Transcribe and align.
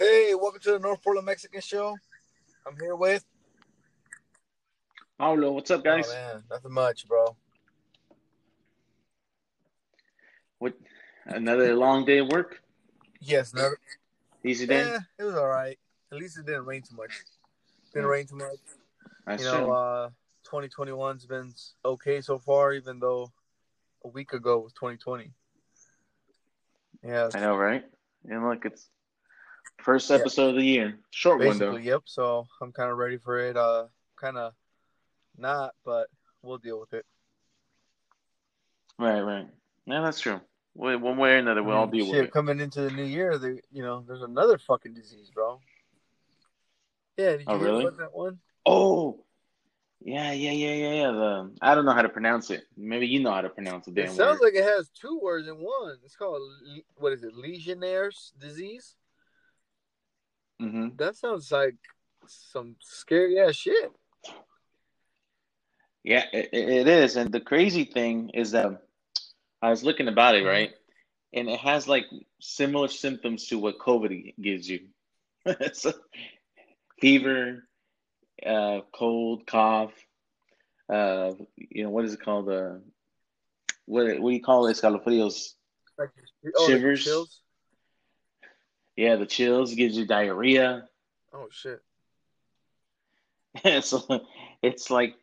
Hey, 0.00 0.34
welcome 0.34 0.62
to 0.62 0.72
the 0.72 0.78
North 0.78 1.04
Portland 1.04 1.26
Mexican 1.26 1.60
Show. 1.60 1.94
I'm 2.66 2.74
here 2.80 2.96
with. 2.96 3.22
Paulo, 5.18 5.52
what's 5.52 5.70
up, 5.70 5.84
guys? 5.84 6.06
Oh 6.08 6.14
man, 6.14 6.42
nothing 6.50 6.72
much, 6.72 7.06
bro. 7.06 7.36
What? 10.58 10.72
Another 11.26 11.76
long 11.76 12.06
day 12.06 12.20
of 12.20 12.28
work? 12.28 12.62
Yes, 13.20 13.52
never. 13.52 13.78
Easy 14.42 14.66
day? 14.66 14.86
Yeah, 14.86 14.98
it 15.18 15.24
was 15.24 15.34
all 15.34 15.48
right. 15.48 15.78
At 16.10 16.16
least 16.16 16.38
it 16.38 16.46
didn't 16.46 16.64
rain 16.64 16.80
too 16.80 16.96
much. 16.96 17.10
Didn't 17.92 18.08
rain 18.08 18.26
too 18.26 18.36
much. 18.36 18.56
That's 19.26 19.42
you 19.42 19.50
know, 19.50 19.70
uh, 19.70 20.08
2021's 20.50 21.26
been 21.26 21.52
okay 21.84 22.22
so 22.22 22.38
far, 22.38 22.72
even 22.72 23.00
though 23.00 23.30
a 24.02 24.08
week 24.08 24.32
ago 24.32 24.60
was 24.60 24.72
2020. 24.72 25.30
Yeah, 27.04 27.28
I 27.34 27.40
know, 27.40 27.54
right? 27.54 27.84
And 28.26 28.48
look, 28.48 28.64
it's 28.64 28.88
first 29.80 30.08
Yeah. 30.10 30.16
episode 30.16 30.50
of 30.50 30.56
the 30.56 30.64
year. 30.64 30.98
Short 31.10 31.40
basically, 31.40 31.66
window. 31.68 31.82
yep. 31.82 32.02
So 32.06 32.46
I'm 32.60 32.72
kind 32.72 32.90
of 32.90 32.98
ready 32.98 33.16
for 33.18 33.38
it. 33.38 33.56
Uh, 33.56 33.86
kind 34.16 34.36
of 34.36 34.54
not, 35.36 35.74
but 35.84 36.08
we'll 36.42 36.58
deal 36.58 36.78
with 36.80 36.92
it. 36.92 37.06
Right, 38.98 39.20
right. 39.20 39.48
Yeah, 39.86 40.02
that's 40.02 40.20
true. 40.20 40.40
Wa- 40.74 40.96
One 40.98 41.16
way 41.16 41.32
or 41.34 41.36
another, 41.38 41.62
we'll 41.62 41.76
all 41.76 41.88
I 41.88 41.90
mean, 41.90 42.00
deal 42.04 42.06
shit, 42.12 42.16
with 42.20 42.24
it. 42.26 42.32
coming 42.32 42.60
into 42.60 42.82
the 42.82 42.90
new 42.90 43.04
year, 43.04 43.38
the 43.38 43.60
you 43.72 43.82
know, 43.82 44.04
there's 44.06 44.22
another 44.22 44.58
fucking 44.58 44.94
disease, 44.94 45.30
bro. 45.34 45.60
Yeah, 47.16 47.32
did 47.32 47.40
you 47.40 47.46
Oh, 47.48 47.56
really? 47.58 47.84
about 47.86 47.98
that 47.98 48.12
one? 48.14 48.38
Oh, 48.66 49.24
yeah, 50.00 50.32
yeah, 50.32 50.52
yeah, 50.52 50.74
yeah, 50.74 50.92
yeah. 50.92 51.10
The 51.12 51.50
I 51.60 51.74
don't 51.74 51.84
know 51.84 51.92
how 51.92 52.02
to 52.02 52.08
pronounce 52.08 52.50
it. 52.50 52.64
Maybe 52.76 53.06
you 53.06 53.20
know 53.20 53.32
how 53.32 53.40
to 53.40 53.48
pronounce 53.50 53.86
the 53.86 53.92
It 53.92 53.94
damn 53.94 54.14
sounds 54.14 54.40
word. 54.40 54.46
like 54.46 54.54
it 54.54 54.64
has 54.64 54.88
two 54.90 55.18
words 55.18 55.48
in 55.48 55.54
one. 55.56 55.98
It's 56.04 56.16
called 56.16 56.40
what 56.96 57.12
is 57.12 57.24
it? 57.24 57.34
Legionnaire's 57.34 58.32
disease. 58.38 58.96
Hmm 60.60 60.88
That 60.96 61.16
sounds 61.16 61.50
like 61.50 61.76
some 62.26 62.76
scary 62.80 63.40
ass 63.40 63.56
shit. 63.56 63.92
Yeah, 66.04 66.24
it, 66.32 66.50
it 66.52 66.88
is. 66.88 67.16
And 67.16 67.32
the 67.32 67.40
crazy 67.40 67.84
thing 67.84 68.30
is 68.34 68.50
that 68.52 68.82
I 69.62 69.70
was 69.70 69.82
looking 69.82 70.08
about 70.08 70.34
it, 70.34 70.44
right? 70.44 70.72
And 71.32 71.48
it 71.48 71.60
has 71.60 71.88
like 71.88 72.04
similar 72.40 72.88
symptoms 72.88 73.46
to 73.48 73.58
what 73.58 73.78
COVID 73.78 74.34
gives 74.40 74.68
you. 74.68 74.80
so, 75.72 75.92
fever, 77.00 77.66
uh, 78.44 78.80
cold, 78.92 79.46
cough, 79.46 79.92
uh, 80.92 81.32
you 81.56 81.84
know, 81.84 81.90
what 81.90 82.04
is 82.04 82.14
it 82.14 82.22
called? 82.22 82.50
Uh, 82.50 82.76
what, 83.86 84.20
what 84.20 84.30
do 84.30 84.34
you 84.34 84.42
call 84.42 84.66
it? 84.66 84.76
Escalofríos. 84.76 85.54
Like, 85.98 86.10
oh, 86.56 86.66
Shivers. 86.66 87.04
chills. 87.04 87.40
Yeah, 88.96 89.16
the 89.16 89.26
chills 89.26 89.74
gives 89.74 89.96
you 89.96 90.06
diarrhea. 90.06 90.88
Oh 91.32 91.48
shit. 91.50 91.80
so 93.84 94.24
it's 94.62 94.90
like, 94.90 95.14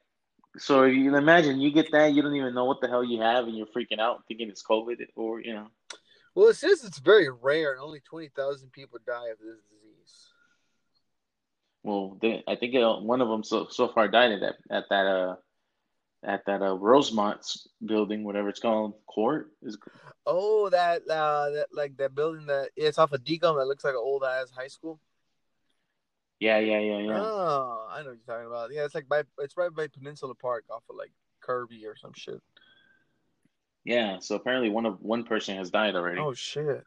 so 0.57 0.83
you 0.83 1.15
imagine 1.15 1.59
you 1.61 1.71
get 1.71 1.91
that, 1.91 2.13
you 2.13 2.21
don't 2.21 2.35
even 2.35 2.53
know 2.53 2.65
what 2.65 2.81
the 2.81 2.87
hell 2.87 3.03
you 3.03 3.21
have, 3.21 3.45
and 3.45 3.55
you're 3.55 3.67
freaking 3.67 3.99
out 3.99 4.23
thinking 4.27 4.49
it's 4.49 4.63
COVID 4.63 4.97
or, 5.15 5.41
you 5.41 5.53
know. 5.53 5.67
Well, 6.37 6.49
it 6.49 6.55
says 6.55 6.83
it's 6.83 6.99
very 6.99 7.29
rare, 7.29 7.73
and 7.73 7.81
only 7.81 7.99
twenty 7.99 8.27
thousand 8.27 8.71
people 8.71 8.99
die 9.07 9.29
of 9.29 9.39
this 9.39 9.57
disease. 9.71 10.27
Well, 11.81 12.17
they, 12.21 12.43
I 12.47 12.55
think 12.55 12.75
uh, 12.75 12.97
one 12.97 13.21
of 13.21 13.27
them 13.27 13.43
so 13.43 13.65
so 13.71 13.87
far 13.87 14.07
died 14.07 14.33
at 14.33 14.41
that 14.41 14.55
at 14.69 14.83
that 14.91 15.07
uh 15.07 15.35
at 16.23 16.45
that 16.45 16.61
uh 16.61 16.75
Rosemont 16.75 17.43
building, 17.83 18.23
whatever 18.23 18.49
it's 18.49 18.59
called, 18.59 18.93
court 19.07 19.49
is. 19.63 19.79
Oh, 20.29 20.69
that 20.69 21.03
uh, 21.09 21.49
that 21.51 21.67
like 21.71 21.95
that 21.97 22.13
building 22.13 22.47
that 22.47 22.69
it's 22.75 22.97
off 22.97 23.13
of 23.13 23.23
Dekum 23.23 23.57
that 23.57 23.65
looks 23.65 23.85
like 23.85 23.93
an 23.93 24.01
old 24.03 24.23
ass 24.25 24.51
high 24.51 24.67
school. 24.67 24.99
Yeah, 26.41 26.59
yeah, 26.59 26.79
yeah, 26.79 26.99
yeah. 26.99 27.19
Oh, 27.19 27.87
I 27.89 28.01
know 28.01 28.09
what 28.09 28.17
you're 28.17 28.35
talking 28.35 28.45
about. 28.47 28.71
Yeah, 28.73 28.83
it's 28.83 28.93
like 28.93 29.07
by 29.07 29.23
it's 29.39 29.55
right 29.55 29.73
by 29.73 29.87
Peninsula 29.87 30.35
Park, 30.35 30.65
off 30.69 30.83
of 30.89 30.97
like 30.97 31.11
Kirby 31.39 31.85
or 31.85 31.95
some 31.95 32.11
shit. 32.13 32.41
Yeah. 33.85 34.19
So 34.19 34.35
apparently 34.35 34.69
one 34.69 34.85
of 34.85 35.01
one 35.01 35.23
person 35.23 35.55
has 35.55 35.71
died 35.71 35.95
already, 35.95 36.19
Oh 36.19 36.33
shit. 36.33 36.83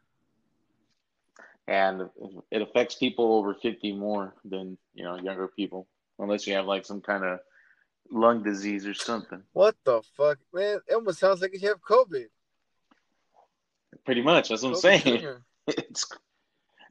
and 1.67 2.09
it 2.51 2.61
affects 2.61 2.95
people 2.95 3.33
over 3.33 3.55
fifty 3.55 3.91
more 3.91 4.35
than 4.45 4.77
you 4.93 5.03
know 5.03 5.15
younger 5.15 5.47
people, 5.47 5.87
unless 6.19 6.45
you 6.45 6.53
have 6.53 6.67
like 6.67 6.85
some 6.85 7.01
kind 7.01 7.23
of 7.23 7.39
lung 8.11 8.43
disease 8.43 8.85
or 8.85 8.93
something. 8.93 9.41
What 9.53 9.75
the 9.83 10.01
fuck, 10.15 10.37
man? 10.53 10.79
It 10.87 10.93
almost 10.93 11.19
sounds 11.19 11.41
like 11.41 11.59
you 11.59 11.67
have 11.69 11.81
COVID. 11.81 12.27
Pretty 14.05 14.21
much, 14.21 14.49
that's 14.49 14.63
what 14.63 14.69
I'm 14.69 14.75
saying. 14.75 15.27
It's 15.67 16.07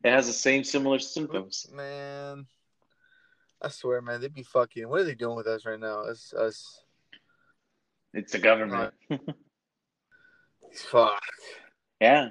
it 0.05 0.11
has 0.11 0.27
the 0.27 0.33
same 0.33 0.65
similar 0.65 0.99
symptoms. 0.99 1.67
Man, 1.75 2.47
I 3.61 3.69
swear, 3.69 4.01
man, 4.01 4.21
they'd 4.21 4.33
be 4.33 4.43
fucking. 4.43 4.89
What 4.89 5.01
are 5.01 5.05
they 5.05 5.15
doing 5.15 5.37
with 5.37 5.47
us 5.47 5.67
right 5.67 5.79
now? 5.79 6.01
Us, 6.01 6.33
us. 6.33 6.83
It's 8.15 8.33
the 8.33 8.39
government. 8.39 8.95
Fuck. 10.75 11.21
Yeah. 12.01 12.31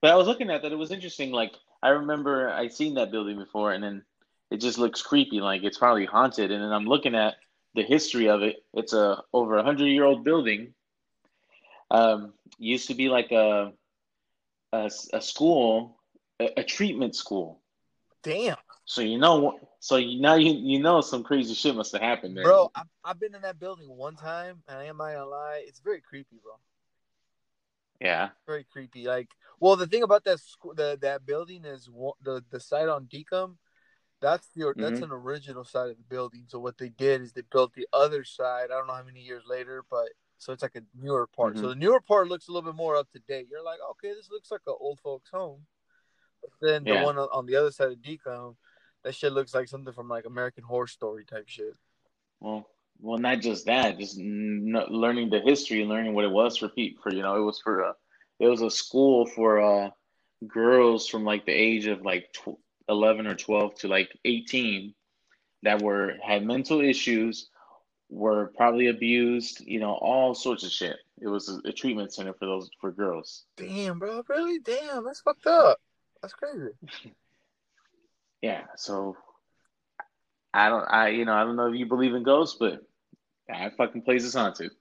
But 0.00 0.10
I 0.10 0.16
was 0.16 0.26
looking 0.26 0.50
at 0.50 0.62
that. 0.62 0.72
It 0.72 0.78
was 0.78 0.90
interesting. 0.90 1.30
Like, 1.30 1.52
I 1.82 1.90
remember 1.90 2.50
I 2.50 2.68
seen 2.68 2.94
that 2.94 3.12
building 3.12 3.38
before, 3.38 3.72
and 3.72 3.84
then 3.84 4.02
it 4.50 4.60
just 4.60 4.78
looks 4.78 5.02
creepy. 5.02 5.40
Like, 5.40 5.62
it's 5.62 5.78
probably 5.78 6.06
haunted. 6.06 6.50
And 6.50 6.62
then 6.62 6.72
I'm 6.72 6.86
looking 6.86 7.14
at 7.14 7.34
the 7.74 7.82
history 7.82 8.28
of 8.28 8.42
it. 8.42 8.64
It's 8.74 8.92
a 8.92 9.22
over 9.32 9.56
a 9.58 9.62
hundred 9.62 9.86
year 9.86 10.04
old 10.04 10.24
building. 10.24 10.74
Um, 11.90 12.32
used 12.58 12.88
to 12.88 12.94
be 12.94 13.08
like 13.08 13.30
a 13.30 13.72
a, 14.84 14.90
a 15.16 15.20
school, 15.22 15.96
a, 16.40 16.60
a 16.60 16.64
treatment 16.64 17.14
school. 17.16 17.60
Damn, 18.22 18.56
So 18.84 19.00
you 19.00 19.18
know, 19.18 19.58
so 19.80 19.96
you 19.96 20.20
now 20.20 20.34
you 20.34 20.52
you 20.52 20.80
know 20.80 21.00
some 21.00 21.22
crazy 21.22 21.54
shit 21.54 21.74
must 21.74 21.92
have 21.92 22.02
happened 22.02 22.36
there. 22.36 22.44
bro. 22.44 22.70
I've, 22.74 22.86
I've 23.04 23.20
been 23.20 23.34
in 23.34 23.42
that 23.42 23.58
building 23.58 23.88
one 23.88 24.16
time, 24.16 24.62
and 24.68 24.78
I 24.78 24.84
am 24.84 24.96
not 24.96 25.12
gonna 25.12 25.26
lie, 25.26 25.64
it's 25.66 25.80
very 25.80 26.00
creepy, 26.00 26.38
bro. 26.42 26.52
Yeah. 28.00 28.30
Very 28.46 28.64
creepy. 28.64 29.06
Like, 29.06 29.28
well, 29.60 29.76
the 29.76 29.86
thing 29.86 30.02
about 30.02 30.24
that 30.24 30.40
school, 30.40 30.74
the 30.74 30.98
that 31.02 31.24
building 31.26 31.64
is 31.64 31.88
one, 31.88 32.14
the 32.22 32.44
the 32.50 32.60
site 32.60 32.88
on 32.88 33.06
Dekum. 33.06 33.56
That's 34.20 34.48
the 34.54 34.72
that's 34.76 35.00
Mhm. 35.00 35.04
an 35.04 35.12
original 35.12 35.64
side 35.64 35.90
of 35.90 35.96
the 35.98 36.04
building. 36.04 36.44
So 36.48 36.58
what 36.58 36.78
they 36.78 36.88
did 36.88 37.22
is 37.22 37.32
they 37.32 37.42
built 37.42 37.74
the 37.74 37.86
other 37.92 38.24
side. 38.24 38.70
I 38.70 38.76
don't 38.78 38.86
know 38.86 38.94
how 38.94 39.02
many 39.02 39.20
years 39.20 39.44
later, 39.46 39.84
but 39.90 40.08
so 40.38 40.52
it's 40.52 40.62
like 40.62 40.76
a 40.76 40.82
newer 40.94 41.26
part. 41.26 41.58
So 41.58 41.66
Mhm. 41.66 41.68
the 41.70 41.74
newer 41.76 42.00
part 42.00 42.28
looks 42.28 42.48
a 42.48 42.52
little 42.52 42.70
bit 42.70 42.76
more 42.76 42.96
up 42.96 43.10
to 43.12 43.18
date. 43.20 43.48
You're 43.50 43.62
like, 43.62 43.80
okay, 43.92 44.12
this 44.12 44.30
looks 44.30 44.50
like 44.50 44.60
an 44.66 44.74
old 44.78 45.00
folks' 45.00 45.30
home. 45.30 45.66
But 46.42 46.50
then 46.60 46.84
the 46.84 47.04
one 47.04 47.18
on, 47.18 47.46
the 47.46 47.56
other 47.56 47.70
side 47.70 47.92
of 47.92 47.98
Dekum, 47.98 48.56
that 49.02 49.14
shit 49.14 49.32
looks 49.32 49.54
like 49.54 49.68
something 49.68 49.92
from 49.92 50.08
like 50.08 50.26
American 50.26 50.64
Horror 50.64 50.86
Story 50.86 51.24
type 51.24 51.48
shit. 51.48 51.74
Well, 52.40 52.68
well, 53.00 53.18
not 53.18 53.40
just 53.40 53.66
that, 53.66 53.98
just 53.98 54.18
n- 54.18 54.72
learning 54.88 55.30
the 55.30 55.40
history 55.40 55.80
and 55.80 55.90
learning 55.90 56.14
what 56.14 56.24
it 56.24 56.30
was 56.30 56.56
for 56.56 56.68
people. 56.68 57.02
For 57.02 57.12
you 57.12 57.22
know, 57.22 57.36
it 57.36 57.44
was 57.44 57.60
for 57.60 57.80
a, 57.80 57.94
it 58.38 58.48
was 58.48 58.62
a 58.62 58.70
school 58.70 59.26
for 59.26 59.60
uh 59.60 59.90
girls 60.46 61.08
from 61.08 61.24
like 61.24 61.46
the 61.46 61.52
age 61.52 61.86
of 61.86 62.02
like 62.02 62.32
tw- 62.32 62.60
eleven 62.88 63.26
or 63.26 63.34
twelve 63.34 63.74
to 63.76 63.88
like 63.88 64.10
eighteen 64.24 64.94
that 65.62 65.82
were 65.82 66.14
had 66.22 66.44
mental 66.44 66.80
issues, 66.80 67.50
were 68.08 68.52
probably 68.56 68.86
abused, 68.88 69.60
you 69.66 69.80
know, 69.80 69.92
all 69.94 70.34
sorts 70.34 70.64
of 70.64 70.70
shit. 70.70 70.96
It 71.20 71.28
was 71.28 71.48
a, 71.48 71.68
a 71.68 71.72
treatment 71.72 72.12
center 72.12 72.32
for 72.34 72.46
those 72.46 72.70
for 72.80 72.92
girls. 72.92 73.44
Damn, 73.56 73.98
bro, 73.98 74.22
really? 74.28 74.58
Damn, 74.60 75.04
that's 75.04 75.20
fucked 75.20 75.46
up. 75.46 75.78
That's 76.22 76.34
crazy. 76.34 76.70
Yeah, 78.42 78.64
so 78.76 79.16
I 80.52 80.68
don't, 80.68 80.84
I 80.84 81.08
you 81.08 81.24
know, 81.24 81.32
I 81.32 81.42
don't 81.42 81.56
know 81.56 81.68
if 81.72 81.74
you 81.78 81.86
believe 81.86 82.14
in 82.14 82.22
ghosts, 82.22 82.56
but 82.60 82.82
I 83.52 83.70
fucking 83.70 84.02
place 84.02 84.24
is 84.24 84.34
haunted. 84.34 84.72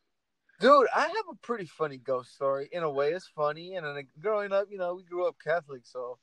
Dude, 0.59 0.87
I 0.93 1.01
have 1.01 1.25
a 1.31 1.35
pretty 1.41 1.65
funny 1.65 1.97
ghost 1.97 2.35
story. 2.35 2.69
In 2.71 2.83
a 2.83 2.91
way, 2.91 3.11
it's 3.11 3.27
funny. 3.35 3.75
And 3.75 3.85
then 3.85 4.07
growing 4.21 4.51
up, 4.51 4.67
you 4.69 4.77
know, 4.77 4.93
we 4.95 5.03
grew 5.03 5.27
up 5.27 5.37
Catholic, 5.43 5.81
so 5.85 6.19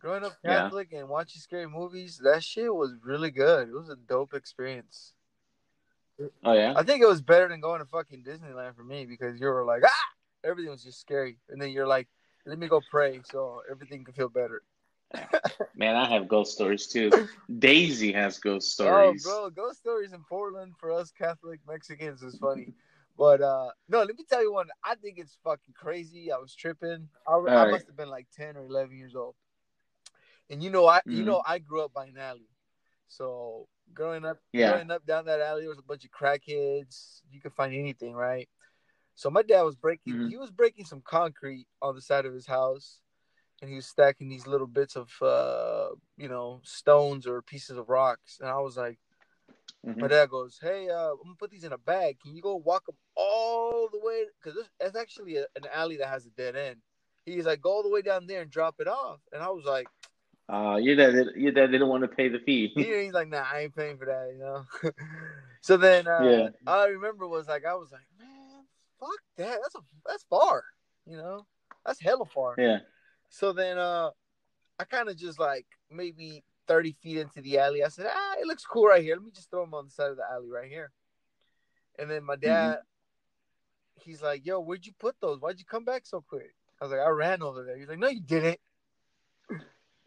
growing 0.00 0.24
up 0.24 0.36
Yeah. 0.44 0.62
Catholic 0.62 0.92
and 0.92 1.08
watching 1.08 1.40
scary 1.40 1.68
movies, 1.68 2.20
that 2.22 2.42
shit 2.42 2.72
was 2.72 2.94
really 3.02 3.32
good. 3.32 3.68
It 3.68 3.74
was 3.74 3.88
a 3.90 3.96
dope 3.96 4.32
experience. 4.32 5.12
Oh 6.44 6.52
yeah. 6.52 6.74
I 6.74 6.82
think 6.82 7.02
it 7.02 7.08
was 7.08 7.20
better 7.22 7.48
than 7.48 7.60
going 7.60 7.80
to 7.80 7.86
fucking 7.86 8.24
Disneyland 8.24 8.76
for 8.76 8.84
me 8.84 9.06
because 9.06 9.40
you 9.40 9.46
were 9.46 9.64
like, 9.64 9.82
ah, 9.84 10.06
everything 10.44 10.70
was 10.70 10.84
just 10.84 11.00
scary, 11.00 11.38
and 11.48 11.60
then 11.60 11.70
you're 11.70 11.86
like, 11.86 12.08
let 12.46 12.58
me 12.58 12.68
go 12.68 12.80
pray 12.90 13.20
so 13.24 13.62
everything 13.70 14.04
can 14.04 14.14
feel 14.14 14.28
better. 14.28 14.62
Man, 15.74 15.96
I 15.96 16.08
have 16.12 16.28
ghost 16.28 16.52
stories 16.54 16.86
too. 16.88 17.10
Daisy 17.58 18.12
has 18.12 18.38
ghost 18.38 18.72
stories. 18.72 19.24
Oh, 19.24 19.50
bro, 19.50 19.50
ghost 19.50 19.78
stories 19.80 20.12
in 20.12 20.24
Portland 20.24 20.74
for 20.78 20.92
us 20.92 21.10
Catholic 21.10 21.60
Mexicans 21.66 22.22
is 22.22 22.36
funny. 22.38 22.72
But 23.16 23.40
uh 23.42 23.70
no, 23.88 23.98
let 24.00 24.16
me 24.16 24.24
tell 24.28 24.42
you 24.42 24.52
one. 24.52 24.68
I 24.84 24.94
think 24.94 25.18
it's 25.18 25.36
fucking 25.44 25.74
crazy. 25.74 26.30
I 26.30 26.38
was 26.38 26.54
tripping. 26.54 27.08
I, 27.26 27.34
I 27.56 27.64
right. 27.64 27.64
must 27.64 27.86
have 27.88 27.96
been 27.96 28.10
like 28.10 28.28
ten 28.32 28.56
or 28.56 28.64
eleven 28.64 28.96
years 28.96 29.14
old. 29.16 29.34
And 30.50 30.62
you 30.62 30.70
know, 30.70 30.86
I 30.86 31.00
you 31.08 31.22
Mhm. 31.22 31.24
know 31.24 31.42
I 31.46 31.58
grew 31.58 31.82
up 31.84 31.92
by 31.92 32.06
an 32.06 32.18
alley, 32.18 32.48
so 33.08 33.68
growing 33.94 34.24
up, 34.24 34.38
Yeah. 34.52 34.70
growing 34.72 34.90
up 34.90 35.06
down 35.06 35.26
that 35.26 35.40
alley, 35.40 35.62
there 35.62 35.68
was 35.70 35.78
a 35.78 35.82
bunch 35.82 36.04
of 36.04 36.10
crackheads. 36.10 37.20
You 37.30 37.40
could 37.40 37.54
find 37.54 37.74
anything, 37.74 38.14
right? 38.14 38.48
So 39.14 39.30
my 39.30 39.42
dad 39.42 39.62
was 39.62 39.76
breaking. 39.76 40.14
Mhm. 40.14 40.30
He 40.30 40.36
was 40.36 40.50
breaking 40.50 40.84
some 40.84 41.00
concrete 41.02 41.66
on 41.82 41.94
the 41.94 42.00
side 42.00 42.24
of 42.24 42.32
his 42.32 42.46
house, 42.46 43.00
and 43.60 43.68
he 43.68 43.76
was 43.76 43.86
stacking 43.86 44.28
these 44.28 44.46
little 44.46 44.66
bits 44.66 44.96
of 44.96 45.10
uh 45.22 45.90
you 46.16 46.28
know, 46.28 46.60
stones 46.64 47.26
or 47.26 47.42
pieces 47.42 47.76
of 47.76 47.88
rocks, 47.88 48.38
and 48.40 48.48
I 48.48 48.60
was 48.60 48.76
like, 48.76 48.98
Mhm. 49.86 49.98
my 50.00 50.08
dad 50.08 50.30
goes, 50.30 50.58
"Hey, 50.60 50.88
uh, 50.88 51.12
I'm 51.12 51.22
gonna 51.22 51.34
put 51.36 51.50
these 51.50 51.64
in 51.64 51.72
a 51.72 51.78
bag. 51.78 52.20
Can 52.20 52.34
you 52.34 52.42
go 52.42 52.56
walk 52.56 52.86
them 52.86 52.96
all 53.16 53.88
the 53.88 54.00
way? 54.00 54.26
Because 54.42 54.58
it's 54.80 54.96
actually 54.96 55.36
a, 55.36 55.46
an 55.56 55.66
alley 55.72 55.96
that 55.98 56.08
has 56.08 56.26
a 56.26 56.30
dead 56.30 56.56
end." 56.56 56.82
He's 57.24 57.46
like, 57.46 57.60
"Go 57.60 57.70
all 57.70 57.82
the 57.82 57.88
way 57.90 58.02
down 58.02 58.26
there 58.26 58.42
and 58.42 58.50
drop 58.50 58.76
it 58.80 58.88
off." 58.88 59.20
And 59.32 59.42
I 59.42 59.50
was 59.50 59.64
like, 59.64 59.88
Uh, 60.50 60.76
your 60.76 60.96
dad, 60.96 61.12
did- 61.12 61.36
your 61.36 61.52
dad 61.52 61.66
didn't 61.72 61.88
want 61.88 62.02
to 62.02 62.08
pay 62.08 62.28
the 62.28 62.38
fee. 62.38 62.72
he, 62.74 63.04
he's 63.04 63.12
like, 63.12 63.28
"Nah, 63.28 63.44
I 63.52 63.60
ain't 63.60 63.76
paying 63.76 63.98
for 63.98 64.06
that," 64.06 64.30
you 64.32 64.38
know. 64.38 64.64
so 65.60 65.76
then, 65.76 66.06
uh, 66.06 66.24
Yeah. 66.24 66.48
all 66.66 66.80
I 66.80 66.86
remember 66.86 67.28
was 67.28 67.46
like, 67.48 67.66
I 67.66 67.74
was 67.74 67.92
like, 67.92 68.06
"Man, 68.18 68.64
fuck 68.98 69.18
that. 69.36 69.58
That's 69.62 69.74
a 69.74 69.80
that's 70.06 70.24
far, 70.24 70.64
you 71.06 71.16
know. 71.16 71.46
That's 71.84 72.00
hella 72.00 72.24
far." 72.24 72.54
yeah. 72.58 72.78
So 73.28 73.52
then 73.52 73.76
uh 73.78 74.10
I 74.78 74.84
kind 74.84 75.08
of 75.10 75.16
just 75.18 75.38
like 75.38 75.66
maybe 75.90 76.44
30 76.66 76.92
feet 77.02 77.18
into 77.18 77.40
the 77.42 77.58
alley. 77.58 77.82
I 77.84 77.88
said, 77.88 78.06
ah, 78.08 78.34
it 78.40 78.46
looks 78.46 78.64
cool 78.64 78.86
right 78.86 79.02
here. 79.02 79.16
Let 79.16 79.24
me 79.24 79.30
just 79.34 79.50
throw 79.50 79.62
them 79.64 79.74
on 79.74 79.86
the 79.86 79.90
side 79.90 80.10
of 80.10 80.16
the 80.16 80.22
alley 80.30 80.48
right 80.50 80.70
here. 80.70 80.92
And 81.98 82.08
then 82.10 82.22
my 82.24 82.36
dad, 82.36 82.78
he's 83.96 84.22
like, 84.22 84.46
yo, 84.46 84.60
where'd 84.60 84.86
you 84.86 84.92
put 84.98 85.16
those? 85.20 85.40
Why'd 85.40 85.58
you 85.58 85.64
come 85.64 85.84
back 85.84 86.06
so 86.06 86.20
quick? 86.20 86.54
I 86.80 86.84
was 86.84 86.92
like, 86.92 87.00
I 87.00 87.08
ran 87.08 87.42
over 87.42 87.64
there. 87.64 87.76
He's 87.76 87.88
like, 87.88 87.98
no, 87.98 88.08
you 88.08 88.20
didn't. 88.20 88.60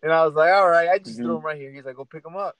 And 0.04 0.12
I 0.12 0.26
was 0.26 0.34
like, 0.34 0.52
all 0.52 0.70
right, 0.70 0.90
I 0.90 0.98
just 0.98 1.18
threw 1.18 1.28
Mhm. 1.28 1.36
them 1.36 1.46
right 1.46 1.58
here. 1.58 1.72
He's 1.72 1.86
like, 1.86 1.96
go 1.96 2.06
pick 2.06 2.26
him 2.26 2.36
up 2.36 2.58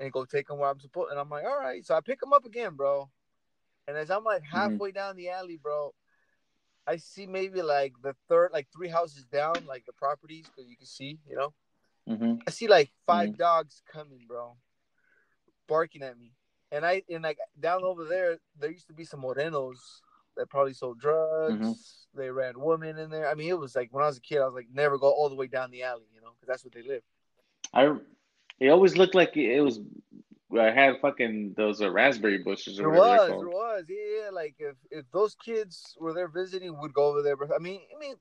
and 0.00 0.12
go 0.12 0.24
take 0.24 0.50
him 0.50 0.58
where 0.58 0.70
I'm 0.70 0.80
supposed. 0.80 1.10
And 1.10 1.20
I'm 1.20 1.30
like, 1.30 1.44
all 1.44 1.58
right. 1.58 1.84
So 1.84 1.94
I 1.94 2.00
pick 2.00 2.22
him 2.22 2.32
up 2.32 2.44
again, 2.44 2.74
bro. 2.74 3.10
And 3.86 3.96
as 3.96 4.10
I'm 4.10 4.24
like 4.24 4.42
halfway 4.42 4.90
down 4.92 5.16
the 5.16 5.30
alley, 5.30 5.56
bro, 5.56 5.94
I 6.86 6.96
see 6.96 7.26
maybe 7.26 7.62
like 7.62 7.94
the 8.02 8.14
third, 8.28 8.50
like 8.52 8.68
three 8.74 8.88
houses 8.88 9.24
down, 9.24 9.66
like 9.66 9.86
the 9.86 9.92
properties, 9.92 10.46
because 10.46 10.68
you 10.68 10.76
can 10.76 10.86
see, 10.86 11.18
you 11.28 11.36
know. 11.36 11.54
hmm 12.06 12.34
I 12.46 12.50
see 12.50 12.66
like 12.68 12.90
5 13.06 13.36
dogs 13.36 13.82
coming, 13.90 14.20
bro, 14.26 14.56
barking 15.68 16.02
at 16.02 16.18
me. 16.18 16.32
And 16.72 16.84
I 16.84 17.02
and 17.08 17.22
like 17.22 17.38
down 17.58 17.82
over 17.84 18.04
there, 18.04 18.38
there 18.58 18.70
used 18.70 18.88
to 18.88 18.94
be 18.94 19.04
some 19.04 19.22
morenos 19.22 19.78
that 20.38 20.48
probably 20.48 20.72
sold 20.72 20.98
drugs. 20.98 21.58
Mhm. 21.58 21.76
They 22.14 22.30
ran 22.30 22.58
women 22.58 22.98
in 22.98 23.10
there. 23.10 23.28
I 23.28 23.34
mean, 23.34 23.50
it 23.50 23.58
was 23.58 23.76
like 23.76 23.92
when 23.92 24.02
I 24.02 24.06
was 24.06 24.16
a 24.16 24.22
kid, 24.22 24.40
I 24.40 24.46
was 24.46 24.54
like, 24.54 24.68
never 24.72 24.98
go 24.98 25.10
all 25.10 25.28
the 25.28 25.34
way 25.34 25.46
down 25.46 25.70
the 25.70 25.82
alley, 25.82 26.06
you 26.14 26.20
know, 26.20 26.30
because 26.32 26.48
that's 26.48 26.64
where 26.64 26.72
they 26.74 26.88
live. 26.88 27.02
I. 27.74 27.96
It 28.60 28.70
always 28.70 28.96
looked 28.96 29.14
like 29.14 29.36
it 29.36 29.60
was. 29.60 29.80
I 30.58 30.70
had 30.70 31.00
fucking 31.00 31.54
those 31.56 31.80
uh, 31.82 31.90
raspberry 31.90 32.38
bushes 32.38 32.80
or 32.80 32.84
There 32.84 32.90
was, 32.90 33.28
there 33.28 33.48
was, 33.48 33.84
yeah, 33.88 34.22
yeah. 34.24 34.30
Like 34.30 34.56
if 34.58 34.74
if 34.90 35.04
those 35.12 35.34
kids 35.36 35.94
were 36.00 36.14
there 36.14 36.26
visiting, 36.26 36.80
we'd 36.80 36.94
go 36.94 37.06
over 37.06 37.22
there. 37.22 37.36
But 37.36 37.54
I 37.54 37.58
mean, 37.58 37.82
I 37.94 37.98
mean, 38.00 38.16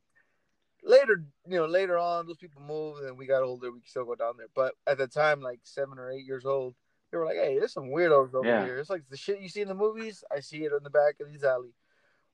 later, 0.84 1.24
you 1.48 1.58
know, 1.58 1.66
later 1.66 1.98
on, 1.98 2.28
those 2.28 2.38
people 2.38 2.62
moved 2.62 3.04
and 3.04 3.18
we 3.18 3.26
got 3.26 3.44
older. 3.44 3.72
We 3.72 3.80
could 3.80 3.90
still 3.90 4.06
go 4.06 4.16
down 4.16 4.34
there. 4.38 4.48
But 4.54 4.76
at 4.86 4.98
the 4.98 5.08
time, 5.08 5.42
like 5.42 5.62
seven 5.64 5.98
or 5.98 6.12
eight 6.12 6.26
years 6.26 6.46
old, 6.46 6.76
they 7.12 7.18
were 7.18 7.26
like, 7.26 7.38
"Hey, 7.38 7.58
there's 7.58 7.74
some 7.74 7.90
weirdos 7.90 8.34
over 8.36 8.48
Yeah. 8.48 8.64
here." 8.64 8.78
It's 8.78 8.90
like 8.90 9.08
the 9.10 9.18
shit 9.18 9.40
you 9.40 9.50
see 9.50 9.62
in 9.62 9.70
the 9.70 9.74
movies. 9.74 10.24
I 10.30 10.42
see 10.42 10.66
it 10.66 10.74
in 10.74 10.84
the 10.84 10.90
back 10.90 11.16
of 11.22 11.32
these 11.32 11.44
alley. 11.44 11.74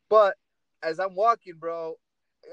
But 0.10 0.36
as 0.82 1.00
I'm 1.00 1.16
walking, 1.16 1.56
bro, 1.60 1.96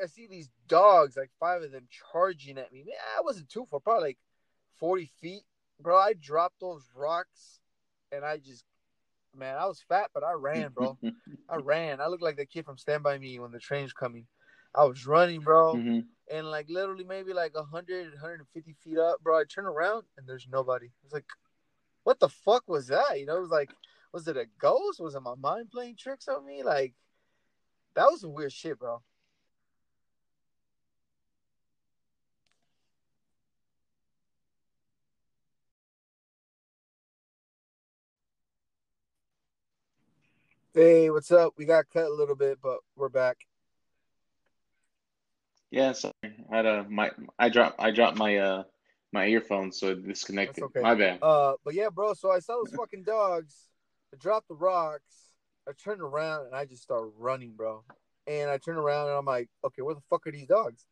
I 0.02 0.06
see 0.06 0.26
these 0.26 0.48
dogs, 0.68 1.16
like 1.16 1.30
five 1.38 1.62
of 1.62 1.72
them, 1.72 1.88
charging 2.12 2.58
at 2.58 2.72
me. 2.72 2.84
Man, 2.84 2.94
I 3.18 3.22
wasn't 3.22 3.48
too 3.48 3.66
far, 3.70 3.80
probably 3.80 4.08
like 4.10 4.18
forty 4.78 5.10
feet, 5.20 5.42
bro. 5.80 5.98
I 5.98 6.14
dropped 6.14 6.60
those 6.60 6.84
rocks, 6.94 7.60
and 8.12 8.24
I 8.24 8.38
just, 8.38 8.64
man, 9.34 9.56
I 9.56 9.66
was 9.66 9.82
fat, 9.88 10.10
but 10.14 10.24
I 10.24 10.32
ran, 10.32 10.70
bro. 10.70 10.98
I 11.48 11.56
ran. 11.56 12.00
I 12.00 12.06
looked 12.06 12.22
like 12.22 12.36
the 12.36 12.46
kid 12.46 12.64
from 12.64 12.78
Stand 12.78 13.02
By 13.02 13.18
Me 13.18 13.38
when 13.40 13.50
the 13.50 13.58
train's 13.58 13.92
coming. 13.92 14.26
I 14.74 14.84
was 14.84 15.06
running, 15.06 15.40
bro, 15.40 15.74
hmm 15.76 16.00
and 16.32 16.48
like 16.48 16.66
literally 16.70 17.04
maybe 17.04 17.32
like 17.32 17.56
100, 17.56 18.12
150 18.12 18.76
feet 18.84 18.98
up, 18.98 19.20
bro. 19.20 19.40
I 19.40 19.44
turn 19.44 19.66
around 19.66 20.04
and 20.16 20.28
there's 20.28 20.46
nobody. 20.50 20.86
I 20.86 21.02
was 21.02 21.12
like, 21.12 21.26
what 22.04 22.20
the 22.20 22.28
fuck 22.28 22.62
was 22.68 22.86
that? 22.86 23.18
You 23.18 23.26
know, 23.26 23.36
it 23.36 23.40
was 23.42 23.50
like, 23.50 23.70
was 24.12 24.28
it 24.28 24.36
a 24.36 24.46
ghost? 24.60 25.00
Was 25.00 25.14
it 25.14 25.22
my 25.22 25.34
mind 25.34 25.70
playing 25.72 25.96
tricks 25.98 26.28
on 26.28 26.46
me? 26.46 26.62
Like, 26.62 26.94
that 28.00 28.10
was 28.10 28.22
some 28.22 28.32
weird 28.32 28.50
shit, 28.50 28.78
bro. 28.78 29.02
Hey, 40.72 41.10
what's 41.10 41.30
up? 41.30 41.52
We 41.58 41.66
got 41.66 41.90
cut 41.92 42.06
a 42.06 42.14
little 42.14 42.36
bit, 42.36 42.58
but 42.62 42.78
we're 42.96 43.10
back. 43.10 43.36
Yeah, 45.70 45.92
sorry. 45.92 46.12
I 46.50 46.56
had 46.56 46.66
a 46.66 46.86
my 46.88 47.10
I 47.38 47.50
dropped 47.50 47.80
I 47.80 47.90
dropped 47.90 48.16
my 48.16 48.38
uh 48.38 48.62
my 49.12 49.26
earphones 49.26 49.78
so 49.78 49.90
it 49.90 50.06
disconnected. 50.06 50.64
Okay. 50.64 50.80
My 50.80 50.94
bad. 50.94 51.18
Uh, 51.20 51.54
but 51.64 51.74
yeah, 51.74 51.90
bro. 51.90 52.14
So 52.14 52.30
I 52.30 52.38
saw 52.38 52.62
those 52.64 52.74
fucking 52.74 53.02
dogs. 53.02 53.68
I 54.14 54.16
dropped 54.16 54.48
the 54.48 54.54
rocks. 54.54 55.29
I 55.70 55.72
turned 55.72 56.00
around 56.02 56.46
and 56.46 56.54
I 56.54 56.64
just 56.64 56.82
started 56.82 57.12
running, 57.16 57.52
bro. 57.52 57.84
And 58.26 58.50
I 58.50 58.58
turned 58.58 58.78
around 58.78 59.08
and 59.08 59.16
I'm 59.16 59.24
like, 59.24 59.48
okay, 59.64 59.82
where 59.82 59.94
the 59.94 60.02
fuck 60.10 60.26
are 60.26 60.32
these 60.32 60.46
dogs? 60.46 60.84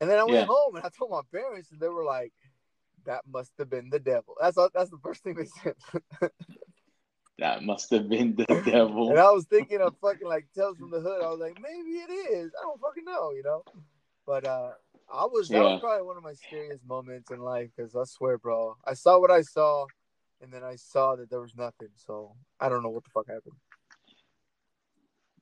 And 0.00 0.10
then 0.10 0.18
I 0.18 0.24
went 0.24 0.40
Yeah. 0.40 0.46
home 0.46 0.76
and 0.76 0.84
I 0.84 0.88
told 0.88 1.10
my 1.10 1.22
parents, 1.30 1.70
and 1.70 1.80
they 1.80 1.88
were 1.88 2.04
like, 2.04 2.32
"That 3.04 3.22
must 3.26 3.52
have 3.58 3.70
been 3.70 3.88
the 3.88 4.00
devil." 4.00 4.34
That's 4.40 4.56
all, 4.58 4.68
that's 4.74 4.90
the 4.90 4.98
first 4.98 5.22
thing 5.22 5.34
they 5.34 5.44
said. 5.46 5.76
That 7.38 7.62
must 7.64 7.90
have 7.90 8.08
been 8.08 8.36
the 8.36 8.44
devil. 8.64 9.10
and 9.10 9.18
I 9.18 9.30
was 9.30 9.46
thinking 9.46 9.80
of 9.80 9.96
fucking 10.00 10.28
like 10.28 10.46
Tales 10.54 10.78
from 10.78 10.90
the 10.90 11.00
Hood. 11.00 11.22
I 11.22 11.30
was 11.30 11.40
like, 11.40 11.56
maybe 11.60 11.90
it 11.98 12.10
is. 12.10 12.52
I 12.58 12.62
don't 12.62 12.80
fucking 12.80 13.04
know, 13.04 13.32
you 13.32 13.42
know. 13.42 13.64
But 14.26 14.44
uh, 14.44 14.72
I 15.12 15.24
was 15.24 15.48
that 15.48 15.62
was 15.62 15.80
probably 15.80 16.04
one 16.06 16.16
of 16.16 16.22
my 16.22 16.34
scariest 16.34 16.84
moments 16.86 17.30
in 17.30 17.40
life 17.40 17.70
because 17.76 17.96
I 17.96 18.04
swear, 18.04 18.38
bro, 18.38 18.76
I 18.86 18.94
saw 18.94 19.18
what 19.18 19.30
I 19.30 19.42
saw, 19.42 19.86
and 20.42 20.52
then 20.52 20.62
I 20.64 20.76
saw 20.76 21.16
that 21.16 21.30
there 21.30 21.40
was 21.40 21.54
nothing. 21.56 21.88
So 21.96 22.34
I 22.60 22.68
don't 22.68 22.82
know 22.82 22.90
what 22.90 23.04
the 23.04 23.10
fuck 23.10 23.28
happened. 23.28 23.54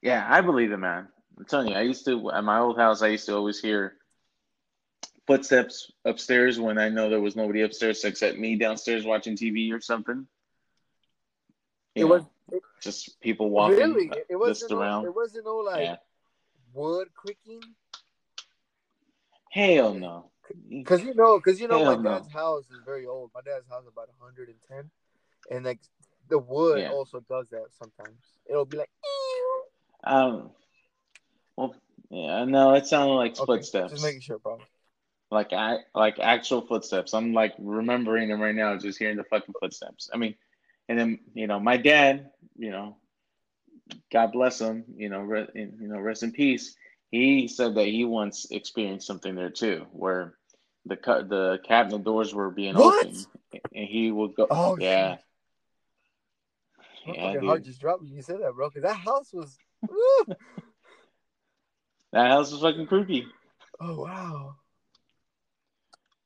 Yeah, 0.02 0.26
I 0.28 0.40
believe 0.40 0.72
it, 0.72 0.76
man. 0.78 1.08
I'm 1.38 1.44
telling 1.46 1.68
you, 1.68 1.74
I 1.74 1.82
used 1.82 2.04
to 2.06 2.30
at 2.30 2.44
my 2.44 2.58
old 2.58 2.78
house. 2.78 3.02
I 3.02 3.08
used 3.08 3.26
to 3.26 3.34
always 3.36 3.60
hear 3.60 3.96
footsteps 5.26 5.90
upstairs 6.04 6.60
when 6.60 6.78
I 6.78 6.88
know 6.88 7.08
there 7.08 7.20
was 7.20 7.36
nobody 7.36 7.62
upstairs 7.62 8.04
except 8.04 8.38
me 8.38 8.56
downstairs 8.56 9.04
watching 9.04 9.36
TV 9.36 9.72
or 9.72 9.80
something. 9.80 10.26
It 11.94 12.00
You 12.00 12.08
was 12.08 12.22
know, 12.52 12.60
just 12.82 13.20
people 13.20 13.50
walking 13.50 13.78
really. 13.78 14.06
It, 14.08 14.26
it 14.30 14.38
just 14.46 14.62
wasn't. 14.62 14.70
No, 14.72 14.78
around. 14.78 15.04
it 15.06 15.14
wasn't 15.14 15.44
no 15.46 15.56
like 15.56 15.84
yeah. 15.84 15.96
wood 16.72 17.08
creaking. 17.14 17.62
Hell 19.50 19.94
no. 19.94 20.29
Because 20.68 21.02
you 21.02 21.14
know, 21.14 21.38
because 21.38 21.60
you 21.60 21.68
know, 21.68 21.78
Hell 21.80 21.96
my 21.96 22.02
no. 22.02 22.18
dad's 22.18 22.32
house 22.32 22.64
is 22.70 22.78
very 22.84 23.06
old. 23.06 23.30
My 23.34 23.40
dad's 23.44 23.68
house 23.68 23.82
is 23.82 23.88
about 23.88 24.08
110, 24.18 24.90
and 25.50 25.64
like 25.64 25.80
the 26.28 26.38
wood 26.38 26.80
Yeah. 26.80 26.90
also 26.90 27.20
does 27.28 27.48
that 27.50 27.66
sometimes. 27.78 28.18
It'll 28.48 28.64
be 28.64 28.78
like, 28.78 28.90
Um. 30.04 30.50
Well, 31.56 31.74
yeah, 32.10 32.44
no, 32.44 32.74
it 32.74 32.86
sounded 32.86 33.14
like 33.14 33.32
okay, 33.38 33.44
footsteps. 33.44 33.92
just 33.92 34.02
making 34.04 34.22
sure, 34.22 34.38
bro. 34.38 34.58
like 35.30 35.52
I 35.52 35.78
like 35.94 36.18
actual 36.18 36.62
footsteps. 36.66 37.12
I'm 37.12 37.32
like 37.34 37.54
remembering 37.58 38.28
them 38.28 38.40
right 38.40 38.54
now, 38.54 38.76
just 38.76 38.98
hearing 38.98 39.16
the 39.18 39.24
fucking 39.24 39.54
footsteps. 39.60 40.10
I 40.12 40.16
mean, 40.16 40.34
and 40.88 40.98
then 40.98 41.18
you 41.34 41.46
know, 41.46 41.60
my 41.60 41.76
dad, 41.76 42.30
you 42.56 42.70
know, 42.70 42.96
God 44.10 44.32
bless 44.32 44.60
him, 44.60 44.84
you 44.96 45.08
know, 45.08 45.20
re, 45.20 45.46
you 45.54 45.72
know, 45.88 45.98
rest 46.00 46.22
in 46.22 46.32
peace. 46.32 46.76
He 47.10 47.48
said 47.48 47.74
that 47.74 47.86
he 47.86 48.04
once 48.04 48.46
experienced 48.50 49.06
something 49.06 49.34
there 49.34 49.50
too, 49.50 49.86
where 49.92 50.34
the 50.86 50.96
the 50.96 51.58
cabinet 51.66 52.04
doors 52.04 52.34
were 52.34 52.50
being 52.50 52.76
What? 52.76 53.06
opened, 53.06 53.26
and 53.74 53.86
he 53.86 54.10
would 54.10 54.34
go, 54.34 54.46
Oh, 54.50 54.76
yeah, 54.78 55.18
My 57.06 57.14
yeah, 57.14 57.32
fucking 57.34 57.48
heart 57.48 57.64
just 57.64 57.80
dropped 57.80 58.02
when 58.02 58.12
you 58.12 58.22
said 58.22 58.40
that, 58.40 58.54
bro. 58.54 58.68
Because 58.68 58.82
that 58.82 58.96
house 58.96 59.32
was. 59.32 59.58
That 62.12 62.30
house 62.30 62.50
was 62.50 62.60
fucking 62.60 62.86
creepy. 62.86 63.26
Oh 63.80 64.02
wow. 64.02 64.56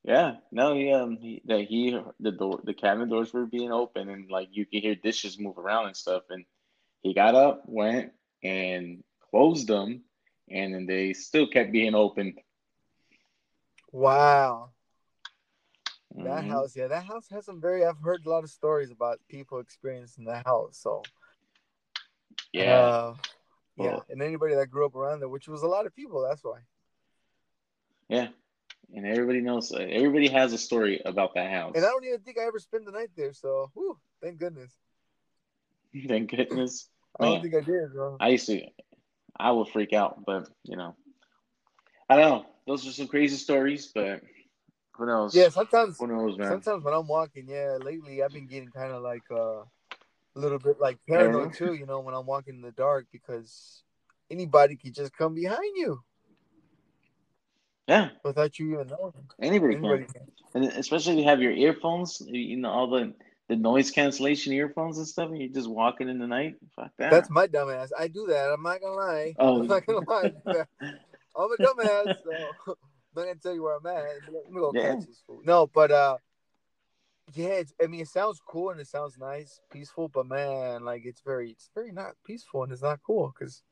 Yeah, 0.03 0.35
no, 0.51 0.75
he 0.75 0.91
um, 0.91 1.17
he, 1.17 1.41
that 1.45 1.61
he 1.61 1.97
the 2.19 2.31
door, 2.31 2.59
the 2.63 2.73
cabinet 2.73 3.09
doors 3.09 3.33
were 3.33 3.45
being 3.45 3.71
open, 3.71 4.09
and 4.09 4.29
like 4.29 4.49
you 4.51 4.65
could 4.65 4.81
hear 4.81 4.95
dishes 4.95 5.39
move 5.39 5.57
around 5.57 5.87
and 5.87 5.97
stuff. 5.97 6.23
And 6.29 6.45
he 7.01 7.13
got 7.13 7.35
up, 7.35 7.63
went 7.65 8.11
and 8.43 9.03
closed 9.31 9.67
them, 9.67 10.01
and 10.49 10.73
then 10.73 10.85
they 10.85 11.13
still 11.13 11.47
kept 11.47 11.71
being 11.71 11.95
open. 11.95 12.35
Wow. 13.95 14.71
That 16.17 16.43
Mhm. 16.43 16.49
house, 16.49 16.75
yeah, 16.75 16.87
that 16.87 17.05
house 17.05 17.29
has 17.29 17.45
some 17.45 17.61
very. 17.61 17.85
I've 17.85 17.99
heard 17.99 18.25
a 18.25 18.29
lot 18.29 18.43
of 18.43 18.49
stories 18.49 18.91
about 18.91 19.21
people 19.29 19.59
experiencing 19.59 20.25
the 20.25 20.43
house. 20.45 20.77
So 20.77 21.03
yeah, 22.51 22.73
uh, 22.73 23.15
yeah, 23.77 23.99
and 24.09 24.21
anybody 24.21 24.53
that 24.55 24.67
grew 24.67 24.85
up 24.85 24.95
around 24.95 25.21
there, 25.21 25.29
which 25.29 25.47
was 25.47 25.61
a 25.61 25.67
lot 25.67 25.85
of 25.85 25.95
people. 25.95 26.21
That's 26.21 26.43
why. 26.43 26.59
yeah, 28.09 28.27
and 28.93 29.05
everybody 29.05 29.39
knows. 29.39 29.71
Everybody 29.71 30.27
has 30.27 30.51
a 30.51 30.57
story 30.57 31.01
about 31.05 31.33
that 31.35 31.49
house. 31.49 31.71
And 31.75 31.85
I 31.85 31.87
don't 31.87 32.03
even 32.03 32.19
think 32.19 32.37
I 32.37 32.43
ever 32.47 32.59
spent 32.59 32.83
the 32.85 32.91
night 32.91 33.11
there. 33.15 33.31
So, 33.31 33.71
whew, 33.75 33.97
thank 34.21 34.39
goodness. 34.39 34.73
Thank 36.07 36.31
goodness. 36.31 36.89
I 37.17 37.23
don't 37.23 37.33
Man. 37.35 37.41
think 37.43 37.55
I 37.55 37.61
did, 37.61 37.93
bro. 37.93 38.17
I 38.19 38.27
used 38.29 38.47
to, 38.47 38.61
I 39.39 39.51
would 39.51 39.69
freak 39.69 39.93
out, 39.93 40.25
but 40.25 40.49
you 40.65 40.75
know, 40.75 40.97
I 42.09 42.15
don't 42.17 42.29
know. 42.29 42.45
Those 42.67 42.87
are 42.87 42.91
some 42.91 43.07
crazy 43.07 43.35
stories, 43.35 43.91
but 43.93 44.21
who 44.93 45.05
knows? 45.05 45.35
Yeah, 45.35 45.49
sometimes 45.49 45.97
Who 45.99 46.07
knows, 46.07 46.37
man? 46.37 46.47
sometimes 46.49 46.83
when 46.83 46.93
I'm 46.93 47.07
walking, 47.07 47.47
yeah, 47.47 47.77
lately 47.81 48.23
I've 48.23 48.33
been 48.33 48.47
getting 48.47 48.69
kind 48.69 48.91
of 48.91 49.01
like 49.01 49.23
uh, 49.31 49.61
a 49.61 49.65
little 50.35 50.59
bit 50.59 50.79
like 50.79 50.97
paranoid 51.07 51.53
too, 51.53 51.73
you 51.73 51.85
know, 51.85 51.99
when 51.99 52.15
I'm 52.15 52.25
walking 52.25 52.55
in 52.55 52.61
the 52.61 52.71
dark 52.71 53.07
because 53.11 53.83
anybody 54.29 54.75
could 54.75 54.93
just 54.93 55.15
come 55.15 55.33
behind 55.35 55.75
you 55.75 56.03
Yeah, 57.87 58.09
without 58.23 58.57
you 58.59 58.73
even 58.73 58.87
knowing. 58.87 59.13
anybody, 59.41 59.75
Anybody 59.75 60.05
can. 60.05 60.13
can. 60.53 60.63
And 60.63 60.71
especially 60.73 61.13
if 61.13 61.19
you 61.19 61.25
have 61.25 61.41
your 61.41 61.51
earphones, 61.51 62.21
you 62.25 62.57
know, 62.57 62.69
all 62.69 62.89
the 62.89 63.13
the 63.47 63.55
noise 63.55 63.91
cancellation 63.91 64.53
earphones 64.53 64.97
and 64.97 65.07
stuff, 65.07 65.29
and 65.29 65.37
you're 65.37 65.49
just 65.49 65.69
walking 65.69 66.09
in 66.09 66.17
the 66.17 66.25
night. 66.25 66.55
Fuck 66.75 66.91
that. 66.97 67.11
That's 67.11 67.29
my 67.29 67.45
dumbass. 67.45 67.89
I 67.97 68.07
do 68.07 68.25
that. 68.27 68.51
I'm 68.51 68.63
not 68.63 68.81
gonna 68.81 68.95
lie. 68.95 69.35
Oh. 69.37 69.59
I'm 69.61 69.67
not 69.67 69.85
gonna 69.85 70.01
lie. 70.07 70.31
I 71.37 71.47
do 71.47 71.55
that. 71.59 71.69
I'm 71.69 71.79
a 71.79 71.83
dumbass, 71.83 72.23
so 72.23 72.31
I'm 72.67 72.75
not 73.15 73.23
gonna 73.23 73.35
tell 73.35 73.53
you 73.53 73.63
where 73.63 73.77
I'm 73.77 73.85
at. 73.85 74.03
Let 74.31 74.51
me 74.51 74.59
go 74.59 74.71
Yeah. 74.73 74.95
catch 74.95 75.05
this 75.07 75.21
fool. 75.25 75.41
No, 75.43 75.67
but 75.67 75.91
uh, 75.91 76.17
yeah. 77.33 77.47
It's, 77.49 77.73
I 77.81 77.87
mean, 77.87 78.01
it 78.01 78.07
sounds 78.07 78.41
cool 78.45 78.71
and 78.71 78.79
it 78.79 78.87
sounds 78.87 79.17
nice, 79.17 79.59
peaceful, 79.71 80.07
but 80.07 80.25
man, 80.27 80.83
like 80.85 81.03
it's 81.05 81.21
very, 81.21 81.51
it's 81.51 81.69
very 81.73 81.91
not 81.91 82.13
peaceful 82.25 82.63
and 82.63 82.71
it's 82.71 82.81
not 82.81 82.99
cool 83.05 83.33
because 83.37 83.63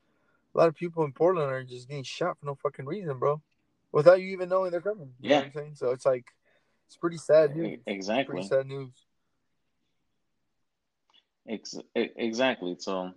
a 0.54 0.58
lot 0.58 0.68
of 0.68 0.74
people 0.74 1.04
in 1.04 1.12
Portland 1.12 1.50
are 1.50 1.64
just 1.64 1.88
getting 1.88 2.04
shot 2.04 2.38
for 2.38 2.46
no 2.46 2.54
fucking 2.54 2.86
reason, 2.86 3.18
bro, 3.18 3.42
without 3.92 4.20
you 4.20 4.28
even 4.28 4.48
knowing 4.48 4.70
they're 4.70 4.80
coming. 4.80 5.14
You 5.20 5.28
know 5.28 5.34
Yeah. 5.34 5.40
what 5.40 5.46
I'm 5.46 5.52
saying? 5.52 5.74
So 5.74 5.90
it's 5.90 6.06
like, 6.06 6.26
it's 6.86 6.96
pretty 6.96 7.16
sad 7.18 7.56
news. 7.56 7.80
Exactly. 7.86 8.34
Pretty 8.34 8.48
sad 8.48 8.66
news. 8.66 8.92
Ex- 11.48 11.76
exactly. 11.94 12.76
So 12.78 13.12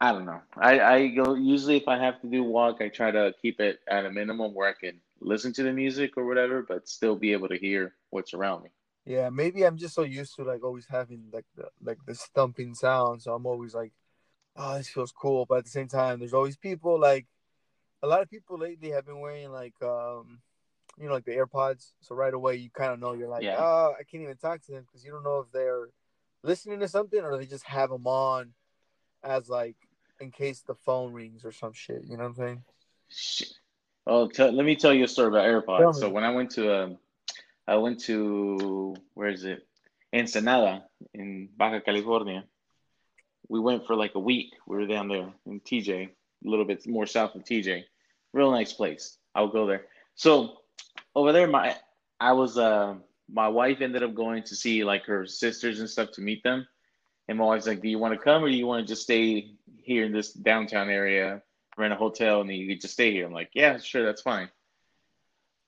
I 0.00 0.12
don't 0.12 0.26
know. 0.26 0.40
I, 0.56 0.80
I 0.80 1.06
go 1.08 1.34
usually 1.34 1.76
if 1.76 1.88
I 1.88 1.98
have 1.98 2.20
to 2.20 2.28
do 2.28 2.44
walk, 2.44 2.80
I 2.80 2.88
try 2.88 3.10
to 3.10 3.34
keep 3.42 3.60
it 3.60 3.80
at 3.88 4.06
a 4.06 4.10
minimum 4.10 4.54
where 4.54 4.68
I 4.68 4.72
can 4.72 5.00
listen 5.20 5.52
to 5.54 5.64
the 5.64 5.72
music 5.72 6.16
or 6.16 6.24
whatever, 6.24 6.62
but 6.62 6.88
still 6.88 7.16
be 7.16 7.32
able 7.32 7.48
to 7.48 7.58
hear 7.58 7.94
what's 8.10 8.32
around 8.32 8.62
me. 8.62 8.70
Yeah, 9.04 9.30
maybe 9.30 9.64
I'm 9.64 9.76
just 9.76 9.94
so 9.94 10.02
used 10.02 10.36
to 10.36 10.44
like 10.44 10.62
always 10.62 10.86
having 10.86 11.24
like 11.32 11.46
the 11.56 11.68
like 11.82 11.98
this 12.06 12.26
thumping 12.34 12.74
sound, 12.74 13.22
so 13.22 13.34
I'm 13.34 13.46
always 13.46 13.74
like, 13.74 13.92
oh, 14.54 14.76
this 14.76 14.88
feels 14.88 15.12
cool. 15.12 15.46
But 15.46 15.58
at 15.58 15.64
the 15.64 15.70
same 15.70 15.88
time, 15.88 16.20
there's 16.20 16.34
always 16.34 16.56
people 16.56 17.00
like 17.00 17.26
a 18.02 18.06
lot 18.06 18.22
of 18.22 18.30
people 18.30 18.56
lately 18.58 18.90
have 18.90 19.06
been 19.06 19.18
wearing 19.18 19.50
like 19.50 19.74
um, 19.82 20.40
you 20.96 21.08
know, 21.08 21.14
like 21.14 21.24
the 21.24 21.32
AirPods. 21.36 21.92
So 22.00 22.14
right 22.14 22.34
away, 22.34 22.56
you 22.56 22.70
kind 22.70 22.92
of 22.92 23.00
know 23.00 23.14
you're 23.14 23.28
like, 23.28 23.44
Yeah. 23.44 23.56
oh, 23.58 23.94
I 23.98 24.04
can't 24.04 24.22
even 24.22 24.36
talk 24.36 24.62
to 24.66 24.72
them 24.72 24.82
because 24.86 25.04
you 25.04 25.10
don't 25.10 25.24
know 25.24 25.40
if 25.40 25.50
they're 25.50 25.88
listening 26.44 26.78
to 26.80 26.88
something 26.88 27.20
or 27.20 27.36
they 27.36 27.46
just 27.46 27.66
have 27.66 27.90
them 27.90 28.06
on 28.06 28.52
as 29.24 29.48
like 29.48 29.76
in 30.20 30.30
case 30.30 30.60
the 30.60 30.74
phone 30.74 31.12
rings 31.12 31.44
or 31.44 31.52
some 31.52 31.72
shit. 31.72 32.02
You 32.04 32.16
know 32.16 32.24
what 32.24 32.30
I'm 32.30 32.34
saying? 32.34 32.62
Shit. 33.08 33.52
Oh, 34.06 34.26
tell, 34.26 34.50
let 34.50 34.64
me 34.64 34.74
tell 34.74 34.94
you 34.94 35.04
a 35.04 35.08
story 35.08 35.28
about 35.28 35.44
AirPods. 35.44 35.96
So 35.96 36.08
when 36.08 36.24
I 36.24 36.30
went 36.30 36.50
to 36.52 36.74
um, 36.74 36.98
I 37.66 37.76
went 37.76 38.00
to 38.04 38.96
where 39.14 39.28
is 39.28 39.44
it? 39.44 39.66
Ensenada 40.14 40.84
in 41.12 41.50
Baja 41.56 41.80
California. 41.80 42.44
We 43.48 43.60
went 43.60 43.86
for 43.86 43.94
like 43.94 44.14
a 44.14 44.20
week. 44.20 44.54
We 44.66 44.76
were 44.76 44.86
down 44.86 45.08
there 45.08 45.30
in 45.46 45.60
TJ, 45.60 46.08
a 46.08 46.48
little 46.48 46.64
bit 46.64 46.86
more 46.86 47.06
south 47.06 47.34
of 47.34 47.44
TJ. 47.44 47.84
Real 48.32 48.50
nice 48.50 48.72
place. 48.72 49.18
I'll 49.34 49.48
go 49.48 49.66
there. 49.66 49.86
So 50.14 50.58
over 51.14 51.32
there, 51.32 51.46
my 51.46 51.76
I 52.18 52.32
was 52.32 52.56
uh 52.56 52.94
my 53.30 53.48
wife 53.48 53.82
ended 53.82 54.02
up 54.02 54.14
going 54.14 54.42
to 54.44 54.56
see 54.56 54.84
like 54.84 55.04
her 55.04 55.26
sisters 55.26 55.80
and 55.80 55.88
stuff 55.88 56.12
to 56.12 56.22
meet 56.22 56.42
them. 56.42 56.66
And 57.28 57.36
my 57.36 57.44
wife's 57.44 57.66
like, 57.66 57.82
"Do 57.82 57.88
you 57.88 57.98
want 57.98 58.14
to 58.14 58.24
come 58.24 58.42
or 58.42 58.48
do 58.48 58.56
you 58.56 58.66
want 58.66 58.86
to 58.86 58.90
just 58.90 59.02
stay 59.02 59.52
here 59.88 60.04
in 60.04 60.12
this 60.12 60.32
downtown 60.32 60.88
area, 60.88 61.42
rent 61.76 61.92
a 61.92 61.96
hotel, 61.96 62.40
and 62.40 62.50
you 62.50 62.68
could 62.68 62.80
just 62.80 62.94
stay 62.94 63.12
here?" 63.12 63.26
I'm 63.26 63.32
like, 63.32 63.50
"Yeah, 63.54 63.78
sure, 63.78 64.04
that's 64.04 64.22
fine." 64.22 64.50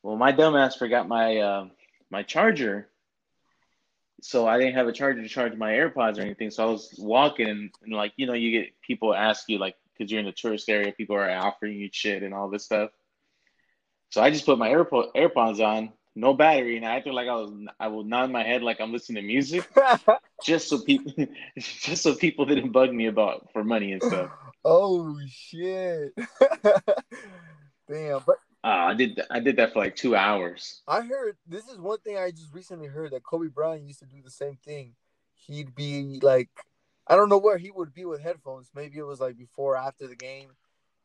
Well, 0.02 0.16
my 0.16 0.32
dumbass 0.32 0.78
forgot 0.78 1.08
my 1.08 1.38
uh, 1.38 1.68
my 2.10 2.22
charger, 2.22 2.88
so 4.22 4.46
I 4.46 4.58
didn't 4.58 4.74
have 4.74 4.88
a 4.88 4.92
charger 4.92 5.22
to 5.22 5.28
charge 5.28 5.56
my 5.56 5.72
AirPods 5.72 6.18
or 6.18 6.22
anything. 6.22 6.50
So 6.50 6.66
I 6.66 6.70
was 6.70 6.94
walking, 6.98 7.48
and, 7.48 7.70
and 7.82 7.92
like 7.92 8.12
you 8.16 8.26
know, 8.26 8.34
you 8.34 8.50
get 8.50 8.80
people 8.80 9.14
ask 9.14 9.48
you 9.48 9.58
like 9.58 9.76
because 9.92 10.10
you're 10.10 10.20
in 10.20 10.26
the 10.26 10.32
tourist 10.32 10.68
area, 10.68 10.92
people 10.92 11.16
are 11.16 11.30
offering 11.30 11.78
you 11.78 11.88
shit 11.92 12.22
and 12.22 12.32
all 12.32 12.48
this 12.48 12.64
stuff. 12.64 12.90
So 14.10 14.22
I 14.22 14.30
just 14.30 14.46
put 14.46 14.58
my 14.58 14.70
AirPod 14.70 15.12
AirPods 15.14 15.60
on, 15.60 15.92
no 16.20 16.34
battery, 16.34 16.76
and 16.76 16.86
I 16.86 16.96
acted 16.96 17.14
like 17.14 17.28
I 17.28 17.34
was 17.34 17.50
I 17.80 17.88
would 17.88 18.06
nod 18.06 18.30
my 18.30 18.42
head 18.42 18.62
like 18.62 18.80
I'm 18.80 18.92
listening 18.92 19.22
to 19.22 19.26
music, 19.26 19.68
just 20.44 20.68
so 20.68 20.78
people 20.78 21.12
just 21.58 22.02
so 22.02 22.14
people 22.14 22.44
didn't 22.44 22.70
bug 22.72 22.92
me 22.92 23.06
about 23.06 23.48
for 23.52 23.64
money 23.64 23.92
and 23.92 24.02
stuff. 24.02 24.30
oh 24.64 25.18
shit! 25.28 26.12
Damn, 27.88 28.20
but 28.26 28.36
Uh, 28.62 28.92
I 28.92 28.94
did 28.94 29.20
I 29.30 29.40
did 29.40 29.56
that 29.56 29.72
for 29.72 29.78
like 29.80 29.96
two 29.96 30.14
hours. 30.14 30.82
I 30.86 31.00
heard 31.00 31.36
this 31.46 31.66
is 31.68 31.78
one 31.78 31.98
thing 31.98 32.18
I 32.18 32.30
just 32.30 32.52
recently 32.52 32.86
heard 32.86 33.12
that 33.12 33.24
Kobe 33.24 33.48
Bryant 33.48 33.86
used 33.86 34.00
to 34.00 34.06
do 34.06 34.20
the 34.22 34.30
same 34.30 34.58
thing. 34.64 34.94
He'd 35.34 35.74
be 35.74 36.20
like, 36.22 36.50
I 37.06 37.16
don't 37.16 37.30
know 37.30 37.38
where 37.38 37.56
he 37.56 37.70
would 37.70 37.94
be 37.94 38.04
with 38.04 38.20
headphones. 38.20 38.70
Maybe 38.74 38.98
it 38.98 39.06
was 39.06 39.20
like 39.20 39.38
before 39.38 39.74
or 39.74 39.78
after 39.78 40.06
the 40.06 40.14
game, 40.14 40.50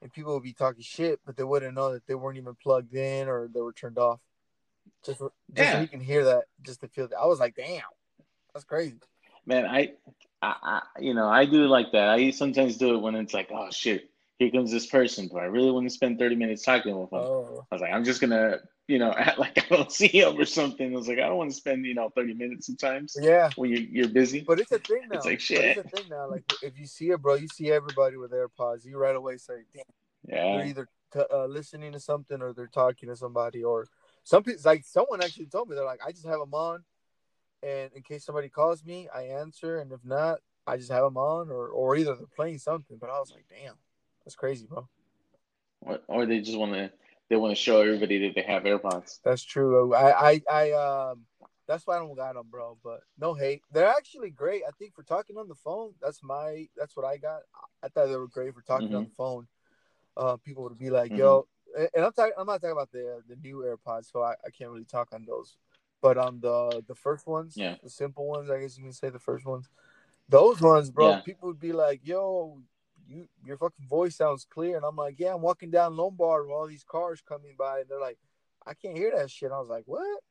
and 0.01 0.11
people 0.11 0.33
would 0.33 0.43
be 0.43 0.53
talking 0.53 0.83
shit, 0.83 1.21
but 1.25 1.37
they 1.37 1.43
wouldn't 1.45 1.73
know 1.73 1.93
that 1.93 2.05
they 2.05 2.15
weren't 2.15 2.37
even 2.37 2.55
plugged 2.55 2.93
in 2.93 3.29
or 3.29 3.47
they 3.47 3.61
were 3.61 3.71
turned 3.71 3.97
off. 3.97 4.19
Just, 5.05 5.19
just 5.19 5.21
so 5.21 5.31
Yeah. 5.55 5.81
he 5.81 5.87
can 5.87 5.99
hear 5.99 6.23
that, 6.25 6.45
just 6.63 6.81
to 6.81 6.87
feel 6.87 7.07
that. 7.07 7.17
I 7.17 7.25
was 7.25 7.39
like, 7.39 7.55
damn, 7.55 7.81
that's 8.53 8.65
crazy. 8.65 8.99
Man, 9.45 9.65
I, 9.65 9.93
I, 10.41 10.55
I 10.63 10.81
you 10.99 11.13
know 11.13 11.27
I 11.27 11.45
do 11.45 11.67
like 11.67 11.91
that. 11.91 12.09
I 12.09 12.31
sometimes 12.31 12.77
do 12.77 12.95
it 12.95 12.99
when 12.99 13.15
it's 13.15 13.33
like, 13.33 13.49
oh 13.53 13.67
shit, 13.71 14.09
here 14.39 14.49
comes 14.49 14.71
this 14.71 14.87
person, 14.87 15.29
but 15.31 15.39
I 15.43 15.45
really 15.45 15.71
want 15.71 15.87
to 15.87 15.93
spend 15.93 16.17
thirty 16.17 16.35
minutes 16.35 16.63
talking 16.63 16.99
with 16.99 17.11
them. 17.11 17.19
Oh, 17.19 17.65
I 17.71 17.75
was 17.75 17.81
like, 17.81 17.93
I'm 17.93 18.03
just 18.03 18.21
gonna, 18.21 18.57
you 18.87 18.97
know, 18.97 19.11
act 19.17 19.37
like 19.37 19.57
I 19.71 19.75
don't 19.75 19.91
see 19.91 20.07
him 20.07 20.39
or 20.39 20.45
something. 20.45 20.91
I 20.93 20.97
was 20.97 21.07
like, 21.07 21.19
I 21.19 21.27
don't 21.27 21.37
want 21.37 21.51
to 21.51 21.55
spend, 21.55 21.85
you 21.85 21.93
know, 21.93 22.09
30 22.15 22.33
minutes 22.33 22.65
sometimes 22.65 23.15
yeah. 23.19 23.49
when 23.55 23.69
you're, 23.69 23.81
you're 23.81 24.07
busy. 24.09 24.41
But 24.41 24.59
it's 24.59 24.71
a 24.71 24.79
thing 24.79 25.01
now. 25.09 25.17
It's 25.17 25.25
like, 25.25 25.35
But 25.37 25.41
shit. 25.41 25.77
It's 25.77 25.93
a 25.93 25.97
thing 25.97 26.09
now. 26.09 26.27
Like 26.29 26.43
if 26.63 26.79
you 26.79 26.87
see 26.87 27.11
it, 27.11 27.21
bro, 27.21 27.35
you 27.35 27.47
see 27.47 27.71
everybody 27.71 28.17
with 28.17 28.31
AirPods. 28.31 28.83
You 28.83 28.97
right 28.97 29.15
away 29.15 29.37
say, 29.37 29.61
"Damn, 29.73 29.83
Yeah. 30.27 30.57
they're 30.57 30.67
either 30.67 30.87
t- 31.13 31.19
uh, 31.31 31.45
listening 31.45 31.91
to 31.91 31.99
something 31.99 32.41
or 32.41 32.51
they're 32.51 32.67
talking 32.67 33.09
to 33.09 33.15
somebody." 33.15 33.63
Or 33.63 33.87
some 34.25 34.43
people, 34.43 34.59
like 34.65 34.83
someone 34.83 35.21
actually 35.21 35.45
told 35.45 35.69
me, 35.69 35.75
they're 35.75 35.85
like, 35.85 36.01
"I 36.05 36.11
just 36.11 36.25
have 36.25 36.39
them 36.39 36.53
on, 36.53 36.83
and 37.63 37.91
in 37.93 38.01
case 38.01 38.25
somebody 38.25 38.49
calls 38.49 38.83
me, 38.83 39.07
I 39.13 39.21
answer, 39.21 39.79
and 39.79 39.91
if 39.91 40.03
not, 40.03 40.39
I 40.67 40.77
just 40.77 40.91
have 40.91 41.03
them 41.03 41.15
on, 41.15 41.49
or 41.49 41.69
or 41.69 41.95
either 41.95 42.15
they're 42.15 42.25
playing 42.35 42.57
something." 42.57 42.97
But 42.97 43.11
I 43.11 43.19
was 43.19 43.31
like, 43.31 43.45
"Damn, 43.47 43.75
that's 44.25 44.35
crazy, 44.35 44.65
bro." 44.65 44.89
Or, 45.81 45.99
or 46.07 46.25
they 46.25 46.41
just 46.41 46.57
want 46.57 46.73
to, 46.73 46.91
they 47.29 47.35
want 47.35 47.51
to 47.51 47.55
show 47.55 47.81
everybody 47.81 48.17
that 48.25 48.33
they 48.33 48.41
have 48.41 48.63
AirPods. 48.63 49.19
That's 49.23 49.43
true. 49.43 49.93
I 49.93 50.31
I 50.31 50.41
I 50.51 50.71
um. 50.71 51.25
That's 51.67 51.87
why 51.87 51.95
I 51.95 51.99
don't 51.99 52.15
got 52.15 52.35
them, 52.35 52.47
bro. 52.49 52.77
But 52.83 53.01
no 53.19 53.33
hate. 53.33 53.61
They're 53.71 53.87
actually 53.87 54.29
great. 54.29 54.61
I 54.67 54.71
think 54.77 54.93
for 54.93 55.01
talking 55.01 55.37
on 55.37 55.47
the 55.47 55.55
phone, 55.55 55.93
that's 56.01 56.21
my 56.23 56.67
that's 56.75 56.95
what 56.95 57.05
I 57.05 57.17
got. 57.17 57.41
I 57.83 57.89
thought 57.89 58.07
they 58.07 58.17
were 58.17 58.27
great 58.27 58.53
for 58.55 58.61
talking 58.61 58.93
on 58.95 59.03
the 59.05 59.15
phone. 59.15 59.47
Uh, 60.17 60.37
people 60.37 60.63
would 60.63 60.79
be 60.79 60.89
like, 60.89 61.11
"Yo," 61.17 61.47
and- 61.93 62.05
I'm 62.05 62.11
talking. 62.13 62.33
I'm 62.37 62.47
not 62.47 62.61
talking 62.61 62.71
about 62.71 62.91
the 62.91 63.21
the 63.27 63.35
new 63.37 63.57
AirPods, 63.57 64.11
so 64.11 64.21
I, 64.21 64.33
I 64.45 64.49
can't 64.49 64.69
really 64.71 64.85
talk 64.85 65.09
on 65.13 65.25
those. 65.25 65.57
But 66.01 66.17
on 66.17 66.39
the 66.39 66.83
the 66.87 66.95
first 66.95 67.25
ones, 67.27 67.55
Yeah. 67.57 67.75
the 67.83 67.89
simple 67.89 68.27
ones, 68.27 68.49
I 68.49 68.59
guess 68.59 68.77
you 68.77 68.83
can 68.83 68.93
say 68.93 69.09
the 69.09 69.19
first 69.19 69.45
ones. 69.45 69.69
Those 70.29 70.61
ones, 70.61 70.89
bro. 70.91 71.09
Yeah. 71.11 71.21
People 71.21 71.47
would 71.49 71.59
be 71.59 71.71
like, 71.73 72.01
"Yo, 72.03 72.61
you 73.07 73.27
your 73.43 73.57
fucking 73.57 73.87
voice 73.87 74.15
sounds 74.15 74.45
clear," 74.45 74.75
and 74.77 74.85
I'm 74.85 74.95
like, 74.95 75.19
"Yeah, 75.19 75.33
I'm 75.33 75.41
walking 75.41 75.71
down 75.71 75.95
Lombard 75.97 76.45
with 76.45 76.53
all 76.53 76.67
these 76.67 76.83
cars 76.83 77.21
coming 77.21 77.55
by, 77.57 77.79
and 77.81 77.89
they're 77.89 77.99
like, 77.99 78.17
I 78.65 78.73
can't 78.73 78.97
hear 78.97 79.11
that 79.15 79.29
shit." 79.31 79.51
I 79.51 79.59
was 79.59 79.69
like, 79.69 79.83
"What?" 79.85 80.21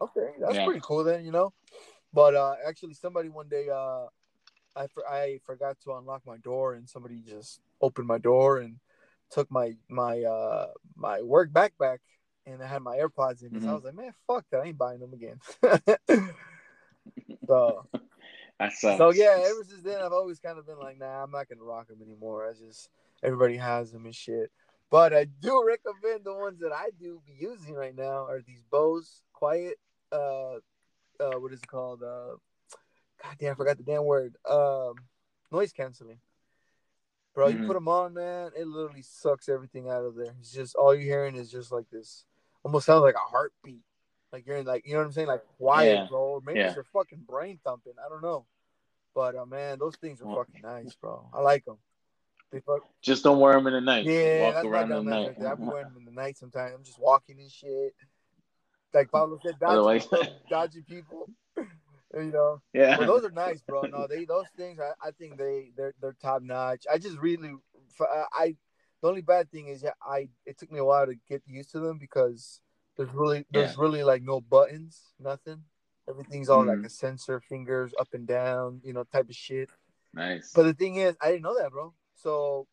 Okay, 0.00 0.34
that's 0.40 0.54
Yeah. 0.54 0.64
pretty 0.64 0.80
cool 0.82 1.04
then, 1.04 1.24
you 1.24 1.32
know. 1.32 1.52
But 2.12 2.34
uh 2.34 2.56
actually, 2.66 2.94
somebody 2.94 3.28
one 3.28 3.48
day, 3.48 3.68
uh, 3.68 4.06
I 4.74 4.86
for, 4.88 5.06
I 5.08 5.38
forgot 5.44 5.78
to 5.84 5.92
unlock 5.94 6.22
my 6.26 6.38
door, 6.38 6.74
and 6.74 6.88
somebody 6.88 7.20
just 7.20 7.60
opened 7.80 8.06
my 8.06 8.18
door 8.18 8.58
and 8.58 8.78
took 9.32 9.50
my 9.50 9.72
my 9.88 10.22
uh 10.22 10.68
my 10.94 11.22
work 11.22 11.50
backpack, 11.50 11.98
and 12.46 12.62
I 12.62 12.66
had 12.66 12.82
my 12.82 12.96
AirPods 12.96 13.42
in 13.42 13.56
it. 13.56 13.62
So 13.62 13.70
I 13.70 13.74
was 13.74 13.84
like, 13.84 13.94
man, 13.94 14.12
fuck 14.26 14.44
that, 14.50 14.60
I 14.60 14.66
ain't 14.66 14.78
buying 14.78 15.00
them 15.00 15.12
again. 15.12 15.40
so 17.46 17.86
That 18.60 18.72
sucks. 18.74 18.98
so 18.98 19.10
yeah, 19.10 19.44
ever 19.44 19.64
since 19.68 19.82
then, 19.82 20.00
I've 20.00 20.12
always 20.12 20.38
kind 20.38 20.58
of 20.58 20.66
been 20.66 20.78
like, 20.78 20.98
nah, 20.98 21.24
I'm 21.24 21.32
not 21.32 21.48
gonna 21.48 21.64
rock 21.64 21.88
them 21.88 22.00
anymore. 22.00 22.48
I 22.48 22.52
just 22.52 22.90
everybody 23.22 23.56
has 23.56 23.90
them 23.90 24.04
and 24.04 24.14
shit. 24.14 24.52
But 24.90 25.14
I 25.14 25.24
do 25.24 25.64
recommend 25.66 26.24
the 26.24 26.34
ones 26.34 26.60
that 26.60 26.72
I 26.72 26.90
do 27.00 27.20
be 27.26 27.32
using 27.40 27.74
right 27.74 27.96
now 27.96 28.26
are 28.26 28.40
these 28.46 28.62
Bose 28.70 29.22
Quiet. 29.32 29.78
Uh, 30.12 30.56
uh, 31.18 31.38
what 31.38 31.52
is 31.52 31.60
it 31.60 31.66
called? 31.66 32.02
Uh, 32.02 32.36
God 33.22 33.36
damn, 33.38 33.52
I 33.52 33.54
forgot 33.54 33.78
the 33.78 33.84
damn 33.84 34.04
word. 34.04 34.36
Um, 34.48 34.94
noise 35.50 35.72
canceling. 35.72 36.18
Bro, 37.34 37.48
you 37.48 37.58
Mhm. 37.60 37.66
put 37.66 37.74
them 37.74 37.88
on, 37.88 38.14
man. 38.14 38.52
It 38.56 38.66
literally 38.66 39.02
sucks 39.02 39.48
everything 39.48 39.88
out 39.88 40.04
of 40.04 40.14
there. 40.16 40.34
It's 40.38 40.52
just 40.52 40.74
all 40.76 40.94
you're 40.94 41.02
hearing 41.04 41.34
is 41.36 41.50
just 41.50 41.72
like 41.72 41.88
this. 41.90 42.24
Almost 42.62 42.86
sounds 42.86 43.02
like 43.02 43.14
a 43.14 43.18
heartbeat. 43.18 43.82
Like 44.32 44.46
you're 44.46 44.56
in 44.58 44.66
like 44.66 44.86
you 44.86 44.92
know 44.92 44.98
what 45.00 45.06
I'm 45.06 45.12
saying, 45.12 45.28
like 45.28 45.44
quiet, 45.58 45.94
Yeah. 45.94 46.06
bro. 46.08 46.20
Or 46.20 46.40
maybe 46.42 46.58
Yeah. 46.60 46.66
it's 46.68 46.74
your 46.76 46.84
fucking 46.84 47.20
brain 47.26 47.58
thumping. 47.64 47.94
I 48.04 48.08
don't 48.08 48.22
know. 48.22 48.46
But 49.14 49.34
uh, 49.36 49.46
man, 49.46 49.78
those 49.78 49.96
things 49.96 50.20
are 50.22 50.26
Well- 50.26 50.36
fucking 50.44 50.60
nice, 50.62 50.94
bro. 50.94 51.28
I 51.32 51.40
like 51.40 51.64
them. 51.64 51.78
They 52.50 52.60
fuck. 52.60 52.82
Just 53.00 53.24
don't 53.24 53.40
wear 53.40 53.54
them 53.54 53.66
in 53.66 53.72
the 53.72 53.80
night. 53.80 54.04
Yeah, 54.04 54.54
Walk 54.54 54.64
around 54.66 54.92
in 54.92 55.04
the 55.06 55.10
night. 55.10 55.38
right. 55.38 55.52
I 55.52 55.54
be 55.54 55.62
wearing 55.64 55.84
them 55.88 55.96
in 55.96 56.04
the 56.04 56.10
night 56.12 56.36
sometimes. 56.36 56.74
I'm 56.74 56.84
just 56.84 56.98
walking 56.98 57.40
and 57.40 57.50
shit. 57.50 57.94
like 58.94 59.10
Pablo 59.10 59.38
said, 59.42 59.58
dodgy, 59.58 59.72
Otherwise- 59.72 60.08
dodgy 60.50 60.82
people. 60.82 61.30
You 62.14 62.32
know, 62.32 62.60
Yeah. 62.72 62.96
but 62.96 63.06
those 63.06 63.24
are 63.24 63.30
nice, 63.30 63.62
bro. 63.62 63.82
No, 63.82 64.06
they 64.06 64.24
those 64.24 64.46
things. 64.56 64.78
I, 64.80 64.92
I 65.08 65.10
think 65.12 65.38
they 65.38 65.72
they're 65.76 65.94
they're 66.00 66.16
top 66.20 66.42
notch. 66.42 66.84
I 66.92 66.98
just 66.98 67.18
really, 67.18 67.54
I 68.00 68.56
the 69.00 69.08
only 69.08 69.22
bad 69.22 69.50
thing 69.50 69.68
is 69.68 69.82
yeah, 69.82 69.92
I 70.02 70.28
it 70.46 70.58
took 70.58 70.70
me 70.70 70.78
a 70.78 70.84
while 70.84 71.06
to 71.06 71.14
get 71.28 71.42
used 71.46 71.70
to 71.72 71.80
them 71.80 71.98
because 71.98 72.60
there's 72.96 73.10
really 73.12 73.46
there's 73.50 73.76
Yeah. 73.76 73.82
really 73.82 74.04
like 74.04 74.22
no 74.22 74.40
buttons, 74.40 75.14
nothing. 75.18 75.64
Everything's 76.08 76.48
all 76.48 76.64
like 76.64 76.78
Mhm. 76.78 76.86
a 76.86 76.90
sensor, 76.90 77.40
fingers 77.40 77.94
up 77.98 78.12
and 78.12 78.26
down, 78.26 78.80
you 78.82 78.92
know, 78.92 79.04
type 79.04 79.28
of 79.28 79.34
shit. 79.34 79.70
nice. 80.12 80.52
But 80.52 80.64
the 80.64 80.74
thing 80.74 80.96
is, 80.96 81.16
I 81.22 81.30
didn't 81.30 81.42
know 81.42 81.56
that, 81.58 81.70
bro. 81.70 81.94
So 82.14 82.66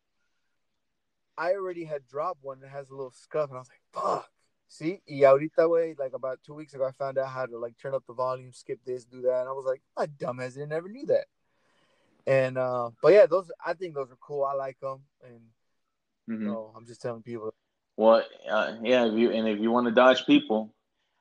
I 1.38 1.52
already 1.54 1.84
had 1.84 2.06
dropped 2.06 2.42
one 2.42 2.60
that 2.60 2.68
has 2.70 2.90
a 2.90 2.94
little 2.94 3.12
scuff, 3.12 3.48
and 3.48 3.56
I 3.56 3.60
was 3.60 3.68
like, 3.70 3.82
"Fuck." 4.04 4.30
See, 4.70 5.02
y 5.04 5.24
ahorita, 5.24 5.68
way 5.68 5.96
like 5.98 6.12
about 6.12 6.38
two 6.46 6.54
weeks 6.54 6.74
ago, 6.74 6.86
I 6.86 6.92
found 6.92 7.18
out 7.18 7.28
how 7.28 7.44
to 7.44 7.58
like 7.58 7.76
turn 7.76 7.92
up 7.92 8.04
the 8.06 8.14
volume, 8.14 8.52
skip 8.52 8.78
this, 8.86 9.04
do 9.04 9.20
that, 9.22 9.40
and 9.40 9.48
I 9.48 9.52
was 9.52 9.64
like, 9.66 9.82
"My 9.96 10.06
dumbass, 10.06 10.62
I 10.62 10.64
never 10.64 10.88
knew 10.88 11.06
that." 11.06 11.26
And 12.24 12.56
uh, 12.56 12.90
but 13.02 13.12
yeah, 13.12 13.26
those 13.26 13.50
I 13.66 13.74
think 13.74 13.96
those 13.96 14.12
are 14.12 14.18
cool. 14.20 14.44
I 14.44 14.52
like 14.54 14.78
them, 14.78 15.00
and 15.24 15.40
Mhm. 16.28 16.44
no, 16.46 16.72
I'm 16.76 16.86
just 16.86 17.02
telling 17.02 17.22
people. 17.22 17.52
Well, 17.96 18.22
uh, 18.48 18.76
yeah, 18.80 19.06
if 19.06 19.18
you 19.18 19.32
and 19.32 19.48
if 19.48 19.58
you 19.58 19.72
want 19.72 19.88
to 19.88 19.92
dodge 19.92 20.24
people, 20.24 20.72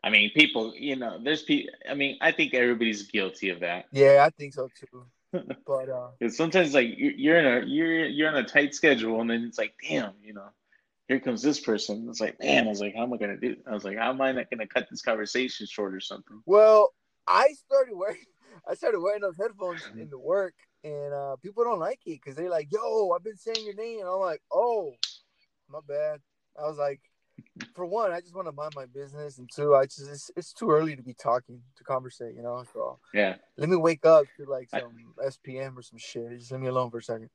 I 0.04 0.12
mean, 0.12 0.30
people, 0.36 0.76
you 0.76 0.96
know, 0.96 1.18
there's 1.18 1.42
people. 1.42 1.74
I 1.90 1.96
mean, 1.96 2.20
I 2.22 2.32
think 2.32 2.54
everybody's 2.54 3.08
guilty 3.08 3.50
of 3.50 3.62
that. 3.62 3.88
Yeah, 3.92 4.24
I 4.28 4.30
think 4.30 4.54
so 4.54 4.70
too. 4.80 5.08
But 5.66 5.90
uh, 5.90 6.30
sometimes, 6.30 6.74
like, 6.76 6.90
you're, 6.98 7.14
you're 7.14 7.38
in 7.40 7.46
a 7.46 7.66
you're 7.66 8.06
you're 8.06 8.30
on 8.30 8.36
a 8.38 8.44
tight 8.44 8.76
schedule, 8.76 9.20
and 9.22 9.30
then 9.30 9.44
it's 9.44 9.58
like, 9.58 9.74
damn, 9.82 10.14
you 10.24 10.34
know, 10.34 10.50
here 11.10 11.20
comes 11.20 11.42
this 11.42 11.60
person. 11.60 12.08
It's 12.08 12.22
like, 12.22 12.40
man, 12.40 12.68
I 12.68 12.70
was 12.70 12.80
like, 12.80 12.96
how 12.96 13.02
am 13.04 13.12
I 13.12 13.18
gonna 13.18 13.36
do? 13.36 13.58
I 13.68 13.74
was 13.74 13.84
like, 13.84 13.98
how 13.98 14.12
am 14.12 14.22
I 14.22 14.32
not 14.32 14.50
gonna 14.50 14.68
cut 14.68 14.88
this 14.90 15.02
conversation 15.02 15.66
short 15.66 15.94
or 15.94 16.00
something? 16.00 16.42
well, 16.46 16.94
I 17.28 17.50
started 17.66 17.96
wearing 17.96 18.24
I 18.70 18.76
started 18.76 19.00
wearing 19.02 19.22
those 19.22 19.38
headphones 19.38 19.90
in 19.98 20.10
the 20.10 20.20
work, 20.20 20.54
and 20.84 21.14
uh, 21.14 21.36
people 21.42 21.64
don't 21.64 21.80
like 21.80 22.00
it 22.06 22.22
because 22.22 22.36
they're 22.36 22.50
like, 22.50 22.72
"Yo, 22.72 23.10
I've 23.12 23.24
been 23.24 23.38
saying 23.38 23.66
your 23.66 23.76
name," 23.76 24.00
and 24.00 24.08
I'm 24.08 24.20
like, 24.20 24.42
"Oh, 24.52 24.94
my 25.68 25.80
bad." 25.88 26.22
I 26.58 26.68
was 26.68 26.78
like, 26.78 27.02
for 27.76 27.86
one, 27.86 28.12
I 28.12 28.22
just 28.22 28.36
want 28.36 28.48
to 28.48 28.52
mind 28.52 28.74
my 28.76 28.86
business, 28.86 29.40
and 29.40 29.50
two, 29.54 29.76
I 29.76 29.86
just 29.86 30.10
it's, 30.10 30.32
it's 30.38 30.54
too 30.54 30.70
early 30.70 30.96
to 30.96 31.02
be 31.04 31.16
talking 31.16 31.62
to 31.78 31.84
conversate, 31.84 32.36
you 32.36 32.44
know. 32.44 32.64
So 32.72 33.00
Yeah, 33.16 33.36
let 33.58 33.70
me 33.70 33.78
wake 33.78 34.06
up 34.06 34.26
to 34.38 34.46
like 34.46 34.70
I- 34.74 34.80
some 34.80 34.96
SPM 35.26 35.76
or 35.76 35.82
some 35.82 35.98
shit. 35.98 36.38
Just 36.38 36.52
leave 36.52 36.62
me 36.62 36.68
alone 36.68 36.92
for 36.92 37.00
a 37.00 37.04
second. 37.04 37.30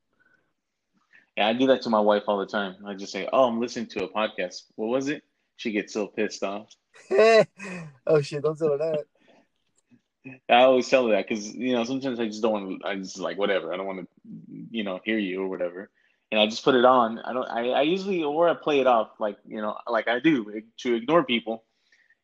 Yeah, 1.37 1.49
I 1.49 1.53
do 1.53 1.67
that 1.69 1.83
to 1.83 1.91
my 1.91 2.01
wife 2.01 2.25
all 2.29 2.39
the 2.39 2.47
time. 2.47 2.77
I 2.87 2.95
just 2.95 3.13
say, 3.13 3.29
oh, 3.33 3.45
I'm 3.45 3.61
listening 3.61 3.87
to 3.89 4.05
a 4.05 4.09
podcast. 4.09 4.63
What 4.77 4.87
was 4.87 5.09
it? 5.09 5.23
She 5.57 5.73
gets 5.73 5.93
so 5.93 6.07
pissed 6.07 6.43
off. 6.43 6.73
oh 7.11 8.21
shit! 8.23 8.43
Don't 8.43 8.59
tell 8.59 8.71
her 8.71 8.79
that. 8.79 9.05
I 10.49 10.63
always 10.63 10.89
tell 10.89 11.07
her 11.07 11.13
that 11.13 11.29
because 11.29 11.55
you 11.55 11.73
know 11.73 11.85
sometimes 11.85 12.19
I 12.19 12.27
just 12.27 12.43
don't 12.43 12.53
want 12.53 12.83
to. 12.83 12.89
I 12.89 12.97
just 12.97 13.19
like 13.19 13.39
whatever. 13.39 13.73
I 13.73 13.77
don't 13.77 13.87
want 13.87 14.01
to, 14.01 14.07
you 14.71 14.85
know, 14.85 15.01
hear 15.05 15.19
you 15.19 15.43
or 15.43 15.49
whatever. 15.49 15.91
And 16.33 16.41
I 16.41 16.47
just 16.47 16.65
put 16.65 16.75
it 16.75 16.85
on. 16.85 17.19
I 17.21 17.33
don't. 17.33 17.49
I, 17.49 17.69
I 17.71 17.83
usually 17.83 18.23
or 18.23 18.49
I 18.49 18.55
play 18.55 18.81
it 18.81 18.87
off 18.87 19.11
like 19.21 19.37
you 19.47 19.61
know 19.61 19.77
like 19.87 20.09
I 20.09 20.21
do 20.21 20.63
to 20.79 20.95
ignore 20.95 21.25
people. 21.25 21.65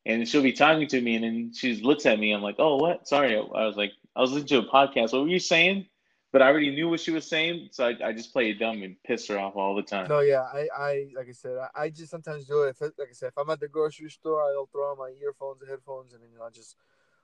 And 0.06 0.26
she'll 0.26 0.42
be 0.42 0.54
talking 0.54 0.88
to 0.88 1.00
me, 1.00 1.16
and 1.16 1.24
then 1.24 1.52
she 1.54 1.76
looks 1.82 2.06
at 2.06 2.18
me. 2.18 2.32
I'm 2.32 2.40
like, 2.40 2.56
oh, 2.58 2.76
what? 2.76 3.06
Sorry. 3.06 3.36
I 3.36 3.66
was 3.66 3.76
like, 3.76 3.92
I 4.16 4.22
was 4.22 4.32
listening 4.32 4.62
to 4.62 4.66
a 4.66 4.72
podcast. 4.72 5.12
What 5.12 5.22
were 5.22 5.28
you 5.28 5.38
saying? 5.38 5.86
But 6.32 6.42
I 6.42 6.48
already 6.48 6.70
knew 6.70 6.88
what 6.88 7.00
she 7.00 7.10
was 7.10 7.26
saying, 7.26 7.70
so 7.72 7.86
I, 7.86 7.96
I 8.08 8.12
just 8.12 8.32
play 8.32 8.50
it 8.50 8.60
dumb 8.60 8.82
and 8.82 8.96
piss 9.04 9.26
her 9.28 9.38
off 9.38 9.56
all 9.56 9.74
the 9.74 9.82
time. 9.82 10.08
No, 10.08 10.20
yeah, 10.20 10.42
I, 10.42 10.68
I 10.76 11.06
like 11.14 11.28
I 11.28 11.32
said, 11.32 11.56
I, 11.58 11.82
I 11.82 11.90
just 11.90 12.10
sometimes 12.10 12.46
do 12.46 12.62
it. 12.62 12.70
If 12.70 12.82
it, 12.82 12.92
like 12.98 13.08
I 13.10 13.12
said, 13.12 13.28
if 13.28 13.38
I'm 13.38 13.50
at 13.50 13.58
the 13.58 13.66
grocery 13.66 14.10
store, 14.10 14.42
I'll 14.42 14.66
throw 14.66 14.92
on 14.92 14.98
my 14.98 15.12
earphones 15.20 15.60
and 15.60 15.70
headphones, 15.70 16.12
and 16.12 16.22
then 16.22 16.30
you 16.32 16.38
know, 16.38 16.44
I 16.44 16.50
just 16.50 16.76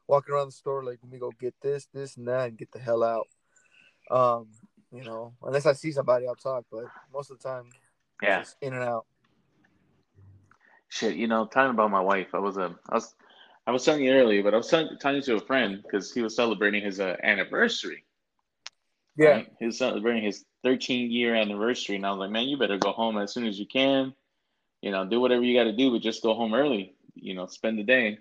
walk 0.08 0.28
around 0.28 0.48
the 0.48 0.52
store 0.52 0.82
like, 0.82 0.98
let 1.02 1.12
me 1.12 1.18
go 1.18 1.30
get 1.38 1.54
this, 1.62 1.86
this, 1.94 2.16
and 2.16 2.26
that, 2.26 2.48
and 2.48 2.58
get 2.58 2.72
the 2.72 2.80
hell 2.80 3.04
out. 3.04 3.28
Um, 4.10 4.48
you 4.92 5.04
know, 5.04 5.34
unless 5.42 5.66
I 5.66 5.72
see 5.72 5.92
somebody, 5.92 6.26
I'll 6.26 6.34
talk, 6.34 6.64
but 6.70 6.86
most 7.12 7.30
of 7.30 7.38
the 7.38 7.48
time, 7.48 7.66
Yeah. 8.22 8.40
just 8.40 8.56
in 8.60 8.74
and 8.74 8.82
out. 8.82 9.06
Shit, 10.88 11.16
you 11.16 11.28
know, 11.28 11.46
talking 11.46 11.70
about 11.70 11.90
my 11.90 12.00
wife, 12.00 12.28
I 12.34 12.38
was 12.38 12.58
um, 12.58 12.78
I 12.88 12.94
was, 12.94 13.14
I 13.66 13.70
was 13.70 13.84
telling 13.84 14.04
you 14.04 14.12
earlier, 14.12 14.42
but 14.42 14.54
I 14.54 14.56
was 14.56 14.68
telling, 14.68 14.96
telling 14.98 15.22
to 15.22 15.36
a 15.36 15.40
friend 15.40 15.82
because 15.82 16.12
he 16.12 16.22
was 16.22 16.34
celebrating 16.34 16.82
his 16.82 16.98
uh, 16.98 17.16
anniversary. 17.22 18.02
Yeah, 19.16 19.28
right? 19.28 19.52
He 19.58 19.66
was 19.66 19.78
celebrating 19.78 20.24
his 20.24 20.44
13 20.64 21.10
year 21.10 21.34
anniversary, 21.34 21.96
and 21.96 22.06
I 22.06 22.10
was 22.10 22.18
like, 22.18 22.30
man, 22.30 22.48
you 22.48 22.58
better 22.58 22.78
go 22.78 22.92
home 22.92 23.18
as 23.18 23.32
soon 23.32 23.46
as 23.46 23.58
you 23.58 23.66
can. 23.66 24.14
You 24.82 24.90
know, 24.90 25.06
do 25.06 25.20
whatever 25.20 25.42
you 25.42 25.58
got 25.58 25.64
to 25.64 25.76
do, 25.76 25.90
but 25.90 26.02
just 26.02 26.22
go 26.22 26.34
home 26.34 26.54
early. 26.54 26.94
You 27.14 27.34
know, 27.34 27.46
spend 27.46 27.78
the 27.78 27.82
day. 27.82 28.18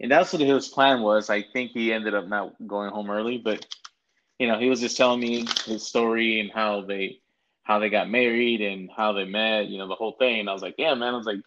And 0.00 0.10
that's 0.10 0.32
what 0.32 0.42
his 0.42 0.68
plan 0.68 1.02
was. 1.02 1.28
I 1.28 1.42
think 1.42 1.72
he 1.72 1.92
ended 1.92 2.14
up 2.14 2.28
not 2.28 2.54
going 2.66 2.90
home 2.90 3.10
early, 3.10 3.38
but 3.38 3.66
you 4.38 4.46
know, 4.46 4.58
he 4.58 4.70
was 4.70 4.80
just 4.80 4.96
telling 4.96 5.20
me 5.20 5.46
his 5.66 5.86
story 5.86 6.40
and 6.40 6.50
how 6.52 6.82
they 6.82 7.20
how 7.64 7.78
they 7.78 7.90
got 7.90 8.08
married 8.08 8.62
and 8.62 8.90
how 8.96 9.12
they 9.12 9.24
met. 9.24 9.66
You 9.66 9.78
know, 9.78 9.88
the 9.88 9.94
whole 9.94 10.12
thing. 10.12 10.40
And 10.40 10.48
I 10.48 10.52
was 10.52 10.62
like, 10.62 10.76
yeah, 10.78 10.94
man. 10.94 11.14
I 11.14 11.16
was 11.16 11.26
like, 11.26 11.40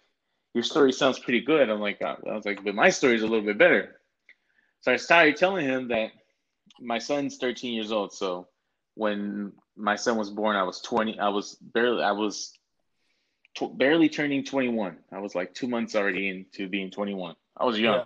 your 0.53 0.63
story 0.63 0.91
sounds 0.91 1.19
pretty 1.19 1.41
good. 1.41 1.69
I'm 1.69 1.79
like, 1.79 2.01
I 2.01 2.15
was 2.23 2.45
like, 2.45 2.63
but 2.63 2.75
my 2.75 2.89
story's 2.89 3.23
a 3.23 3.27
little 3.27 3.45
bit 3.45 3.57
better. 3.57 3.95
So 4.81 4.91
I 4.91 4.97
started 4.97 5.37
telling 5.37 5.65
him 5.65 5.87
that 5.87 6.11
my 6.79 6.99
son's 6.99 7.37
13 7.37 7.73
years 7.73 7.91
old. 7.91 8.13
So 8.13 8.47
when 8.95 9.53
my 9.75 9.95
son 9.95 10.17
was 10.17 10.29
born, 10.29 10.55
I 10.55 10.63
was 10.63 10.81
20. 10.81 11.19
I 11.19 11.29
was 11.29 11.55
barely, 11.55 12.03
I 12.03 12.11
was 12.11 12.53
tw- 13.55 13.77
barely 13.77 14.09
turning 14.09 14.43
21. 14.43 14.97
I 15.11 15.19
was 15.19 15.35
like 15.35 15.53
two 15.53 15.67
months 15.67 15.95
already 15.95 16.29
into 16.29 16.67
being 16.67 16.91
21. 16.91 17.35
I 17.57 17.65
was 17.65 17.79
young. 17.79 17.99
Yeah. 17.99 18.03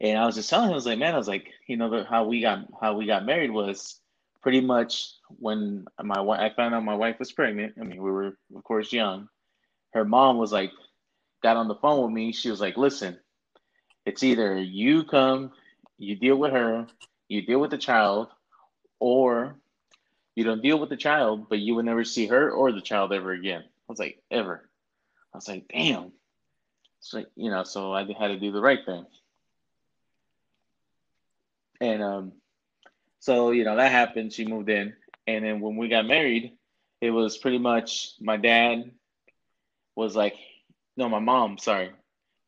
And 0.00 0.18
I 0.18 0.26
was 0.26 0.34
just 0.34 0.50
telling 0.50 0.66
him, 0.66 0.72
I 0.72 0.74
was 0.74 0.86
like, 0.86 0.98
man, 0.98 1.14
I 1.14 1.18
was 1.18 1.28
like, 1.28 1.48
you 1.66 1.76
know, 1.76 1.88
the, 1.88 2.04
how 2.04 2.24
we 2.24 2.40
got 2.40 2.66
how 2.80 2.96
we 2.96 3.06
got 3.06 3.24
married 3.24 3.50
was 3.50 4.00
pretty 4.42 4.60
much 4.60 5.12
when 5.28 5.86
my 6.02 6.20
wife 6.20 6.40
I 6.40 6.54
found 6.54 6.74
out 6.74 6.84
my 6.84 6.94
wife 6.94 7.18
was 7.18 7.32
pregnant. 7.32 7.74
I 7.80 7.84
mean, 7.84 8.02
we 8.02 8.10
were 8.10 8.36
of 8.54 8.64
course 8.64 8.92
young. 8.92 9.28
Her 9.92 10.04
mom 10.04 10.36
was 10.36 10.52
like, 10.52 10.72
got 11.42 11.56
on 11.56 11.68
the 11.68 11.76
phone 11.76 12.02
with 12.02 12.12
me. 12.12 12.32
She 12.32 12.50
was 12.50 12.60
like, 12.60 12.76
listen, 12.76 13.18
it's 14.04 14.22
either 14.22 14.56
you 14.58 15.04
come, 15.04 15.52
you 15.98 16.16
deal 16.16 16.36
with 16.36 16.52
her, 16.52 16.86
you 17.28 17.42
deal 17.42 17.60
with 17.60 17.70
the 17.70 17.78
child, 17.78 18.28
or 19.04 19.54
you 20.34 20.44
don't 20.44 20.62
deal 20.62 20.78
with 20.80 20.88
the 20.88 20.96
child, 20.96 21.50
but 21.50 21.58
you 21.58 21.74
will 21.74 21.82
never 21.82 22.04
see 22.04 22.26
her 22.28 22.50
or 22.50 22.72
the 22.72 22.80
child 22.80 23.12
ever 23.12 23.32
again. 23.32 23.62
I 23.62 23.86
was 23.86 23.98
like, 23.98 24.18
ever. 24.30 24.66
I 25.34 25.36
was 25.36 25.46
like, 25.46 25.68
damn. 25.68 26.12
So 27.00 27.22
you 27.36 27.50
know, 27.50 27.64
so 27.64 27.92
I 27.92 28.00
had 28.18 28.28
to 28.28 28.40
do 28.40 28.50
the 28.50 28.62
right 28.62 28.78
thing. 28.82 29.04
And 31.82 32.02
um, 32.02 32.32
so 33.20 33.50
you 33.50 33.64
know 33.64 33.76
that 33.76 33.92
happened. 33.92 34.32
She 34.32 34.46
moved 34.46 34.70
in, 34.70 34.94
and 35.26 35.44
then 35.44 35.60
when 35.60 35.76
we 35.76 35.88
got 35.88 36.06
married, 36.06 36.56
it 37.02 37.10
was 37.10 37.36
pretty 37.36 37.58
much 37.58 38.14
my 38.22 38.38
dad 38.38 38.90
was 39.94 40.16
like, 40.16 40.36
no, 40.96 41.10
my 41.10 41.18
mom. 41.18 41.58
Sorry, 41.58 41.90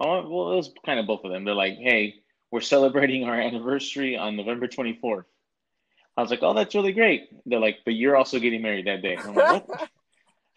mom, 0.01 0.31
well, 0.31 0.53
it 0.53 0.57
was 0.57 0.73
kind 0.87 0.99
of 0.99 1.07
both 1.07 1.25
of 1.25 1.33
them. 1.33 1.45
They're 1.45 1.55
like, 1.55 1.77
hey, 1.77 2.15
we're 2.51 2.63
celebrating 2.63 3.25
our 3.25 3.39
anniversary 3.39 4.17
on 4.17 4.37
November 4.37 4.69
twenty 4.69 4.95
fourth. 4.95 5.27
I 6.17 6.23
was 6.23 6.31
like, 6.31 6.43
oh, 6.43 6.55
that's 6.55 6.75
really 6.75 6.93
great. 6.93 7.29
They're 7.45 7.61
like, 7.61 7.79
but 7.85 7.95
you're 7.95 8.17
also 8.17 8.39
getting 8.39 8.63
married 8.63 8.87
that 8.87 9.03
day. 9.03 9.17
I'm 9.17 9.35
like, 9.35 9.69
what? 9.69 9.91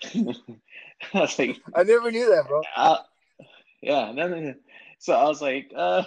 I 1.13 1.19
was 1.19 1.37
like, 1.37 1.61
I 1.75 1.83
never 1.83 2.11
knew 2.11 2.29
that, 2.29 2.47
bro. 2.47 2.61
uh, 2.75 2.97
yeah. 3.81 4.53
So 4.99 5.13
I 5.13 5.23
was 5.23 5.41
like, 5.41 5.71
uh, 5.75 6.03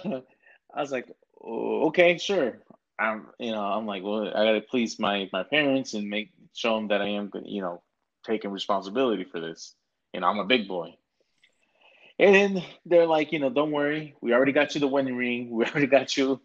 I 0.73 0.81
was 0.81 0.91
like, 0.91 1.07
oh, 1.43 1.87
okay, 1.87 2.17
sure. 2.17 2.59
I'm, 2.97 3.27
you 3.39 3.51
know, 3.51 3.61
I'm 3.61 3.85
like, 3.85 4.03
well, 4.03 4.27
I 4.27 4.45
gotta 4.45 4.61
please 4.61 4.99
my 4.99 5.29
my 5.33 5.43
parents 5.43 5.93
and 5.93 6.09
make 6.09 6.31
show 6.53 6.75
them 6.75 6.87
that 6.89 7.01
I 7.01 7.09
am, 7.09 7.31
you 7.43 7.61
know, 7.61 7.81
taking 8.23 8.51
responsibility 8.51 9.23
for 9.23 9.39
this. 9.39 9.75
You 10.13 10.21
know, 10.21 10.27
I'm 10.27 10.39
a 10.39 10.45
big 10.45 10.67
boy. 10.67 10.95
And 12.19 12.35
then 12.35 12.63
they're 12.85 13.07
like, 13.07 13.31
you 13.31 13.39
know, 13.39 13.49
don't 13.49 13.71
worry, 13.71 14.15
we 14.21 14.33
already 14.33 14.51
got 14.51 14.75
you 14.75 14.79
the 14.79 14.87
wedding 14.87 15.15
ring, 15.15 15.49
we 15.49 15.65
already 15.65 15.87
got 15.87 16.15
you 16.15 16.39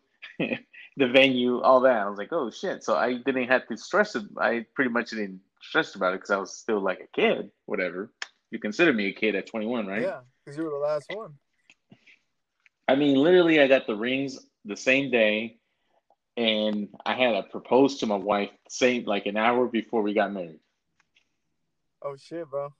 the 0.98 1.06
venue, 1.06 1.61
all 1.61 1.80
that. 1.80 1.98
I 1.98 2.08
was 2.08 2.18
like, 2.18 2.32
oh 2.32 2.50
shit. 2.50 2.82
So 2.82 2.96
I 2.96 3.14
didn't 3.14 3.48
have 3.48 3.66
to 3.68 3.76
stress 3.76 4.16
it. 4.16 4.24
I 4.37 4.66
pretty 4.74 4.90
much 4.90 5.11
didn't 5.11 5.40
stress 5.62 5.94
about 5.94 6.12
it 6.12 6.18
because 6.18 6.30
I 6.30 6.37
was 6.37 6.56
still 6.56 6.80
like 6.80 7.00
a 7.00 7.06
kid, 7.16 7.50
whatever. 7.66 8.11
You 8.50 8.58
consider 8.58 8.92
me 8.92 9.06
a 9.06 9.12
kid 9.12 9.34
at 9.34 9.46
21, 9.46 9.87
right? 9.87 10.02
Yeah, 10.02 10.20
because 10.44 10.58
you 10.58 10.64
were 10.64 10.70
the 10.70 10.76
last 10.76 11.06
one. 11.14 11.34
I 12.88 12.96
mean, 12.96 13.16
literally, 13.16 13.61
I 13.61 13.68
got 13.68 13.87
the 13.87 13.94
rings 13.94 14.38
the 14.64 14.76
same 14.76 15.11
day, 15.11 15.58
and 16.37 16.88
I 17.06 17.14
had 17.14 17.32
to 17.32 17.42
propose 17.44 17.98
to 17.98 18.06
my 18.06 18.16
wife 18.16 18.50
same 18.68 19.04
like 19.04 19.26
an 19.26 19.37
hour 19.37 19.66
before 19.66 20.02
we 20.02 20.14
got 20.14 20.32
married. 20.32 20.61
Oh 22.02 22.16
shit, 22.16 22.48
bro. 22.50 22.72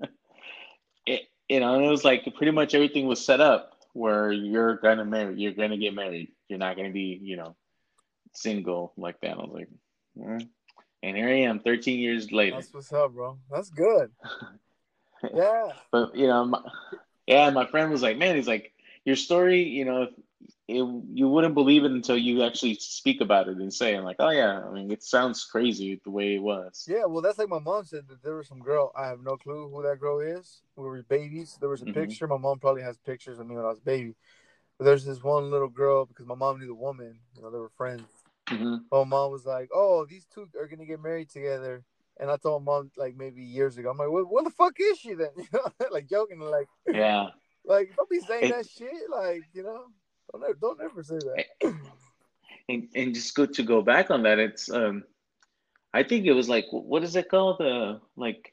It, 1.06 1.22
you 1.48 1.60
know, 1.60 1.82
it 1.82 1.88
was 1.88 2.04
like 2.04 2.28
pretty 2.36 2.52
much 2.52 2.74
everything 2.74 3.06
was 3.06 3.24
set 3.24 3.40
up 3.40 3.78
where 3.94 4.30
you're 4.30 4.76
gonna 4.76 5.06
marry, 5.06 5.40
you're 5.40 5.54
gonna 5.54 5.78
get 5.78 5.94
married. 5.94 6.32
You're 6.48 6.58
not 6.58 6.76
gonna 6.76 6.90
be, 6.90 7.18
you 7.22 7.36
know, 7.36 7.56
single 8.34 8.92
like 8.96 9.20
that. 9.20 9.32
I 9.32 9.36
was 9.36 9.50
like, 9.52 9.68
mm. 10.18 10.48
and 11.02 11.16
here 11.16 11.28
I 11.28 11.40
am, 11.40 11.60
13 11.60 11.98
years 11.98 12.32
later. 12.32 12.56
That's 12.56 12.72
what's 12.72 12.92
up, 12.92 13.12
bro. 13.12 13.38
That's 13.50 13.70
good. 13.70 14.10
Yeah. 15.34 15.72
But 15.90 16.14
you 16.14 16.28
know, 16.28 16.44
my, 16.44 16.60
Yeah, 17.26 17.50
my 17.50 17.66
friend 17.66 17.90
was 17.90 18.02
like, 18.02 18.16
man, 18.18 18.36
he's 18.36 18.46
like, 18.46 18.72
your 19.04 19.16
story, 19.16 19.62
you 19.62 19.84
know, 19.84 20.08
it, 20.66 21.02
you 21.12 21.28
wouldn't 21.28 21.54
believe 21.54 21.84
it 21.84 21.90
until 21.90 22.16
you 22.16 22.42
actually 22.42 22.74
speak 22.74 23.20
about 23.20 23.48
it 23.48 23.56
and 23.56 23.72
say, 23.72 23.94
I'm 23.96 24.04
like, 24.04 24.16
oh 24.18 24.30
yeah, 24.30 24.62
I 24.64 24.70
mean, 24.70 24.90
it 24.90 25.02
sounds 25.02 25.44
crazy 25.44 26.00
the 26.04 26.10
way 26.10 26.36
it 26.36 26.42
was. 26.42 26.86
Yeah, 26.88 27.06
well, 27.06 27.20
that's 27.20 27.38
like 27.38 27.48
my 27.48 27.58
mom 27.58 27.84
said 27.84 28.06
that 28.08 28.22
there 28.22 28.36
was 28.36 28.48
some 28.48 28.60
girl. 28.60 28.92
I 28.96 29.06
have 29.08 29.20
no 29.20 29.36
clue 29.36 29.68
who 29.68 29.82
that 29.82 29.98
girl 29.98 30.20
is. 30.20 30.62
We 30.76 30.84
were 30.84 31.02
babies. 31.02 31.56
There 31.60 31.68
was 31.68 31.82
a 31.82 31.86
Mhm. 31.86 31.94
picture. 31.94 32.26
My 32.26 32.38
mom 32.38 32.60
probably 32.60 32.82
has 32.82 32.96
pictures 32.98 33.38
of 33.38 33.46
me 33.46 33.56
when 33.56 33.64
I 33.64 33.68
was 33.68 33.80
a 33.80 33.82
baby. 33.82 34.14
But 34.78 34.84
there's 34.84 35.04
this 35.04 35.22
one 35.22 35.50
little 35.50 35.68
girl 35.68 36.06
because 36.06 36.26
my 36.26 36.34
mom 36.36 36.58
knew 36.60 36.66
the 36.66 36.74
woman. 36.74 37.18
You 37.34 37.42
know, 37.42 37.50
they 37.50 37.58
were 37.58 37.70
friends. 37.76 38.08
hmm 38.48 38.76
My 38.92 39.04
mom 39.04 39.32
was 39.32 39.44
like, 39.44 39.68
"Oh, 39.74 40.06
these 40.08 40.26
two 40.32 40.48
are 40.58 40.68
gonna 40.68 40.86
get 40.86 41.02
married 41.02 41.30
together." 41.30 41.84
And 42.20 42.30
I 42.30 42.36
told 42.36 42.64
mom 42.64 42.90
like 42.96 43.16
maybe 43.16 43.42
years 43.42 43.76
ago. 43.78 43.90
I'm 43.90 43.98
like, 43.98 44.10
"What, 44.10 44.30
what 44.30 44.44
the 44.44 44.50
fuck 44.50 44.74
is 44.80 44.98
she 44.98 45.14
then?" 45.14 45.30
You 45.36 45.46
know, 45.52 45.86
like 45.90 46.08
joking, 46.08 46.40
like, 46.40 46.68
Yeah. 46.86 47.28
like 47.64 47.92
don't 47.96 48.08
be 48.10 48.20
saying 48.20 48.44
It- 48.44 48.50
that 48.56 48.68
shit. 48.68 49.10
Like, 49.10 49.42
you 49.52 49.62
know, 49.64 49.86
don't 50.32 50.44
ever, 50.44 50.54
don't 50.60 50.80
ever 50.80 51.02
say 51.02 51.18
that. 51.18 51.44
And, 52.68 52.88
and 52.94 53.14
just 53.14 53.34
good 53.34 53.54
to 53.54 53.62
go 53.62 53.80
back 53.80 54.10
on 54.10 54.22
that, 54.24 54.38
it's, 54.38 54.70
um, 54.70 55.02
I 55.94 56.02
think 56.02 56.26
it 56.26 56.34
was 56.34 56.48
like, 56.50 56.66
what 56.70 57.02
is 57.02 57.16
it 57.16 57.30
called? 57.30 57.60
Uh, 57.62 57.98
like 58.16 58.52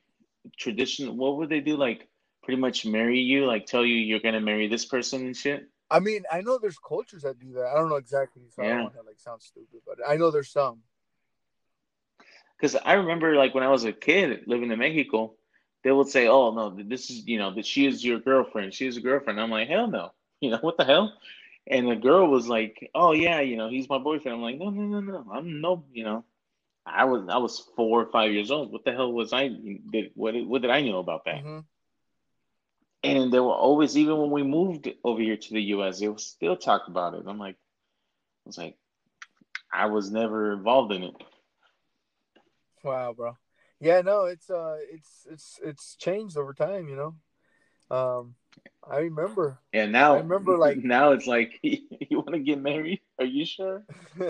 tradition, 0.57 1.17
what 1.17 1.35
would 1.37 1.49
they 1.49 1.59
do? 1.59 1.75
Like 1.75 2.07
pretty 2.43 2.59
much 2.61 2.85
marry 2.85 3.19
you, 3.19 3.45
like 3.45 3.65
tell 3.65 3.85
you 3.85 3.95
you're 3.95 4.21
gonna 4.21 4.39
marry 4.39 4.67
this 4.67 4.85
person 4.85 5.25
and 5.25 5.35
shit. 5.35 5.67
I 5.89 5.99
mean, 5.99 6.23
I 6.31 6.41
know 6.41 6.57
there's 6.57 6.77
cultures 6.79 7.23
that 7.23 7.39
do 7.39 7.53
that. 7.53 7.67
I 7.67 7.75
don't 7.75 7.89
know 7.89 7.95
exactly, 7.95 8.43
so 8.49 8.63
I 8.63 8.67
Yeah. 8.67 8.75
don't 8.75 8.81
want 8.81 8.95
to 8.95 9.01
like 9.01 9.19
sound 9.19 9.41
stupid, 9.41 9.81
but 9.85 9.97
I 10.07 10.15
know 10.17 10.31
there's 10.31 10.51
some. 10.51 10.83
Because 12.57 12.75
I 12.75 12.93
remember, 12.93 13.35
like 13.35 13.53
when 13.53 13.63
I 13.63 13.69
was 13.69 13.83
a 13.85 13.91
kid 13.93 14.43
living 14.47 14.71
in 14.71 14.79
Mexico, 14.79 15.33
they 15.83 15.91
would 15.91 16.07
say, 16.07 16.27
"Oh 16.27 16.51
no, 16.53 16.69
this 16.71 17.09
is 17.09 17.27
you 17.27 17.37
know 17.37 17.53
that 17.55 17.65
she 17.65 17.85
is 17.85 18.03
your 18.03 18.19
girlfriend. 18.19 18.73
She 18.73 18.87
is 18.87 18.97
a 18.97 19.01
girlfriend." 19.01 19.39
I'm 19.39 19.51
like, 19.51 19.67
"Hell 19.69 19.87
no!" 19.87 20.11
You 20.41 20.51
know 20.51 20.59
what 20.61 20.77
the 20.77 20.85
hell? 20.85 21.13
And 21.67 21.89
the 21.89 21.95
girl 21.95 22.27
was 22.27 22.47
like, 22.47 22.89
"Oh 22.95 23.13
yeah, 23.13 23.39
you 23.41 23.57
know 23.57 23.69
he's 23.69 23.89
my 23.89 23.97
boyfriend." 23.99 24.35
I'm 24.37 24.41
like, 24.43 24.57
"No, 24.57 24.69
no, 24.69 24.83
no, 24.83 24.99
no. 24.99 25.25
I'm 25.31 25.61
no, 25.61 25.83
you 25.93 26.03
know." 26.03 26.23
I 26.85 27.05
was 27.05 27.27
I 27.29 27.37
was 27.37 27.59
four 27.75 28.01
or 28.01 28.05
five 28.11 28.31
years 28.31 28.51
old. 28.51 28.71
What 28.71 28.83
the 28.85 28.91
hell 28.93 29.11
was 29.11 29.33
I? 29.33 29.47
Did 29.49 30.11
what? 30.15 30.33
What 30.47 30.61
did 30.61 30.71
I 30.71 30.81
know 30.81 30.99
about 30.99 31.25
that? 31.25 31.43
hmm 31.43 31.74
And 33.05 33.31
they 33.31 33.39
were 33.39 33.53
always, 33.53 33.97
even 33.97 34.17
when 34.17 34.31
we 34.31 34.43
moved 34.43 34.89
over 35.03 35.21
here 35.21 35.37
to 35.37 35.53
the 35.53 35.61
U.S., 35.75 35.99
they 35.99 36.07
would 36.07 36.19
still 36.19 36.55
talk 36.57 36.87
about 36.87 37.13
it. 37.13 37.23
I'm 37.27 37.37
like, 37.37 37.55
I 37.55 38.47
was 38.47 38.57
like, 38.57 38.77
I 39.71 39.85
was 39.87 40.11
never 40.11 40.53
involved 40.53 40.91
in 40.91 41.03
it. 41.03 41.15
Wow, 42.83 43.13
bro. 43.13 43.37
Yeah, 43.79 44.01
no, 44.01 44.25
it's 44.25 44.49
uh, 44.49 44.77
it's 44.91 45.27
it's 45.29 45.59
it's 45.63 45.95
changed 45.95 46.37
over 46.37 46.53
time. 46.53 46.87
You 46.87 46.95
know, 46.95 47.95
um, 47.95 48.35
I 48.89 48.97
remember. 48.97 49.59
Yeah, 49.73 49.87
now, 49.87 50.15
I 50.15 50.19
remember, 50.19 50.57
like- 50.57 50.77
now 50.77 51.11
it's 51.11 51.27
like, 51.27 51.59
you 51.63 52.17
want 52.19 52.33
to 52.33 52.39
get 52.39 52.59
married? 52.61 53.01
Are 53.19 53.25
you 53.25 53.45
sure? 53.45 53.83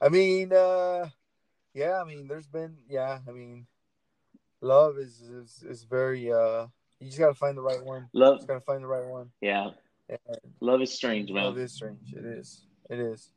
I 0.00 0.08
mean, 0.08 0.52
uh, 0.52 1.08
yeah, 1.74 2.00
I 2.00 2.04
mean, 2.04 2.28
there's 2.28 2.46
been, 2.46 2.76
yeah, 2.88 3.18
I 3.26 3.32
mean, 3.32 3.66
love 4.60 4.98
is 4.98 5.20
is 5.20 5.64
is 5.68 5.82
very 5.84 6.30
uh, 6.32 6.66
you 7.02 7.06
just 7.08 7.18
gotta 7.18 7.34
find 7.34 7.56
the 7.56 7.62
right 7.62 7.82
one. 7.84 8.08
Love, 8.12 8.36
Just 8.38 8.48
gotta 8.48 8.60
find 8.60 8.82
the 8.82 8.86
right 8.86 9.04
one. 9.06 9.30
yeah, 9.40 9.70
And 10.08 10.18
love 10.60 10.80
is 10.82 10.92
strange, 10.92 11.30
man. 11.30 11.44
love 11.44 11.58
is 11.58 11.72
strange. 11.72 12.12
It 12.14 12.24
is. 12.24 12.62
It 12.88 12.98
is. 13.00 13.30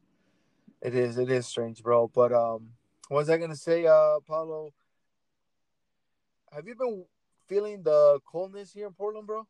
It 0.82 0.94
is. 0.96 1.18
It 1.18 1.30
is 1.32 1.48
strange, 1.48 1.82
bro. 1.82 2.08
But 2.14 2.32
um, 2.32 2.70
what 3.08 3.18
was 3.20 3.30
I 3.30 3.38
gonna 3.38 3.56
say, 3.56 3.86
uh, 3.86 4.20
Paulo? 4.28 4.72
Have 6.52 6.68
you 6.68 6.76
been 6.76 7.06
feeling 7.48 7.84
the 7.84 8.20
coldness 8.26 8.72
here 8.72 8.88
in 8.88 8.94
Portland, 8.94 9.28
bro? 9.28 9.48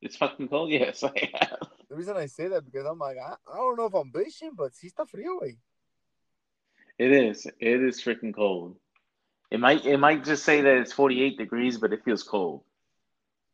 It's 0.00 0.16
fucking 0.16 0.48
cold. 0.48 0.70
Yes, 0.72 1.02
I 1.04 1.12
have. 1.40 1.58
The 1.88 1.96
reason 1.96 2.16
I 2.16 2.26
say 2.26 2.48
that 2.48 2.64
because 2.64 2.86
I'm 2.86 2.98
like, 2.98 3.16
I, 3.18 3.34
I 3.52 3.56
don't 3.56 3.76
know 3.76 3.86
if 3.86 3.94
I'm 3.94 4.10
bitching, 4.12 4.56
but 4.56 4.72
sí 4.72 4.92
está 4.92 5.06
frío, 5.06 5.38
güey. 5.40 5.56
It 6.98 7.12
is. 7.12 7.46
It 7.60 7.82
is 7.82 8.02
freaking 8.02 8.34
cold. 8.34 8.76
It 9.50 9.58
might, 9.60 9.86
it 9.86 9.96
might 9.98 10.24
just 10.24 10.44
say 10.44 10.60
that 10.60 10.76
it's 10.76 10.92
48 10.92 11.38
degrees, 11.38 11.78
but 11.78 11.92
it 11.92 12.04
feels 12.04 12.22
cold. 12.22 12.62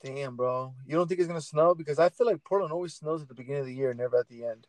Damn, 0.05 0.37
bro. 0.37 0.75
You 0.87 0.97
don't 0.97 1.09
think 1.09 1.19
it's 1.19 1.29
gonna 1.29 1.41
snow? 1.41 1.75
Because 1.75 1.99
I 1.99 2.11
feel 2.11 2.27
like 2.27 2.45
Portland 2.45 2.75
always 2.75 2.93
snows 2.93 3.23
at 3.23 3.29
the 3.29 3.35
beginning 3.35 3.63
of 3.63 3.67
the 3.67 3.75
year, 3.75 3.95
never 3.95 4.19
at 4.19 4.29
the 4.29 4.45
end. 4.45 4.67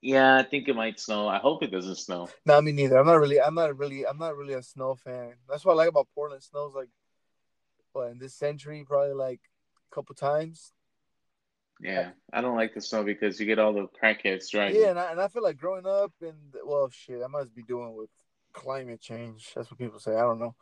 Yeah, 0.00 0.36
I 0.36 0.44
think 0.44 0.68
it 0.68 0.76
might 0.76 1.00
snow. 1.00 1.26
I 1.26 1.38
hope 1.38 1.64
it 1.64 1.72
doesn't 1.72 1.96
snow. 1.96 2.28
No, 2.46 2.60
me 2.62 2.70
neither. 2.70 2.96
I'm 2.96 3.06
not 3.06 3.18
really. 3.18 3.40
I'm 3.40 3.56
not 3.56 3.76
really. 3.76 4.06
I'm 4.06 4.18
not 4.18 4.36
really 4.36 4.54
a 4.54 4.62
snow 4.62 4.94
fan. 4.94 5.32
That's 5.48 5.64
what 5.64 5.72
I 5.72 5.76
like 5.76 5.88
about 5.88 6.06
Portland. 6.14 6.42
It 6.42 6.46
snows 6.46 6.74
like, 6.76 6.90
what 7.92 8.12
in 8.12 8.18
this 8.18 8.34
century, 8.34 8.84
probably 8.86 9.14
like 9.14 9.40
a 9.90 9.94
couple 9.94 10.14
times. 10.14 10.72
Yeah, 11.80 12.10
I 12.32 12.40
don't 12.40 12.56
like 12.56 12.72
the 12.72 12.80
snow 12.80 13.02
because 13.02 13.40
you 13.40 13.46
get 13.46 13.58
all 13.58 13.72
the 13.72 13.88
crackheads 14.00 14.48
driving. 14.48 14.80
Yeah, 14.80 14.90
and 14.90 14.98
I, 14.98 15.10
and 15.10 15.20
I 15.20 15.26
feel 15.26 15.42
like 15.42 15.56
growing 15.56 15.86
up 15.86 16.12
and 16.20 16.54
well, 16.64 16.88
shit, 16.88 17.20
I 17.20 17.26
must 17.26 17.52
be 17.52 17.64
doing 17.64 17.96
with 17.96 18.10
climate 18.52 19.00
change. 19.00 19.50
That's 19.56 19.70
what 19.72 19.80
people 19.80 19.98
say. 19.98 20.12
I 20.14 20.20
don't 20.20 20.38
know. 20.38 20.54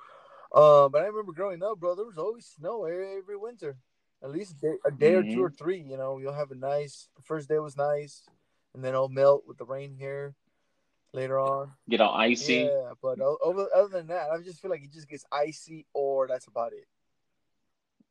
Um, 0.55 0.91
but 0.91 1.03
I 1.03 1.07
remember 1.07 1.33
growing 1.33 1.63
up, 1.63 1.81
bro. 1.81 1.95
There 1.95 2.05
was 2.05 2.19
always 2.19 2.47
snow 2.47 2.85
every, 2.85 3.17
every 3.17 3.37
winter, 3.37 3.77
at 4.23 4.31
least 4.31 4.57
a 4.59 4.61
day, 4.61 4.75
a 4.85 4.91
day 4.91 5.15
or 5.15 5.23
two 5.23 5.43
or 5.43 5.51
three. 5.51 5.81
You 5.81 5.97
know, 5.97 6.19
you'll 6.19 6.35
have 6.35 6.51
a 6.51 6.55
nice. 6.55 7.09
The 7.17 7.23
first 7.23 7.49
day 7.49 7.59
was 7.59 7.77
nice, 7.77 8.23
and 8.75 8.85
then 8.85 8.91
it'll 8.91 9.09
melt 9.09 9.45
with 9.47 9.57
the 9.57 9.65
rain 9.65 9.95
here 9.99 10.35
later 11.15 11.39
on. 11.39 11.71
Get 11.89 12.03
all 12.03 12.15
icy. 12.15 12.71
Yeah, 12.71 12.93
but 13.01 13.19
over 13.21 13.67
other 13.75 13.89
than 13.89 14.09
that, 14.09 14.31
I 14.31 14.39
just 14.43 14.61
feel 14.61 14.71
like 14.71 14.85
it 14.85 14.93
just 14.93 15.09
gets 15.09 15.25
icy, 15.33 15.87
or 15.95 16.29
that's 16.29 16.47
about 16.47 16.73
it. 16.75 16.87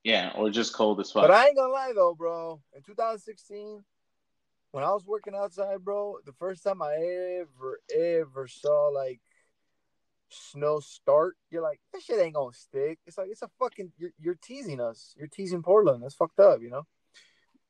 Yeah, 0.04 0.32
or 0.36 0.50
just 0.50 0.74
cold 0.74 1.00
as 1.00 1.12
fuck. 1.12 1.24
But 1.24 1.32
I 1.32 1.48
ain't 1.48 1.56
gonna 1.56 1.72
lie 1.72 1.94
though, 1.94 2.16
bro. 2.16 2.60
In 2.76 2.82
2016, 2.82 3.84
when 4.72 4.84
I 4.84 4.90
was 4.90 5.06
working 5.06 5.36
outside, 5.36 5.84
bro, 5.84 6.18
the 6.26 6.34
first 6.34 6.64
time 6.64 6.82
I 6.82 6.96
ever, 7.42 7.80
ever 7.96 8.48
saw 8.48 8.88
like 8.88 9.22
snow 10.32 10.80
start, 10.80 11.38
you're 11.50 11.62
like, 11.62 11.80
that 11.94 12.02
shit 12.02 12.20
ain't 12.20 12.36
gonna 12.36 12.54
stick. 12.54 13.00
It's 13.06 13.18
like 13.18 13.30
it's 13.30 13.42
a 13.42 13.50
fucking 13.60 13.92
you're, 13.98 14.12
you're 14.20 14.40
teasing 14.42 14.82
us. 14.82 15.14
You're 15.18 15.28
teasing 15.28 15.62
Portland. 15.64 16.04
That's 16.04 16.16
fucked 16.16 16.40
up, 16.40 16.62
you 16.62 16.70
know. 16.70 16.86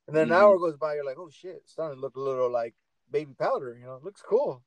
And 0.07 0.15
then 0.15 0.29
an 0.29 0.33
Mhm. 0.35 0.41
hour 0.41 0.57
goes 0.57 0.77
by, 0.77 0.95
you're 0.95 1.05
like, 1.05 1.19
oh 1.19 1.29
shit, 1.29 1.55
it's 1.57 1.71
starting 1.71 1.97
to 1.97 2.01
look 2.01 2.15
a 2.15 2.19
little 2.19 2.49
like 2.51 2.75
baby 3.09 3.33
powder. 3.33 3.77
You 3.79 3.85
know, 3.85 3.95
it 3.95 4.03
looks 4.03 4.21
cool. 4.21 4.63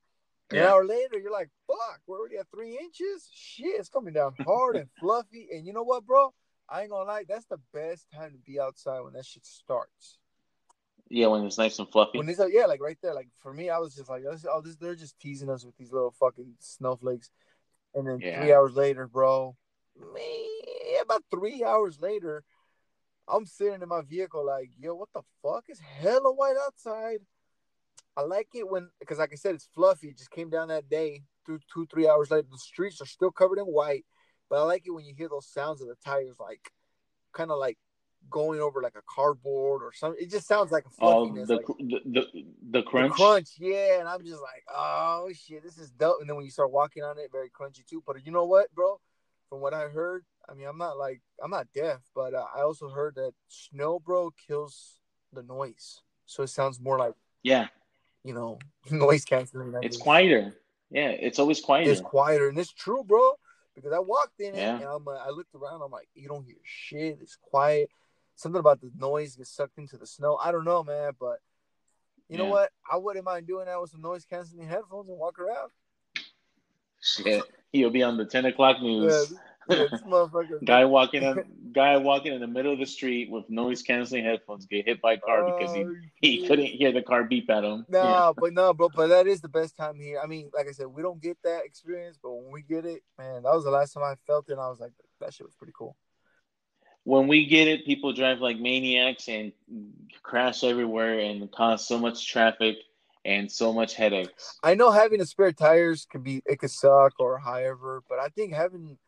An 0.50 0.58
hour 0.68 0.84
later, 0.84 1.18
you're 1.18 1.32
like, 1.32 1.50
fuck, 1.66 2.00
we're 2.06 2.18
already 2.18 2.36
at 2.36 2.48
three 2.50 2.78
inches. 2.78 3.28
Shit, 3.32 3.78
it's 3.80 3.88
coming 3.88 4.14
down 4.14 4.34
hard 4.44 4.76
and 4.76 4.88
fluffy. 5.00 5.48
And 5.52 5.66
you 5.66 5.72
know 5.72 5.82
what, 5.82 6.06
bro? 6.06 6.32
I 6.68 6.82
ain't 6.82 6.90
gonna 6.90 7.08
lie, 7.08 7.24
that's 7.28 7.46
the 7.46 7.60
best 7.72 8.06
time 8.10 8.32
to 8.32 8.38
be 8.38 8.60
outside 8.60 9.00
when 9.00 9.14
that 9.14 9.26
shit 9.26 9.44
starts. 9.44 10.18
Yeah, 11.10 11.26
when 11.26 11.44
it's 11.44 11.58
nice 11.58 11.78
and 11.78 11.88
fluffy. 11.88 12.18
When 12.18 12.28
it's 12.28 12.38
like, 12.38 12.52
yeah, 12.52 12.66
like 12.66 12.80
right 12.80 12.96
there, 13.02 13.14
like 13.14 13.28
for 13.40 13.52
me, 13.52 13.68
I 13.68 13.78
was 13.78 13.94
just 13.94 14.08
like, 14.08 14.22
oh, 14.26 14.60
this, 14.62 14.76
they're 14.76 14.94
just 14.94 15.18
teasing 15.18 15.50
us 15.50 15.64
with 15.64 15.76
these 15.76 15.92
little 15.92 16.12
fucking 16.12 16.54
snowflakes. 16.60 17.30
And 17.94 18.06
then 18.06 18.20
Yeah. 18.20 18.38
three 18.38 18.52
hours 18.52 18.74
later, 18.74 19.06
bro, 19.06 19.56
me 19.96 20.50
about 21.00 21.24
three 21.30 21.62
hours 21.62 22.00
later, 22.00 22.44
I'm 23.28 23.46
sitting 23.46 23.82
in 23.82 23.88
my 23.88 24.02
vehicle 24.02 24.44
like, 24.44 24.70
yo, 24.78 24.94
what 24.94 25.08
the 25.14 25.22
fuck? 25.42 25.64
It's 25.68 25.80
hella 25.80 26.32
white 26.32 26.56
outside. 26.66 27.20
I 28.16 28.22
like 28.22 28.48
it 28.54 28.68
when, 28.68 28.90
because 29.00 29.18
like 29.18 29.32
I 29.32 29.36
said, 29.36 29.54
it's 29.54 29.68
fluffy. 29.74 30.08
It 30.08 30.18
just 30.18 30.30
came 30.30 30.50
down 30.50 30.68
that 30.68 30.88
day. 30.88 31.22
Through 31.46 31.60
two, 31.72 31.86
three 31.86 32.08
hours 32.08 32.30
later, 32.30 32.46
the 32.50 32.58
streets 32.58 33.00
are 33.00 33.06
still 33.06 33.30
covered 33.30 33.58
in 33.58 33.66
white. 33.66 34.06
But 34.48 34.60
I 34.60 34.62
like 34.62 34.86
it 34.86 34.90
when 34.90 35.04
you 35.04 35.14
hear 35.16 35.28
those 35.28 35.46
sounds 35.46 35.82
of 35.82 35.88
the 35.88 35.96
tires, 36.04 36.36
like 36.38 36.70
kind 37.32 37.50
of 37.50 37.58
like 37.58 37.76
going 38.30 38.60
over 38.60 38.80
like 38.82 38.96
a 38.96 39.02
cardboard 39.08 39.82
or 39.82 39.92
something. 39.92 40.22
It 40.22 40.30
just 40.30 40.46
sounds 40.46 40.72
like 40.72 40.84
a 40.84 40.88
Oh, 41.00 41.32
the, 41.32 41.40
like, 41.40 41.66
the 41.66 41.74
the 41.78 42.00
the 42.10 42.44
the 42.70 42.82
crunch. 42.82 43.12
crunch, 43.14 43.50
yeah. 43.58 44.00
And 44.00 44.08
I'm 44.08 44.24
just 44.24 44.40
like, 44.42 44.64
oh 44.74 45.30
shit, 45.34 45.62
this 45.62 45.78
is 45.78 45.90
dope. 45.90 46.18
And 46.20 46.28
then 46.28 46.36
when 46.36 46.44
you 46.44 46.50
start 46.50 46.72
walking 46.72 47.02
on 47.02 47.18
it, 47.18 47.30
very 47.32 47.50
crunchy 47.50 47.86
too. 47.86 48.02
But 48.06 48.24
you 48.24 48.32
know 48.32 48.44
what, 48.44 48.74
bro? 48.74 49.00
From 49.48 49.60
what 49.60 49.74
I 49.74 49.88
heard, 49.88 50.24
I 50.48 50.54
mean, 50.54 50.66
I'm 50.66 50.78
not 50.78 50.98
like 50.98 51.20
I'm 51.42 51.50
not 51.50 51.66
deaf, 51.74 52.00
but 52.14 52.34
uh, 52.34 52.46
I 52.56 52.60
also 52.62 52.88
heard 52.88 53.14
that 53.16 53.32
snow, 53.48 53.98
bro, 53.98 54.32
kills 54.46 54.98
the 55.32 55.42
noise, 55.42 56.00
so 56.26 56.42
it 56.42 56.48
sounds 56.48 56.80
more 56.80 56.98
like 56.98 57.14
Yeah, 57.42 57.66
you 58.24 58.34
know 58.34 58.58
noise 58.90 59.24
canceling. 59.24 59.74
It's 59.82 59.96
quieter. 59.96 60.54
Yeah, 60.90 61.08
it's 61.08 61.38
always 61.38 61.60
quieter. 61.60 61.90
It's 61.90 62.00
quieter, 62.00 62.48
and 62.48 62.58
it's 62.58 62.72
true, 62.72 63.02
bro. 63.04 63.32
Because 63.74 63.92
I 63.92 63.98
walked 63.98 64.38
in 64.38 64.54
Yeah. 64.54 64.76
it 64.76 64.82
and 64.82 64.88
I'm, 64.88 65.08
uh, 65.08 65.12
I 65.12 65.30
looked 65.30 65.52
around. 65.54 65.82
I'm 65.82 65.90
like, 65.90 66.08
you 66.14 66.28
don't 66.28 66.44
hear 66.44 66.54
shit. 66.62 67.18
It's 67.20 67.36
quiet. 67.42 67.90
Something 68.36 68.60
about 68.60 68.80
the 68.80 68.90
noise 68.98 69.36
gets 69.36 69.50
sucked 69.50 69.78
into 69.78 69.96
the 69.96 70.06
snow. 70.06 70.36
I 70.42 70.50
don't 70.52 70.64
know, 70.64 70.82
man, 70.82 71.12
but 71.18 71.38
you 72.28 72.36
know 72.38 72.46
what? 72.46 72.70
I 72.90 72.96
wouldn't 72.96 73.24
mind 73.24 73.46
doing 73.46 73.66
that 73.66 73.80
with 73.80 73.90
some 73.90 74.00
noise 74.02 74.24
canceling 74.24 74.66
headphones 74.68 75.08
and 75.08 75.18
walk 75.18 75.38
around. 75.38 75.70
Shit, 77.00 77.42
he'll 77.72 77.90
be 77.90 78.02
on 78.02 78.16
the 78.16 78.24
ten 78.24 78.46
o'clock 78.46 78.80
news. 78.80 79.28
this, 79.68 79.90
yeah, 79.92 79.98
motherfucker. 80.06 80.64
guy 80.64 80.84
walking 80.86 81.22
on, 81.24 81.44
guy 81.72 81.96
walking 81.98 82.32
in 82.32 82.40
the 82.40 82.46
middle 82.46 82.72
of 82.72 82.78
the 82.78 82.86
street 82.86 83.30
with 83.30 83.48
noise 83.50 83.82
canceling 83.82 84.24
headphones 84.24 84.64
get 84.66 84.86
hit 84.86 85.02
by 85.02 85.12
a 85.12 85.18
car 85.18 85.44
because 85.44 85.72
he 85.74 85.82
Oh, 85.84 85.94
he 86.16 86.46
couldn't 86.48 86.66
hear 86.66 86.90
the 86.92 87.02
car 87.02 87.24
beep 87.24 87.50
at 87.50 87.62
him. 87.62 87.84
No, 87.88 88.00
Yeah. 88.02 88.32
but 88.36 88.54
no, 88.54 88.72
bro. 88.72 88.88
But 88.88 89.08
that 89.08 89.26
is 89.26 89.42
the 89.42 89.48
best 89.48 89.76
time 89.76 90.00
here. 90.00 90.18
I 90.22 90.26
mean, 90.26 90.50
like 90.54 90.66
I 90.66 90.72
said, 90.72 90.86
we 90.86 91.02
don't 91.02 91.20
get 91.20 91.36
that 91.44 91.64
experience, 91.66 92.18
but 92.22 92.32
when 92.32 92.50
we 92.50 92.62
get 92.62 92.86
it, 92.86 93.02
man, 93.18 93.42
that 93.42 93.54
was 93.54 93.64
the 93.64 93.70
last 93.70 93.92
time 93.92 94.02
I 94.04 94.14
felt 94.26 94.48
it. 94.48 94.52
and 94.52 94.60
I 94.60 94.68
was 94.70 94.80
like, 94.80 94.92
that 95.20 95.34
shit 95.34 95.46
was 95.46 95.54
pretty 95.54 95.74
cool. 95.76 95.94
When 97.04 97.28
we 97.28 97.46
get 97.46 97.68
it, 97.68 97.86
people 97.86 98.12
drive 98.12 98.40
like 98.40 98.58
maniacs 98.58 99.28
and 99.28 99.52
crash 100.22 100.64
everywhere 100.64 101.18
and 101.20 101.50
cause 101.52 101.86
so 101.86 101.98
much 101.98 102.26
traffic 102.30 102.76
and 103.24 103.50
so 103.50 103.72
much 103.72 103.94
headaches. 103.94 104.58
I 104.62 104.74
know 104.74 104.90
having 104.90 105.20
a 105.20 105.26
spare 105.26 105.52
tires 105.52 106.06
can 106.10 106.22
be 106.22 106.42
it 106.46 106.58
could 106.58 106.70
suck 106.70 107.12
or 107.20 107.38
however, 107.38 108.02
but 108.08 108.18
I 108.18 108.28
think 108.28 108.52
having 108.52 108.98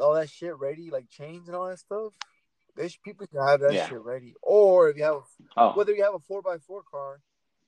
all 0.00 0.14
that 0.14 0.30
shit 0.30 0.56
ready, 0.58 0.90
like 0.90 1.08
chains 1.08 1.48
and 1.48 1.56
all 1.56 1.68
that 1.68 1.78
stuff, 1.78 2.12
there's 2.76 2.96
people 2.96 3.26
can 3.26 3.40
have 3.46 3.60
that 3.60 3.74
Yeah. 3.74 3.88
shit 3.88 4.00
ready. 4.00 4.34
Or 4.42 4.88
if 4.90 4.96
you 4.96 5.04
have 5.04 5.22
Oh, 5.56 5.72
whether 5.72 5.92
you 5.94 6.04
have 6.04 6.14
a 6.14 6.20
four 6.20 6.42
x 6.52 6.64
four 6.64 6.82
car, 6.82 7.20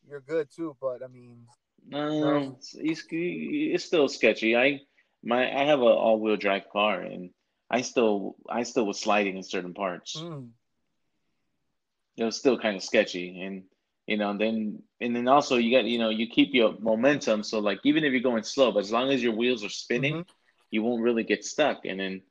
you're 0.08 0.20
good 0.20 0.48
too. 0.54 0.76
But 0.80 1.02
I 1.02 1.08
mean, 1.08 1.46
no, 1.86 2.56
it's, 2.58 2.74
it's, 2.78 3.04
it's 3.10 3.84
still 3.84 4.08
sketchy. 4.08 4.56
I 4.56 4.80
my 5.22 5.44
I 5.44 5.64
have 5.64 5.80
an 5.80 5.86
all 5.86 6.18
wheel 6.20 6.36
drive 6.36 6.68
car 6.70 7.00
and 7.00 7.30
I 7.74 7.80
still 7.82 8.36
I 8.48 8.62
still 8.62 8.86
was 8.86 9.00
sliding 9.00 9.36
in 9.36 9.42
certain 9.42 9.74
parts. 9.74 10.14
mm, 10.16 10.48
It 12.16 12.24
was 12.24 12.36
still 12.38 12.56
kind 12.56 12.76
of 12.76 12.82
sketchy 12.84 13.40
and 13.42 13.64
you 14.06 14.16
know 14.16 14.36
then 14.36 14.82
and 15.00 15.16
then 15.16 15.26
also 15.26 15.56
you 15.56 15.70
got 15.76 15.84
you 15.92 15.98
know 15.98 16.10
you 16.10 16.26
keep 16.28 16.54
your 16.54 16.70
momentum 16.78 17.42
so 17.42 17.58
like 17.58 17.80
even 17.82 18.04
if 18.04 18.12
you're 18.12 18.30
going 18.30 18.44
slow 18.44 18.70
but 18.70 18.84
as 18.86 18.92
long 18.92 19.10
as 19.10 19.22
your 19.22 19.34
wheels 19.34 19.64
are 19.64 19.74
spinning 19.84 20.14
Mhm. 20.18 20.26
you 20.70 20.82
won't 20.84 21.02
really 21.02 21.24
get 21.24 21.44
stuck 21.44 21.78
and 21.84 21.98
then 21.98 22.22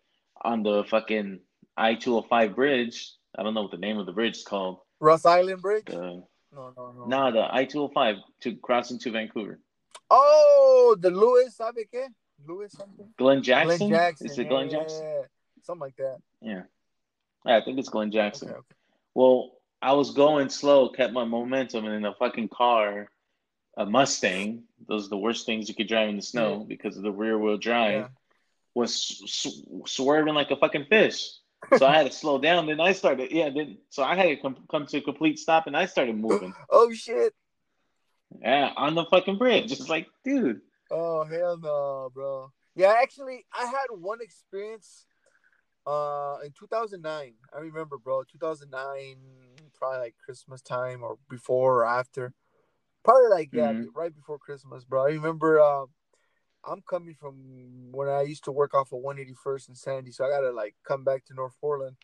on 0.51 0.63
the 0.63 0.83
fucking 0.85 1.41
I-205 1.75 2.55
bridge 2.55 2.95
I 3.37 3.43
don't 3.43 3.53
know 3.55 3.63
what 3.63 3.71
the 3.71 3.85
name 3.87 3.97
of 3.99 4.05
the 4.05 4.13
bridge 4.19 4.37
is 4.37 4.43
called 4.45 4.79
Ross 4.99 5.25
Island 5.25 5.61
Bridge. 5.61 5.89
No, 5.89 6.29
no, 6.55 6.63
no. 6.77 7.05
nah 7.11 7.31
the 7.31 7.43
I-205 7.59 8.21
to 8.41 8.55
crossing 8.67 8.99
to 8.99 9.11
Vancouver 9.11 9.59
Oh, 10.09 10.95
the 11.03 11.09
Lewis, 11.09 11.57
¿sabe 11.57 11.89
qué? 11.91 12.07
Lewis 12.47 12.73
something. 12.73 13.07
Glenn 13.17 13.41
Jackson, 13.43 13.77
Glenn 13.77 13.89
Jackson. 13.89 14.27
is 14.27 14.37
it 14.37 14.43
yeah, 14.43 14.49
Glenn 14.49 14.69
yeah, 14.69 14.77
Jackson 14.79 15.03
yeah, 15.03 15.13
yeah. 15.19 15.25
Something 15.63 15.81
like 15.81 15.95
that. 15.97 16.17
yeah 16.41 16.61
I 17.45 17.61
think 17.61 17.79
it's 17.79 17.89
Glenn 17.89 18.11
Jackson 18.11 18.49
Okay, 18.49 18.57
okay. 18.57 18.75
Well, 19.15 19.51
I 19.81 19.93
was 19.93 20.11
going 20.11 20.49
slow, 20.49 20.89
kept 20.89 21.13
my 21.13 21.25
momentum, 21.25 21.85
and 21.85 21.93
in 21.93 22.05
a 22.05 22.13
fucking 22.15 22.49
car, 22.49 23.09
a 23.77 23.85
Mustang, 23.85 24.63
those 24.87 25.05
are 25.07 25.09
the 25.09 25.17
worst 25.17 25.45
things 25.45 25.67
you 25.67 25.75
could 25.75 25.87
drive 25.87 26.09
in 26.09 26.15
the 26.15 26.21
snow 26.21 26.65
because 26.67 26.95
of 26.97 27.03
the 27.03 27.11
rear 27.11 27.37
wheel 27.37 27.57
drive, 27.57 27.93
Yeah. 27.93 28.07
was 28.75 28.93
sw- 28.95 29.65
swerving 29.85 30.33
like 30.35 30.51
a 30.51 30.55
fucking 30.55 30.85
fish. 30.85 31.29
So 31.77 31.85
I 31.85 31.95
had 31.95 32.05
to 32.07 32.11
slow 32.17 32.39
down. 32.39 32.65
Then 32.65 32.79
I 32.79 32.93
started, 32.93 33.31
yeah, 33.31 33.49
then 33.49 33.77
so 33.89 34.03
I 34.03 34.15
had 34.15 34.23
to 34.29 34.35
com- 34.37 34.65
come 34.71 34.85
to 34.87 34.97
a 34.97 35.01
complete 35.01 35.37
stop, 35.37 35.67
and 35.67 35.75
I 35.77 35.85
started 35.85 36.15
moving. 36.17 36.53
Oh 36.69 36.91
shit. 36.93 37.33
Yeah, 38.41 38.71
on 38.77 38.95
the 38.95 39.05
fucking 39.05 39.37
bridge. 39.37 39.67
Just 39.69 39.89
like, 39.89 40.07
dude. 40.23 40.61
Oh 40.93 41.23
hell 41.25 41.57
no, 41.57 42.09
bro. 42.13 42.51
Yeah, 42.75 42.93
actually, 43.01 43.45
I 43.51 43.65
had 43.65 43.87
one 43.89 44.19
experience. 44.21 45.07
Uh, 45.85 46.37
in 46.45 46.51
2009, 46.51 47.33
I 47.53 47.57
remember, 47.59 47.97
bro. 47.97 48.23
2009, 48.23 49.17
probably 49.73 49.99
like 49.99 50.15
Christmas 50.23 50.61
time 50.61 51.03
or 51.03 51.17
before 51.29 51.79
or 51.81 51.85
after. 51.85 52.33
Probably 53.03 53.29
like 53.29 53.49
yeah, 53.51 53.73
Mhm. 53.73 53.87
right 53.95 54.13
before 54.15 54.37
Christmas, 54.37 54.85
bro. 54.85 55.03
I 55.03 55.09
remember. 55.09 55.59
Uh, 55.59 55.87
I'm 56.65 56.81
coming 56.83 57.15
from 57.15 57.91
when 57.91 58.07
I 58.07 58.21
used 58.21 58.45
to 58.45 58.51
work 58.51 58.73
off 58.73 58.93
of 58.93 58.99
181st 59.01 59.67
and 59.67 59.77
Sandy, 59.77 60.11
so 60.11 60.25
I 60.25 60.29
gotta 60.29 60.51
like 60.51 60.75
come 60.83 61.03
back 61.03 61.25
to 61.25 61.33
North 61.33 61.55
Portland. 61.59 61.97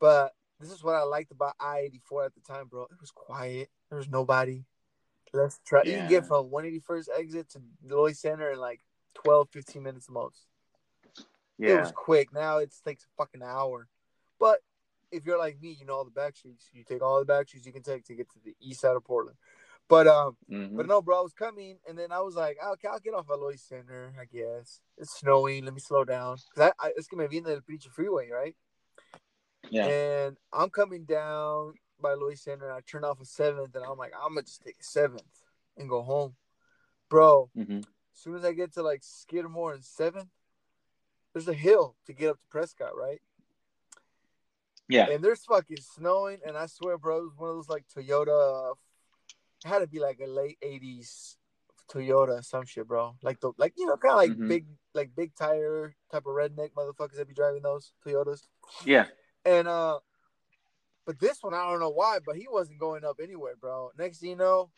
But 0.00 0.34
this 0.60 0.70
is 0.70 0.82
what 0.84 0.94
I 0.96 1.04
liked 1.04 1.30
about 1.30 1.54
I-84 1.60 2.26
at 2.26 2.34
the 2.34 2.40
time, 2.40 2.66
bro. 2.68 2.82
It 2.84 3.00
was 3.00 3.10
quiet. 3.10 3.70
There 3.88 3.98
was 3.98 4.08
nobody. 4.08 4.64
Let's 5.34 5.60
try. 5.66 5.82
You 5.84 5.92
can 5.98 6.08
get 6.08 6.26
from 6.26 6.48
181st 6.50 7.08
exit 7.18 7.50
to 7.50 7.60
Lloyd 7.84 8.16
Center 8.16 8.52
in 8.52 8.58
like 8.58 8.80
12, 9.14 9.48
15 9.50 9.82
minutes 9.82 10.06
the 10.06 10.12
most. 10.12 10.46
It 11.76 11.80
was 11.80 11.92
quick. 11.92 12.32
Now 12.32 12.58
it 12.58 12.72
takes 12.84 13.04
a 13.04 13.08
fucking 13.18 13.42
hour. 13.42 13.88
But 14.38 14.60
if 15.10 15.26
you're 15.26 15.38
like 15.38 15.60
me, 15.60 15.76
you 15.78 15.86
know 15.86 15.94
all 15.94 16.04
the 16.04 16.10
back 16.10 16.36
streets. 16.36 16.70
You 16.72 16.84
take 16.84 17.02
all 17.02 17.18
the 17.18 17.24
back 17.24 17.48
streets 17.48 17.66
you 17.66 17.72
can 17.72 17.82
take 17.82 18.04
to 18.06 18.14
get 18.14 18.28
to 18.30 18.38
the 18.44 18.54
east 18.60 18.80
side 18.80 18.96
of 18.96 19.04
Portland. 19.04 19.36
But 19.88 20.06
um, 20.06 20.36
Mhm. 20.50 20.76
but 20.76 20.86
no, 20.86 21.02
bro, 21.02 21.18
I 21.18 21.22
was 21.22 21.34
coming, 21.34 21.78
and 21.86 21.98
then 21.98 22.10
I 22.10 22.20
was 22.20 22.34
like, 22.36 22.56
"Ah, 22.62 22.72
okay, 22.72 22.88
I'll 22.88 23.00
get 23.00 23.12
off 23.14 23.28
at 23.30 23.38
Lloyd 23.38 23.60
Center, 23.60 24.14
I 24.18 24.24
guess. 24.24 24.80
It's 24.96 25.18
snowing. 25.18 25.64
Let 25.64 25.74
me 25.74 25.80
slow 25.80 26.04
down. 26.04 26.38
Cause 26.54 26.72
I, 26.80 26.86
I 26.86 26.92
it's 26.96 27.06
gonna 27.06 27.28
be 27.28 27.38
in 27.38 27.44
the 27.44 27.62
Pinche 27.68 27.90
Freeway, 27.90 28.30
right? 28.30 28.56
Yeah. 29.70 29.86
And 29.86 30.36
I'm 30.52 30.70
coming 30.70 31.04
down 31.04 31.74
by 32.00 32.14
Lloyd 32.14 32.38
Center, 32.38 32.68
and 32.68 32.76
I 32.76 32.80
turn 32.80 33.04
off 33.04 33.20
a 33.20 33.24
seventh, 33.24 33.74
and 33.74 33.84
I'm 33.84 33.98
like, 33.98 34.12
I'm 34.14 34.34
gonna 34.34 34.42
just 34.42 34.62
take 34.62 34.76
a 34.80 34.84
seventh 34.84 35.22
and 35.76 35.88
go 35.88 36.02
home, 36.02 36.34
bro. 37.08 37.50
hmm 37.54 37.78
As 37.78 37.84
soon 38.20 38.36
as 38.36 38.44
I 38.44 38.52
get 38.52 38.72
to 38.74 38.82
like 38.82 39.02
Skidmore 39.02 39.72
and 39.74 39.84
seventh, 39.84 40.28
there's 41.32 41.48
a 41.48 41.54
hill 41.54 41.96
to 42.06 42.12
get 42.12 42.30
up 42.30 42.40
to 42.40 42.46
Prescott, 42.48 42.96
right? 42.96 43.20
Yeah. 44.88 45.08
And 45.10 45.24
there's 45.24 45.44
fucking 45.44 45.78
snowing, 45.80 46.38
and 46.46 46.56
I 46.56 46.66
swear, 46.66 46.98
bro, 46.98 47.18
it 47.18 47.22
was 47.22 47.36
one 47.36 47.50
of 47.50 47.56
those 47.56 47.68
like 47.68 47.84
Toyota. 47.88 48.74
It 49.64 49.68
had 49.68 49.78
to 49.80 49.86
be 49.86 49.98
like 49.98 50.20
a 50.20 50.26
late 50.28 50.58
'80s 50.62 51.36
Toyota, 51.90 52.44
some 52.44 52.66
shit, 52.66 52.86
bro. 52.86 53.16
Like 53.22 53.40
the 53.40 53.52
like 53.56 53.72
you 53.76 53.86
know, 53.86 53.96
kind 53.96 54.12
of 54.12 54.18
like 54.18 54.30
Mhm. 54.32 54.48
big, 54.48 54.66
like 54.94 55.14
big 55.16 55.34
tire 55.34 55.96
type 56.10 56.26
of 56.26 56.34
redneck 56.34 56.72
motherfuckers 56.72 57.16
that 57.16 57.28
be 57.28 57.34
driving 57.34 57.62
those 57.62 57.92
Toyotas. 58.04 58.46
Yeah. 58.84 59.06
And 59.44 59.68
uh, 59.68 60.00
but 61.06 61.18
this 61.18 61.42
one, 61.42 61.54
I 61.54 61.68
don't 61.70 61.80
know 61.80 61.90
why, 61.90 62.18
but 62.24 62.36
he 62.36 62.46
wasn't 62.50 62.78
going 62.78 63.04
up 63.04 63.20
anywhere, 63.22 63.54
bro. 63.60 63.90
Next 63.98 64.18
thing 64.18 64.30
you 64.30 64.36
know, 64.36 64.70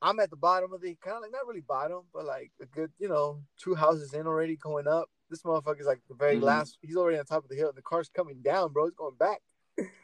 I'm 0.00 0.20
at 0.20 0.30
the 0.30 0.36
bottom 0.36 0.72
of 0.72 0.80
the 0.80 0.96
kind 1.02 1.16
of 1.16 1.22
like 1.22 1.32
not 1.32 1.46
really 1.46 1.60
bottom, 1.60 2.02
but 2.12 2.24
like 2.24 2.52
a 2.60 2.66
good, 2.66 2.90
you 2.98 3.08
know, 3.08 3.40
two 3.56 3.74
houses 3.74 4.12
in 4.14 4.26
already 4.26 4.56
going 4.56 4.86
up. 4.86 5.08
This 5.30 5.42
motherfucker's 5.42 5.86
like 5.86 6.00
the 6.08 6.14
very 6.14 6.36
Mhm. 6.36 6.42
last. 6.44 6.78
He's 6.80 6.96
already 6.96 7.18
on 7.18 7.24
top 7.24 7.44
of 7.44 7.50
the 7.50 7.56
hill, 7.56 7.68
and 7.68 7.76
the 7.76 7.82
car's 7.82 8.08
coming 8.08 8.40
down, 8.40 8.72
bro. 8.72 8.86
It's 8.86 8.96
going 8.96 9.16
back. 9.16 9.42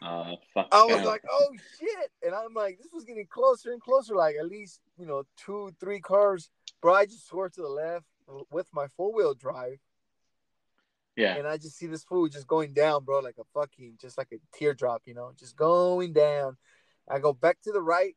Uh, 0.02 0.36
fuck. 0.52 0.68
I 0.70 0.84
was 0.84 0.98
yeah. 0.98 1.04
like, 1.04 1.22
oh 1.30 1.56
shit. 1.78 2.10
And 2.22 2.34
I'm 2.34 2.54
like, 2.54 2.78
this 2.78 2.92
was 2.92 3.04
getting 3.04 3.26
closer 3.26 3.72
and 3.72 3.80
closer, 3.80 4.14
like 4.14 4.36
at 4.36 4.46
least, 4.46 4.80
you 4.98 5.06
know, 5.06 5.24
two, 5.36 5.72
three 5.80 6.00
cars. 6.00 6.50
Bro, 6.80 6.94
I 6.94 7.06
just 7.06 7.26
swerved 7.26 7.54
to 7.54 7.62
the 7.62 7.68
left 7.68 8.04
with 8.50 8.66
my 8.72 8.86
four 8.96 9.12
wheel 9.12 9.34
drive. 9.34 9.78
Yeah. 11.16 11.36
And 11.36 11.46
I 11.46 11.56
just 11.56 11.76
see 11.78 11.86
this 11.86 12.04
food 12.04 12.32
just 12.32 12.46
going 12.46 12.72
down, 12.72 13.04
bro, 13.04 13.20
like 13.20 13.36
a 13.38 13.44
fucking, 13.54 13.94
just 14.00 14.18
like 14.18 14.28
a 14.32 14.56
teardrop, 14.56 15.02
you 15.06 15.14
know, 15.14 15.32
just 15.38 15.56
going 15.56 16.12
down. 16.12 16.56
I 17.08 17.18
go 17.18 17.32
back 17.32 17.60
to 17.62 17.72
the 17.72 17.82
right. 17.82 18.14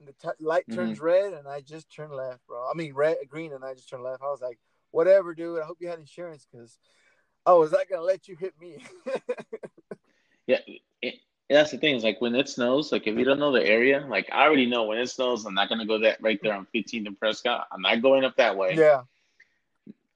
And 0.00 0.08
the 0.08 0.12
t- 0.12 0.44
light 0.44 0.64
mm-hmm. 0.68 0.78
turns 0.78 1.00
red, 1.00 1.32
and 1.32 1.48
I 1.48 1.60
just 1.60 1.92
turn 1.92 2.12
left, 2.12 2.46
bro. 2.46 2.68
I 2.70 2.74
mean, 2.76 2.94
red, 2.94 3.16
green, 3.28 3.52
and 3.52 3.64
I 3.64 3.74
just 3.74 3.88
turn 3.88 4.02
left. 4.02 4.22
I 4.22 4.30
was 4.30 4.40
like, 4.40 4.58
whatever, 4.92 5.34
dude. 5.34 5.60
I 5.60 5.64
hope 5.64 5.78
you 5.80 5.88
had 5.88 5.98
insurance, 5.98 6.46
because 6.48 6.78
I 7.44 7.52
was 7.54 7.72
not 7.72 7.88
gonna 7.90 8.02
let 8.02 8.28
you 8.28 8.36
hit 8.36 8.54
me. 8.60 8.78
Yeah, 10.48 10.60
it, 11.02 11.16
that's 11.50 11.70
the 11.70 11.78
thing. 11.78 11.94
Is 11.94 12.02
like 12.02 12.22
when 12.22 12.34
it 12.34 12.48
snows, 12.48 12.90
like 12.90 13.06
if 13.06 13.16
you 13.16 13.24
don't 13.24 13.38
know 13.38 13.52
the 13.52 13.64
area, 13.64 14.04
like 14.08 14.30
I 14.32 14.44
already 14.44 14.64
know 14.64 14.84
when 14.84 14.98
it 14.98 15.08
snows, 15.10 15.44
I'm 15.44 15.54
not 15.54 15.68
gonna 15.68 15.84
go 15.86 15.98
that 15.98 16.20
right 16.22 16.40
there 16.42 16.54
on 16.54 16.66
15th 16.74 17.06
and 17.06 17.18
Prescott. 17.18 17.68
I'm 17.70 17.82
not 17.82 18.00
going 18.00 18.24
up 18.24 18.34
that 18.38 18.56
way. 18.56 18.74
yeah, 18.74 19.02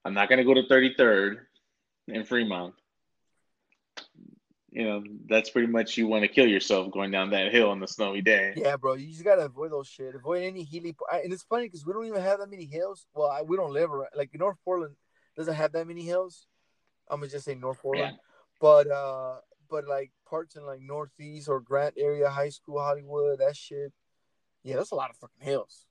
I'm 0.03 0.15
not 0.15 0.27
gonna 0.27 0.43
go 0.43 0.55
to 0.55 0.63
33rd 0.63 1.37
in 2.07 2.23
Fremont. 2.23 2.73
You 4.71 4.85
know, 4.85 5.03
that's 5.29 5.51
pretty 5.51 5.67
much 5.67 5.97
you 5.97 6.07
want 6.07 6.23
to 6.23 6.27
kill 6.27 6.47
yourself 6.47 6.91
going 6.91 7.11
down 7.11 7.29
that 7.29 7.51
hill 7.51 7.69
on 7.69 7.79
the 7.79 7.87
snowy 7.87 8.21
day. 8.21 8.53
Yeah, 8.55 8.75
bro, 8.75 8.95
you 8.95 9.11
just 9.11 9.23
gotta 9.23 9.45
avoid 9.45 9.71
those 9.71 9.87
shit. 9.87 10.15
Avoid 10.15 10.43
any 10.43 10.63
hilly. 10.63 10.95
And 11.11 11.31
it's 11.31 11.43
funny 11.43 11.65
because 11.65 11.85
we 11.85 11.93
don't 11.93 12.07
even 12.07 12.21
have 12.21 12.39
that 12.39 12.49
many 12.49 12.65
hills. 12.65 13.05
Well, 13.13 13.29
I, 13.29 13.43
we 13.43 13.55
don't 13.55 13.71
live 13.71 13.91
around 13.91 14.09
like 14.15 14.31
North 14.33 14.57
Portland 14.65 14.95
doesn't 15.37 15.53
have 15.53 15.71
that 15.73 15.87
many 15.87 16.01
hills. 16.01 16.47
I'm 17.07 17.19
gonna 17.19 17.31
just 17.31 17.45
say 17.45 17.53
North 17.53 17.81
Portland, 17.81 18.17
but 18.59 18.89
uh, 18.89 19.35
but 19.69 19.87
like 19.87 20.11
parts 20.27 20.55
in 20.55 20.65
like 20.65 20.81
Northeast 20.81 21.49
or 21.49 21.59
Grant 21.59 21.93
area, 21.97 22.29
high 22.29 22.49
school, 22.49 22.79
Hollywood, 22.79 23.39
that 23.39 23.55
shit. 23.55 23.93
Yeah, 24.63 24.77
that's 24.77 24.91
a 24.91 24.95
lot 24.95 25.11
of 25.11 25.17
fucking 25.17 25.45
hills. 25.45 25.85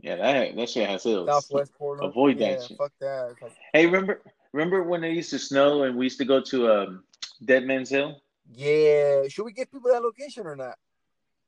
Yeah, 0.00 0.16
that 0.16 0.56
that 0.56 0.68
shit 0.68 0.88
has 0.88 1.04
hills. 1.04 1.28
Southwest 1.28 1.72
Portland. 1.78 2.10
Avoid 2.10 2.38
that 2.40 2.60
yeah, 2.60 2.66
shit. 2.66 2.76
Fuck 2.76 2.92
that. 3.00 3.34
Like, 3.40 3.52
Hey, 3.72 3.86
remember 3.86 4.20
remember 4.52 4.82
when 4.82 5.04
it 5.04 5.12
used 5.12 5.30
to 5.30 5.38
snow 5.38 5.84
and 5.84 5.96
we 5.96 6.06
used 6.06 6.18
to 6.18 6.24
go 6.24 6.40
to 6.40 6.70
um, 6.72 7.04
Dead 7.44 7.64
Man's 7.64 7.90
Hill? 7.90 8.20
yeah, 8.54 9.26
should 9.28 9.44
we 9.44 9.52
give 9.52 9.70
people 9.72 9.90
that 9.92 10.02
location 10.02 10.46
or 10.46 10.56
not? 10.56 10.78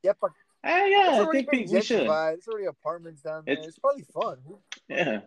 Yep. 0.02 0.16
Yeah, 0.22 0.28
Ah, 0.64 0.84
yeah, 0.86 1.24
I 1.26 1.32
think 1.32 1.52
we, 1.52 1.66
should. 1.80 2.08
It's 2.10 2.48
already 2.48 2.66
apartments 2.66 3.22
down 3.22 3.44
there. 3.46 3.52
It's- 3.54 3.68
It's, 3.68 3.78
probably 3.78 4.02
fun. 4.02 4.38
Yeah, 4.88 5.20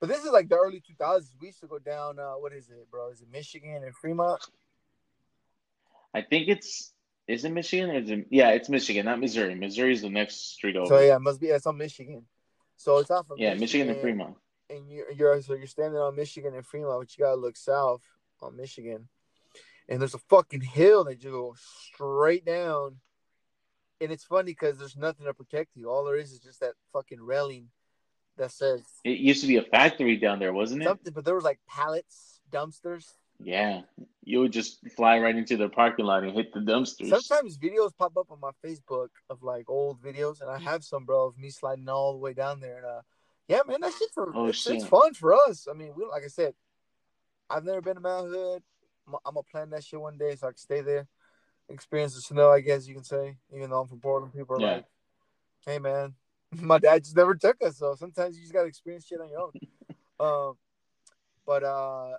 But 0.00 0.08
this 0.08 0.24
is 0.24 0.30
like 0.30 0.48
the 0.48 0.56
early 0.56 0.80
2000s. 0.80 1.34
We 1.40 1.48
used 1.48 1.60
to 1.60 1.66
go 1.66 1.78
down. 1.78 2.18
Uh, 2.18 2.32
what 2.34 2.52
is 2.52 2.68
it, 2.70 2.90
bro? 2.90 3.10
Is 3.10 3.20
it 3.22 3.28
Michigan 3.32 3.82
and 3.84 3.94
Fremont? 3.96 4.40
I 6.14 6.22
think 6.22 6.48
it's 6.48 6.92
is 7.26 7.44
it 7.44 7.50
Michigan 7.52 7.90
or 7.90 7.94
is 7.94 8.10
it? 8.10 8.26
Yeah, 8.30 8.50
it's 8.50 8.68
Michigan, 8.68 9.06
not 9.06 9.20
Missouri. 9.20 9.54
Missouri's 9.54 10.02
the 10.02 10.10
next 10.10 10.52
street 10.54 10.76
over. 10.76 10.86
So 10.86 11.00
yeah, 11.00 11.16
it 11.16 11.20
must 11.20 11.40
be. 11.40 11.48
It's 11.48 11.66
on 11.66 11.78
Michigan. 11.78 12.26
So 12.76 12.98
it's 12.98 13.10
off 13.10 13.30
of 13.30 13.38
yeah, 13.38 13.54
Michigan 13.54 13.88
and 13.88 14.00
Fremont. 14.00 14.36
And 14.72 14.90
you're, 14.90 15.10
you're 15.12 15.42
so 15.42 15.54
you're 15.54 15.66
standing 15.66 16.00
on 16.00 16.16
Michigan 16.16 16.54
and 16.54 16.66
Fremont, 16.66 17.00
but 17.00 17.16
you 17.16 17.24
gotta 17.24 17.36
look 17.36 17.56
south 17.56 18.02
on 18.40 18.56
Michigan, 18.56 19.08
and 19.88 20.00
there's 20.00 20.14
a 20.14 20.18
fucking 20.18 20.62
hill 20.62 21.04
that 21.04 21.22
you 21.22 21.30
go 21.30 21.54
straight 21.94 22.44
down, 22.44 22.96
and 24.00 24.10
it's 24.10 24.24
funny 24.24 24.52
because 24.52 24.78
there's 24.78 24.96
nothing 24.96 25.26
to 25.26 25.34
protect 25.34 25.76
you. 25.76 25.90
All 25.90 26.04
there 26.04 26.16
is 26.16 26.32
is 26.32 26.40
just 26.40 26.60
that 26.60 26.74
fucking 26.92 27.20
railing 27.20 27.68
that 28.38 28.50
says 28.50 28.82
It 29.04 29.18
used 29.18 29.42
to 29.42 29.46
be 29.46 29.58
a 29.58 29.62
factory 29.62 30.16
down 30.16 30.38
there, 30.38 30.52
wasn't 30.52 30.82
it? 30.82 30.86
something, 30.86 31.12
but 31.12 31.24
there 31.24 31.34
was 31.34 31.44
like 31.44 31.60
pallets, 31.68 32.40
dumpsters. 32.50 33.06
Yeah, 33.44 33.82
you 34.22 34.40
would 34.40 34.52
just 34.52 34.78
fly 34.94 35.18
right 35.18 35.34
into 35.34 35.56
the 35.56 35.68
parking 35.68 36.04
lot 36.04 36.22
and 36.22 36.32
hit 36.32 36.52
the 36.52 36.60
dumpsters. 36.60 37.08
Sometimes 37.08 37.58
videos 37.58 37.90
pop 37.96 38.16
up 38.16 38.30
on 38.30 38.38
my 38.40 38.50
Facebook 38.64 39.08
of 39.28 39.42
like 39.42 39.68
old 39.68 40.00
videos, 40.00 40.40
and 40.40 40.50
I 40.50 40.58
have 40.58 40.84
some, 40.84 41.04
bro, 41.04 41.26
of 41.26 41.36
me 41.36 41.50
sliding 41.50 41.88
all 41.88 42.12
the 42.12 42.18
way 42.18 42.34
down 42.34 42.60
there. 42.60 42.76
And 42.76 42.86
uh, 42.86 43.00
yeah, 43.48 43.60
man, 43.66 43.80
that 43.80 43.92
shit's 43.92 44.12
for, 44.14 44.32
Oh, 44.34 44.46
it's, 44.46 44.58
shit. 44.58 44.74
it's 44.74 44.84
fun 44.86 45.14
for 45.14 45.34
us. 45.34 45.66
I 45.70 45.74
mean, 45.74 45.92
we 45.96 46.04
like 46.06 46.24
I 46.24 46.28
said, 46.28 46.54
I've 47.50 47.64
never 47.64 47.80
been 47.80 47.96
to 47.96 48.00
Mount 48.00 48.28
Hood. 48.28 48.62
I'm, 49.06 49.14
I'm 49.26 49.34
gonna 49.34 49.42
plan 49.50 49.70
that 49.70 49.84
shit 49.84 50.00
one 50.00 50.16
day 50.18 50.36
so 50.36 50.46
I 50.48 50.50
can 50.50 50.56
stay 50.58 50.80
there, 50.80 51.06
experience 51.68 52.14
the 52.14 52.20
snow. 52.20 52.50
I 52.50 52.60
guess 52.60 52.86
you 52.86 52.94
can 52.94 53.04
say, 53.04 53.36
even 53.54 53.70
though 53.70 53.80
I'm 53.80 53.88
from 53.88 54.00
Portland, 54.00 54.32
people 54.34 54.56
are 54.56 54.60
Yeah. 54.60 54.74
like, 54.76 54.84
"Hey, 55.66 55.78
man, 55.78 56.14
my 56.52 56.78
dad 56.78 57.04
just 57.04 57.16
never 57.16 57.34
took 57.34 57.56
us." 57.62 57.78
So 57.78 57.94
sometimes 57.94 58.36
you 58.36 58.42
just 58.42 58.52
gotta 58.54 58.68
experience 58.68 59.06
shit 59.06 59.20
on 59.20 59.28
your 59.28 59.40
own. 59.40 59.52
um, 60.20 60.58
but 61.44 61.64
uh, 61.64 62.12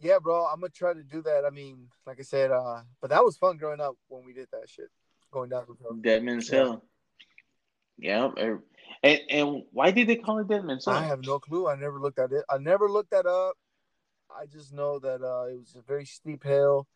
yeah, 0.00 0.18
bro, 0.18 0.46
I'm 0.46 0.60
gonna 0.60 0.70
try 0.70 0.92
to 0.92 1.02
do 1.04 1.22
that. 1.22 1.44
I 1.46 1.50
mean, 1.50 1.88
like 2.06 2.18
I 2.18 2.24
said, 2.24 2.50
uh, 2.50 2.82
but 3.00 3.10
that 3.10 3.24
was 3.24 3.36
fun 3.36 3.56
growing 3.56 3.80
up 3.80 3.96
when 4.08 4.24
we 4.24 4.32
did 4.32 4.48
that 4.52 4.68
shit, 4.68 4.88
going 5.30 5.50
down 5.50 5.64
the 5.68 5.74
hill. 5.82 5.94
Deadman's 5.94 6.48
Yeah. 6.50 6.58
Hill. 6.64 6.84
Yeah, 8.00 8.30
er- 8.38 8.64
and 9.02 9.20
and 9.30 9.62
why 9.72 9.90
did 9.90 10.08
they 10.08 10.16
call 10.16 10.38
it 10.38 10.48
Deadman's 10.48 10.86
Hill? 10.86 10.94
I 10.94 11.04
have 11.04 11.24
no 11.24 11.38
clue. 11.38 11.68
I 11.68 11.76
never 11.76 12.00
looked 12.00 12.18
at 12.18 12.32
it. 12.32 12.44
I 12.48 12.58
never 12.58 12.88
looked 12.88 13.10
that 13.10 13.26
up. 13.26 13.56
I 14.30 14.46
just 14.46 14.72
know 14.72 14.98
that 15.00 15.22
uh, 15.22 15.46
it 15.52 15.58
was 15.58 15.74
a 15.76 15.82
very 15.82 16.04
steep 16.06 16.44
hill, 16.44 16.86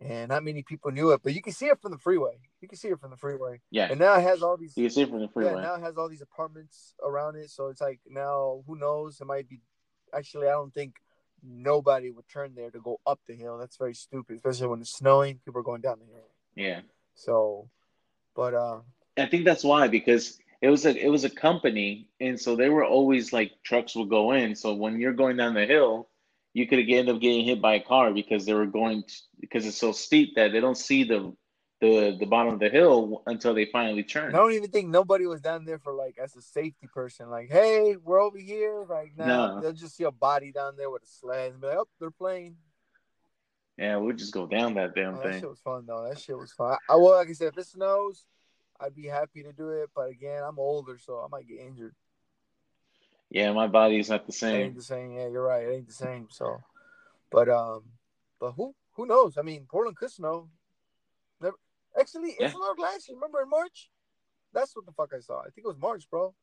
and 0.00 0.28
not 0.28 0.44
many 0.44 0.62
people 0.62 0.90
knew 0.90 1.10
it. 1.10 1.22
But 1.22 1.34
you 1.34 1.42
can 1.42 1.52
see 1.52 1.66
it 1.66 1.80
from 1.80 1.92
the 1.92 1.98
freeway. 1.98 2.38
You 2.60 2.68
can 2.68 2.78
see 2.78 2.88
it 2.88 3.00
from 3.00 3.10
the 3.10 3.16
freeway, 3.16 3.60
yeah, 3.70 3.88
and 3.90 3.98
now 3.98 4.14
it 4.16 4.22
has 4.22 4.42
all 4.42 4.56
these. 4.56 4.76
you 4.76 4.84
can 4.84 4.90
see 4.94 5.02
it 5.02 5.10
from 5.10 5.20
the 5.20 5.28
freeway. 5.28 5.54
Yeah, 5.54 5.60
now 5.62 5.74
it 5.74 5.80
has 5.80 5.96
all 5.96 6.08
these 6.08 6.22
apartments 6.22 6.94
around 7.02 7.36
it. 7.36 7.50
So 7.50 7.68
it's 7.68 7.80
like 7.80 8.00
now, 8.08 8.62
who 8.66 8.78
knows? 8.78 9.20
It 9.20 9.26
might 9.26 9.48
be. 9.48 9.60
Actually, 10.14 10.48
I 10.48 10.52
don't 10.52 10.72
think 10.72 10.96
nobody 11.42 12.10
would 12.10 12.28
turn 12.28 12.54
there 12.54 12.70
to 12.70 12.80
go 12.80 13.00
up 13.06 13.20
the 13.26 13.34
hill. 13.34 13.58
That's 13.58 13.76
very 13.76 13.94
stupid, 13.94 14.36
especially 14.36 14.68
when 14.68 14.80
it's 14.80 14.90
snowing. 14.96 15.40
People 15.44 15.60
are 15.60 15.64
going 15.64 15.82
down 15.82 15.98
the 16.00 16.06
hill. 16.06 16.30
yeah, 16.54 16.80
So, 17.14 17.68
but 18.34 18.54
uh, 18.54 18.80
I 19.18 19.26
think 19.26 19.44
that's 19.44 19.64
why 19.64 19.88
because 19.88 20.38
it 20.60 20.68
was 20.68 20.86
a 20.86 20.96
it 20.96 21.08
was 21.08 21.24
a 21.24 21.30
company, 21.30 22.08
and 22.20 22.40
so 22.40 22.56
they 22.56 22.68
were 22.68 22.84
always 22.84 23.32
like 23.32 23.52
trucks 23.62 23.94
would 23.96 24.08
go 24.10 24.32
in. 24.32 24.54
So 24.54 24.74
when 24.74 25.00
you're 25.00 25.12
going 25.12 25.36
down 25.36 25.54
the 25.54 25.66
hill, 25.66 26.08
you 26.52 26.66
could 26.66 26.78
end 26.88 27.08
up 27.08 27.20
getting 27.20 27.44
hit 27.44 27.60
by 27.62 27.74
a 27.74 27.80
car 27.80 28.12
because 28.12 28.44
they 28.44 28.54
were 28.54 28.66
going 28.66 29.04
because 29.40 29.66
it's 29.66 29.78
so 29.78 29.92
steep 29.92 30.34
that 30.36 30.52
they 30.52 30.60
don't 30.60 30.76
see 30.78 31.04
the 31.04 31.32
the 31.80 32.16
the 32.18 32.26
bottom 32.26 32.54
of 32.54 32.60
the 32.60 32.68
hill 32.68 33.22
until 33.26 33.54
they 33.54 33.66
finally 33.66 34.02
turn. 34.02 34.34
I 34.34 34.38
don't 34.38 34.52
even 34.52 34.70
think 34.70 34.88
nobody 34.88 35.26
was 35.26 35.40
down 35.40 35.64
there 35.64 35.78
for 35.78 35.92
like 35.92 36.18
as 36.18 36.34
a 36.34 36.42
safety 36.42 36.88
person. 36.92 37.30
Like, 37.30 37.50
hey, 37.50 37.96
we're 37.96 38.20
over 38.20 38.38
here. 38.38 38.84
Like 38.88 39.12
now 39.16 39.26
No. 39.26 39.60
they'll 39.60 39.72
just 39.72 39.96
see 39.96 40.04
a 40.04 40.10
body 40.10 40.50
down 40.50 40.76
there 40.76 40.90
with 40.90 41.04
a 41.04 41.06
sled 41.06 41.52
and 41.52 41.60
be 41.60 41.68
like, 41.68 41.78
oh, 41.78 41.88
they're 42.00 42.10
playing. 42.10 42.56
Yeah, 43.76 43.96
we'll 43.98 44.16
just 44.16 44.34
go 44.34 44.44
down 44.46 44.74
that 44.74 44.96
damn 44.96 45.14
Oh, 45.14 45.16
that 45.18 45.22
thing. 45.22 45.40
shit 45.40 45.48
was 45.50 45.60
fun 45.60 45.84
though. 45.86 46.08
That 46.08 46.18
shit 46.18 46.36
was 46.36 46.52
fun. 46.52 46.76
I, 46.90 46.96
well, 46.96 47.12
like 47.14 47.28
I 47.28 47.32
said, 47.32 47.52
if 47.52 47.58
it 47.58 47.66
snows, 47.66 48.24
I'd 48.80 48.94
be 48.94 49.06
happy 49.06 49.42
to 49.42 49.52
do 49.52 49.70
it. 49.70 49.90
But 49.94 50.10
again, 50.10 50.42
I'm 50.42 50.58
older, 50.58 50.98
so 50.98 51.20
I 51.20 51.28
might 51.28 51.48
get 51.48 51.60
injured. 51.60 51.94
Yeah, 53.30 53.52
my 53.52 53.66
body's 53.66 54.08
not 54.08 54.26
the 54.26 54.32
It 54.32 54.44
ain't 54.46 54.52
same. 54.52 54.74
the 54.74 54.82
same. 54.82 55.12
Yeah, 55.12 55.28
you're 55.28 55.44
right. 55.44 55.66
It 55.66 55.72
ain't 55.74 55.86
the 55.86 55.92
same. 55.92 56.28
So, 56.30 56.62
but 57.30 57.48
um, 57.48 57.84
but 58.40 58.52
who 58.52 58.74
who 58.92 59.06
knows? 59.06 59.36
I 59.36 59.42
mean, 59.42 59.66
Portland 59.70 59.96
could 59.96 60.10
snow. 60.10 60.48
Never 61.40 61.56
actually 61.98 62.36
Yeah. 62.38 62.46
it 62.46 62.52
snowed 62.52 62.78
last 62.78 63.08
year. 63.08 63.16
Remember 63.16 63.42
in 63.42 63.50
March? 63.50 63.90
That's 64.54 64.74
what 64.74 64.86
the 64.86 64.92
fuck 64.92 65.12
I 65.14 65.20
saw. 65.20 65.40
I 65.40 65.50
think 65.50 65.64
it 65.64 65.68
was 65.68 65.78
March, 65.78 66.08
bro. 66.10 66.34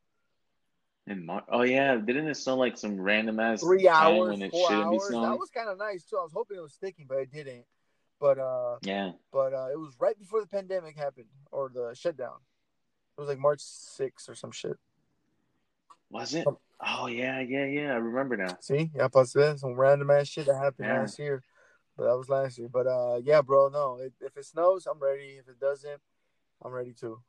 In 1.08 1.26
March? 1.26 1.44
oh 1.50 1.64
yeah, 1.64 1.96
didn't 1.96 2.28
it 2.28 2.36
snow 2.36 2.56
like 2.56 2.78
some 2.78 3.00
random 3.00 3.40
ass 3.40 3.62
Three 3.62 3.88
hours, 3.88 4.30
when 4.30 4.42
it 4.42 4.52
four 4.52 4.68
shouldn't 4.68 4.92
be 4.92 4.98
hours. 4.98 5.10
That 5.10 5.40
was 5.40 5.50
kind 5.50 5.70
of 5.70 5.78
nice 5.78 6.04
too. 6.04 6.18
I 6.18 6.24
was 6.24 6.34
hoping 6.34 6.58
it 6.58 6.62
was 6.62 6.74
sticking, 6.74 7.06
but 7.08 7.18
it 7.20 7.32
didn't. 7.32 7.66
But 8.20 8.40
uh, 8.40 8.78
Yeah, 8.82 9.12
but 9.32 9.54
uh, 9.54 9.68
it 9.72 9.80
was 9.80 9.96
right 10.00 10.18
before 10.18 10.42
the 10.42 10.48
pandemic 10.48 10.98
happened 10.98 11.28
or 11.52 11.70
the 11.74 11.94
shutdown. 11.96 12.38
It 13.18 13.22
was 13.22 13.30
like 13.30 13.40
March 13.40 13.60
6th 13.60 14.30
or 14.30 14.36
some 14.36 14.52
shit. 14.52 14.78
was 16.10 16.34
it? 16.34 16.46
Oh 16.86 17.08
yeah, 17.08 17.40
yeah, 17.40 17.66
yeah. 17.66 17.94
I 17.94 17.98
remember 17.98 18.38
now. 18.38 18.58
See, 18.60 18.92
yeah, 18.94 19.08
plus 19.08 19.32
some 19.32 19.74
random 19.76 20.12
ass 20.12 20.28
shit 20.28 20.46
that 20.48 20.56
happened 20.56 20.88
Yeah. 20.90 21.00
last 21.02 21.20
year, 21.20 21.44
but 21.96 22.06
that 22.06 22.18
was 22.18 22.30
last 22.30 22.58
year. 22.58 22.68
But 22.70 22.88
uh, 22.88 23.22
yeah, 23.24 23.42
bro, 23.42 23.70
no, 23.70 23.98
it, 24.00 24.14
if 24.22 24.36
it 24.38 24.46
snows, 24.46 24.86
I'm 24.86 25.00
ready. 25.00 25.38
If 25.40 25.48
it 25.48 25.60
doesn't, 25.60 26.02
I'm 26.62 26.72
ready 26.72 26.94
too. 26.94 27.22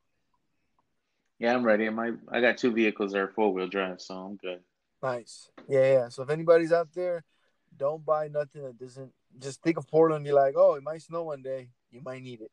Yeah, 1.39 1.55
I'm 1.55 1.65
ready. 1.65 1.89
My 1.91 2.13
I 2.31 2.41
got 2.41 2.57
two 2.57 2.73
vehicles 2.73 3.13
that 3.13 3.19
are 3.21 3.29
four 3.29 3.53
wheel 3.53 3.69
drive, 3.69 4.01
so 4.01 4.15
I'm 4.15 4.37
good. 4.37 4.61
Nice. 5.03 5.51
Yeah, 5.69 5.93
yeah. 5.93 6.09
So 6.09 6.23
if 6.23 6.31
anybody's 6.31 6.73
out 6.73 6.93
there, 6.95 7.25
don't 7.77 8.05
buy 8.05 8.29
nothing 8.29 8.63
that 8.63 8.79
doesn't. 8.79 9.13
Just 9.39 9.63
think 9.63 9.77
of 9.79 9.87
Portland. 9.89 10.19
and 10.21 10.25
Be 10.27 10.33
like, 10.33 10.55
oh, 10.57 10.75
it 10.75 10.83
might 10.83 11.03
snow 11.03 11.25
one 11.25 11.43
day. 11.43 11.69
You 11.91 12.01
might 12.05 12.23
need 12.23 12.41
it. 12.41 12.51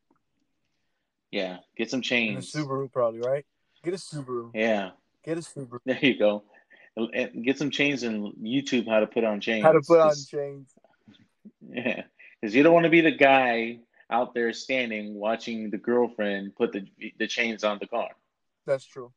Yeah, 1.30 1.58
get 1.76 1.90
some 1.90 1.98
And 1.98 2.04
a 2.04 2.08
chains. 2.08 2.52
Subaru, 2.52 2.90
probably 2.92 3.20
right. 3.20 3.44
Get 3.82 3.94
a 3.94 3.96
Subaru. 3.96 4.50
Yeah, 4.54 4.90
Get 5.24 5.38
a 5.38 5.40
Subaru. 5.40 5.78
there 5.84 5.98
you 6.00 6.18
go. 6.18 6.44
Get 7.42 7.58
some 7.58 7.70
chains 7.70 8.04
and 8.04 8.32
YouTube 8.36 8.86
how 8.88 9.00
to 9.00 9.06
put 9.06 9.24
on 9.24 9.40
chains. 9.40 9.64
How 9.64 9.72
to 9.72 9.80
put 9.80 10.00
on 10.00 10.14
chains. 10.28 10.68
Yeah, 11.66 12.02
because 12.40 12.54
you 12.54 12.62
don't 12.62 12.74
want 12.74 12.84
to 12.84 12.90
be 12.90 13.00
the 13.00 13.10
guy 13.10 13.78
out 14.10 14.34
there 14.34 14.52
standing 14.52 15.14
watching 15.14 15.70
the 15.70 15.78
girlfriend 15.78 16.54
put 16.56 16.72
the 16.72 16.86
the 17.18 17.26
chains 17.26 17.64
on 17.64 17.78
the 17.80 17.86
car. 17.86 18.10
That's 18.66 18.84
true. 18.84 19.12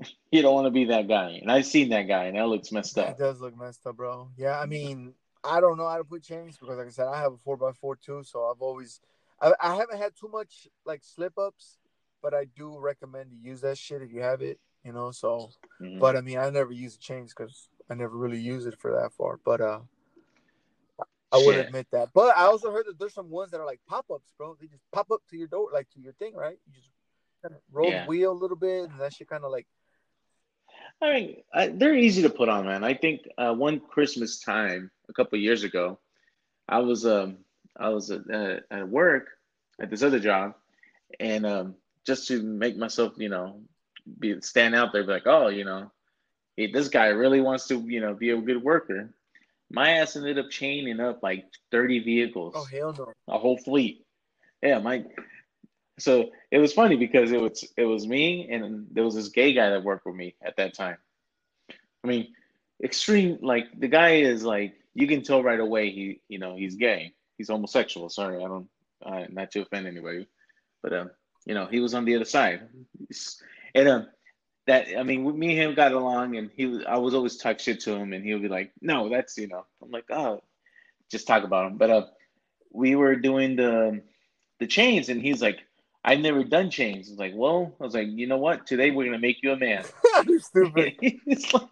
You 0.30 0.42
don't 0.42 0.54
want 0.54 0.66
to 0.66 0.70
be 0.72 0.86
that 0.86 1.06
guy. 1.08 1.38
And 1.40 1.50
I've 1.50 1.66
seen 1.66 1.90
that 1.90 2.02
guy, 2.08 2.24
and 2.24 2.36
that 2.36 2.46
looks 2.48 2.72
messed 2.72 2.98
up. 2.98 3.10
It 3.10 3.18
does 3.18 3.40
look 3.40 3.56
messed 3.56 3.86
up, 3.86 3.96
bro. 3.96 4.30
Yeah, 4.36 4.58
I 4.58 4.66
mean, 4.66 5.14
I 5.44 5.60
don't 5.60 5.76
know 5.76 5.88
how 5.88 5.98
to 5.98 6.04
put 6.04 6.22
chains 6.22 6.56
because, 6.56 6.78
like 6.78 6.86
I 6.86 6.90
said, 6.90 7.06
I 7.06 7.20
have 7.20 7.32
a 7.34 7.36
four 7.36 7.58
x 7.68 7.78
four 7.78 7.96
too. 7.96 8.22
So 8.24 8.44
I've 8.46 8.60
always, 8.62 9.00
I, 9.40 9.52
I 9.60 9.76
haven't 9.76 9.98
had 9.98 10.12
too 10.16 10.28
much 10.28 10.68
like 10.84 11.02
slip 11.04 11.38
ups, 11.38 11.78
but 12.22 12.34
I 12.34 12.44
do 12.46 12.78
recommend 12.78 13.30
to 13.30 13.36
use 13.36 13.60
that 13.60 13.78
shit 13.78 14.02
if 14.02 14.12
you 14.12 14.22
have 14.22 14.42
it, 14.42 14.58
you 14.84 14.92
know. 14.92 15.10
So, 15.10 15.50
Mhm. 15.80 16.00
but 16.00 16.16
I 16.16 16.20
mean, 16.22 16.38
I 16.38 16.48
never 16.50 16.72
use 16.72 16.94
the 16.94 17.02
chains 17.02 17.34
because 17.34 17.68
I 17.90 17.94
never 17.94 18.16
really 18.16 18.40
use 18.40 18.66
it 18.66 18.78
for 18.78 18.92
that 18.92 19.12
far. 19.12 19.38
But 19.44 19.60
uh, 19.60 19.80
I 21.32 21.38
would 21.38 21.56
Shit. 21.56 21.66
admit 21.66 21.86
that. 21.92 22.10
But 22.14 22.36
I 22.36 22.42
also 22.44 22.70
heard 22.70 22.86
that 22.86 22.98
there's 22.98 23.14
some 23.14 23.28
ones 23.30 23.50
that 23.50 23.60
are 23.60 23.66
like 23.66 23.80
pop 23.88 24.06
ups, 24.12 24.32
bro. 24.38 24.56
They 24.60 24.66
just 24.68 24.84
pop 24.92 25.10
up 25.10 25.20
to 25.30 25.36
your 25.36 25.48
door, 25.48 25.68
like 25.72 25.90
to 25.90 26.00
your 26.00 26.12
thing, 26.14 26.34
right? 26.34 26.58
You 26.66 26.72
just 26.72 26.88
kind 27.42 27.54
of 27.54 27.60
roll 27.72 27.92
Yeah. 27.92 28.02
the 28.02 28.08
wheel 28.08 28.32
a 28.32 28.40
little 28.40 28.56
bit, 28.56 28.88
and 28.88 29.00
that 29.00 29.12
shit 29.12 29.28
kind 29.28 29.44
of 29.44 29.50
like 29.50 29.66
I 31.02 31.12
mean, 31.12 31.42
I, 31.52 31.68
they're 31.68 31.94
easy 31.94 32.22
to 32.22 32.30
put 32.30 32.48
on, 32.48 32.66
man. 32.66 32.84
I 32.84 32.94
think 32.94 33.22
uh, 33.36 33.52
one 33.52 33.80
Christmas 33.80 34.40
time 34.40 34.90
a 35.08 35.12
couple 35.12 35.38
years 35.38 35.64
ago, 35.64 35.98
I 36.68 36.78
was 36.78 37.04
um 37.04 37.38
I 37.76 37.88
was 37.90 38.10
at, 38.10 38.22
uh, 38.32 38.60
at 38.70 38.88
work 38.88 39.28
at 39.80 39.90
this 39.90 40.02
other 40.02 40.20
job, 40.20 40.54
and 41.20 41.44
um, 41.44 41.74
just 42.06 42.28
to 42.28 42.42
make 42.42 42.76
myself, 42.76 43.14
you 43.16 43.28
know, 43.28 43.60
be 44.18 44.40
stand 44.40 44.74
out 44.74 44.92
there, 44.92 45.04
be 45.04 45.12
like, 45.12 45.26
oh, 45.26 45.48
you 45.48 45.64
know, 45.64 45.90
hey, 46.56 46.70
this 46.70 46.88
guy 46.88 47.06
really 47.06 47.40
wants 47.40 47.66
to, 47.68 47.80
you 47.80 48.00
know, 48.00 48.14
be 48.14 48.30
a 48.30 48.40
good 48.40 48.62
worker. 48.62 49.12
My 49.70 49.98
ass 49.98 50.16
ended 50.16 50.38
up 50.38 50.50
chaining 50.50 51.00
up 51.00 51.22
like 51.22 51.46
thirty 51.70 51.98
vehicles 51.98 52.54
oh 52.56 52.64
hell 52.64 52.94
no. 52.96 53.12
a 53.28 53.38
whole 53.38 53.58
fleet. 53.58 54.06
Yeah, 54.62 54.78
my 54.78 55.04
so 55.98 56.30
it 56.50 56.58
was 56.58 56.72
funny 56.72 56.96
because 56.96 57.32
it 57.32 57.40
was 57.40 57.64
it 57.76 57.84
was 57.84 58.06
me 58.06 58.48
and 58.50 58.86
there 58.90 59.04
was 59.04 59.14
this 59.14 59.28
gay 59.28 59.52
guy 59.52 59.70
that 59.70 59.84
worked 59.84 60.06
with 60.06 60.16
me 60.16 60.34
at 60.42 60.56
that 60.56 60.74
time. 60.74 60.96
I 62.02 62.06
mean, 62.06 62.34
extreme 62.82 63.38
like 63.40 63.66
the 63.78 63.88
guy 63.88 64.16
is 64.16 64.44
like 64.44 64.74
you 64.94 65.06
can 65.06 65.22
tell 65.22 65.42
right 65.42 65.60
away 65.60 65.90
he 65.90 66.20
you 66.28 66.38
know 66.38 66.56
he's 66.56 66.74
gay. 66.74 67.14
He's 67.38 67.48
homosexual. 67.48 68.08
Sorry, 68.08 68.36
I 68.36 68.48
don't 68.48 68.68
uh, 69.04 69.24
not 69.30 69.50
to 69.52 69.62
offend 69.62 69.86
anybody, 69.86 70.26
but 70.82 70.92
um 70.92 71.10
you 71.46 71.54
know 71.54 71.66
he 71.66 71.80
was 71.80 71.94
on 71.94 72.04
the 72.04 72.16
other 72.16 72.24
side, 72.24 72.62
and 73.74 73.88
um 73.88 74.06
that 74.66 74.88
I 74.98 75.02
mean 75.02 75.38
me 75.38 75.50
and 75.50 75.70
him 75.70 75.74
got 75.74 75.92
along 75.92 76.36
and 76.36 76.50
he 76.56 76.66
was 76.66 76.84
I 76.86 76.96
was 76.96 77.14
always 77.14 77.36
talk 77.36 77.58
shit 77.58 77.80
to 77.80 77.94
him 77.94 78.12
and 78.12 78.24
he 78.24 78.32
would 78.32 78.42
be 78.42 78.48
like 78.48 78.72
no 78.80 79.08
that's 79.08 79.36
you 79.36 79.46
know 79.46 79.66
I'm 79.82 79.90
like 79.90 80.06
oh 80.10 80.42
just 81.10 81.26
talk 81.26 81.44
about 81.44 81.70
him 81.70 81.76
but 81.76 81.90
uh 81.90 82.06
we 82.72 82.96
were 82.96 83.14
doing 83.14 83.56
the 83.56 84.02
the 84.58 84.66
chains 84.66 85.10
and 85.10 85.20
he's 85.20 85.42
like 85.42 85.60
I've 86.04 86.20
never 86.20 86.44
done 86.44 86.70
chains. 86.70 87.08
I 87.08 87.12
was 87.12 87.18
like, 87.18 87.32
well, 87.34 87.74
I 87.80 87.84
was 87.84 87.94
like, 87.94 88.08
you 88.10 88.26
know 88.26 88.36
what? 88.36 88.66
Today 88.66 88.90
we're 88.90 89.06
gonna 89.06 89.18
make 89.18 89.42
you 89.42 89.52
a 89.52 89.56
man. 89.56 89.84
You're 90.26 90.38
stupid. 90.40 90.94
He's 91.00 91.52
like- 91.54 91.68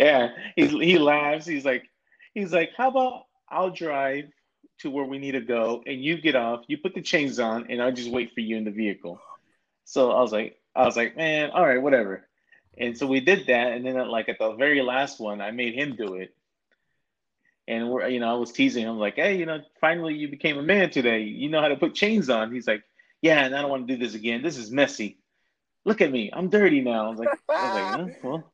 yeah, 0.00 0.28
he's, 0.56 0.70
he 0.70 0.98
laughs. 0.98 1.46
He's 1.46 1.64
like, 1.64 1.84
he's 2.32 2.52
like, 2.52 2.70
how 2.76 2.88
about 2.88 3.24
I'll 3.48 3.70
drive 3.70 4.24
to 4.80 4.90
where 4.90 5.04
we 5.04 5.18
need 5.18 5.32
to 5.32 5.40
go, 5.40 5.82
and 5.86 6.02
you 6.02 6.20
get 6.20 6.34
off. 6.34 6.64
You 6.66 6.78
put 6.78 6.94
the 6.94 7.02
chains 7.02 7.38
on, 7.38 7.66
and 7.70 7.82
I'll 7.82 7.92
just 7.92 8.10
wait 8.10 8.32
for 8.34 8.40
you 8.40 8.56
in 8.56 8.64
the 8.64 8.70
vehicle. 8.70 9.20
So 9.84 10.10
I 10.12 10.20
was 10.20 10.32
like, 10.32 10.58
I 10.74 10.84
was 10.84 10.96
like, 10.96 11.16
man, 11.16 11.50
all 11.50 11.64
right, 11.64 11.80
whatever. 11.80 12.26
And 12.78 12.96
so 12.96 13.06
we 13.06 13.20
did 13.20 13.46
that, 13.46 13.72
and 13.72 13.84
then 13.86 13.96
like 14.08 14.28
at 14.28 14.38
the 14.38 14.54
very 14.54 14.82
last 14.82 15.20
one, 15.20 15.40
I 15.40 15.50
made 15.50 15.74
him 15.74 15.94
do 15.94 16.14
it. 16.14 16.34
And 17.68 17.88
we're, 17.90 18.08
you 18.08 18.20
know, 18.20 18.30
I 18.30 18.38
was 18.38 18.52
teasing 18.52 18.84
him 18.86 18.98
like, 18.98 19.14
hey, 19.16 19.36
you 19.38 19.46
know, 19.46 19.60
finally 19.80 20.14
you 20.14 20.28
became 20.28 20.58
a 20.58 20.62
man 20.62 20.90
today. 20.90 21.20
You 21.22 21.48
know 21.50 21.60
how 21.60 21.68
to 21.68 21.76
put 21.76 21.94
chains 21.94 22.28
on. 22.28 22.52
He's 22.52 22.66
like, 22.66 22.82
yeah, 23.22 23.44
and 23.44 23.54
I 23.54 23.62
don't 23.62 23.70
want 23.70 23.88
to 23.88 23.94
do 23.94 24.02
this 24.02 24.14
again. 24.14 24.42
This 24.42 24.56
is 24.56 24.70
messy. 24.70 25.18
Look 25.84 26.00
at 26.00 26.10
me, 26.10 26.30
I'm 26.32 26.48
dirty 26.48 26.80
now. 26.80 27.06
I 27.06 27.10
was 27.10 27.18
like, 27.18 27.28
I 27.50 27.92
was 27.92 28.06
like, 28.06 28.22
well, 28.22 28.52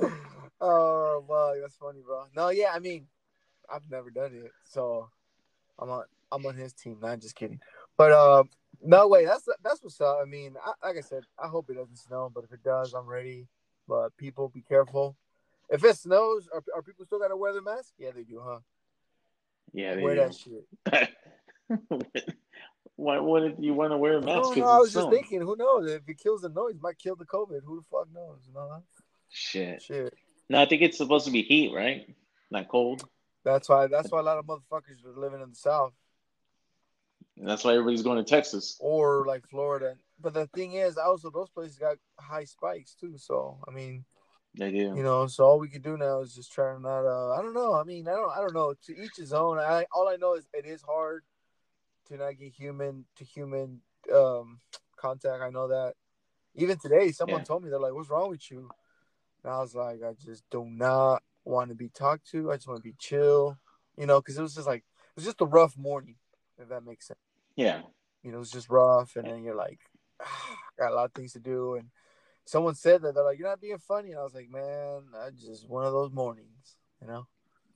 oh, 0.60 1.24
wow, 1.26 1.54
that's 1.60 1.76
funny, 1.76 2.00
bro. 2.04 2.24
No, 2.34 2.50
yeah, 2.50 2.72
I 2.74 2.78
mean, 2.78 3.06
I've 3.72 3.88
never 3.90 4.10
done 4.10 4.32
it, 4.34 4.52
so 4.64 5.08
I'm 5.78 5.90
on 5.90 6.04
I'm 6.32 6.44
on 6.46 6.56
his 6.56 6.72
team. 6.72 6.98
Not 7.00 7.20
just 7.20 7.36
kidding, 7.36 7.60
but 7.96 8.12
uh, 8.12 8.44
no 8.82 9.08
way. 9.08 9.24
That's 9.24 9.48
that's 9.62 9.82
what's 9.82 9.98
up. 10.00 10.18
I 10.20 10.24
mean, 10.26 10.56
I, 10.64 10.72
like 10.86 10.96
I 10.96 11.00
said, 11.00 11.24
I 11.42 11.48
hope 11.48 11.70
it 11.70 11.74
doesn't 11.74 11.96
snow, 11.96 12.30
but 12.34 12.44
if 12.44 12.52
it 12.52 12.62
does, 12.62 12.94
I'm 12.94 13.06
ready. 13.06 13.46
But 13.88 14.16
people, 14.16 14.48
be 14.48 14.62
careful. 14.62 15.16
If 15.70 15.84
it 15.84 15.96
snows, 15.96 16.48
are, 16.52 16.62
are 16.74 16.82
people 16.82 17.04
still 17.04 17.18
gotta 17.18 17.36
wear 17.36 17.52
the 17.52 17.62
mask? 17.62 17.94
Yeah, 17.98 18.10
they 18.14 18.22
do, 18.22 18.40
huh? 18.44 18.58
Yeah, 19.72 20.00
wear 20.00 20.14
do. 20.14 20.20
that 20.20 20.34
shit. 20.34 20.64
Why 22.96 23.18
wouldn't 23.18 23.62
you 23.62 23.74
want 23.74 23.92
to 23.92 23.98
wear 23.98 24.16
a 24.16 24.22
mask? 24.22 24.56
No, 24.56 24.64
no, 24.64 24.68
I 24.68 24.78
was 24.78 24.92
just 24.92 25.10
thinking, 25.10 25.42
who 25.42 25.54
knows? 25.56 25.90
If 25.90 26.08
it 26.08 26.18
kills 26.18 26.40
the 26.40 26.48
noise, 26.48 26.76
might 26.80 26.98
kill 26.98 27.14
the 27.14 27.26
COVID. 27.26 27.60
Who 27.64 27.76
the 27.76 27.86
fuck 27.90 28.08
knows? 28.12 28.40
You 28.46 28.54
know? 28.54 28.82
Shit. 29.28 29.82
Shit. 29.82 30.14
No, 30.48 30.60
I 30.62 30.66
think 30.66 30.80
it's 30.80 30.96
supposed 30.96 31.26
to 31.26 31.30
be 31.30 31.42
heat, 31.42 31.72
right? 31.74 32.06
Not 32.50 32.68
cold. 32.68 33.06
That's 33.44 33.68
why. 33.68 33.86
That's 33.86 34.10
why 34.10 34.20
a 34.20 34.22
lot 34.22 34.38
of 34.38 34.46
motherfuckers 34.46 35.04
are 35.04 35.20
living 35.20 35.42
in 35.42 35.50
the 35.50 35.56
south. 35.56 35.92
And 37.36 37.46
that's 37.46 37.64
why 37.64 37.72
everybody's 37.72 38.02
going 38.02 38.16
to 38.16 38.28
Texas 38.28 38.78
or 38.80 39.26
like 39.26 39.46
Florida. 39.48 39.96
But 40.18 40.32
the 40.32 40.46
thing 40.48 40.72
is, 40.72 40.96
also 40.96 41.30
those 41.30 41.50
places 41.50 41.76
got 41.76 41.98
high 42.18 42.44
spikes 42.44 42.94
too. 42.94 43.18
So 43.18 43.58
I 43.68 43.72
mean, 43.72 44.06
they 44.56 44.70
do. 44.70 44.94
You 44.96 45.02
know, 45.02 45.26
so 45.26 45.44
all 45.44 45.58
we 45.58 45.68
can 45.68 45.82
do 45.82 45.98
now 45.98 46.20
is 46.20 46.34
just 46.34 46.52
try 46.52 46.72
to 46.72 46.80
not. 46.80 47.04
Uh, 47.04 47.34
I 47.34 47.42
don't 47.42 47.52
know. 47.52 47.74
I 47.74 47.84
mean, 47.84 48.08
I 48.08 48.12
don't. 48.12 48.30
I 48.34 48.40
don't 48.40 48.54
know. 48.54 48.72
To 48.86 48.96
each 48.96 49.16
his 49.16 49.34
own. 49.34 49.58
I 49.58 49.84
all 49.92 50.08
I 50.08 50.16
know 50.16 50.34
is 50.34 50.48
it 50.54 50.64
is 50.64 50.80
hard 50.80 51.24
to 52.08 52.16
not 52.16 52.38
get 52.38 52.52
human 52.52 53.04
to 53.16 53.24
human 53.24 53.80
um, 54.14 54.60
contact. 54.96 55.42
I 55.42 55.50
know 55.50 55.68
that. 55.68 55.94
Even 56.54 56.78
today, 56.78 57.12
someone 57.12 57.40
yeah. 57.40 57.44
told 57.44 57.62
me 57.62 57.70
they're 57.70 57.78
like, 57.78 57.92
"What's 57.92 58.08
wrong 58.08 58.30
with 58.30 58.50
you?" 58.50 58.70
And 59.44 59.52
I 59.52 59.60
was 59.60 59.74
like, 59.74 60.02
"I 60.02 60.14
just 60.14 60.44
do 60.50 60.64
not 60.64 61.22
want 61.44 61.68
to 61.68 61.74
be 61.74 61.88
talked 61.90 62.30
to. 62.30 62.50
I 62.50 62.56
just 62.56 62.66
want 62.66 62.78
to 62.78 62.88
be 62.88 62.94
chill." 62.98 63.58
You 63.96 64.06
know, 64.06 64.20
because 64.20 64.38
it 64.38 64.42
was 64.42 64.54
just 64.54 64.66
like 64.66 64.80
it 64.80 65.16
was 65.16 65.24
just 65.24 65.40
a 65.40 65.46
rough 65.46 65.76
morning, 65.76 66.16
if 66.58 66.68
that 66.68 66.84
makes 66.84 67.08
sense. 67.08 67.20
Yeah. 67.56 67.82
You 68.22 68.32
know, 68.32 68.40
it's 68.40 68.50
just 68.50 68.70
rough, 68.70 69.16
and 69.16 69.26
then 69.26 69.44
you're 69.44 69.54
like, 69.54 69.80
ah, 70.20 70.56
got 70.78 70.92
a 70.92 70.94
lot 70.94 71.04
of 71.06 71.12
things 71.12 71.32
to 71.34 71.40
do, 71.40 71.74
and 71.74 71.90
someone 72.46 72.74
said 72.74 73.02
that 73.02 73.14
they're 73.14 73.24
like, 73.24 73.38
"You're 73.38 73.48
not 73.48 73.60
being 73.60 73.78
funny," 73.78 74.10
and 74.10 74.20
I 74.20 74.24
was 74.24 74.34
like, 74.34 74.50
"Man, 74.50 75.02
I 75.14 75.30
just 75.30 75.68
one 75.68 75.84
of 75.84 75.92
those 75.92 76.10
mornings," 76.12 76.76
you 77.00 77.06
know. 77.06 77.26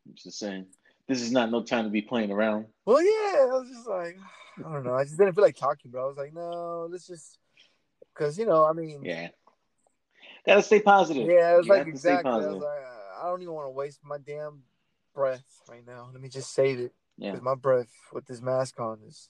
I'm 0.07 0.15
just 0.15 0.39
saying, 0.39 0.67
this 1.11 1.23
is 1.23 1.33
not 1.33 1.51
no 1.51 1.61
time 1.61 1.85
to 1.85 1.91
be 1.91 2.03
playing 2.03 2.31
around. 2.31 2.67
Well, 2.87 3.03
yeah, 3.03 3.43
I 3.43 3.47
was 3.47 3.69
just 3.69 3.89
like, 3.89 4.17
I 4.59 4.73
don't 4.73 4.85
know, 4.85 4.95
I 4.95 5.03
just 5.03 5.19
didn't 5.19 5.35
feel 5.35 5.43
like 5.43 5.57
talking, 5.57 5.91
bro. 5.91 6.05
I 6.05 6.07
was 6.07 6.17
like, 6.17 6.33
no, 6.33 6.87
let's 6.89 7.07
just, 7.07 7.37
because 8.15 8.39
you 8.39 8.47
know, 8.47 8.65
I 8.65 8.73
mean, 8.73 9.05
yeah, 9.05 9.29
gotta 10.47 10.63
stay 10.63 10.81
positive. 10.81 11.27
Yeah, 11.27 11.55
it 11.55 11.57
was 11.57 11.67
you 11.67 11.73
like 11.73 11.89
exactly. 11.89 12.31
I 12.31 12.37
was 12.37 12.63
like, 12.63 12.85
I 13.21 13.25
don't 13.25 13.43
even 13.43 13.55
want 13.55 13.67
to 13.67 13.71
waste 13.71 13.99
my 14.05 14.19
damn 14.19 14.63
breath 15.13 15.45
right 15.69 15.85
now. 15.85 16.09
Let 16.13 16.23
me 16.23 16.29
just 16.29 16.55
save 16.55 16.79
it. 16.79 16.93
Yeah, 17.19 17.35
my 17.43 17.57
breath 17.57 17.91
with 18.13 18.27
this 18.27 18.41
mask 18.41 18.79
on 18.79 19.01
is 19.07 19.29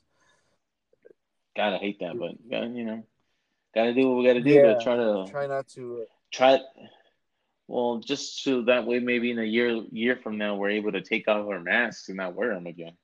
gotta 1.56 1.78
hate 1.78 1.98
that, 2.00 2.18
but 2.18 2.32
you 2.76 2.84
know, 2.84 3.02
gotta 3.74 3.94
do 3.94 4.06
what 4.06 4.18
we 4.18 4.26
gotta 4.26 4.42
do 4.42 4.50
yeah, 4.50 4.74
to 4.74 4.78
try 4.82 4.96
to 4.96 5.24
try 5.30 5.46
not 5.46 5.66
to 5.68 6.02
uh, 6.02 6.04
try. 6.30 6.60
Well, 7.70 7.98
just 7.98 8.42
so 8.42 8.62
that 8.62 8.84
way, 8.84 8.98
maybe 8.98 9.30
in 9.30 9.38
a 9.38 9.44
year 9.44 9.84
year 9.92 10.16
from 10.16 10.36
now, 10.36 10.56
we're 10.56 10.70
able 10.70 10.90
to 10.90 11.00
take 11.00 11.28
off 11.28 11.46
our 11.46 11.60
masks 11.60 12.08
and 12.08 12.16
not 12.16 12.34
wear 12.34 12.52
them 12.52 12.66
again. 12.66 12.94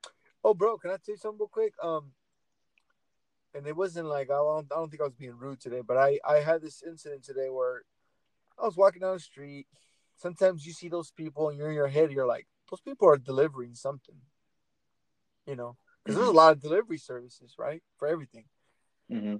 Oh, 0.43 0.55
bro, 0.55 0.77
can 0.77 0.91
I 0.91 0.95
tell 0.95 1.15
you 1.15 1.17
something 1.17 1.39
real 1.39 1.49
quick? 1.49 1.73
Um, 1.81 2.11
and 3.55 3.65
it 3.69 3.77
wasn't 3.77 4.09
like 4.09 4.29
I 4.29 4.35
don't, 4.35 4.67
I 4.73 4.75
don't 4.75 4.91
think 4.91 5.03
I 5.03 5.05
was 5.05 5.15
being 5.15 5.39
rude 5.39 5.61
today, 5.61 5.83
but 5.87 5.97
I 5.97 6.19
I 6.27 6.41
had 6.41 6.63
this 6.63 6.83
incident 6.85 7.23
today 7.23 7.49
where 7.49 7.83
I 8.59 8.65
was 8.65 8.77
walking 8.77 9.03
down 9.03 9.15
the 9.15 9.21
street. 9.21 9.69
Sometimes 10.17 10.67
you 10.67 10.73
see 10.73 10.89
those 10.89 11.13
people, 11.13 11.49
and 11.49 11.57
you're 11.57 11.69
in 11.69 11.77
your 11.77 11.87
head, 11.87 12.11
you're 12.11 12.27
like, 12.27 12.49
those 12.69 12.81
people 12.81 13.09
are 13.09 13.19
delivering 13.19 13.75
something, 13.75 14.17
you 15.47 15.55
know 15.55 15.77
because 16.07 16.19
there's 16.19 16.29
a 16.29 16.33
lot 16.33 16.53
of 16.53 16.61
delivery 16.61 16.99
services, 16.99 17.55
right, 17.59 17.83
for 17.99 18.07
everything. 18.07 18.45
Mm-hmm. 19.11 19.37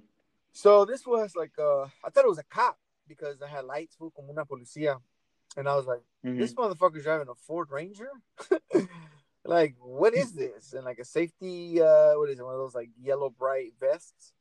So 0.51 0.83
this 0.83 1.05
was 1.05 1.33
like, 1.35 1.53
uh, 1.57 1.83
I 1.83 2.09
thought 2.09 2.25
it 2.25 2.29
was 2.29 2.39
a 2.39 2.43
cop 2.43 2.77
because 3.07 3.41
I 3.41 3.47
had 3.47 3.63
lights, 3.63 3.95
como 3.95 4.11
una 4.29 4.45
policía, 4.45 4.97
and 5.57 5.67
I 5.67 5.75
was 5.75 5.85
like, 5.85 6.01
mm-hmm. 6.25 6.39
this 6.39 6.53
motherfucker's 6.53 7.03
driving 7.03 7.27
a 7.29 7.35
Ford 7.35 7.69
Ranger. 7.71 8.09
like, 9.45 9.75
what 9.79 10.13
is 10.13 10.33
this? 10.33 10.73
And 10.73 10.85
like 10.85 10.99
a 10.99 11.05
safety, 11.05 11.81
uh, 11.81 12.13
what 12.13 12.29
is 12.29 12.39
it? 12.39 12.45
One 12.45 12.53
of 12.53 12.59
those 12.59 12.75
like 12.75 12.89
yellow 13.01 13.29
bright 13.29 13.73
vests. 13.79 14.33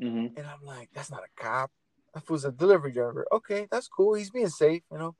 Mm-hmm. 0.00 0.38
And 0.38 0.46
I'm 0.46 0.64
like, 0.64 0.90
that's 0.94 1.10
not 1.10 1.22
a 1.22 1.42
cop. 1.42 1.70
That 2.14 2.28
was 2.30 2.44
a 2.44 2.52
delivery 2.52 2.92
driver. 2.92 3.26
Okay, 3.32 3.66
that's 3.70 3.88
cool. 3.88 4.14
He's 4.14 4.30
being 4.30 4.48
safe, 4.48 4.82
you 4.92 4.98
know. 4.98 5.16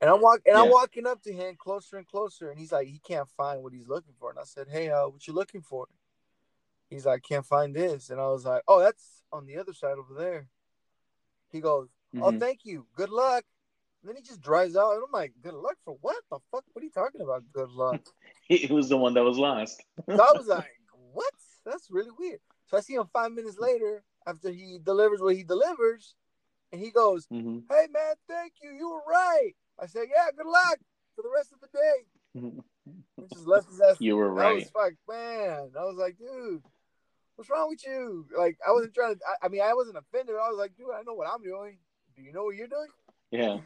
And 0.00 0.08
I'm 0.08 0.20
walking 0.20 0.42
and 0.46 0.56
yeah. 0.56 0.62
I'm 0.62 0.70
walking 0.70 1.06
up 1.06 1.22
to 1.22 1.32
him 1.32 1.56
closer 1.58 1.98
and 1.98 2.06
closer, 2.06 2.50
and 2.50 2.58
he's 2.58 2.72
like, 2.72 2.88
he 2.88 3.00
can't 3.00 3.28
find 3.36 3.62
what 3.62 3.74
he's 3.74 3.88
looking 3.88 4.14
for. 4.18 4.30
And 4.30 4.38
I 4.38 4.44
said, 4.44 4.68
Hey, 4.70 4.88
uh, 4.88 5.08
what 5.08 5.26
you 5.26 5.34
looking 5.34 5.60
for? 5.60 5.88
He's 6.88 7.04
like, 7.04 7.22
Can't 7.22 7.44
find 7.44 7.74
this. 7.74 8.08
And 8.08 8.18
I 8.18 8.28
was 8.28 8.46
like, 8.46 8.62
Oh, 8.66 8.80
that's 8.80 9.22
on 9.32 9.46
the 9.46 9.58
other 9.58 9.74
side 9.74 9.98
over 9.98 10.14
there. 10.16 10.48
He 11.50 11.60
goes, 11.60 11.88
oh, 12.14 12.16
mm-hmm. 12.16 12.24
Oh, 12.24 12.38
thank 12.38 12.60
you. 12.64 12.86
Good 12.96 13.10
luck. 13.10 13.44
And 14.02 14.08
then 14.08 14.16
he 14.16 14.22
just 14.22 14.40
drives 14.40 14.76
out, 14.76 14.92
and 14.92 15.02
I'm 15.06 15.12
like, 15.12 15.32
Good 15.42 15.54
luck 15.54 15.76
for 15.84 15.96
what? 16.00 16.16
The 16.30 16.38
fuck? 16.50 16.64
What 16.72 16.82
are 16.82 16.84
you 16.84 16.90
talking 16.90 17.20
about? 17.20 17.44
Good 17.52 17.70
luck. 17.70 18.00
he 18.48 18.66
was 18.72 18.88
the 18.88 18.96
one 18.96 19.14
that 19.14 19.24
was 19.24 19.38
lost. 19.38 19.82
so 20.06 20.14
I 20.14 20.32
was 20.36 20.46
like, 20.46 20.70
What? 21.12 21.32
That's 21.64 21.90
really 21.90 22.10
weird. 22.18 22.40
So 22.66 22.76
I 22.76 22.80
see 22.80 22.94
him 22.94 23.08
five 23.12 23.32
minutes 23.32 23.58
later 23.58 24.02
after 24.26 24.50
he 24.50 24.78
delivers 24.82 25.20
what 25.20 25.36
he 25.36 25.42
delivers, 25.42 26.14
and 26.72 26.80
he 26.80 26.90
goes, 26.90 27.26
mm-hmm. 27.26 27.58
Hey 27.68 27.86
man, 27.92 28.14
thank 28.28 28.54
you. 28.62 28.70
You 28.70 28.90
were 28.90 29.02
right. 29.08 29.52
I 29.78 29.86
said, 29.86 30.04
"Yeah, 30.08 30.26
good 30.36 30.46
luck 30.46 30.78
for 31.16 31.22
the 31.22 31.30
rest 31.34 31.52
of 31.52 31.60
the 31.60 31.68
day." 31.72 32.62
just 33.32 33.46
left 33.46 33.68
his 33.68 33.80
ass. 33.80 33.96
You 33.98 34.16
were 34.16 34.32
right. 34.32 34.46
I 34.46 34.52
was 34.54 34.70
like, 34.74 34.96
man, 35.08 35.70
I 35.78 35.84
was 35.84 35.96
like, 35.98 36.16
dude, 36.18 36.62
what's 37.36 37.50
wrong 37.50 37.68
with 37.68 37.84
you? 37.86 38.26
Like, 38.36 38.58
I 38.66 38.72
wasn't 38.72 38.94
trying 38.94 39.14
to. 39.14 39.20
I, 39.26 39.46
I 39.46 39.48
mean, 39.48 39.62
I 39.62 39.74
wasn't 39.74 39.98
offended. 39.98 40.36
I 40.36 40.48
was 40.48 40.58
like, 40.58 40.76
dude, 40.76 40.88
I 40.94 41.02
know 41.02 41.14
what 41.14 41.28
I'm 41.28 41.42
doing. 41.42 41.78
Do 42.16 42.22
you 42.22 42.32
know 42.32 42.44
what 42.44 42.56
you're 42.56 42.68
doing? 42.68 42.88
Yeah, 43.30 43.58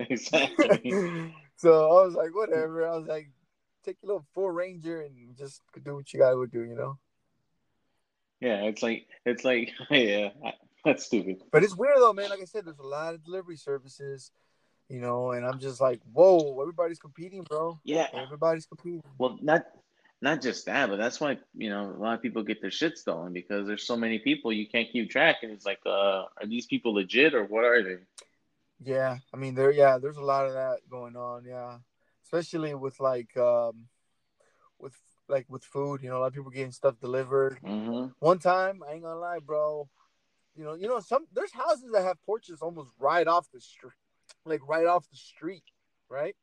exactly. 0.10 1.32
so 1.56 1.72
I 1.72 2.04
was 2.06 2.14
like, 2.14 2.34
whatever. 2.34 2.86
I 2.88 2.96
was 2.96 3.06
like, 3.06 3.30
take 3.84 3.96
your 4.02 4.14
little 4.14 4.26
Ford 4.34 4.54
Ranger 4.54 5.02
and 5.02 5.36
just 5.36 5.62
do 5.84 5.94
what 5.94 6.12
you 6.12 6.20
gotta 6.20 6.46
do, 6.46 6.62
you 6.62 6.74
know. 6.74 6.98
Yeah, 8.40 8.62
it's 8.62 8.82
like 8.82 9.06
it's 9.26 9.44
like 9.44 9.70
yeah, 9.90 10.30
that's 10.84 11.04
stupid. 11.04 11.42
But 11.52 11.64
it's 11.64 11.76
weird 11.76 11.96
though, 11.98 12.12
man. 12.12 12.30
Like 12.30 12.40
I 12.40 12.44
said, 12.44 12.64
there's 12.64 12.78
a 12.78 12.82
lot 12.82 13.14
of 13.14 13.24
delivery 13.24 13.56
services 13.56 14.30
you 14.90 15.00
know, 15.00 15.30
and 15.30 15.46
I'm 15.46 15.60
just 15.60 15.80
like, 15.80 16.00
whoa, 16.12 16.60
everybody's 16.60 16.98
competing, 16.98 17.44
bro. 17.44 17.78
Yeah, 17.84 18.08
everybody's 18.12 18.66
competing. 18.66 19.02
Well, 19.18 19.38
not 19.40 19.66
not 20.20 20.42
just 20.42 20.66
that, 20.66 20.90
but 20.90 20.96
that's 20.96 21.20
why 21.20 21.38
you 21.56 21.70
know 21.70 21.94
a 21.96 22.02
lot 22.02 22.14
of 22.14 22.22
people 22.22 22.42
get 22.42 22.60
their 22.60 22.72
shit 22.72 22.98
stolen 22.98 23.32
because 23.32 23.68
there's 23.68 23.86
so 23.86 23.96
many 23.96 24.18
people 24.18 24.52
you 24.52 24.66
can't 24.66 24.90
keep 24.90 25.08
track, 25.08 25.36
and 25.42 25.52
it's 25.52 25.64
like, 25.64 25.78
uh, 25.86 26.24
are 26.40 26.46
these 26.46 26.66
people 26.66 26.94
legit 26.94 27.34
or 27.34 27.44
what 27.44 27.64
are 27.64 27.82
they? 27.82 27.98
Yeah, 28.82 29.18
I 29.32 29.36
mean, 29.36 29.54
there, 29.54 29.70
yeah, 29.70 29.98
there's 29.98 30.16
a 30.16 30.24
lot 30.24 30.46
of 30.46 30.54
that 30.54 30.78
going 30.90 31.16
on, 31.16 31.44
yeah, 31.44 31.78
especially 32.24 32.74
with 32.74 32.98
like, 32.98 33.36
um, 33.36 33.86
with 34.78 34.94
like 35.28 35.46
with 35.48 35.62
food, 35.62 36.02
you 36.02 36.08
know, 36.08 36.18
a 36.18 36.20
lot 36.20 36.28
of 36.28 36.34
people 36.34 36.50
getting 36.50 36.72
stuff 36.72 36.98
delivered. 36.98 37.58
Mm-hmm. 37.62 38.08
One 38.18 38.38
time, 38.38 38.82
I 38.88 38.94
ain't 38.94 39.02
gonna 39.02 39.20
lie, 39.20 39.38
bro. 39.44 39.88
You 40.56 40.64
know, 40.64 40.74
you 40.74 40.88
know, 40.88 41.00
some 41.00 41.26
there's 41.32 41.52
houses 41.52 41.92
that 41.92 42.02
have 42.02 42.22
porches 42.22 42.62
almost 42.62 42.90
right 42.98 43.26
off 43.26 43.46
the 43.52 43.60
street 43.60 43.92
like 44.44 44.66
right 44.66 44.86
off 44.86 45.08
the 45.10 45.16
street, 45.16 45.64
right? 46.08 46.36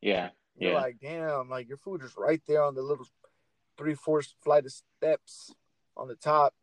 Yeah. 0.00 0.30
You're 0.56 0.72
yeah. 0.72 0.80
like, 0.80 0.96
damn, 1.00 1.48
like 1.48 1.68
your 1.68 1.78
food 1.78 2.02
is 2.02 2.14
right 2.16 2.40
there 2.46 2.62
on 2.62 2.74
the 2.74 2.82
little 2.82 3.06
three, 3.78 3.94
four 3.94 4.22
flight 4.42 4.66
of 4.66 4.72
steps 4.72 5.54
on 5.96 6.08
the 6.08 6.16
top. 6.16 6.54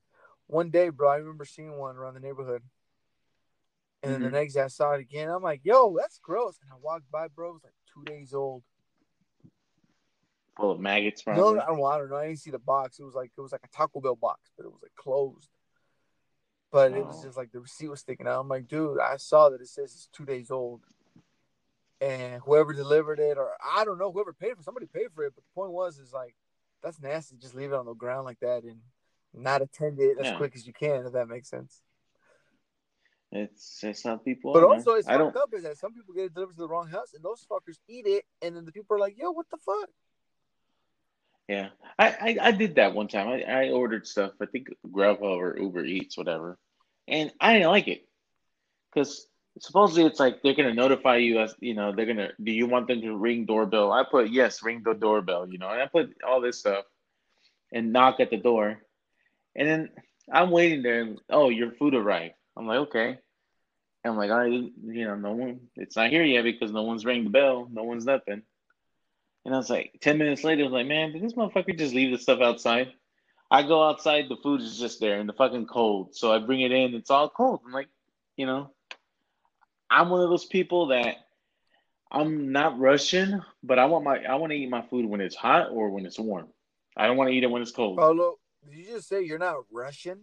One 0.48 0.70
day, 0.70 0.90
bro, 0.90 1.10
I 1.10 1.16
remember 1.18 1.46
seeing 1.46 1.78
one 1.78 1.98
around 1.98 2.14
the 2.14 2.20
neighborhood. 2.20 2.62
And 4.08 4.16
then 4.16 4.22
mm-hmm. 4.22 4.36
the 4.36 4.40
next 4.40 4.54
day 4.54 4.62
I 4.62 4.68
saw 4.68 4.94
it 4.94 5.02
again. 5.02 5.30
I'm 5.30 5.44
like, 5.44 5.62
yo, 5.64 5.96
that's 5.98 6.18
gross. 6.20 6.58
And 6.62 6.72
I 6.72 6.76
walked 6.82 7.12
by, 7.12 7.28
bro. 7.28 7.50
It 7.50 7.54
was 7.54 7.64
like 7.64 7.74
two 7.94 8.04
days 8.06 8.34
old. 8.34 8.64
Full 10.56 10.72
of 10.72 10.80
maggots, 10.80 11.22
probably. 11.22 11.42
No, 11.42 11.50
I 11.62 11.66
don't, 11.66 11.84
I 11.84 11.98
don't 11.98 12.10
know. 12.10 12.16
I 12.16 12.28
didn't 12.28 12.40
see 12.40 12.52
the 12.52 12.60
box. 12.60 13.00
It 13.00 13.04
was 13.04 13.16
like 13.16 13.32
it 13.38 13.42
was 13.42 13.52
like 13.52 13.66
a 13.66 13.76
Taco 13.76 14.00
Bell 14.00 14.16
box, 14.16 14.50
but 14.56 14.66
it 14.66 14.72
was 14.72 14.82
like 14.82 14.96
closed. 14.96 15.50
But 16.72 16.94
it 16.94 17.06
was 17.06 17.24
just 17.24 17.38
like 17.38 17.52
the 17.52 17.60
receipt 17.60 17.90
was 17.90 18.00
sticking 18.00 18.28
out. 18.28 18.42
I'm 18.42 18.48
like, 18.48 18.68
dude, 18.68 19.00
I 19.00 19.18
saw 19.18 19.50
that 19.50 19.62
it 19.62 19.68
says 19.68 19.94
it's 19.94 20.10
two 20.12 20.26
days 20.26 20.52
old. 20.52 20.82
And 22.00 22.42
whoever 22.46 22.74
delivered 22.74 23.20
it, 23.20 23.38
or 23.38 23.52
I 23.76 23.84
don't 23.84 23.98
know, 23.98 24.12
whoever 24.12 24.34
paid 24.34 24.56
for 24.56 24.64
somebody 24.64 24.86
paid 24.86 25.08
for 25.14 25.26
it. 25.26 25.34
But 25.36 25.44
the 25.44 25.54
point 25.56 25.72
was, 25.72 25.98
is 25.98 26.14
like, 26.14 26.36
that's 26.84 27.02
nasty. 27.02 27.38
Just 27.38 27.56
leave 27.56 27.72
it 27.72 27.76
on 27.76 27.86
the 27.86 27.94
ground 27.94 28.26
like 28.26 28.40
that 28.40 28.64
and 28.64 28.80
not 29.34 29.62
attend 29.62 30.00
it 30.00 30.18
as 30.20 30.28
yeah. 30.28 30.38
quick 30.38 30.56
as 30.56 30.66
you 30.66 30.74
can, 30.74 31.06
if 31.06 31.14
that 31.14 31.28
makes 31.28 31.50
sense. 31.50 31.82
It's 33.32 33.84
it's 33.84 34.04
how 34.04 34.18
people. 34.18 34.54
But 34.54 34.64
also, 34.64 34.94
it's 34.94 35.08
fucked 35.08 35.36
up 35.36 35.54
is 35.54 35.64
that 35.64 35.78
some 35.78 35.94
people 35.94 36.14
get 36.14 36.26
it 36.26 36.34
delivered 36.34 36.56
to 36.56 36.62
the 36.62 36.68
wrong 36.68 36.88
house, 36.88 37.14
and 37.14 37.24
those 37.24 37.46
fuckers 37.50 37.78
eat 37.88 38.06
it, 38.08 38.24
and 38.42 38.56
then 38.56 38.66
the 38.66 38.72
people 38.72 38.96
are 38.96 39.00
like, 39.00 39.18
"Yo, 39.18 39.32
what 39.32 39.48
the 39.52 39.58
fuck?" 39.58 39.90
Yeah, 41.50 41.70
I, 41.98 42.08
I, 42.08 42.38
I 42.48 42.52
did 42.52 42.76
that 42.76 42.94
one 42.94 43.08
time. 43.08 43.28
I, 43.28 43.44
I 43.44 43.70
ordered 43.70 44.06
stuff. 44.06 44.32
I 44.42 44.46
think 44.46 44.68
Grubhub 44.86 45.22
or 45.22 45.58
Uber 45.58 45.86
Eats, 45.86 46.18
whatever, 46.18 46.58
and 47.08 47.32
I 47.40 47.54
didn't 47.54 47.72
like 47.72 47.88
it 47.88 48.08
because 48.94 49.28
supposedly 49.60 50.06
it's 50.06 50.20
like 50.20 50.42
they're 50.42 50.54
gonna 50.54 50.74
notify 50.74 51.18
you 51.18 51.40
as 51.40 51.56
you 51.60 51.74
know 51.74 51.92
they're 51.92 52.06
gonna 52.06 52.30
do 52.42 52.52
you 52.52 52.68
want 52.68 52.88
them 52.88 53.02
to 53.02 53.16
ring 53.16 53.46
doorbell 53.46 53.92
i 53.92 54.04
put 54.04 54.30
yes 54.30 54.62
ring 54.64 54.82
the 54.84 54.94
doorbell 54.94 55.48
you 55.48 55.58
know 55.58 55.70
and 55.70 55.82
i 55.82 55.88
put 55.88 56.16
all 56.28 56.42
this 56.42 56.60
stuff 56.60 56.86
and 57.72 57.92
knock 57.92 58.20
at 58.20 58.30
the 58.30 58.38
door 58.38 58.80
and 59.56 59.68
then 59.68 59.90
i'm 60.32 60.52
waiting 60.52 60.84
there 60.84 61.02
and, 61.02 61.20
oh 61.30 61.50
your 61.50 61.72
food 61.72 61.96
arrived 61.96 62.34
i'm 62.58 62.68
like 62.68 62.80
okay 62.80 63.18
i'm 64.06 64.18
like 64.18 64.32
i 64.32 64.46
you 64.46 64.72
know 65.06 65.16
no 65.16 65.34
one 65.34 65.60
it's 65.76 65.96
not 65.96 66.10
here 66.10 66.24
yet 66.24 66.44
because 66.44 66.72
no 66.72 66.84
one's 66.84 67.06
ringing 67.06 67.26
the 67.26 67.30
bell 67.30 67.68
no 67.72 67.84
one's 67.84 68.06
nothing 68.06 68.42
and 69.46 69.54
i 69.54 69.58
was 69.58 69.70
like 69.70 69.94
10 70.02 70.18
minutes 70.18 70.44
later 70.44 70.62
i 70.62 70.66
was 70.66 70.74
like 70.74 70.88
man 70.88 71.12
did 71.12 71.22
this 71.22 71.34
motherfucker 71.34 71.78
just 71.78 71.94
leave 71.94 72.12
the 72.12 72.18
stuff 72.18 72.42
outside 72.42 72.92
i 73.52 73.62
go 73.62 73.88
outside 73.88 74.26
the 74.30 74.38
food 74.44 74.62
is 74.62 74.80
just 74.80 75.00
there 75.00 75.20
and 75.20 75.30
the 75.30 75.34
fucking 75.34 75.66
cold 75.66 76.16
so 76.16 76.32
i 76.32 76.40
bring 76.40 76.62
it 76.62 76.72
in 76.72 76.94
it's 76.94 77.12
all 77.12 77.30
cold 77.30 77.60
i'm 77.66 77.74
like 77.74 77.90
you 78.36 78.46
know 78.46 78.72
I'm 79.90 80.10
one 80.10 80.22
of 80.22 80.30
those 80.30 80.46
people 80.46 80.88
that 80.88 81.16
I'm 82.12 82.52
not 82.52 82.80
rushing, 82.80 83.42
but 83.64 83.80
I 83.80 83.86
want 83.86 84.06
my 84.06 84.24
I 84.24 84.36
want 84.36 84.52
to 84.52 84.58
eat 84.58 84.70
my 84.70 84.82
food 84.82 85.06
when 85.06 85.22
it's 85.22 85.36
hot 85.36 85.70
or 85.72 85.90
when 85.90 86.06
it's 86.06 86.20
warm. 86.20 86.48
I 86.96 87.08
don't 87.08 87.18
want 87.18 87.30
to 87.30 87.36
eat 87.36 87.44
it 87.44 87.48
when 87.52 87.62
it's 87.62 87.72
cold. 87.72 87.98
Paulo, 87.98 88.36
did 88.66 88.78
you 88.78 88.86
just 88.86 89.08
say 89.08 89.24
you're 89.24 89.40
not 89.40 89.58
Russian? 89.72 90.22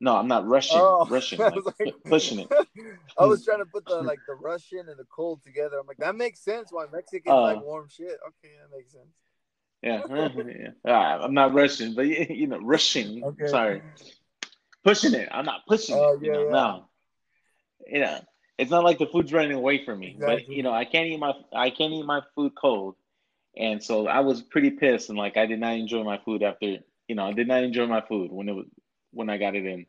No, 0.00 0.16
I'm 0.16 0.28
not 0.28 0.46
rushing. 0.46 0.80
Oh, 0.80 1.06
Russian, 1.10 1.38
like, 1.38 1.54
like, 1.64 1.94
pushing 2.04 2.40
it. 2.40 2.48
I 3.18 3.24
was 3.24 3.44
trying 3.46 3.60
to 3.60 3.66
put 3.66 3.86
the 3.86 4.02
like 4.02 4.18
the 4.26 4.34
Russian 4.34 4.88
and 4.88 4.98
the 4.98 5.04
cold 5.04 5.42
together. 5.42 5.78
I'm 5.78 5.86
like, 5.86 5.98
that 5.98 6.16
makes 6.16 6.40
sense. 6.40 6.68
Why 6.70 6.86
Mexicans 6.92 7.32
uh, 7.32 7.42
like 7.42 7.62
warm 7.62 7.88
shit? 7.88 8.18
Okay, 8.28 8.52
that 8.60 8.76
makes 8.76 8.92
sense. 8.92 9.14
Yeah, 9.82 10.70
yeah. 10.84 11.18
I'm 11.20 11.34
not 11.34 11.54
Russian, 11.54 11.94
but 11.94 12.06
you 12.06 12.46
know, 12.46 12.58
rushing. 12.58 13.22
Okay. 13.22 13.46
Sorry, 13.46 13.82
pushing 14.82 15.14
it. 15.14 15.28
I'm 15.30 15.44
not 15.44 15.66
pushing 15.66 15.96
uh, 15.96 16.12
it. 16.12 16.18
Yeah, 16.22 16.26
you 16.26 16.32
know, 16.32 16.44
yeah. 16.44 16.50
no 16.50 16.88
you 17.86 18.00
know, 18.00 18.20
it's 18.58 18.70
not 18.70 18.84
like 18.84 18.98
the 18.98 19.06
food's 19.06 19.32
running 19.32 19.52
away 19.52 19.84
from 19.84 20.00
me. 20.00 20.14
Exactly. 20.14 20.44
But 20.46 20.48
you 20.48 20.62
know, 20.62 20.72
I 20.72 20.84
can't 20.84 21.06
eat 21.06 21.18
my 21.18 21.32
I 21.54 21.70
can't 21.70 21.92
eat 21.92 22.04
my 22.04 22.22
food 22.34 22.52
cold, 22.60 22.96
and 23.56 23.82
so 23.82 24.06
I 24.06 24.20
was 24.20 24.42
pretty 24.42 24.70
pissed 24.70 25.08
and 25.08 25.18
like 25.18 25.36
I 25.36 25.46
did 25.46 25.60
not 25.60 25.74
enjoy 25.74 26.04
my 26.04 26.20
food 26.24 26.42
after 26.42 26.78
you 27.08 27.14
know 27.14 27.26
I 27.26 27.32
did 27.32 27.48
not 27.48 27.64
enjoy 27.64 27.86
my 27.86 28.00
food 28.00 28.30
when 28.30 28.48
it 28.48 28.52
was 28.52 28.66
when 29.14 29.30
I 29.30 29.38
got 29.38 29.54
it 29.54 29.64
in. 29.66 29.86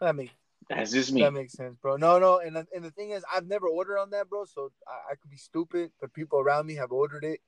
That 0.00 0.14
makes 0.16 0.32
that's 0.68 0.92
just 0.92 1.12
me. 1.12 1.22
That 1.22 1.32
makes 1.32 1.52
sense, 1.52 1.76
bro. 1.80 1.96
No, 1.96 2.18
no, 2.18 2.38
and 2.40 2.56
and 2.56 2.84
the 2.84 2.90
thing 2.90 3.10
is, 3.10 3.24
I've 3.32 3.46
never 3.46 3.68
ordered 3.68 3.98
on 3.98 4.10
that, 4.10 4.28
bro. 4.28 4.44
So 4.44 4.72
I, 4.86 5.12
I 5.12 5.14
could 5.14 5.30
be 5.30 5.36
stupid, 5.36 5.92
but 6.00 6.12
people 6.12 6.40
around 6.40 6.66
me 6.66 6.74
have 6.74 6.92
ordered 6.92 7.24
it, 7.24 7.40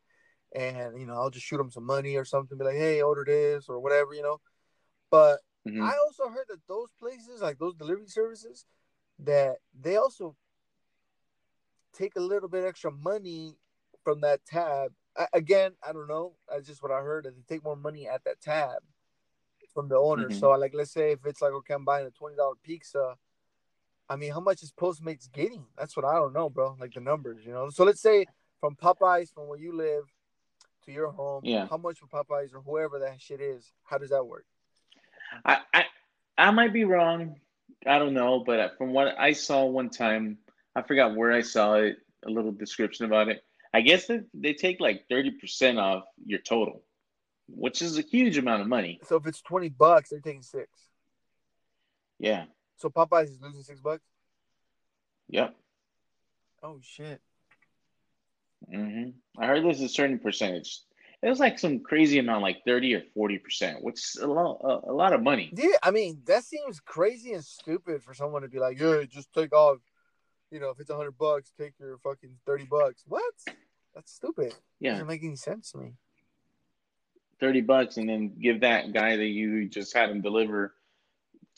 and 0.55 0.99
you 0.99 1.07
know, 1.07 1.15
I'll 1.15 1.31
just 1.31 1.47
shoot 1.47 1.59
them 1.59 1.71
some 1.71 1.85
money 1.85 2.17
or 2.17 2.25
something, 2.25 2.57
be 2.57 2.65
like, 2.65 2.77
hey, 2.77 3.03
order 3.03 3.25
this 3.27 3.69
or 3.69 3.81
whatever, 3.81 4.15
you 4.15 4.23
know. 4.23 4.41
But 5.11 5.41
Mm-hmm. 5.67 5.83
I 5.83 5.93
also 6.07 6.29
heard 6.29 6.47
that 6.49 6.61
those 6.69 6.89
places, 6.99 7.43
like 7.43 7.59
those 7.59 7.75
delivery 7.75 8.07
services, 8.07 8.65
that 9.19 9.57
they 9.79 9.97
also 9.97 10.37
take 11.93 12.17
a 12.17 12.21
little 12.21 12.49
bit 12.49 12.65
extra 12.65 12.91
money 12.91 13.57
from 14.05 14.21
that 14.23 14.45
tab. 14.47 14.93
I, 15.17 15.27
again, 15.33 15.73
I 15.87 15.93
don't 15.93 16.09
know. 16.09 16.35
That's 16.49 16.67
just 16.67 16.83
what 16.83 16.93
I 16.93 17.01
heard. 17.01 17.25
That 17.25 17.35
they 17.35 17.43
take 17.55 17.65
more 17.65 17.77
money 17.77 18.09
at 18.09 18.25
that 18.25 18.41
tab 18.41 18.79
from 19.79 19.89
the 19.89 19.95
owner. 19.97 20.25
Mm-hmm. 20.25 20.39
So, 20.41 20.51
like, 20.51 20.75
let's 20.75 20.91
say 20.91 21.13
if 21.13 21.25
it's 21.25 21.41
like, 21.41 21.53
okay, 21.53 21.75
I'm 21.75 21.85
buying 21.85 22.05
a 22.05 22.11
twenty 22.11 22.35
dollar 22.35 22.57
pizza. 22.65 23.15
I 24.09 24.17
mean, 24.17 24.33
how 24.33 24.41
much 24.41 24.65
is 24.65 24.73
Postmates 24.73 25.31
getting? 25.31 25.67
That's 25.79 25.97
what 25.97 26.05
I 26.05 26.15
don't 26.15 26.33
know, 26.33 26.51
bro. 26.51 26.77
Like 26.81 26.95
the 26.95 27.01
numbers, 27.01 27.47
you 27.47 27.53
know. 27.53 27.71
So 27.71 27.85
let's 27.85 28.01
say 28.01 28.27
from 28.59 28.75
Popeyes, 28.75 29.33
from 29.33 29.47
where 29.47 29.59
you 29.59 29.73
live 29.77 30.03
to 30.87 30.91
your 30.91 31.13
home, 31.13 31.43
yeah. 31.45 31.69
how 31.71 31.77
much 31.77 31.99
for 32.01 32.07
Popeyes 32.07 32.53
or 32.53 32.61
whoever 32.61 32.99
that 32.99 33.21
shit 33.21 33.41
is? 33.41 33.71
How 33.85 33.99
does 33.99 34.11
that 34.11 34.25
work? 34.25 34.47
I, 35.45 35.59
I 35.73 35.85
I 36.37 36.51
might 36.51 36.73
be 36.73 36.83
wrong. 36.85 37.37
I 37.87 38.01
don't 38.01 38.15
know, 38.15 38.43
but 38.45 38.77
from 38.79 38.93
what 38.93 39.15
I 39.17 39.31
saw 39.33 39.65
one 39.67 39.91
time, 39.91 40.39
I 40.75 40.83
forgot 40.83 41.15
where 41.15 41.31
I 41.31 41.43
saw 41.43 41.75
it. 41.75 41.99
A 42.27 42.31
little 42.31 42.51
description 42.51 43.07
about 43.07 43.29
it. 43.29 43.45
I 43.73 43.81
guess 43.81 44.09
that 44.09 44.25
they 44.35 44.55
take 44.55 44.81
like 44.81 45.07
thirty 45.09 45.31
percent 45.31 45.79
off 45.79 46.03
your 46.27 46.41
total, 46.41 46.83
which 47.49 47.83
is 47.83 47.99
a 47.99 48.03
huge 48.03 48.39
amount 48.39 48.63
of 48.63 48.69
money. 48.69 49.01
So 49.05 49.17
if 49.17 49.27
it's 49.27 49.43
twenty 49.43 49.69
bucks, 49.69 50.11
they're 50.11 50.21
taking 50.21 50.43
six. 50.43 50.69
Yeah. 52.19 52.45
So 52.77 52.89
Popeyes 52.89 53.31
is 53.31 53.41
losing 53.41 53.63
six 53.63 53.81
bucks. 53.81 54.05
Yep. 55.29 55.55
Oh 56.63 56.81
shit. 56.83 57.21
Mhm. 58.73 59.15
I 59.39 59.47
heard 59.47 59.65
there's 59.65 59.81
a 59.81 59.89
certain 59.89 60.19
percentage 60.19 60.81
it 61.23 61.29
was 61.29 61.41
like 61.41 61.59
some 61.59 61.81
crazy 61.81 62.19
amount, 62.19 62.43
like 62.43 62.63
thirty 62.65 62.95
or 62.95 63.03
forty 63.15 63.39
percent, 63.39 63.83
which 63.83 63.97
is 63.97 64.17
a 64.23 64.27
lot, 64.27 64.61
a, 64.63 64.91
a, 64.91 64.95
lot 64.95 65.13
of 65.13 65.23
money. 65.23 65.53
Yeah, 65.53 65.71
I 65.83 65.91
mean 65.91 66.23
that 66.27 66.45
seems 66.45 66.81
crazy 66.81 67.33
and 67.33 67.45
stupid 67.45 68.03
for 68.05 68.15
someone 68.15 68.43
to 68.43 68.49
be 68.49 68.61
like, 68.61 68.79
"Yeah, 68.79 69.03
just 69.09 69.33
take 69.33 69.53
off." 69.53 69.79
You 70.51 70.61
know, 70.61 70.71
if 70.71 70.79
it's 70.81 70.91
a 70.91 70.97
hundred 70.97 71.19
bucks, 71.19 71.53
take 71.59 71.73
your 71.81 71.99
fucking 71.99 72.37
thirty 72.47 72.65
bucks. 72.65 73.03
What? 73.07 73.35
That's 73.95 74.13
stupid. 74.13 74.55
Yeah, 74.79 74.91
it 74.91 74.93
doesn't 74.95 75.09
make 75.09 75.25
any 75.25 75.37
sense 75.37 75.73
to 75.73 75.79
me. 75.79 75.95
Thirty 77.41 77.61
bucks, 77.61 77.97
and 77.97 78.09
then 78.09 78.35
give 78.41 78.61
that 78.61 78.93
guy 78.93 79.17
that 79.17 79.27
you 79.27 79.69
just 79.69 79.95
had 79.95 80.11
him 80.11 80.21
deliver 80.21 80.75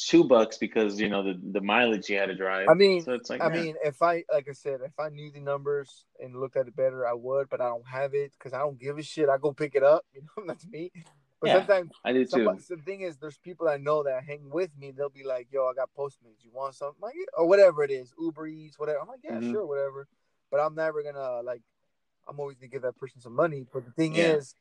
two 0.00 0.24
bucks 0.24 0.56
because 0.56 0.98
you 0.98 1.08
know 1.08 1.22
the, 1.22 1.38
the 1.52 1.60
mileage 1.60 2.08
you 2.08 2.18
had 2.18 2.26
to 2.26 2.34
drive. 2.34 2.68
I 2.68 2.74
mean, 2.74 3.02
so 3.02 3.12
it's 3.12 3.28
like 3.28 3.42
I 3.42 3.48
mean, 3.48 3.76
if 3.84 4.02
I 4.02 4.24
like 4.32 4.48
I 4.48 4.52
said, 4.52 4.80
if 4.84 4.98
I 4.98 5.10
knew 5.10 5.30
the 5.30 5.40
numbers 5.40 6.06
and 6.18 6.34
looked 6.34 6.56
at 6.56 6.66
it 6.66 6.76
better, 6.76 7.06
I 7.06 7.12
would. 7.12 7.48
But 7.48 7.60
I 7.60 7.68
don't 7.68 7.86
have 7.86 8.14
it 8.14 8.32
because 8.32 8.52
I 8.52 8.58
don't 8.58 8.78
give 8.78 8.98
a 8.98 9.02
shit. 9.02 9.28
I 9.28 9.38
go 9.38 9.52
pick 9.52 9.74
it 9.74 9.82
up. 9.82 10.04
You 10.14 10.22
know, 10.22 10.44
that's 10.46 10.66
me. 10.66 10.90
But 11.40 11.48
yeah, 11.48 11.58
sometimes 11.58 11.90
I 12.04 12.12
do 12.12 12.26
too. 12.26 12.58
The 12.68 12.76
thing 12.84 13.00
is, 13.00 13.16
there's 13.16 13.38
people 13.38 13.68
I 13.68 13.78
know 13.78 14.02
that 14.02 14.24
hang 14.24 14.50
with 14.50 14.70
me. 14.78 14.90
They'll 14.90 15.08
be 15.08 15.24
like, 15.24 15.48
"Yo, 15.50 15.66
I 15.66 15.72
got 15.74 15.88
Postmates. 15.96 16.44
You 16.44 16.50
want 16.52 16.74
something?" 16.74 17.00
Like, 17.00 17.14
or 17.36 17.46
whatever 17.46 17.82
it 17.82 17.90
is, 17.90 18.12
Uber 18.18 18.46
Eats, 18.46 18.78
whatever. 18.78 19.00
I'm 19.00 19.08
like, 19.08 19.20
"Yeah, 19.24 19.32
mm-hmm. 19.32 19.52
sure, 19.52 19.66
whatever." 19.66 20.06
But 20.50 20.60
I'm 20.60 20.74
never 20.74 21.02
gonna 21.02 21.40
like. 21.42 21.62
I'm 22.28 22.38
always 22.38 22.58
gonna 22.58 22.68
give 22.68 22.82
that 22.82 22.98
person 22.98 23.20
some 23.20 23.34
money. 23.34 23.64
But 23.72 23.86
the 23.86 23.92
thing 23.92 24.14
yeah. 24.14 24.34
is, 24.34 24.54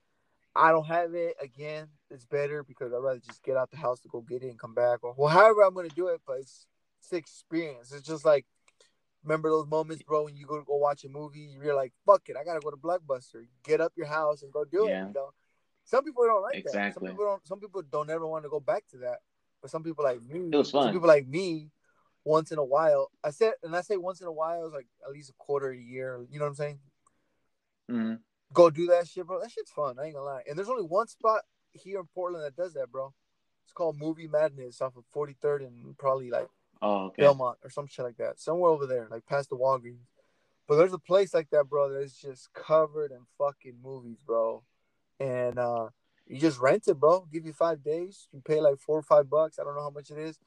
I 0.55 0.71
don't 0.71 0.87
have 0.87 1.13
it 1.13 1.35
again. 1.41 1.87
It's 2.09 2.25
better 2.25 2.63
because 2.63 2.91
I'd 2.91 2.97
rather 2.97 3.19
just 3.19 3.43
get 3.43 3.55
out 3.55 3.71
the 3.71 3.77
house 3.77 3.99
to 4.01 4.07
go 4.07 4.21
get 4.21 4.43
it 4.43 4.49
and 4.49 4.59
come 4.59 4.73
back, 4.73 4.99
or 5.03 5.13
well, 5.17 5.29
however 5.29 5.61
I'm 5.61 5.73
gonna 5.73 5.89
do 5.89 6.07
it. 6.07 6.21
But 6.25 6.39
it's, 6.39 6.65
it's 7.01 7.13
experience. 7.13 7.91
It's 7.91 8.07
just 8.07 8.25
like 8.25 8.45
remember 9.23 9.49
those 9.49 9.67
moments, 9.67 10.03
bro, 10.03 10.23
when 10.23 10.35
you 10.35 10.45
go 10.45 10.57
to 10.57 10.65
go 10.65 10.75
watch 10.77 11.03
a 11.03 11.09
movie, 11.09 11.55
you're 11.61 11.75
like, 11.75 11.93
"Fuck 12.05 12.29
it, 12.29 12.37
I 12.37 12.43
gotta 12.43 12.59
go 12.59 12.71
to 12.71 12.77
Blockbuster." 12.77 13.45
Get 13.63 13.81
up 13.81 13.93
your 13.95 14.07
house 14.07 14.41
and 14.41 14.51
go 14.51 14.65
do 14.65 14.85
yeah. 14.87 15.05
it. 15.05 15.07
You 15.07 15.13
know, 15.13 15.29
some 15.85 16.03
people 16.03 16.25
don't 16.25 16.41
like 16.41 16.55
exactly. 16.55 16.79
that. 16.79 16.93
Some 16.93 17.03
people 17.03 17.25
don't. 17.25 17.47
Some 17.47 17.59
people 17.59 17.81
don't 17.83 18.09
ever 18.09 18.25
want 18.25 18.43
to 18.43 18.49
go 18.49 18.59
back 18.59 18.83
to 18.91 18.97
that. 18.99 19.19
But 19.61 19.71
some 19.71 19.83
people 19.83 20.03
like 20.03 20.21
me, 20.23 20.49
it 20.51 20.55
was 20.55 20.71
fun. 20.71 20.85
some 20.85 20.93
people 20.93 21.07
like 21.07 21.27
me, 21.27 21.69
once 22.23 22.51
in 22.51 22.57
a 22.57 22.63
while. 22.63 23.11
I 23.23 23.31
said, 23.31 23.53
and 23.61 23.75
I 23.75 23.81
say 23.81 23.97
once 23.97 24.21
in 24.21 24.27
a 24.27 24.31
while, 24.31 24.65
it's 24.65 24.73
like 24.73 24.87
at 25.05 25.11
least 25.11 25.29
a 25.29 25.33
quarter 25.33 25.69
a 25.71 25.77
year. 25.77 26.25
You 26.31 26.39
know 26.39 26.45
what 26.45 26.49
I'm 26.49 26.55
saying? 26.55 26.79
Mm-hmm 27.91 28.15
go 28.53 28.69
do 28.69 28.87
that 28.87 29.07
shit, 29.07 29.27
bro. 29.27 29.39
That 29.39 29.51
shit's 29.51 29.71
fun. 29.71 29.97
I 29.99 30.05
ain't 30.05 30.15
gonna 30.15 30.25
lie. 30.25 30.43
And 30.47 30.57
there's 30.57 30.69
only 30.69 30.83
one 30.83 31.07
spot 31.07 31.41
here 31.71 31.99
in 31.99 32.07
Portland 32.13 32.45
that 32.45 32.55
does 32.55 32.73
that, 32.73 32.91
bro. 32.91 33.13
It's 33.63 33.73
called 33.73 33.97
Movie 33.97 34.27
Madness 34.27 34.81
off 34.81 34.97
of 34.97 35.03
43rd 35.15 35.67
and 35.67 35.97
probably 35.97 36.29
like 36.29 36.47
oh, 36.81 37.05
okay. 37.05 37.23
Belmont 37.23 37.57
or 37.63 37.69
some 37.69 37.87
shit 37.87 38.05
like 38.05 38.17
that. 38.17 38.39
Somewhere 38.39 38.71
over 38.71 38.87
there, 38.87 39.07
like 39.09 39.25
past 39.25 39.49
the 39.49 39.57
Walgreens. 39.57 40.07
But 40.67 40.77
there's 40.77 40.93
a 40.93 40.99
place 40.99 41.33
like 41.33 41.49
that, 41.51 41.65
bro, 41.65 41.91
that 41.91 42.01
is 42.01 42.15
just 42.15 42.53
covered 42.53 43.11
in 43.11 43.19
fucking 43.37 43.77
movies, 43.83 44.19
bro. 44.25 44.63
And 45.19 45.59
uh 45.59 45.89
you 46.27 46.39
just 46.39 46.59
rent 46.59 46.87
it, 46.87 46.99
bro. 46.99 47.27
Give 47.31 47.45
you 47.45 47.53
five 47.53 47.83
days. 47.83 48.27
You 48.31 48.41
pay 48.45 48.61
like 48.61 48.79
four 48.79 48.99
or 48.99 49.03
five 49.03 49.29
bucks. 49.29 49.57
I 49.57 49.63
don't 49.63 49.75
know 49.75 49.81
how 49.81 49.89
much 49.89 50.11
it 50.11 50.19
is. 50.19 50.37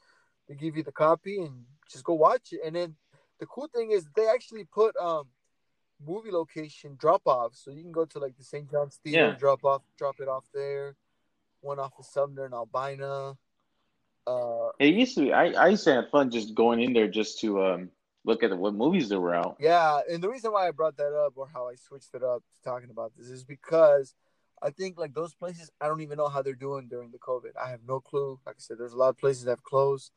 They 0.48 0.54
give 0.54 0.76
you 0.76 0.84
the 0.84 0.92
copy 0.92 1.40
and 1.40 1.64
just 1.90 2.04
go 2.04 2.14
watch 2.14 2.52
it. 2.52 2.60
And 2.64 2.76
then 2.76 2.94
the 3.40 3.46
cool 3.46 3.68
thing 3.74 3.90
is 3.90 4.06
they 4.14 4.28
actually 4.28 4.64
put 4.64 4.96
um 4.96 5.26
movie 6.06 6.30
location 6.30 6.96
drop 6.98 7.22
off. 7.26 7.54
So 7.54 7.70
you 7.70 7.82
can 7.82 7.92
go 7.92 8.04
to 8.04 8.18
like 8.18 8.36
the 8.36 8.44
St. 8.44 8.70
John's 8.70 8.98
Theater, 9.02 9.28
yeah. 9.28 9.38
drop 9.38 9.64
off, 9.64 9.82
drop 9.96 10.20
it 10.20 10.28
off 10.28 10.44
there. 10.54 10.96
One 11.60 11.78
off 11.78 11.92
of 11.98 12.04
Sumner 12.04 12.44
and 12.44 12.54
Albina. 12.54 13.36
Uh, 14.26 14.68
it 14.78 14.94
used 14.94 15.14
to 15.16 15.22
be. 15.22 15.32
I, 15.32 15.52
I 15.52 15.68
used 15.68 15.84
to 15.84 15.94
have 15.94 16.10
fun 16.10 16.30
just 16.30 16.54
going 16.54 16.80
in 16.80 16.92
there 16.92 17.08
just 17.08 17.40
to 17.40 17.64
um 17.64 17.90
look 18.24 18.42
at 18.42 18.50
the, 18.50 18.56
what 18.56 18.74
movies 18.74 19.08
there 19.08 19.20
were 19.20 19.34
out. 19.34 19.56
Yeah, 19.58 20.00
and 20.10 20.22
the 20.22 20.28
reason 20.28 20.52
why 20.52 20.68
I 20.68 20.70
brought 20.70 20.96
that 20.96 21.12
up 21.12 21.32
or 21.36 21.48
how 21.52 21.68
I 21.68 21.74
switched 21.74 22.14
it 22.14 22.22
up 22.22 22.42
to 22.54 22.62
talking 22.62 22.90
about 22.90 23.12
this 23.16 23.28
is 23.28 23.44
because 23.44 24.14
I 24.62 24.70
think 24.70 24.98
like 24.98 25.14
those 25.14 25.34
places 25.34 25.70
I 25.80 25.88
don't 25.88 26.02
even 26.02 26.18
know 26.18 26.28
how 26.28 26.42
they're 26.42 26.54
doing 26.54 26.88
during 26.88 27.10
the 27.10 27.18
COVID. 27.18 27.50
I 27.60 27.70
have 27.70 27.80
no 27.86 28.00
clue. 28.00 28.38
Like 28.46 28.56
I 28.56 28.60
said, 28.60 28.78
there's 28.78 28.92
a 28.92 28.98
lot 28.98 29.10
of 29.10 29.18
places 29.18 29.44
that 29.44 29.52
have 29.52 29.64
closed. 29.64 30.12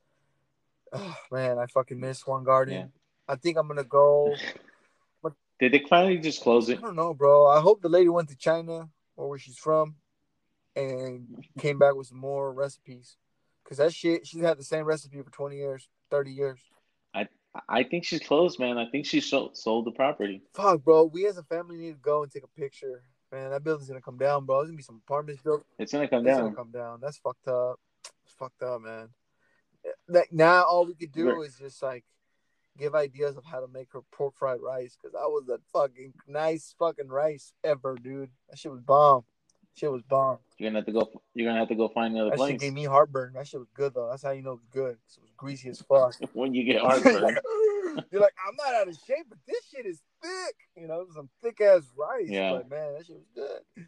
Oh 0.93 1.15
man, 1.31 1.57
I 1.57 1.65
fucking 1.65 1.99
miss 1.99 2.19
Swan 2.19 2.43
Garden. 2.43 2.73
Yeah. 2.73 2.86
I 3.27 3.36
think 3.36 3.57
I'm 3.57 3.67
gonna 3.67 3.83
go 3.83 4.36
Did 5.59 5.71
they 5.71 5.83
finally 5.89 6.17
just 6.17 6.41
close 6.41 6.69
it? 6.69 6.79
I 6.79 6.81
don't 6.81 6.95
know, 6.95 7.13
bro. 7.13 7.47
I 7.47 7.59
hope 7.61 7.81
the 7.81 7.89
lady 7.89 8.09
went 8.09 8.29
to 8.29 8.35
China 8.35 8.89
or 9.15 9.29
where 9.29 9.39
she's 9.39 9.57
from 9.57 9.95
and 10.75 11.45
came 11.59 11.79
back 11.79 11.95
with 11.95 12.07
some 12.07 12.17
more 12.17 12.53
recipes. 12.53 13.17
Cause 13.67 13.77
that 13.77 13.93
shit, 13.93 14.27
she's 14.27 14.41
had 14.41 14.59
the 14.59 14.63
same 14.63 14.85
recipe 14.85 15.19
for 15.21 15.31
twenty 15.31 15.57
years, 15.57 15.87
thirty 16.11 16.31
years. 16.31 16.59
I 17.15 17.27
I 17.67 17.83
think 17.83 18.03
she's 18.03 18.19
closed, 18.19 18.59
man. 18.59 18.77
I 18.77 18.87
think 18.89 19.07
she 19.07 19.21
sold, 19.21 19.57
sold 19.57 19.85
the 19.85 19.91
property. 19.91 20.43
Fuck, 20.53 20.83
bro. 20.83 21.05
We 21.05 21.25
as 21.25 21.37
a 21.37 21.43
family 21.43 21.77
need 21.77 21.93
to 21.93 21.99
go 21.99 22.21
and 22.21 22.31
take 22.31 22.43
a 22.43 22.59
picture. 22.59 23.01
Man, 23.31 23.49
that 23.49 23.63
building's 23.63 23.87
gonna 23.87 24.01
come 24.01 24.17
down, 24.17 24.45
bro. 24.45 24.57
There's 24.57 24.69
gonna 24.69 24.77
be 24.77 24.83
some 24.83 25.01
apartments 25.03 25.41
built. 25.41 25.65
It's 25.79 25.91
gonna 25.91 26.07
come 26.07 26.27
it's 26.27 26.35
down. 26.35 26.43
Gonna 26.45 26.55
come 26.55 26.71
down. 26.71 26.99
That's 27.01 27.17
fucked 27.17 27.47
up. 27.47 27.79
It's 28.23 28.35
fucked 28.35 28.61
up, 28.61 28.81
man. 28.81 29.09
like 30.07 30.31
now 30.31 30.63
all 30.63 30.85
we 30.85 30.93
could 30.93 31.11
do 31.11 31.41
is 31.41 31.55
just 31.55 31.81
like 31.81 32.03
give 32.78 32.95
ideas 32.95 33.38
of 33.38 33.45
how 33.45 33.59
to 33.59 33.67
make 33.67 33.88
her 33.93 34.01
pork 34.11 34.34
fried 34.38 34.59
rice 34.61 34.95
because 34.95 35.13
that 35.13 35.30
was 35.30 35.43
the 35.47 35.59
fucking 35.73 36.13
nice 36.28 36.76
fucking 36.78 37.07
rice 37.07 37.53
ever, 37.63 37.95
dude. 37.95 38.30
That 38.49 38.59
shit 38.59 38.71
was 38.71 38.82
bomb. 38.82 39.23
Shit 39.76 39.91
was 39.91 40.03
bomb. 40.03 40.38
You're 40.57 40.69
gonna 40.69 40.80
have 40.80 40.86
to 40.86 40.93
go. 40.93 41.21
You're 41.34 41.49
gonna 41.49 41.59
have 41.59 41.67
to 41.67 41.76
go 41.76 41.89
find 41.89 42.13
another 42.15 42.30
That 42.32 42.38
place 42.38 42.51
shit 42.53 42.61
gave 42.61 42.73
me 42.73 42.86
heartburn. 42.86 43.34
That 43.34 43.47
shit 43.47 43.59
was 43.59 43.69
good 43.73 43.93
though. 43.93 44.07
That's 44.09 44.23
how 44.23 44.32
you 44.32 44.41
know 44.41 44.51
it 44.53 44.59
was 44.59 44.67
good. 44.71 44.91
It 44.93 45.21
was 45.21 45.32
greasy 45.36 45.69
as 45.69 45.82
fuck. 45.82 46.15
when 46.34 46.53
you 46.53 46.63
get 46.63 46.82
heartburn. 46.82 47.38
You're 48.11 48.21
like, 48.21 48.34
I'm 48.47 48.55
not 48.57 48.73
out 48.73 48.88
of 48.88 48.95
shape, 49.05 49.26
but 49.30 49.38
this 49.47 49.65
shit 49.73 49.86
is 49.86 50.01
thick. 50.21 50.55
You 50.78 50.88
know, 50.88 51.05
some 51.13 51.30
thick 51.41 51.59
ass 51.61 51.84
rice. 51.97 52.28
Yeah. 52.28 52.53
But 52.53 52.69
man, 52.69 52.93
that 52.93 53.05
shit 53.05 53.17
was 53.17 53.28
good. 53.36 53.86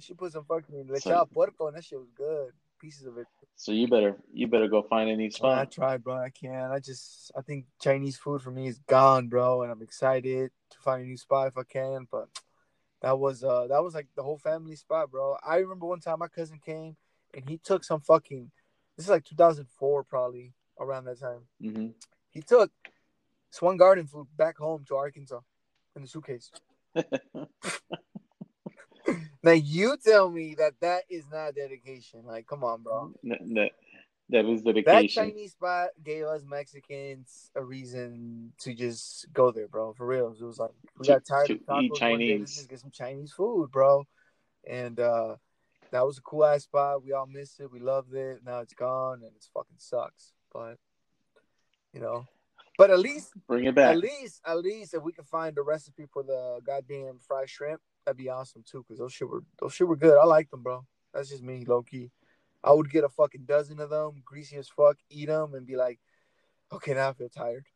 She 0.00 0.14
put 0.14 0.32
some 0.32 0.44
fucking 0.44 0.86
lechada 0.86 1.00
So- 1.02 1.28
puerco 1.32 1.68
and 1.68 1.76
that 1.76 1.84
shit 1.84 1.98
was 1.98 2.10
good. 2.16 2.52
Pieces 2.80 3.06
of 3.06 3.18
it. 3.18 3.26
so 3.56 3.72
you 3.72 3.88
better 3.88 4.16
you 4.32 4.46
better 4.46 4.68
go 4.68 4.82
find 4.82 5.10
a 5.10 5.16
new 5.16 5.30
spot. 5.30 5.58
I 5.58 5.64
tried, 5.64 6.04
bro. 6.04 6.16
I 6.16 6.30
can't. 6.30 6.70
I 6.72 6.78
just, 6.78 7.32
I 7.36 7.42
think 7.42 7.66
Chinese 7.80 8.16
food 8.16 8.40
for 8.40 8.50
me 8.52 8.68
is 8.68 8.78
gone, 8.86 9.28
bro, 9.28 9.62
and 9.62 9.72
I'm 9.72 9.82
excited 9.82 10.50
to 10.70 10.78
find 10.78 11.02
a 11.02 11.06
new 11.06 11.16
spot 11.16 11.48
if 11.48 11.58
I 11.58 11.64
can. 11.64 12.06
But 12.10 12.28
that 13.02 13.18
was, 13.18 13.42
uh, 13.42 13.66
that 13.66 13.82
was 13.82 13.94
like 13.94 14.06
the 14.14 14.22
whole 14.22 14.38
family 14.38 14.76
spot, 14.76 15.10
bro. 15.10 15.36
I 15.44 15.56
remember 15.56 15.86
one 15.86 16.00
time 16.00 16.20
my 16.20 16.28
cousin 16.28 16.60
came 16.64 16.96
and 17.34 17.48
he 17.48 17.58
took 17.58 17.82
some 17.82 18.00
fucking. 18.00 18.50
This 18.96 19.06
is 19.06 19.10
like 19.10 19.24
2004, 19.24 20.04
probably 20.04 20.54
around 20.78 21.04
that 21.06 21.20
time. 21.20 21.40
hmm 21.60 21.88
He 22.30 22.42
took 22.42 22.70
Swan 23.50 23.76
Garden 23.76 24.06
food 24.06 24.28
back 24.36 24.56
home 24.58 24.84
to 24.86 24.96
Arkansas 24.96 25.40
in 25.96 26.02
the 26.02 26.08
suitcase. 26.08 26.50
now 29.42 29.52
you 29.52 29.96
tell 30.04 30.30
me 30.30 30.54
that 30.58 30.74
that 30.80 31.02
is 31.08 31.24
not 31.30 31.54
dedication. 31.54 32.24
Like, 32.24 32.46
come 32.46 32.64
on, 32.64 32.82
bro. 32.82 33.12
that, 33.24 33.70
that 34.30 34.44
is 34.44 34.62
dedication. 34.62 35.24
That. 35.24 35.30
Chinese 35.32 35.52
spot 35.52 35.88
gave 36.04 36.24
us 36.24 36.42
Mexicans 36.44 37.50
a 37.54 37.62
reason 37.62 38.52
to 38.60 38.74
just 38.74 39.26
go 39.32 39.50
there, 39.50 39.68
bro. 39.68 39.94
For 39.94 40.06
real, 40.06 40.34
it 40.38 40.44
was 40.44 40.58
like 40.58 40.70
we 40.98 41.06
got 41.06 41.24
tired 41.24 41.46
to 41.46 41.54
of 41.54 41.60
tacos. 41.60 41.96
Chinese. 41.96 42.40
let's 42.40 42.56
just 42.56 42.68
get 42.68 42.80
some 42.80 42.90
Chinese 42.90 43.32
food, 43.32 43.70
bro. 43.70 44.04
And 44.68 45.00
uh 45.00 45.36
that 45.90 46.04
was 46.04 46.18
a 46.18 46.22
cool 46.22 46.44
ass 46.44 46.64
spot. 46.64 47.02
We 47.02 47.12
all 47.12 47.26
missed 47.26 47.60
it. 47.60 47.72
We 47.72 47.80
loved 47.80 48.12
it. 48.14 48.40
Now 48.44 48.58
it's 48.58 48.74
gone, 48.74 49.22
and 49.22 49.34
it 49.34 49.46
fucking 49.54 49.76
sucks. 49.78 50.32
But 50.52 50.76
you 51.94 52.00
know, 52.00 52.26
but 52.76 52.90
at 52.90 52.98
least 52.98 53.32
Bring 53.46 53.64
it 53.64 53.74
back. 53.74 53.92
at 53.92 53.98
least, 53.98 54.40
at 54.46 54.58
least, 54.58 54.94
if 54.94 55.02
we 55.02 55.12
can 55.12 55.24
find 55.24 55.56
a 55.58 55.62
recipe 55.62 56.06
for 56.12 56.22
the 56.22 56.60
goddamn 56.66 57.18
fried 57.26 57.48
shrimp, 57.48 57.80
that'd 58.08 58.16
be 58.16 58.30
awesome 58.30 58.64
too. 58.66 58.82
Cause 58.88 58.96
those 58.96 59.12
shit 59.12 59.28
were 59.28 59.42
those 59.60 59.74
shit 59.74 59.86
were 59.86 59.96
good. 59.96 60.16
I 60.18 60.24
like 60.24 60.50
them, 60.50 60.62
bro. 60.62 60.86
That's 61.12 61.28
just 61.28 61.42
me, 61.42 61.64
low 61.66 61.82
key. 61.82 62.10
I 62.64 62.72
would 62.72 62.90
get 62.90 63.04
a 63.04 63.08
fucking 63.10 63.44
dozen 63.44 63.78
of 63.80 63.90
them, 63.90 64.22
greasy 64.24 64.56
as 64.56 64.68
fuck, 64.68 64.96
eat 65.10 65.26
them, 65.26 65.52
and 65.54 65.66
be 65.66 65.76
like, 65.76 66.00
okay, 66.72 66.94
now 66.94 67.10
I 67.10 67.12
feel 67.12 67.28
tired, 67.28 67.66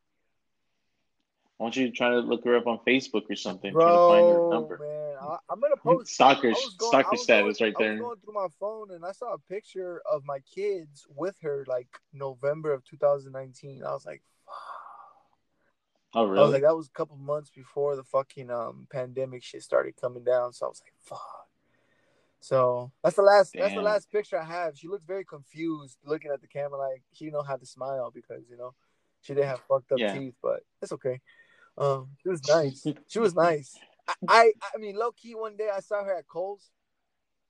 Why 1.59 1.67
don't 1.67 1.77
you 1.77 1.93
try 1.93 2.11
to 2.11 2.19
look 2.21 2.45
her 2.45 2.57
up 2.57 2.67
on 2.67 2.81
Facebook 2.87 3.31
or 3.31 3.37
something? 3.37 3.73
try 3.73 3.91
to 3.91 4.09
find 4.09 4.27
her 4.33 4.49
number. 4.51 4.79
Man, 4.79 5.17
I, 5.21 5.37
I'm 5.51 5.61
gonna 5.61 5.77
post. 5.77 6.13
Stalker, 6.15 6.49
I 6.49 6.53
going- 6.53 6.55
I 6.57 6.89
stalker 6.89 7.17
status 7.17 7.59
going- 7.59 7.73
right 7.73 7.75
I 7.79 7.83
there. 7.83 7.93
was 7.93 8.01
going 8.01 8.17
through 8.25 8.35
my 8.35 8.49
phone 8.59 8.91
and 8.93 9.05
I 9.05 9.13
saw 9.13 9.35
a 9.35 9.39
picture 9.39 10.03
of 10.11 10.25
my 10.25 10.39
kids 10.41 11.07
with 11.15 11.37
her, 11.43 11.65
like 11.69 11.89
November 12.13 12.73
of 12.73 12.85
2019. 12.85 13.85
I 13.85 13.93
was 13.93 14.05
like, 14.07 14.23
oh, 16.15 16.35
I 16.37 16.41
was 16.43 16.53
like, 16.53 16.63
that 16.63 16.77
was 16.77 16.89
a 16.89 16.91
couple 16.99 17.17
months 17.17 17.51
before 17.51 17.97
the 17.97 18.05
fucking 18.05 18.51
um 18.51 18.87
pandemic 18.91 19.43
shit 19.43 19.63
started 19.63 19.95
coming 20.01 20.25
down. 20.25 20.53
So 20.53 20.67
I 20.67 20.69
was 20.69 20.83
like, 20.85 20.95
fuck. 21.03 21.49
So 22.41 22.91
that's 23.05 23.17
the 23.17 23.23
last 23.23 23.55
that's 23.57 23.75
the 23.75 23.81
last 23.83 24.11
picture 24.11 24.39
I 24.41 24.45
have. 24.45 24.77
She 24.77 24.89
looked 24.89 25.07
very 25.07 25.25
confused 25.25 25.99
looking 26.05 26.31
at 26.33 26.41
the 26.41 26.49
camera 26.49 26.79
like 26.79 27.03
she 27.13 27.25
didn't 27.27 27.35
know 27.35 27.43
how 27.43 27.57
to 27.57 27.67
smile 27.67 28.11
because, 28.13 28.43
you 28.51 28.57
know, 28.57 28.75
she 29.21 29.35
didn't 29.35 29.49
have 29.49 29.61
fucked 29.69 29.93
up 29.93 30.01
Yeah. 30.01 30.13
teeth, 30.13 30.35
but 30.43 30.61
it's 30.81 30.93
okay. 30.93 31.21
Um 31.79 32.09
she 32.23 32.29
was 32.29 32.43
nice. 32.49 32.85
she 33.07 33.19
was 33.21 33.35
nice. 33.35 33.79
I, 34.09 34.15
I 34.29 34.53
I 34.75 34.79
mean 34.79 34.97
low 34.97 35.13
key 35.13 35.35
one 35.35 35.57
day 35.57 35.69
I 35.73 35.81
saw 35.81 36.03
her 36.03 36.17
at 36.19 36.27
Kohl's 36.27 36.71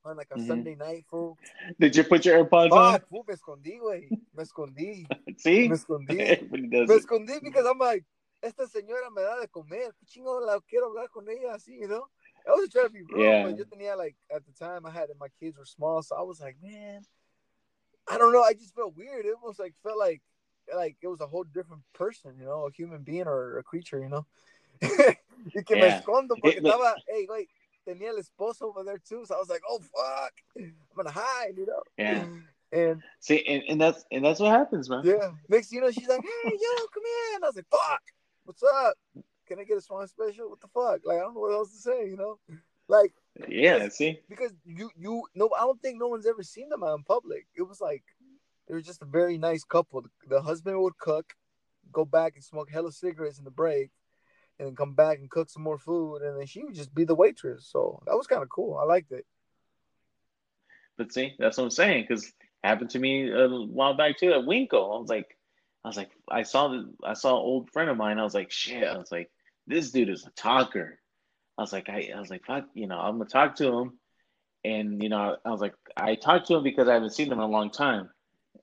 on 0.05 0.17
like 0.17 0.29
a 0.31 0.39
Mhm. 0.39 0.47
Sunday 0.47 0.75
night 0.75 1.07
fool. 1.09 1.39
Did 1.81 1.97
you 1.97 2.05
put 2.05 2.25
your 2.27 2.45
AirPods 2.45 2.73
on? 2.73 2.93
Fuck, 2.93 3.09
fool, 3.09 3.25
me 3.27 3.35
escondí, 3.35 3.79
güey. 3.79 4.11
Me 4.35 4.43
escondí. 4.43 5.07
See, 5.39 5.69
Me 5.69 5.77
escondí. 5.77 6.19
Me 6.51 6.95
escondí 6.97 7.41
because 7.43 7.67
I'm 7.67 7.79
like, 7.79 8.05
esta 8.43 8.67
señora 8.67 9.11
me 9.15 9.23
da 9.23 9.41
de 9.41 9.49
comer. 9.49 9.93
¿Qué 9.99 10.07
chingo 10.07 10.41
la 10.41 10.61
quiero 10.61 10.87
hablar 10.87 11.09
con 11.11 11.29
ella 11.29 11.55
así, 11.55 11.79
you 11.81 11.87
know? 11.89 12.09
I 12.47 12.51
wasn't 12.51 12.73
trying 12.73 12.87
to 12.89 12.93
be 12.93 13.03
rude, 13.03 13.23
Yeah. 13.23 13.45
but 13.45 13.57
yo 13.57 13.65
tenía 13.65 13.97
like 13.97 14.17
at 14.35 14.45
the 14.45 14.53
time 14.53 14.85
I 14.85 14.91
had 14.91 15.09
my 15.19 15.29
kids 15.39 15.57
were 15.57 15.65
small, 15.65 16.03
so 16.03 16.17
I 16.17 16.23
was 16.23 16.41
like, 16.41 16.57
man, 16.61 17.03
I 18.09 18.19
don't 18.19 18.33
know. 18.33 18.43
I 18.43 18.53
just 18.53 18.75
felt 18.75 18.97
weird. 18.97 19.27
It 19.27 19.35
almost 19.41 19.61
like 19.61 19.75
felt 19.83 19.99
like 19.99 20.21
like 20.75 20.97
it 21.01 21.07
was 21.09 21.21
a 21.21 21.27
whole 21.27 21.45
different 21.45 21.83
person, 21.93 22.37
you 22.39 22.45
know, 22.45 22.67
a 22.67 22.73
human 22.73 23.03
being 23.03 23.27
or 23.29 23.59
a 23.59 23.63
creature, 23.63 24.01
you 24.01 24.09
know. 24.09 24.27
y 24.83 25.63
que 25.65 25.77
me 25.77 25.87
Yeah. 25.87 26.01
escondo 26.01 26.35
porque 26.41 26.57
It- 26.59 26.65
estaba, 26.65 26.95
hey, 27.09 27.27
wait, 27.29 27.49
tenía 27.87 28.09
el 28.11 28.19
esposo 28.19 28.63
over 28.63 28.83
there 28.85 28.99
too, 28.99 29.25
so 29.25 29.35
I 29.37 29.39
was 29.39 29.49
like, 29.49 29.63
oh 29.69 29.79
fuck, 29.79 30.33
I'm 30.57 30.75
gonna 30.97 31.11
hide, 31.13 31.57
you 31.57 31.67
know. 31.67 31.83
Yeah. 31.97 32.27
And 32.73 33.03
See, 33.21 33.45
and, 33.47 33.63
and 33.69 33.81
that's 33.81 34.05
and 34.11 34.25
that's 34.25 34.41
what 34.41 34.51
happens, 34.51 34.89
man. 34.89 35.03
yeah. 35.05 35.31
Next 35.49 35.71
you 35.73 35.81
know, 35.81 35.91
she's 35.93 36.09
like, 36.09 36.23
hey, 36.23 36.51
yo, 36.51 36.87
come 36.93 37.05
here. 37.05 37.35
And 37.37 37.45
I 37.45 37.49
was 37.49 37.57
like, 37.57 37.67
fuck, 37.71 38.03
what's 38.45 38.63
up? 38.63 38.95
Can 39.47 39.59
I 39.59 39.65
get 39.65 39.79
a 39.79 39.81
swan 39.81 40.07
special? 40.09 40.51
What 40.51 40.61
the 40.61 40.69
fuck? 40.69 41.01
Like, 41.05 41.19
I 41.19 41.21
don't 41.21 41.35
know 41.35 41.41
what 41.41 41.53
else 41.53 41.73
to 41.73 41.79
say, 41.79 42.09
you 42.09 42.17
know? 42.17 42.39
Like, 42.89 43.15
Yeah, 43.49 43.89
see, 43.89 44.21
because 44.29 44.53
you, 44.65 44.91
you, 44.97 45.25
no, 45.35 45.49
I 45.57 45.61
don't 45.61 45.81
think 45.81 45.99
no 45.99 46.09
one's 46.09 46.27
ever 46.27 46.43
seen 46.43 46.69
them 46.69 46.83
out 46.83 46.97
in 46.97 47.05
public. 47.05 47.47
It 47.55 47.63
was 47.63 47.81
like, 47.81 48.03
they 48.69 48.75
were 48.75 48.83
just 48.83 49.03
a 49.03 49.07
very 49.07 49.39
nice 49.39 49.65
couple. 49.65 50.03
The, 50.03 50.11
the 50.29 50.43
husband 50.43 50.81
would 50.81 50.99
cook, 50.99 51.35
go 51.93 52.05
back 52.05 52.35
and 52.35 52.45
smoke 52.45 52.71
hella 52.71 52.93
cigarettes 52.93 53.39
in 53.39 53.45
the 53.45 53.51
break, 53.51 53.91
and 54.59 54.69
then 54.69 54.77
come 54.77 54.95
back 54.95 55.19
and 55.19 55.31
cook 55.31 55.49
some 55.49 55.63
more 55.63 55.79
food. 55.79 56.23
And 56.23 56.39
then 56.39 56.47
she 56.47 56.63
would 56.65 56.75
just 56.75 56.95
be 56.95 57.05
the 57.05 57.15
waitress. 57.15 57.67
So 57.71 58.03
that 58.07 58.17
was 58.17 58.27
kind 58.27 58.43
of 58.43 58.49
cool. 58.49 58.77
I 58.79 58.85
liked 58.85 59.13
it. 59.13 59.25
but 60.99 61.13
see, 61.13 61.35
that's 61.39 61.57
what 61.57 61.65
I'm 61.65 61.71
saying 61.71 62.07
because 62.07 62.33
happened 62.63 62.91
to 62.91 62.99
me 62.99 63.31
a 63.31 63.49
while 63.49 63.95
back 63.95 64.19
too 64.19 64.33
at 64.33 64.45
Winco. 64.47 64.97
I 64.97 65.01
was 65.01 65.09
like, 65.09 65.37
I 65.85 65.89
was 65.89 65.97
like, 65.97 66.11
I 66.31 66.43
saw 66.43 66.69
the, 66.69 66.93
I 67.05 67.15
saw 67.15 67.31
an 67.31 67.45
old 67.45 67.71
friend 67.71 67.91
of 67.91 67.97
mine. 67.97 68.19
I 68.19 68.25
was 68.25 68.35
like, 68.35 68.51
shit. 68.51 68.85
I 68.85 68.97
was 68.97 69.11
like, 69.11 69.31
this 69.67 69.91
dude 69.91 70.09
is 70.09 70.27
a 70.27 70.31
talker. 70.31 71.01
I 71.59 71.63
was 71.63 71.73
like, 71.73 71.89
I, 71.89 72.11
I 72.15 72.21
was 72.21 72.31
like, 72.31 72.45
fuck, 72.47 72.67
you 72.75 72.87
know, 72.87 72.99
I'm 72.99 73.19
gonna 73.19 73.29
talk 73.29 73.57
to 73.57 73.73
him, 73.73 73.99
and 74.65 75.03
you 75.03 75.09
know, 75.09 75.37
I 75.45 75.51
was 75.51 75.61
like, 75.61 75.75
I 75.97 76.15
talked 76.15 76.47
to 76.49 76.57
him 76.57 76.63
because 76.63 76.89
I 76.89 76.95
haven't 76.95 77.15
seen 77.15 77.27
him 77.27 77.35
in 77.35 77.39
a 77.41 77.47
long 77.47 77.71
time, 77.71 78.11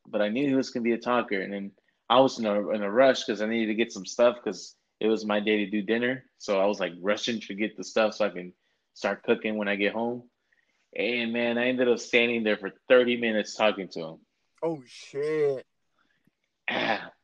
but 0.07 0.22
I 0.22 0.30
knew 0.30 0.47
he 0.47 0.55
was 0.55 0.70
gonna 0.70 0.84
be 0.84 0.93
a 0.93 0.97
talker, 0.97 1.39
and 1.39 1.53
then 1.53 1.72
I 2.09 2.20
was 2.20 2.39
in 2.39 2.45
a 2.45 2.70
in 2.70 2.82
a 2.82 2.91
rush 2.91 3.24
because 3.24 3.41
I 3.41 3.47
needed 3.47 3.67
to 3.67 3.76
get 3.76 3.91
some 3.91 4.05
stuff 4.05 4.38
because 4.43 4.76
it 4.99 5.07
was 5.07 5.26
my 5.26 5.39
day 5.39 5.57
to 5.65 5.72
do 5.72 5.82
dinner, 5.82 6.26
so 6.39 6.59
I 6.59 6.65
was 6.65 6.80
like 6.80 6.93
rushing 6.99 7.39
to 7.41 7.53
get 7.53 7.78
the 7.78 7.84
stuff 7.84 8.15
so 8.15 8.26
I 8.26 8.30
can 8.30 8.53
start 8.93 9.24
cooking 9.24 9.57
when 9.57 9.67
I 9.67 9.76
get 9.76 9.93
home. 9.93 10.24
And 10.95 11.32
man, 11.32 11.57
I 11.57 11.67
ended 11.67 11.88
up 11.88 11.99
standing 11.99 12.43
there 12.43 12.57
for 12.57 12.72
30 12.88 13.17
minutes 13.17 13.55
talking 13.55 13.88
to 13.89 13.99
him. 13.99 14.17
Oh, 14.63 14.82
shit. 14.88 15.65
Ah. 16.70 17.11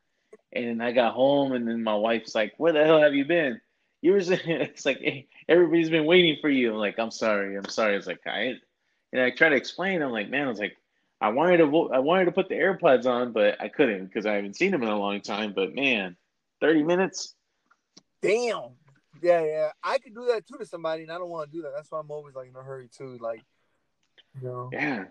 And 0.54 0.68
then 0.68 0.82
I 0.82 0.94
got 0.94 1.14
home, 1.14 1.52
and 1.52 1.68
then 1.68 1.84
my 1.84 1.96
wife's 1.96 2.34
like, 2.34 2.54
"Where 2.58 2.72
the 2.72 2.86
hell 2.86 3.02
have 3.02 3.14
you 3.14 3.26
been?" 3.26 3.60
You 4.02 4.14
were. 4.14 4.20
It's 4.46 4.86
like 4.86 5.00
hey, 5.00 5.28
everybody's 5.50 5.90
been 5.90 6.06
waiting 6.06 6.38
for 6.40 6.50
you. 6.50 6.72
I'm 6.72 6.78
like, 6.78 6.98
"I'm 6.98 7.12
sorry, 7.12 7.58
I'm 7.58 7.68
sorry." 7.68 7.98
It's 7.98 8.08
like 8.08 8.26
I, 8.26 8.54
and 9.12 9.22
I 9.22 9.32
try 9.32 9.50
to 9.50 9.56
explain. 9.56 10.02
I'm 10.02 10.12
like, 10.12 10.30
"Man, 10.30 10.46
I 10.46 10.50
was 10.50 10.60
like, 10.60 10.78
I 11.20 11.30
wanted 11.30 11.58
to, 11.58 11.66
vo- 11.66 11.90
I 11.90 12.00
wanted 12.00 12.26
to 12.26 12.32
put 12.32 12.48
the 12.48 12.56
AirPods 12.56 13.06
on, 13.06 13.34
but 13.34 13.60
I 13.60 13.68
couldn't 13.68 14.06
because 14.06 14.26
I 14.26 14.36
haven't 14.36 14.56
seen 14.56 14.72
them 14.72 14.84
in 14.84 14.88
a 14.88 14.98
long 14.98 15.20
time." 15.20 15.52
But 15.54 15.76
man, 15.76 16.16
30 16.62 16.84
minutes. 16.84 17.36
Damn. 18.22 18.72
Yeah, 19.22 19.44
yeah. 19.44 19.72
I 19.84 19.98
could 19.98 20.14
do 20.16 20.26
that 20.28 20.48
too 20.48 20.58
to 20.58 20.66
somebody, 20.66 21.04
and 21.04 21.12
I 21.12 21.18
don't 21.18 21.30
want 21.30 21.52
to 21.52 21.58
do 21.58 21.64
that. 21.64 21.74
That's 21.76 21.92
why 21.92 22.00
I'm 22.00 22.12
always 22.12 22.36
like 22.36 22.48
in 22.48 22.56
a 22.56 22.64
hurry 22.64 22.88
too. 22.88 23.18
Like, 23.20 23.44
you 24.40 24.48
know. 24.48 24.70
Yeah. 24.72 25.06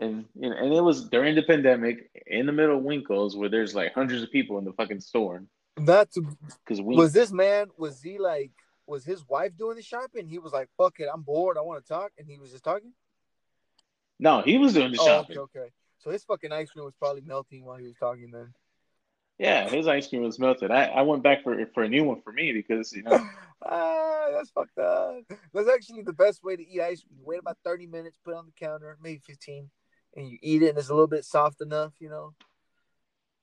And 0.00 0.24
you 0.34 0.48
know, 0.50 0.56
and 0.56 0.72
it 0.72 0.80
was 0.80 1.08
during 1.08 1.34
the 1.34 1.42
pandemic 1.42 2.10
in 2.26 2.46
the 2.46 2.52
middle 2.52 2.78
of 2.78 2.82
Winco's 2.82 3.36
where 3.36 3.48
there's 3.50 3.74
like 3.74 3.92
hundreds 3.94 4.22
of 4.22 4.30
people 4.30 4.58
in 4.58 4.64
the 4.64 4.72
fucking 4.72 5.00
store 5.00 5.44
to 5.76 6.36
because 6.64 6.80
we 6.82 6.96
was 6.96 7.12
this 7.12 7.32
man 7.32 7.68
was 7.76 8.02
he 8.02 8.18
like 8.18 8.50
was 8.86 9.04
his 9.04 9.26
wife 9.28 9.56
doing 9.56 9.76
the 9.76 9.82
shopping? 9.82 10.26
He 10.26 10.38
was 10.38 10.52
like, 10.52 10.68
"Fuck 10.76 11.00
it, 11.00 11.08
I'm 11.12 11.22
bored. 11.22 11.56
I 11.56 11.60
want 11.60 11.84
to 11.84 11.88
talk," 11.88 12.12
and 12.18 12.26
he 12.28 12.38
was 12.38 12.50
just 12.50 12.64
talking. 12.64 12.92
no 14.18 14.42
he 14.42 14.58
was 14.58 14.72
doing 14.72 14.92
the 14.92 14.98
Oh, 15.00 15.06
shopping. 15.06 15.38
okay, 15.38 15.60
okay. 15.60 15.70
So 15.98 16.10
his 16.10 16.24
fucking 16.24 16.50
ice 16.50 16.70
cream 16.70 16.86
was 16.86 16.94
probably 16.98 17.20
melting 17.20 17.64
while 17.64 17.76
he 17.76 17.86
was 17.86 17.96
talking. 18.00 18.30
Then. 18.30 18.52
Yeah, 19.38 19.68
his 19.68 19.86
ice 19.86 20.08
cream 20.08 20.22
was 20.22 20.38
melted. 20.38 20.70
I, 20.70 20.84
I 20.86 21.02
went 21.02 21.22
back 21.22 21.42
for 21.42 21.64
for 21.74 21.82
a 21.82 21.88
new 21.88 22.04
one 22.04 22.20
for 22.22 22.32
me 22.32 22.52
because 22.52 22.92
you 22.92 23.02
know 23.02 23.18
ah, 23.66 24.26
that's 24.32 24.50
fucked 24.50 24.78
up. 24.78 25.16
That's 25.54 25.68
actually 25.68 26.02
the 26.02 26.12
best 26.12 26.42
way 26.42 26.56
to 26.56 26.66
eat 26.66 26.80
ice 26.80 27.02
cream. 27.02 27.20
Wait 27.22 27.38
about 27.38 27.58
thirty 27.64 27.86
minutes, 27.86 28.18
put 28.24 28.32
it 28.32 28.36
on 28.38 28.46
the 28.46 28.52
counter, 28.52 28.98
maybe 29.02 29.20
fifteen, 29.24 29.70
and 30.16 30.28
you 30.28 30.38
eat 30.42 30.62
it, 30.62 30.70
and 30.70 30.78
it's 30.78 30.88
a 30.88 30.94
little 30.94 31.06
bit 31.06 31.24
soft 31.24 31.60
enough, 31.60 31.92
you 32.00 32.08
know. 32.08 32.34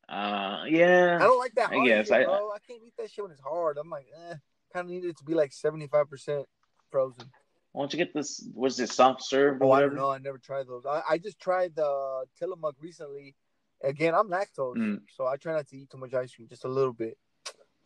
uh 0.10 0.64
yeah 0.68 1.18
I 1.20 1.24
don't 1.26 1.40
like 1.40 1.54
that 1.56 1.70
I 1.72 1.86
guess, 1.86 2.08
shit, 2.08 2.18
I- 2.18 2.24
bro. 2.24 2.52
I 2.52 2.60
can't 2.68 2.82
eat 2.86 2.94
that 2.98 3.12
shit 3.12 3.24
when 3.24 3.32
it's 3.32 3.42
hard. 3.42 3.78
I'm 3.78 3.90
like, 3.90 4.08
eh, 4.16 4.36
kind 4.74 4.86
of 4.86 4.92
need 4.92 5.06
it 5.06 5.18
to 5.18 5.24
be 5.26 5.34
like 5.34 5.52
seventy 5.54 5.88
five 5.88 6.10
percent 6.10 6.46
frozen. 6.92 7.30
why 7.74 7.82
don't 7.82 7.94
you 7.94 7.98
get 7.98 8.14
this 8.14 8.48
Was 8.54 8.78
this 8.78 8.94
soft 8.94 9.22
serve 9.24 9.62
or 9.62 9.66
Oh, 9.66 9.72
I 9.72 9.82
don't 9.82 9.96
know. 9.96 10.10
I 10.12 10.18
never 10.20 10.38
tried 10.38 10.68
those. 10.68 10.86
I, 10.86 11.02
I 11.10 11.18
just 11.18 11.40
tried 11.40 11.76
the 11.76 12.26
Tillamook 12.40 12.76
recently, 12.80 13.36
Again, 13.84 14.16
I'm 14.16 14.30
lactose, 14.30 14.78
Mm. 14.78 15.02
so 15.16 15.28
I 15.28 15.36
try 15.38 15.54
not 15.54 15.68
to 15.68 15.78
eat 15.78 15.90
too 15.92 15.98
much 15.98 16.14
ice 16.14 16.34
cream, 16.34 16.48
just 16.48 16.66
a 16.66 16.68
little 16.70 16.94
bit, 16.94 17.16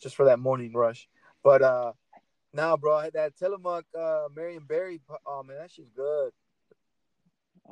just 0.02 0.16
for 0.16 0.26
that 0.26 0.40
morning 0.40 0.72
rush. 0.74 1.10
But 1.44 1.62
uh, 1.62 1.92
now, 2.54 2.78
bro, 2.78 2.96
I 2.96 3.04
had 3.06 3.14
that 3.14 3.36
Tillamook 3.36 3.84
uh, 3.94 4.28
Marionberry. 4.34 5.02
Oh 5.26 5.44
man, 5.44 5.58
that 5.58 5.72
shit's 5.72 5.92
good. 5.96 6.32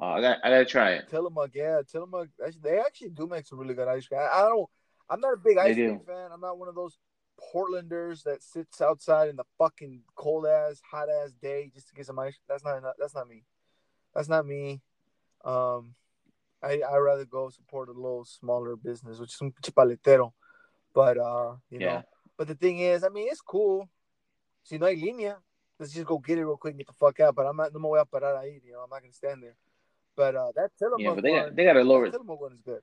Oh, 0.02 0.08
I 0.08 0.22
got 0.22 0.38
I 0.44 0.50
gotta 0.50 0.66
try 0.66 0.92
it. 0.94 1.10
Tillamook, 1.10 1.52
yeah, 1.54 1.82
Tillamook. 1.92 2.30
Actually, 2.46 2.62
they 2.64 2.80
actually 2.80 3.10
do 3.10 3.28
make 3.28 3.46
some 3.46 3.60
really 3.60 3.74
good 3.74 3.88
ice 3.88 4.08
cream. 4.08 4.22
I, 4.22 4.40
I 4.40 4.42
don't. 4.44 4.70
I'm 5.10 5.20
not 5.20 5.34
a 5.34 5.38
big 5.38 5.58
ice 5.58 5.76
cream 5.76 6.00
fan. 6.06 6.32
I'm 6.32 6.40
not 6.40 6.58
one 6.58 6.70
of 6.70 6.76
those 6.76 6.98
Portlanders 7.54 8.24
that 8.24 8.44
sits 8.44 8.80
outside 8.82 9.30
in 9.30 9.36
the 9.36 9.44
fucking 9.58 10.02
cold 10.16 10.46
ass, 10.46 10.82
hot 10.90 11.08
ass 11.10 11.32
day 11.42 11.72
just 11.74 11.90
to 11.90 11.96
get 11.96 12.06
some 12.06 12.20
ice. 12.20 12.38
That's 12.48 12.64
not. 12.64 12.82
That's 12.98 13.16
not 13.16 13.28
me. 13.28 13.44
That's 14.14 14.30
not 14.30 14.46
me. 14.46 14.82
Um, 15.44 15.96
I 16.64 16.82
I 16.82 16.98
rather 16.98 17.26
go 17.26 17.50
support 17.50 17.90
a 17.90 17.94
little 17.94 18.24
smaller 18.24 18.76
business, 18.76 19.20
which 19.20 19.34
is 19.34 19.42
un 19.42 19.54
chipaletero. 19.62 20.32
But 20.94 21.18
uh, 21.18 21.56
you 21.70 21.80
Yeah. 21.80 21.86
know. 21.88 22.04
But 22.38 22.48
the 22.48 22.56
thing 22.56 22.80
is, 22.80 23.04
I 23.04 23.10
mean, 23.10 23.28
it's 23.30 23.42
cool. 23.42 23.90
Si 24.64 24.78
no 24.78 24.86
hay 24.86 24.96
línea, 24.96 25.36
let's 25.78 25.92
just 25.92 26.06
go 26.06 26.20
get 26.20 26.38
it 26.38 26.46
real 26.46 26.56
quick 26.56 26.72
and 26.72 26.80
get 26.80 26.88
the 26.88 26.94
fuck 26.94 27.20
out. 27.20 27.36
But 27.36 27.48
I'm 27.48 27.58
not. 27.58 27.74
No 27.74 27.80
me 27.80 27.90
voy 27.90 28.00
a 28.00 28.06
parar 28.06 28.38
ahí. 28.38 28.62
You 28.64 28.74
know, 28.74 28.80
I'm 28.80 28.90
not 28.90 29.02
gonna 29.02 29.14
stand 29.14 29.44
there. 29.44 29.56
But 30.16 30.36
uh, 30.36 30.52
that 30.56 30.72
Tillamook 30.78 31.00
Yeah, 31.00 31.14
but 31.16 31.24
they 31.24 31.32
one, 31.32 31.46
got 31.46 31.56
they 31.56 31.64
got 31.66 31.78
a 31.78 31.84
lower. 31.84 32.06
that 32.06 32.12
Tillamook 32.12 32.42
one 32.42 32.54
is 32.54 32.62
good. 32.62 32.82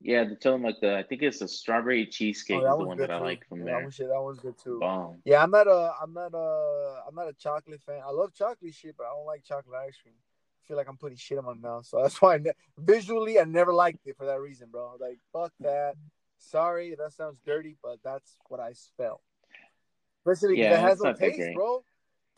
Yeah, 0.00 0.24
the 0.24 0.50
like 0.58 0.80
the 0.80 0.96
I 0.96 1.02
think 1.02 1.22
it's 1.22 1.38
the 1.38 1.48
strawberry 1.48 2.06
cheesecake 2.06 2.60
Oh, 2.62 2.72
is 2.72 2.78
the 2.78 2.84
one 2.84 2.98
that 2.98 3.10
I 3.10 3.18
like 3.20 3.46
from 3.48 3.60
Yeah, 3.60 3.64
there. 3.64 3.84
That 3.84 3.94
shit, 3.94 4.08
that 4.08 4.20
one's 4.20 4.38
good 4.38 4.54
too. 4.62 4.78
Bomb. 4.78 5.22
Yeah, 5.24 5.42
I'm 5.42 5.50
not 5.50 5.66
a, 5.66 5.94
I'm 6.00 6.12
not 6.12 6.34
a, 6.34 7.00
I'm 7.08 7.14
not 7.14 7.28
a 7.28 7.32
chocolate 7.32 7.80
fan. 7.80 8.02
I 8.04 8.10
love 8.10 8.34
chocolate 8.34 8.74
shit, 8.74 8.96
but 8.98 9.04
I 9.04 9.10
don't 9.16 9.24
like 9.24 9.44
chocolate 9.44 9.74
ice 9.80 9.96
cream. 10.02 10.14
I 10.14 10.68
feel 10.68 10.76
like 10.76 10.88
I'm 10.88 10.98
putting 10.98 11.16
shit 11.16 11.38
in 11.38 11.44
my 11.44 11.54
mouth, 11.54 11.86
so 11.86 11.98
that's 12.02 12.20
why 12.20 12.34
I 12.34 12.38
ne- 12.38 12.52
visually 12.76 13.40
I 13.40 13.44
never 13.44 13.72
liked 13.72 14.06
it 14.06 14.16
for 14.18 14.26
that 14.26 14.40
reason, 14.40 14.68
bro. 14.70 14.96
Like 15.00 15.18
fuck 15.32 15.52
that. 15.60 15.94
Sorry, 16.36 16.94
that 16.96 17.12
sounds 17.14 17.40
dirty, 17.46 17.78
but 17.82 18.00
that's 18.04 18.36
what 18.48 18.60
I 18.60 18.74
felt. 18.98 19.22
Especially 20.26 20.60
Yeah, 20.60 20.74
it 20.74 20.80
has 20.80 21.00
no 21.00 21.14
taste, 21.14 21.38
great. 21.38 21.54
bro. 21.54 21.82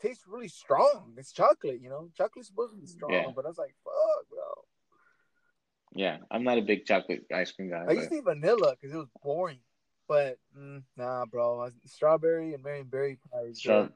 Tastes 0.01 0.25
really 0.27 0.47
strong. 0.47 1.13
It's 1.17 1.31
chocolate, 1.31 1.81
you 1.81 1.89
know. 1.89 2.09
Chocolate's 2.15 2.49
supposed 2.49 2.73
to 2.73 2.79
be 2.79 2.85
strong, 2.85 3.11
Yeah. 3.11 3.31
but 3.35 3.45
I 3.45 3.47
was 3.49 3.57
like, 3.57 3.75
fuck, 3.83 4.29
bro. 4.29 4.63
Yeah, 5.93 6.17
I'm 6.29 6.43
not 6.43 6.57
a 6.57 6.61
big 6.61 6.85
chocolate 6.85 7.25
ice 7.33 7.51
cream 7.51 7.69
guy. 7.69 7.81
I 7.81 7.85
But 7.85 7.95
used 7.97 8.09
to 8.09 8.17
eat 8.17 8.23
vanilla 8.23 8.75
because 8.79 8.93
it 8.93 8.97
was 8.97 9.07
boring, 9.23 9.59
but 10.07 10.37
mm, 10.55 10.83
nah, 10.95 11.25
bro. 11.25 11.69
Strawberry 11.85 12.53
and 12.53 12.63
Marionberry 12.63 13.17
pie 13.31 13.53
Stra- 13.53 13.91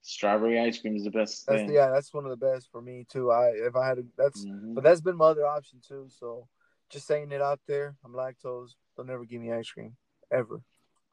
strawberry 0.00 0.60
ice 0.60 0.78
cream 0.78 0.96
is 0.96 1.04
the 1.04 1.10
best 1.10 1.46
That's 1.46 1.70
yeah, 1.70 1.90
that's 1.90 2.14
one 2.14 2.24
of 2.24 2.30
the 2.30 2.36
best 2.36 2.70
for 2.70 2.80
me 2.80 3.04
too. 3.08 3.30
I 3.30 3.48
if 3.48 3.74
I 3.76 3.86
had 3.86 3.96
to, 3.96 4.06
that's 4.16 4.44
Mhm. 4.44 4.74
but 4.74 4.84
that's 4.84 5.00
been 5.00 5.16
my 5.16 5.26
other 5.26 5.46
option 5.46 5.80
too. 5.86 6.08
So 6.08 6.48
just 6.90 7.06
saying 7.06 7.32
it 7.32 7.42
out 7.42 7.60
there, 7.66 7.96
I'm 8.04 8.12
lactose. 8.12 8.76
They'll 8.96 9.06
never 9.06 9.24
give 9.24 9.40
me 9.42 9.52
ice 9.52 9.70
cream 9.70 9.96
ever. 10.30 10.62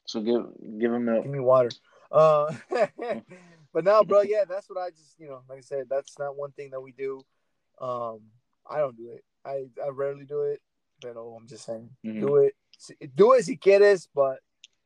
So 0.05 0.21
give 0.21 0.45
give 0.79 0.91
them 0.91 1.05
milk. 1.05 1.23
Give 1.23 1.31
me 1.31 1.39
water. 1.39 1.71
Uh, 2.11 2.53
but 3.73 3.83
now, 3.83 4.03
bro, 4.03 4.21
yeah, 4.21 4.43
that's 4.47 4.69
what 4.69 4.79
I 4.79 4.89
just 4.89 5.19
you 5.19 5.27
know, 5.27 5.41
like 5.49 5.59
I 5.59 5.61
said, 5.61 5.87
that's 5.89 6.19
not 6.19 6.35
one 6.35 6.51
thing 6.51 6.71
that 6.71 6.81
we 6.81 6.91
do. 6.91 7.21
Um, 7.79 8.21
I 8.69 8.79
don't 8.79 8.97
do 8.97 9.11
it. 9.11 9.23
I 9.45 9.65
I 9.83 9.89
rarely 9.89 10.25
do 10.25 10.41
it. 10.41 10.61
But 11.01 11.17
oh, 11.17 11.35
I'm 11.39 11.47
just 11.47 11.65
saying, 11.65 11.89
Mhm. 12.05 12.19
do 12.19 12.35
it. 12.37 12.55
Do 13.15 13.33
it 13.33 13.45
si 13.45 13.57
quieres, 13.57 14.07
but 14.13 14.39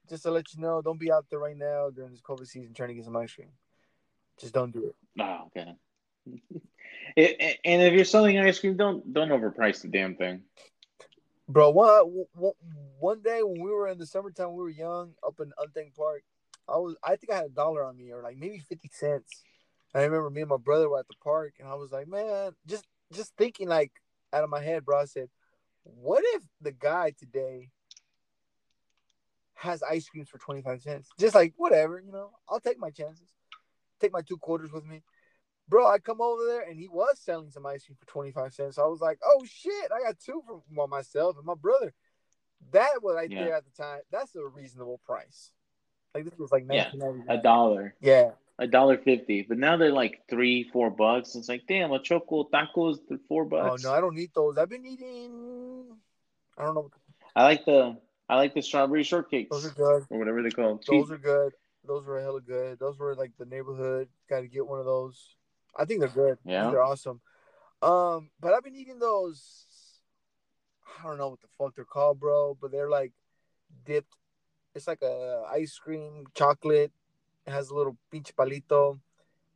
just 0.10 0.24
to 0.24 0.32
let 0.32 0.54
you 0.54 0.62
know, 0.62 0.82
don't 0.82 1.00
be 1.00 1.12
out 1.12 1.26
there 1.30 1.40
right 1.40 1.58
now 1.58 1.90
during 1.90 2.12
this 2.12 2.22
COVID 2.22 2.48
season 2.48 2.74
trying 2.74 2.90
to 2.90 2.96
get 2.96 3.06
some 3.06 3.16
ice 3.18 3.34
cream. 3.34 3.52
Just 4.40 4.54
don't 4.54 4.72
do 4.72 4.86
it. 4.86 4.96
Oh, 5.20 5.48
okay. 5.48 5.76
It, 7.16 7.60
and 7.64 7.82
if 7.82 7.94
you're 7.94 8.04
selling 8.04 8.38
ice 8.40 8.60
cream, 8.60 8.76
don't 8.76 9.14
don't 9.14 9.30
overprice 9.30 9.82
the 9.82 9.88
damn 9.88 10.16
thing. 10.16 10.44
Bro, 11.48 11.70
one, 11.70 12.26
one 12.34 12.54
one 13.00 13.22
day 13.22 13.42
when 13.42 13.62
we 13.62 13.72
were 13.72 13.88
in 13.88 13.98
the 13.98 14.06
summertime, 14.06 14.54
we 14.54 14.64
were 14.64 14.70
young 14.70 15.14
up 15.26 15.40
in 15.40 15.54
Unthank 15.60 15.96
Park. 15.96 16.24
I 16.68 16.78
was, 16.78 16.96
I 17.04 17.16
think 17.16 17.32
I 17.32 17.36
had 17.36 17.46
a 17.46 17.50
dollar 17.50 17.84
on 17.86 17.98
me, 17.98 18.12
or 18.12 18.22
like 18.22 18.38
maybe 18.38 18.60
fifty 18.60 18.90
cents. 18.92 19.44
I 19.94 20.04
remember 20.04 20.30
me 20.30 20.42
and 20.42 20.50
my 20.50 20.58
brother 20.58 20.90
were 20.90 21.00
at 21.00 21.08
the 21.08 21.16
park, 21.24 21.54
and 21.60 21.68
I 21.68 21.76
was 21.76 21.92
like, 21.92 22.08
man, 22.08 22.52
just 22.66 22.86
just 23.14 23.36
thinking 23.38 23.68
like 23.70 23.92
out 24.34 24.44
of 24.44 24.50
my 24.50 24.62
head, 24.62 24.84
bro. 24.86 25.00
I 25.02 25.06
said, 25.06 25.30
what 25.84 26.24
if 26.36 26.44
the 26.62 26.72
guy 26.72 27.14
today 27.18 27.70
has 29.56 29.82
ice 29.84 30.08
creams 30.10 30.30
for 30.30 30.38
twenty 30.38 30.62
five 30.62 30.82
cents? 30.82 31.10
Just 31.20 31.36
like 31.36 31.54
whatever, 31.58 32.00
you 32.00 32.12
know, 32.12 32.32
I'll 32.50 32.60
take 32.60 32.80
my 32.80 32.90
chances. 32.90 33.30
Take 34.02 34.12
my 34.12 34.22
two 34.22 34.38
quarters 34.38 34.72
with 34.72 34.86
me. 34.86 35.04
Bro, 35.68 35.88
I 35.88 36.00
come 36.00 36.22
over 36.22 36.46
there 36.46 36.62
and 36.62 36.78
he 36.80 36.88
was 36.88 37.18
selling 37.20 37.50
some 37.50 37.66
ice 37.66 37.86
cream 37.86 37.98
for 38.00 38.06
25 38.06 38.54
cents. 38.54 38.78
I 38.78 38.84
was 38.86 39.02
like, 39.02 39.18
oh 39.26 39.44
shit, 39.46 39.92
I 39.92 40.00
got 40.04 40.20
two 40.20 40.44
for 40.76 40.88
myself 40.88 41.38
and 41.38 41.46
my 41.46 41.56
brother. 41.56 41.92
That 42.72 43.02
was 43.02 43.16
right 43.16 43.32
Yeah. 43.32 43.46
there 43.46 43.56
at 43.56 43.64
the 43.66 43.72
time. 43.72 44.02
That's 44.12 44.36
a 44.36 44.46
reasonable 44.46 45.00
price. 45.06 45.50
Like 46.16 46.24
this 46.26 46.40
was 46.40 46.52
like 46.52 46.66
Yeah, 46.72 46.92
A 47.28 47.38
dollar, 47.38 47.94
Yeah. 48.00 48.32
a 48.58 48.66
dollar 48.68 48.98
fifty. 48.98 49.42
But 49.44 49.58
now 49.58 49.76
they're 49.76 49.92
like 49.92 50.22
three, 50.30 50.64
four 50.64 50.90
bucks. 50.90 51.36
It's 51.36 51.50
like 51.50 51.64
damn, 51.68 51.92
a 51.92 52.00
choco 52.00 52.46
tacos 52.46 53.00
four 53.28 53.44
Oh 53.44 53.46
bucks. 53.46 53.86
Oh, 53.86 53.90
no, 53.90 53.94
I 53.96 54.00
don't 54.00 54.18
eat 54.18 54.32
those. 54.34 54.58
I've 54.58 54.70
been 54.70 54.86
eating. 54.86 55.98
I 56.58 56.64
don't 56.64 56.76
know. 56.76 56.90
I 57.36 57.44
like 57.44 57.66
the 57.66 57.98
I 58.30 58.38
like 58.38 58.54
the 58.54 58.62
strawberry 58.62 59.04
shortcakes 59.04 59.50
Those 59.50 59.66
are 59.66 59.72
good. 59.72 60.06
or 60.10 60.18
whatever 60.18 60.42
they 60.42 60.50
call 60.50 60.70
them. 60.70 60.80
Those 60.88 61.12
are 61.12 61.18
good. 61.18 61.54
Those 61.86 62.06
were 62.06 62.20
hella 62.22 62.42
good. 62.42 62.80
Those 62.80 62.98
were 62.98 63.14
like 63.14 63.32
the 63.38 63.46
neighborhood. 63.46 64.08
Got 64.30 64.40
to 64.40 64.48
get 64.48 64.66
one 64.66 64.80
of 64.80 64.86
those. 64.86 65.36
I 65.78 65.84
think 65.86 66.00
they're 66.00 66.10
good. 66.10 66.38
Yeah. 66.46 66.72
they're 66.72 66.82
awesome. 66.82 67.20
Um, 67.82 68.32
but 68.40 68.54
I've 68.54 68.64
been 68.64 68.76
eating 68.76 68.98
those. 69.00 69.66
I 70.98 71.04
don't 71.08 71.18
know 71.18 71.30
what 71.30 71.42
the 71.42 71.48
fuck 71.60 71.76
they're 71.76 71.84
called, 71.86 72.20
bro. 72.22 72.58
But 72.60 72.72
they're 72.72 72.90
like 72.90 73.12
dipped. 73.86 74.16
It's 74.76 74.88
like 74.88 75.02
a 75.02 75.44
ice 75.52 75.80
cream 75.80 76.26
chocolate. 76.36 76.92
It 77.48 77.52
has 77.52 77.70
a 77.70 77.76
little 77.76 77.98
pinche 78.12 78.34
palito, 78.34 79.00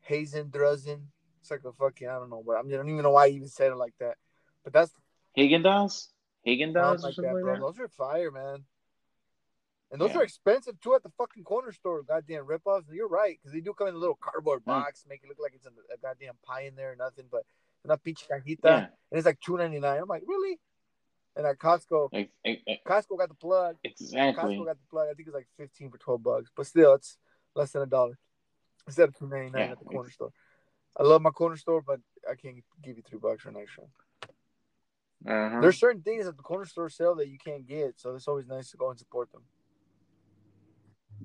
hazen 0.01 0.49
druzen. 0.49 1.01
It's 1.41 1.51
like 1.51 1.63
a 1.65 1.73
fucking 1.73 2.07
I 2.07 2.13
don't 2.13 2.29
know, 2.29 2.43
but 2.45 2.57
I, 2.57 2.61
mean, 2.61 2.73
I 2.73 2.77
don't 2.77 2.89
even 2.89 3.03
know 3.03 3.11
why 3.11 3.25
I 3.25 3.29
even 3.29 3.49
said 3.49 3.71
it 3.71 3.75
like 3.75 3.93
that. 3.99 4.15
But 4.63 4.73
that's 4.73 4.93
Haagen 5.37 5.63
Dazs, 5.63 6.07
Haagen 6.47 6.73
not 6.73 6.97
Dazs 6.97 7.03
like 7.03 7.15
that, 7.17 7.33
like 7.33 7.43
bro. 7.43 7.53
that. 7.53 7.59
Those 7.59 7.79
are 7.79 7.87
fire, 7.89 8.31
man. 8.31 8.63
And 9.91 9.99
those 9.99 10.11
Yeah. 10.11 10.19
are 10.19 10.23
expensive 10.23 10.79
too 10.79 10.95
at 10.95 11.03
the 11.03 11.09
fucking 11.17 11.43
corner 11.43 11.71
store. 11.71 12.03
Goddamn 12.03 12.45
ripoffs. 12.45 12.85
You're 12.91 13.07
right, 13.07 13.37
because 13.41 13.53
they 13.53 13.61
do 13.61 13.73
come 13.73 13.87
in 13.87 13.95
a 13.95 13.97
little 13.97 14.15
cardboard 14.21 14.61
Mm. 14.61 14.65
box, 14.65 15.05
make 15.09 15.23
it 15.23 15.27
look 15.29 15.39
like 15.39 15.53
it's 15.55 15.65
a, 15.65 15.71
a 15.93 15.97
goddamn 15.97 16.37
pie 16.43 16.61
in 16.61 16.75
there 16.75 16.91
or 16.91 16.95
nothing. 16.95 17.25
But 17.31 17.43
not 17.83 18.03
pinche 18.03 18.27
cajita, 18.27 18.59
Yeah, 18.63 18.77
and 18.77 19.17
it's 19.17 19.25
like 19.25 19.39
two 19.39 19.57
ninety 19.57 19.79
nine. 19.79 19.99
I'm 20.01 20.07
like, 20.07 20.23
really? 20.27 20.59
And 21.39 21.47
at 21.47 21.57
Costco, 21.57 22.09
ex- 22.11 22.29
ex- 22.43 22.61
ex- 22.67 22.81
Costco 22.85 23.17
got 23.17 23.29
the 23.29 23.35
plug. 23.35 23.77
exactly. 23.85 24.57
Costco 24.57 24.65
got 24.65 24.75
the 24.77 24.89
plug. 24.91 25.07
I 25.09 25.13
think 25.13 25.29
it's 25.29 25.35
like 25.35 25.47
fifteen 25.55 25.89
for 25.89 25.97
twelve 25.97 26.21
bucks, 26.21 26.51
but 26.53 26.67
still, 26.67 26.93
it's 26.95 27.17
less 27.55 27.71
than 27.71 27.81
a 27.81 27.85
dollar 27.85 28.19
instead 28.85 29.07
of 29.07 29.17
two 29.17 29.25
ninety 29.25 29.49
nine 29.49 29.67
Yeah, 29.67 29.71
at 29.71 29.79
the 29.79 29.85
corner 29.85 30.09
store. 30.09 30.33
I 30.97 31.03
love 31.03 31.21
my 31.21 31.29
corner 31.29 31.55
store, 31.55 31.81
but 31.81 32.01
I 32.29 32.35
can't 32.35 32.57
give 32.83 32.97
you 32.97 33.03
three 33.09 33.19
bucks 33.19 33.43
for 33.43 33.49
an 33.49 33.55
extra. 33.55 33.85
Uh-huh. 35.25 35.61
There's 35.61 35.79
certain 35.79 36.01
things 36.01 36.27
at 36.27 36.35
the 36.35 36.43
corner 36.43 36.65
store 36.65 36.89
sell 36.89 37.15
that 37.15 37.29
you 37.29 37.37
can't 37.37 37.65
get, 37.65 37.97
so 37.97 38.15
it's 38.15 38.27
always 38.27 38.45
nice 38.45 38.71
to 38.71 38.77
go 38.77 38.89
and 38.89 38.99
support 38.99 39.31
them. 39.31 39.43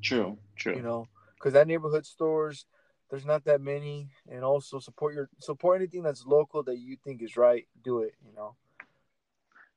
True, 0.00 0.38
true. 0.54 0.76
you 0.76 0.82
know, 0.82 1.08
because 1.36 1.54
that 1.54 1.66
neighborhood 1.66 2.06
stores, 2.06 2.66
there's 3.10 3.26
not 3.26 3.44
that 3.46 3.60
many, 3.60 4.10
and 4.30 4.44
also 4.44 4.78
support 4.78 5.12
your 5.12 5.28
support 5.40 5.80
anything 5.80 6.04
that's 6.04 6.24
local 6.24 6.62
that 6.62 6.78
you 6.78 6.96
think 7.02 7.20
is 7.20 7.36
right. 7.36 7.66
Do 7.82 8.02
it, 8.02 8.14
you 8.24 8.32
know. 8.32 8.54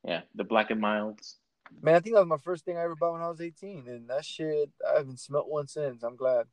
Yeah, 0.08 0.22
the 0.36 0.46
black 0.46 0.72
and 0.72 0.80
milds. 0.80 1.36
Man, 1.82 1.96
I 1.96 2.00
think 2.00 2.16
that 2.16 2.22
was 2.22 2.30
my 2.30 2.38
first 2.38 2.64
thing 2.64 2.78
I 2.78 2.84
ever 2.84 2.96
bought 2.96 3.14
when 3.14 3.22
I 3.22 3.28
was 3.28 3.42
18, 3.42 3.88
and 3.88 4.10
that 4.10 4.24
shit 4.24 4.70
I 4.90 4.98
haven't 4.98 5.20
smelt 5.20 5.50
one 5.50 5.68
since. 5.68 6.02
I'm 6.02 6.16
glad. 6.16 6.46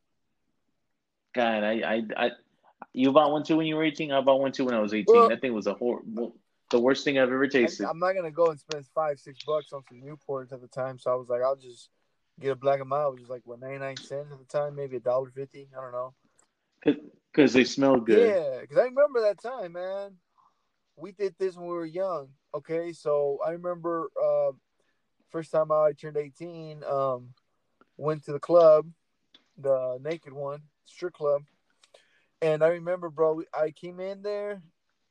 God, 1.35 1.63
I, 1.63 1.73
I, 1.81 2.03
I, 2.17 2.31
you 2.93 3.13
bought 3.13 3.31
one 3.31 3.45
too 3.45 3.57
when 3.57 3.67
you 3.67 3.77
were 3.77 3.85
18. 3.85 4.11
I 4.11 4.21
bought 4.23 4.41
one 4.41 4.51
too 4.51 4.65
when 4.65 4.75
I 4.75 4.81
was 4.81 4.93
18. 4.93 5.05
Well- 5.07 5.29
that 5.29 5.41
thing 5.41 5.55
was 5.55 5.69
a 5.69 5.75
horrible, 5.75 6.37
the 6.71 6.81
worst 6.81 7.05
thing 7.05 7.17
I've 7.17 7.29
ever 7.29 7.47
tasted. 7.47 7.87
I, 7.87 7.91
am 7.91 8.01
not 8.01 8.15
gonna 8.15 8.33
go 8.33 8.47
and 8.47 8.59
spend 8.59 8.85
five, 8.93 9.21
six 9.21 9.45
bucks 9.45 9.73
on 9.73 9.83
some 9.89 10.03
Newports 10.03 10.53
at 10.53 10.61
the 10.61 10.69
time, 10.69 10.99
so 10.99 11.13
I 11.13 11.15
was 11.15 11.29
like, 11.29 11.43
I'll 11.43 11.57
just 11.57 11.91
get 12.41 12.51
a 12.51 12.57
black 12.57 12.81
and 12.81 12.89
mild, 12.89 13.15
which 13.15 13.23
is 13.23 13.29
like 13.29 13.43
what 13.45 13.61
99 13.61 13.97
cents 13.99 14.33
at 14.33 14.39
the 14.39 14.45
time, 14.45 14.75
maybe 14.75 14.97
a 14.97 15.01
dollar 15.01 15.31
fifty. 15.31 15.69
I 15.77 15.81
don't 15.81 15.93
know. 15.93 16.15
Because 17.33 17.53
they 17.53 17.65
smell 17.65 17.99
good. 17.99 18.29
Yeah, 18.29 18.61
because 18.61 18.79
I 18.79 18.83
remember 18.83 19.21
that 19.23 19.41
time, 19.41 19.73
man. 19.73 20.17
We 20.97 21.13
did 21.13 21.35
this 21.39 21.57
when 21.57 21.67
we 21.67 21.75
were 21.75 21.87
young. 21.87 22.29
Okay, 22.55 22.93
so 22.93 23.39
I 23.45 23.51
remember 23.51 24.09
uh, 24.23 24.53
first 25.31 25.51
time 25.51 25.73
I 25.73 25.93
turned 25.93 26.17
eighteen. 26.17 26.85
Um, 26.85 27.35
went 27.97 28.25
to 28.25 28.33
the 28.33 28.39
club, 28.39 28.87
the 29.59 29.99
naked 30.01 30.33
one, 30.33 30.63
strip 30.85 31.15
club, 31.15 31.43
and 32.41 32.63
I 32.63 32.69
remember, 32.69 33.11
bro. 33.11 33.43
I 33.53 33.71
came 33.71 33.99
in 33.99 34.23
there, 34.23 34.63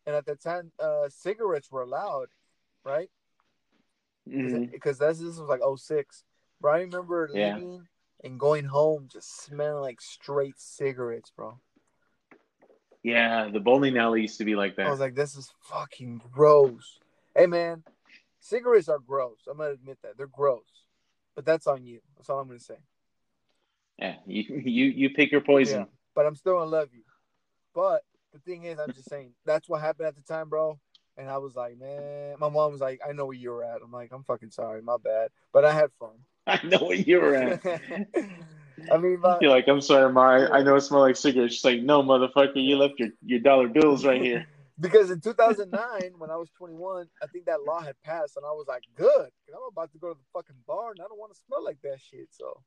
and 0.06 0.16
at 0.16 0.26
that 0.26 0.42
time, 0.42 0.72
uh, 0.80 1.10
cigarettes 1.10 1.70
were 1.70 1.82
allowed, 1.82 2.30
right? 2.86 3.10
Because 4.72 4.98
that's 4.98 5.20
this 5.20 5.38
was 5.38 5.50
like 5.50 5.62
06. 5.78 6.24
But 6.62 6.70
I 6.70 6.80
remember 6.82 7.30
Yeah. 7.34 7.56
leaving 7.56 7.88
and 8.24 8.40
going 8.40 8.66
home 8.66 9.10
just 9.12 9.44
smelling 9.44 9.82
like 9.82 10.00
straight 10.00 10.58
cigarettes, 10.58 11.32
bro. 11.36 11.60
Yeah, 13.04 13.50
the 13.50 13.60
bowling 13.60 13.98
alley 13.98 14.22
used 14.22 14.38
to 14.38 14.46
be 14.46 14.56
like 14.56 14.78
that. 14.78 14.88
I 14.88 14.90
was 14.90 15.02
like, 15.02 15.16
this 15.16 15.36
is 15.36 15.52
fucking 15.64 16.22
gross. 16.32 17.00
Hey, 17.36 17.48
man, 17.48 17.84
Cigarettes 18.40 18.90
are 18.90 19.00
gross. 19.00 19.40
I'm 19.50 19.58
gonna 19.58 19.72
admit 19.72 19.98
that 20.04 20.18
they're 20.18 20.28
gross, 20.28 20.86
but 21.36 21.46
that's 21.46 21.66
on 21.66 21.86
you. 21.86 22.00
That's 22.16 22.30
all 22.30 22.40
I'm 22.40 22.48
gonna 22.48 22.60
say. 22.60 22.78
Yeah, 23.98 24.16
you 24.28 24.44
you 24.66 24.86
you 24.86 25.10
pick 25.10 25.32
your 25.32 25.42
poison. 25.42 25.80
Yeah, 25.80 25.86
but 26.14 26.26
I'm 26.26 26.36
still 26.36 26.58
gonna 26.58 26.70
love 26.70 26.90
you. 26.92 27.04
But 27.74 28.02
the 28.34 28.40
thing 28.40 28.66
is, 28.66 28.80
I'm 28.80 28.94
just 28.94 29.10
saying 29.10 29.32
that's 29.46 29.68
what 29.68 29.82
happened 29.82 30.08
at 30.08 30.16
the 30.16 30.22
time, 30.22 30.50
bro. 30.50 30.80
And 31.16 31.30
I 31.30 31.38
was 31.38 31.56
like, 31.56 31.78
man, 31.80 32.36
my 32.40 32.50
mom 32.50 32.72
was 32.72 32.82
like, 32.82 33.00
I 33.08 33.14
know 33.14 33.28
where 33.28 33.38
you 33.38 33.52
were 33.52 33.64
at. 33.64 33.82
I'm 33.84 33.92
like, 33.92 34.12
I'm 34.12 34.24
fucking 34.24 34.50
sorry, 34.50 34.82
my 34.82 34.98
bad. 35.04 35.30
But 35.52 35.64
I 35.64 35.72
had 35.72 35.92
fun. 36.00 36.16
I 36.48 36.60
know 36.64 36.80
where 36.80 36.96
you 36.96 37.22
were 37.22 37.36
at. 37.36 37.64
I 38.92 38.98
mean, 38.98 39.20
my, 39.20 39.38
you're 39.40 39.52
like, 39.52 39.68
I'm 39.68 39.80
sorry. 39.80 40.12
I, 40.14 40.58
I 40.58 40.64
know 40.64 40.76
it 40.76 40.82
smells 40.82 41.02
like 41.02 41.16
cigarettes. 41.16 41.54
She's 41.54 41.66
like, 41.66 41.82
no, 41.82 42.02
motherfucker, 42.04 42.52
you 42.56 42.76
left 42.78 42.96
your, 42.98 43.10
your 43.24 43.40
dollar 43.40 43.68
bills 43.68 44.06
right 44.06 44.22
here. 44.22 44.46
Because 44.80 45.12
in 45.12 45.22
2009, 45.22 46.14
when 46.18 46.32
I 46.32 46.36
was 46.36 46.50
21, 46.58 47.08
I 47.22 47.28
think 47.28 47.46
that 47.46 47.64
law 47.64 47.82
had 47.82 47.96
passed, 48.04 48.38
and 48.38 48.46
I 48.46 48.52
was 48.52 48.66
like, 48.68 48.84
good, 48.96 49.30
I'm 49.50 49.60
about 49.72 49.92
to 49.92 49.98
go 50.00 50.10
to 50.10 50.16
the 50.16 50.26
fucking 50.34 50.56
bar, 50.68 50.92
and 50.92 51.00
I 51.00 51.04
don't 51.08 51.20
want 51.20 51.34
to 51.34 51.40
smell 51.48 51.64
like 51.64 51.78
that 51.84 52.00
shit. 52.02 52.28
So 52.32 52.62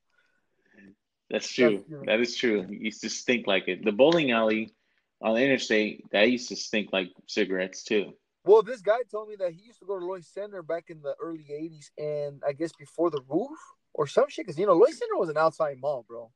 that's 1.30 1.50
true. 1.50 1.84
That's, 1.88 2.07
that 2.07 2.20
is 2.20 2.36
true. 2.36 2.61
It 2.70 2.80
used 2.80 3.02
to 3.02 3.11
stink 3.11 3.46
like 3.46 3.68
it. 3.68 3.84
The 3.84 3.92
bowling 3.92 4.30
alley 4.30 4.74
on 5.20 5.34
the 5.34 5.42
interstate 5.42 6.04
that 6.12 6.30
used 6.30 6.48
to 6.50 6.57
stink 6.57 6.90
like 6.92 7.11
cigarettes 7.26 7.82
too. 7.82 8.12
Well, 8.44 8.62
this 8.62 8.80
guy 8.80 8.98
told 9.11 9.28
me 9.28 9.34
that 9.40 9.52
he 9.52 9.62
used 9.62 9.80
to 9.80 9.86
go 9.86 9.98
to 9.98 10.04
Lloyd 10.04 10.24
Center 10.24 10.62
back 10.62 10.84
in 10.88 11.02
the 11.02 11.14
early 11.20 11.46
'80s, 11.50 11.90
and 11.98 12.42
I 12.46 12.52
guess 12.52 12.72
before 12.78 13.11
the 13.11 13.22
roof 13.28 13.59
or 13.92 14.07
some 14.07 14.28
shit. 14.28 14.46
Because 14.46 14.59
you 14.59 14.66
know, 14.66 14.74
Lloyd 14.74 14.94
Center 14.94 15.16
was 15.16 15.28
an 15.28 15.36
outside 15.36 15.78
mall, 15.80 16.04
bro, 16.09 16.30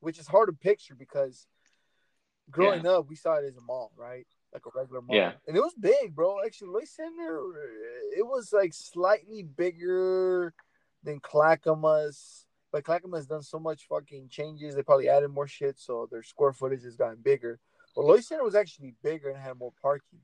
which 0.00 0.18
is 0.18 0.26
hard 0.26 0.48
to 0.48 0.52
picture 0.52 0.96
because 0.96 1.46
growing 2.50 2.84
yeah. 2.84 2.90
up 2.90 3.08
we 3.08 3.14
saw 3.14 3.34
it 3.34 3.44
as 3.44 3.56
a 3.56 3.60
mall, 3.60 3.92
right? 3.96 4.26
Like 4.52 4.66
a 4.66 4.70
regular 4.74 5.00
mall. 5.00 5.16
Yeah. 5.16 5.32
And 5.46 5.56
it 5.56 5.60
was 5.60 5.74
big, 5.78 6.14
bro. 6.14 6.36
Actually, 6.44 6.68
Lloyd 6.68 6.88
Center, 6.88 7.38
uh, 7.38 8.18
it 8.18 8.26
was 8.26 8.52
like 8.52 8.74
slightly 8.74 9.42
bigger 9.42 10.52
than 11.02 11.20
Clackamas. 11.20 12.46
But 12.70 12.84
Clackamas 12.84 13.26
done 13.26 13.42
so 13.42 13.58
much 13.58 13.86
fucking 13.88 14.28
changes. 14.30 14.74
They 14.74 14.82
probably 14.82 15.08
added 15.08 15.28
more 15.28 15.46
shit, 15.46 15.78
so 15.78 16.08
their 16.10 16.22
square 16.22 16.52
footage 16.52 16.84
has 16.84 16.96
gotten 16.96 17.18
bigger. 17.22 17.60
But 17.94 18.06
Lloyd 18.06 18.24
Center 18.24 18.44
was 18.44 18.54
actually 18.54 18.94
bigger 19.02 19.28
and 19.28 19.38
had 19.38 19.58
more 19.58 19.72
parking, 19.82 20.20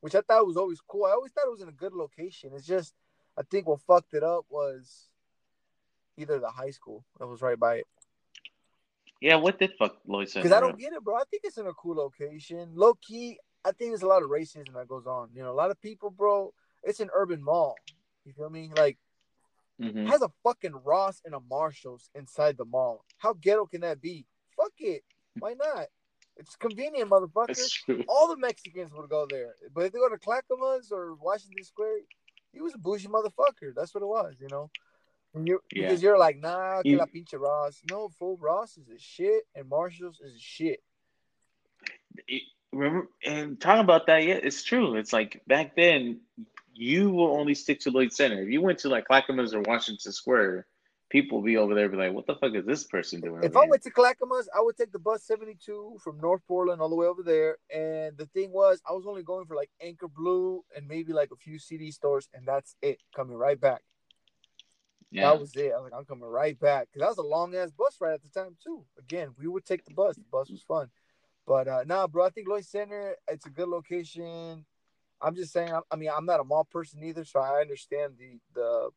which 0.00 0.14
I 0.14 0.20
thought 0.20 0.46
was 0.46 0.58
always 0.58 0.80
cool. 0.86 1.06
I 1.06 1.12
always 1.12 1.32
thought 1.32 1.46
it 1.46 1.50
was 1.50 1.62
in 1.62 1.68
a 1.68 1.72
good 1.72 1.94
location. 1.94 2.50
It's 2.54 2.66
just, 2.66 2.94
I 3.38 3.42
think 3.50 3.66
what 3.66 3.80
fucked 3.86 4.12
it 4.12 4.22
up 4.22 4.44
was 4.50 5.08
either 6.18 6.38
the 6.38 6.50
high 6.50 6.72
school 6.72 7.04
that 7.18 7.26
was 7.26 7.40
right 7.40 7.58
by 7.58 7.76
it. 7.76 7.86
Yeah, 9.20 9.36
what 9.36 9.58
did 9.58 9.72
fuck 9.78 9.96
Lloyd 10.06 10.28
Center? 10.28 10.44
Because 10.44 10.56
I 10.56 10.60
don't 10.60 10.78
get 10.78 10.92
it, 10.92 11.02
bro. 11.02 11.16
I 11.16 11.24
think 11.30 11.42
it's 11.44 11.58
in 11.58 11.66
a 11.66 11.72
cool 11.72 11.96
location. 11.96 12.70
Low 12.74 12.94
key, 12.94 13.38
I 13.68 13.72
think 13.72 13.90
there's 13.90 14.02
a 14.02 14.06
lot 14.06 14.22
of 14.22 14.30
racism 14.30 14.72
that 14.74 14.88
goes 14.88 15.06
on. 15.06 15.28
You 15.34 15.42
know, 15.42 15.52
a 15.52 15.52
lot 15.52 15.70
of 15.70 15.80
people, 15.82 16.10
bro. 16.10 16.54
It's 16.82 17.00
an 17.00 17.10
urban 17.12 17.42
mall. 17.42 17.76
You 18.24 18.32
feel 18.32 18.48
me? 18.48 18.70
Like, 18.74 18.96
mm-hmm. 19.80 20.06
has 20.06 20.22
a 20.22 20.30
fucking 20.42 20.74
Ross 20.84 21.20
and 21.24 21.34
a 21.34 21.40
Marshalls 21.40 22.08
inside 22.14 22.56
the 22.56 22.64
mall. 22.64 23.04
How 23.18 23.34
ghetto 23.34 23.66
can 23.66 23.82
that 23.82 24.00
be? 24.00 24.24
Fuck 24.56 24.72
it. 24.78 25.02
Why 25.38 25.52
not? 25.52 25.88
It's 26.38 26.56
convenient, 26.56 27.10
motherfucker. 27.10 28.04
All 28.08 28.28
the 28.28 28.38
Mexicans 28.38 28.92
would 28.94 29.10
go 29.10 29.26
there. 29.28 29.54
But 29.74 29.86
if 29.86 29.92
they 29.92 29.98
go 29.98 30.08
to 30.08 30.18
Clackamas 30.18 30.90
or 30.92 31.14
Washington 31.16 31.64
Square, 31.64 31.98
he 32.52 32.60
was 32.62 32.74
a 32.74 32.78
bougie 32.78 33.08
motherfucker. 33.08 33.74
That's 33.76 33.92
what 33.92 34.02
it 34.02 34.06
was, 34.06 34.36
you 34.40 34.48
know. 34.50 34.70
You, 35.34 35.60
yeah. 35.72 35.88
Because 35.88 36.02
you're 36.02 36.18
like, 36.18 36.38
nah, 36.38 36.80
que 36.82 36.96
la 36.96 37.04
pinche 37.04 37.38
Ross. 37.38 37.82
No, 37.90 38.08
full 38.08 38.38
Ross 38.38 38.78
is 38.78 38.88
a 38.88 38.98
shit, 38.98 39.42
and 39.54 39.68
Marshalls 39.68 40.20
is 40.24 40.34
a 40.36 40.40
shit. 40.40 40.82
Remember, 42.72 43.08
and 43.24 43.60
talking 43.60 43.82
about 43.82 44.06
that, 44.06 44.24
yeah, 44.24 44.38
it's 44.42 44.62
true. 44.62 44.96
It's 44.96 45.12
like 45.12 45.42
back 45.46 45.76
then, 45.76 46.20
you 46.74 47.10
will 47.10 47.36
only 47.38 47.54
stick 47.54 47.80
to 47.80 47.90
Lloyd 47.90 48.12
Center. 48.12 48.42
If 48.42 48.48
you 48.50 48.60
went 48.60 48.78
to 48.80 48.88
like 48.88 49.06
Clackamas 49.06 49.54
or 49.54 49.62
Washington 49.62 50.12
Square, 50.12 50.66
people 51.10 51.38
will 51.38 51.44
be 51.44 51.56
over 51.56 51.74
there 51.74 51.88
be 51.88 51.96
like, 51.96 52.12
what 52.12 52.26
the 52.26 52.34
fuck 52.36 52.54
is 52.54 52.66
this 52.66 52.84
person 52.84 53.20
doing? 53.20 53.42
If 53.42 53.56
I 53.56 53.62
here? 53.62 53.70
went 53.70 53.82
to 53.82 53.90
Clackamas, 53.90 54.48
I 54.56 54.60
would 54.60 54.76
take 54.76 54.92
the 54.92 54.98
bus 54.98 55.24
72 55.24 55.98
from 56.02 56.20
North 56.20 56.42
Portland 56.46 56.80
all 56.80 56.88
the 56.88 56.96
way 56.96 57.06
over 57.06 57.22
there. 57.22 57.56
And 57.74 58.16
the 58.16 58.26
thing 58.26 58.52
was, 58.52 58.80
I 58.88 58.92
was 58.92 59.06
only 59.06 59.22
going 59.22 59.46
for 59.46 59.56
like 59.56 59.70
Anchor 59.80 60.08
Blue 60.08 60.64
and 60.76 60.86
maybe 60.86 61.12
like 61.12 61.30
a 61.32 61.36
few 61.36 61.58
CD 61.58 61.90
stores, 61.90 62.28
and 62.34 62.46
that's 62.46 62.76
it. 62.82 63.00
Coming 63.14 63.36
right 63.36 63.60
back. 63.60 63.82
Yeah. 65.10 65.30
That 65.30 65.40
was 65.40 65.56
it. 65.56 65.72
I 65.72 65.80
was 65.80 65.90
like, 65.90 65.98
I'm 65.98 66.04
coming 66.04 66.28
right 66.28 66.58
back 66.60 66.88
because 66.88 67.00
that 67.00 67.08
was 67.08 67.18
a 67.18 67.28
long 67.28 67.54
ass 67.54 67.70
bus 67.70 67.96
ride 68.00 68.12
at 68.12 68.22
the 68.22 68.28
time 68.28 68.56
too. 68.62 68.84
Again, 68.98 69.30
we 69.38 69.48
would 69.48 69.64
take 69.64 69.84
the 69.86 69.94
bus. 69.94 70.16
The 70.16 70.24
bus 70.30 70.50
was 70.50 70.62
fun, 70.62 70.90
but 71.48 71.66
uh 71.66 71.82
nah, 71.86 72.06
bro. 72.06 72.26
I 72.26 72.30
think 72.30 72.46
Lloyd 72.46 72.66
Center. 72.66 73.16
It's 73.26 73.46
a 73.46 73.50
good 73.50 73.68
location. 73.68 74.66
I'm 75.20 75.34
just 75.34 75.52
saying. 75.52 75.72
I, 75.72 75.80
I 75.90 75.96
mean, 75.96 76.10
I'm 76.14 76.26
not 76.26 76.40
a 76.40 76.44
mall 76.44 76.68
person 76.70 77.02
either, 77.02 77.24
so 77.24 77.40
I 77.40 77.60
understand 77.60 78.12
the 78.18 78.38
the 78.54 78.90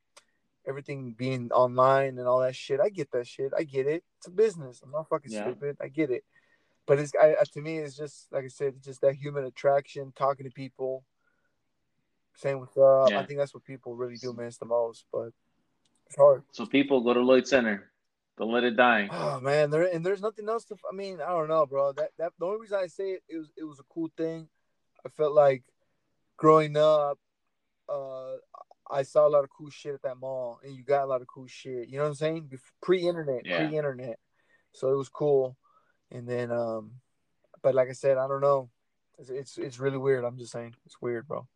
everything 0.68 1.16
being 1.18 1.50
online 1.52 2.20
and 2.20 2.28
all 2.28 2.42
that 2.42 2.56
shit. 2.56 2.82
I 2.82 2.90
get 2.90 3.10
that 3.14 3.26
shit. 3.26 3.54
I 3.58 3.64
get 3.64 3.88
it. 3.88 4.04
It's 4.18 4.28
a 4.28 4.32
business. 4.32 4.82
I'm 4.84 4.92
not 4.92 5.08
fucking 5.08 5.32
yeah. 5.32 5.44
stupid. 5.44 5.78
I 5.82 5.88
get 5.88 6.12
it. 6.12 6.24
But 6.86 7.00
it's 7.00 7.14
I, 7.20 7.36
to 7.54 7.62
me, 7.62 7.78
it's 7.78 7.96
just 7.96 8.28
like 8.32 8.44
I 8.44 8.50
said, 8.50 8.74
it's 8.76 8.86
just 8.86 9.02
that 9.02 9.16
human 9.16 9.46
attraction, 9.46 10.12
talking 10.16 10.46
to 10.46 10.52
people, 10.52 11.06
saying 12.36 12.60
what's 12.60 12.78
up. 12.78 13.12
Yeah. 13.12 13.22
I 13.22 13.26
think 13.26 13.40
that's 13.40 13.54
what 13.54 13.64
people 13.64 13.96
really 13.96 14.18
do 14.18 14.34
miss 14.34 14.58
the 14.58 14.66
most. 14.66 15.06
But 15.14 15.30
it's 16.08 16.18
hard. 16.18 16.44
So 16.52 16.66
people 16.66 17.00
go 17.02 17.14
to 17.14 17.22
Lloyd 17.22 17.48
Center. 17.48 17.91
Don't 18.38 18.52
let 18.52 18.64
it 18.64 18.78
die. 18.78 19.10
Oh 19.12 19.40
man, 19.40 19.70
there 19.70 19.84
and 19.84 20.06
there's 20.06 20.22
nothing 20.22 20.48
else 20.50 20.66
to. 20.66 20.76
I 20.92 20.96
mean, 20.96 21.20
I 21.22 21.30
don't 21.30 21.50
know, 21.50 21.66
bro. 21.66 21.92
That 21.94 22.10
that 22.18 22.32
the 22.40 22.46
only 22.46 22.62
reason 22.62 22.80
I 22.82 22.88
say 22.88 23.12
it, 23.12 23.24
it 23.30 23.38
was 23.38 23.52
it 23.58 23.64
was 23.64 23.80
a 23.80 23.94
cool 23.94 24.10
thing. 24.18 24.48
I 25.06 25.10
felt 25.10 25.34
like 25.34 25.64
growing 26.38 26.78
up, 26.78 27.20
uh, 27.90 28.36
I 28.90 29.04
saw 29.04 29.28
a 29.28 29.30
lot 29.30 29.44
of 29.44 29.50
cool 29.50 29.70
shit 29.70 29.94
at 29.94 30.02
that 30.04 30.18
mall, 30.18 30.60
and 30.64 30.76
you 30.76 30.84
got 30.84 31.04
a 31.04 31.08
lot 31.08 31.22
of 31.22 31.28
cool 31.28 31.48
shit. 31.48 31.90
You 31.90 31.98
know 31.98 32.04
what 32.04 32.10
I'm 32.10 32.16
saying? 32.16 32.50
Pre-internet, 32.82 33.46
yeah. 33.46 33.68
pre-internet. 33.68 34.18
So 34.74 34.92
it 34.92 34.98
was 34.98 35.10
cool, 35.10 35.58
and 36.12 36.28
then, 36.28 36.52
um, 36.52 36.94
but 37.62 37.76
like 37.76 37.90
I 37.90 37.94
said, 37.94 38.18
I 38.18 38.28
don't 38.28 38.42
know. 38.42 38.70
It's, 39.20 39.30
it's 39.30 39.58
it's 39.58 39.80
really 39.80 39.98
weird. 39.98 40.24
I'm 40.24 40.38
just 40.38 40.52
saying, 40.52 40.74
it's 40.86 41.02
weird, 41.02 41.28
bro. 41.28 41.48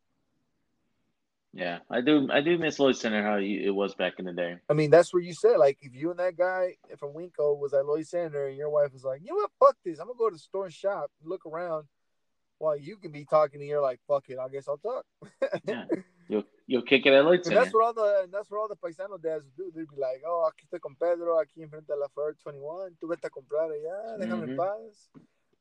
Yeah, 1.55 1.79
I 1.89 2.01
do. 2.01 2.27
I 2.33 2.41
do 2.41 2.57
miss 2.57 2.79
Lloyd 2.79 2.97
Center 2.97 3.23
how 3.23 3.37
it 3.37 3.73
was 3.73 3.95
back 3.95 4.19
in 4.19 4.25
the 4.25 4.33
day. 4.33 4.57
I 4.69 4.73
mean, 4.73 4.89
that's 4.89 5.13
where 5.13 5.23
you 5.23 5.33
said 5.33 5.55
like 5.57 5.77
if 5.81 5.95
you 5.95 6.11
and 6.11 6.19
that 6.19 6.35
guy 6.35 6.75
from 6.97 7.13
Winco 7.13 7.57
was 7.57 7.73
at 7.73 7.85
Lloyd 7.85 8.05
Center, 8.05 8.47
and 8.47 8.57
your 8.57 8.69
wife 8.69 8.91
was 8.91 9.05
like, 9.05 9.21
you 9.23 9.29
know 9.29 9.35
what, 9.35 9.51
fuck 9.57 9.77
this, 9.85 9.99
I'm 9.99 10.07
gonna 10.07 10.19
go 10.19 10.29
to 10.29 10.35
the 10.35 10.39
store 10.39 10.65
and 10.65 10.73
shop, 10.73 11.09
and 11.21 11.29
look 11.29 11.45
around, 11.45 11.85
while 12.57 12.75
you 12.75 12.97
can 12.97 13.13
be 13.13 13.23
talking, 13.23 13.61
and 13.61 13.69
you're 13.69 13.81
like, 13.81 14.01
fuck 14.05 14.25
it, 14.27 14.37
I 14.37 14.49
guess 14.49 14.67
I'll 14.67 14.77
talk. 14.77 15.05
yeah, 15.65 15.85
you'll 16.27 16.43
you'll 16.67 16.81
kick 16.81 17.05
it 17.05 17.13
at 17.13 17.23
Lloyd 17.23 17.45
Center. 17.45 17.61
that's 17.61 17.73
what 17.73 17.85
all 17.85 17.93
the 17.93 18.27
that's 18.29 18.51
what 18.51 18.59
all 18.59 18.67
the 18.67 18.75
paisano 18.75 19.21
dads 19.21 19.45
do. 19.55 19.71
They'd 19.73 19.87
be 19.87 19.95
like, 19.95 20.23
oh, 20.27 20.51
aquí 20.51 20.65
estoy 20.65 20.81
con 20.81 20.95
Pedro, 20.99 21.39
aquí 21.39 21.63
enfrente 21.63 21.93
de 21.93 21.95
la 21.97 22.09
Forever 22.09 22.35
21, 22.43 22.97
tú 22.99 23.07
vete 23.07 23.27
a 23.27 23.29
comprar 23.29 23.71
allá, 23.71 24.17
déjame 24.17 24.45
mm-hmm. 24.45 24.49
en 24.49 24.57
paz. 24.57 25.09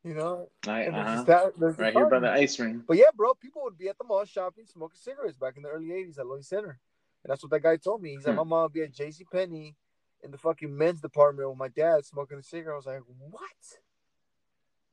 You 0.05 0.13
know, 0.13 0.49
right, 0.67 0.89
uh-huh. 0.89 1.23
that, 1.23 1.53
right 1.57 1.95
here 1.95 2.07
by 2.11 2.19
the 2.19 2.31
ice 2.31 2.61
ring. 2.61 2.85
But 2.87 2.99
yeah, 2.99 3.05
bro, 3.17 3.33
people 3.33 3.63
would 3.65 3.79
be 3.79 3.89
at 3.89 3.97
the 3.97 4.05
mall 4.05 4.27
shopping, 4.27 4.67
smoking 4.67 4.99
cigarettes 5.01 5.39
back 5.39 5.57
in 5.57 5.63
the 5.63 5.71
early 5.71 5.87
'80s 5.87 6.19
at 6.19 6.27
Lloyd 6.27 6.45
Center, 6.45 6.79
and 7.23 7.31
that's 7.31 7.43
what 7.43 7.51
that 7.53 7.63
guy 7.63 7.79
told 7.79 8.03
me. 8.03 8.11
He's 8.11 8.27
like, 8.27 8.35
hmm. 8.35 8.41
my 8.41 8.45
mom 8.45 8.63
would 8.65 8.75
be 8.75 8.83
at 8.83 8.93
J.C. 8.93 9.25
Penney 9.33 9.77
in 10.23 10.31
the 10.31 10.37
fucking 10.37 10.77
men's 10.77 11.01
department 11.01 11.49
with 11.49 11.57
my 11.57 11.69
dad 11.69 12.05
smoking 12.05 12.39
a 12.39 12.43
cigarette. 12.43 12.75
I 12.75 12.77
was 12.77 12.87
like, 12.87 13.01
what? 13.31 13.41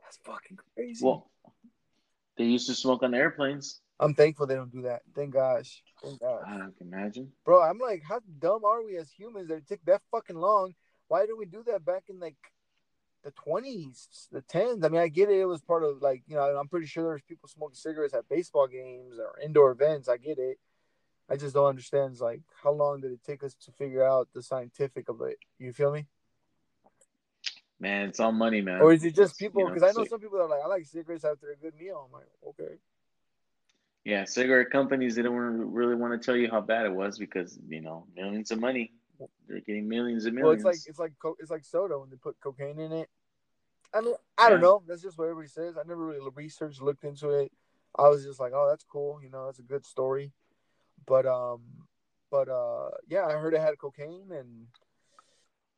That's 0.02 0.18
fucking 0.24 0.60
crazy. 0.76 1.06
Well, 1.06 1.30
they 2.38 2.46
used 2.46 2.68
to 2.68 2.74
smoke 2.74 3.04
on 3.04 3.14
airplanes. 3.14 3.82
I'm 4.00 4.16
thankful 4.16 4.48
they 4.48 4.56
don't 4.56 4.72
do 4.72 4.84
that. 4.84 5.02
Thank 5.14 5.34
gosh. 5.34 5.84
Thank 6.02 6.22
gosh. 6.22 6.42
I 6.46 6.56
can 6.56 6.74
imagine. 6.82 7.32
Bro, 7.46 7.62
I'm 7.62 7.78
like, 7.78 8.02
how 8.08 8.20
dumb 8.40 8.66
are 8.66 8.84
we 8.84 8.98
as 8.98 9.12
humans 9.12 9.50
that 9.50 9.56
it 9.56 9.68
took 9.68 9.84
that 9.86 10.02
fucking 10.10 10.38
long? 10.38 10.74
Why 11.08 11.22
didn't 11.22 11.38
we 11.38 11.46
do 11.46 11.64
that 11.68 11.86
back 11.86 12.04
in 12.10 12.20
like 12.20 12.38
the 13.24 13.32
twenties, 13.32 14.28
the 14.32 14.42
tens. 14.42 14.84
I 14.84 14.90
mean, 14.90 15.02
I 15.02 15.08
get 15.08 15.30
it. 15.30 15.40
It 15.40 15.46
was 15.46 15.62
part 15.62 15.84
of 15.84 16.02
like 16.02 16.24
you 16.28 16.36
know. 16.36 16.44
I'm 16.44 16.68
pretty 16.68 16.88
sure 16.88 17.04
there's 17.04 17.22
people 17.22 17.48
smoking 17.48 17.76
cigarettes 17.76 18.14
at 18.14 18.28
baseball 18.30 18.68
games 18.68 19.20
or 19.20 19.40
indoor 19.44 19.72
events. 19.72 20.10
I 20.10 20.18
get 20.18 20.38
it. 20.40 20.58
I 21.30 21.38
just 21.38 21.54
don't 21.54 21.68
understand. 21.68 22.20
like, 22.20 22.42
how 22.62 22.72
long 22.72 23.02
did 23.02 23.12
it 23.12 23.24
take 23.26 23.44
us 23.44 23.56
to 23.66 23.72
figure 23.72 24.04
out 24.04 24.28
the 24.34 24.44
scientific 24.44 25.08
of 25.08 25.22
it? 25.22 25.38
You 25.60 25.72
feel 25.72 25.92
me? 25.92 26.06
Man, 27.80 28.10
it's 28.10 28.20
all 28.20 28.32
money, 28.32 28.62
man. 28.62 28.82
Or 28.82 28.94
is 28.94 29.04
it 29.04 29.16
just 29.16 29.40
people? 29.40 29.66
Because 29.66 29.82
you 29.82 29.88
know, 29.88 30.02
I 30.02 30.04
know 30.04 30.10
some 30.10 30.20
people 30.20 30.40
are 30.40 30.48
like, 30.48 30.62
I 30.64 30.68
like 30.68 30.86
cigarettes 30.86 31.24
after 31.24 31.52
a 31.52 31.56
good 31.56 31.74
meal. 31.76 32.08
I'm 32.08 32.12
like, 32.12 32.30
okay. 32.50 32.76
Yeah, 34.04 34.26
cigarette 34.26 34.72
companies 34.72 35.16
they 35.16 35.22
don't 35.22 35.36
really 35.36 35.96
want 35.96 36.20
to 36.20 36.24
tell 36.24 36.36
you 36.36 36.50
how 36.50 36.60
bad 36.60 36.86
it 36.86 36.92
was 36.92 37.20
because 37.20 37.60
you 37.68 37.82
know 37.82 38.06
millions 38.16 38.52
of 38.52 38.60
money. 38.60 38.92
They're 39.48 39.60
getting 39.60 39.88
millions 39.88 40.26
and 40.26 40.36
millions. 40.36 40.64
Well, 40.64 40.74
it's 40.74 40.86
like 40.86 40.90
it's 40.90 41.00
like 41.00 41.14
it's 41.40 41.52
like 41.52 41.64
soda 41.64 42.00
when 42.00 42.10
they 42.10 42.16
put 42.16 42.40
cocaine 42.40 42.80
in 42.80 42.92
it. 42.92 43.10
I 43.94 44.02
mean, 44.02 44.16
I 44.38 44.50
don't 44.50 44.62
know. 44.62 44.82
That's 44.88 45.02
just 45.02 45.18
what 45.18 45.26
everybody 45.26 45.50
says. 45.50 45.76
I 45.78 45.82
never 45.86 46.06
really 46.06 46.26
researched, 46.34 46.82
looked 46.82 47.04
into 47.04 47.30
it. 47.30 47.52
I 47.98 48.08
was 48.08 48.24
just 48.24 48.40
like, 48.40 48.54
oh, 48.56 48.68
that's 48.70 48.86
cool. 48.86 49.20
You 49.22 49.30
know, 49.30 49.46
that's 49.48 49.60
a 49.60 49.64
good 49.64 49.86
story. 49.86 50.32
But 51.06 51.26
um, 51.26 51.62
but 52.30 52.48
uh, 52.48 52.90
yeah, 53.10 53.26
I 53.26 53.34
heard 53.34 53.54
it 53.54 53.62
had 53.62 53.78
cocaine 53.78 54.32
and. 54.32 54.68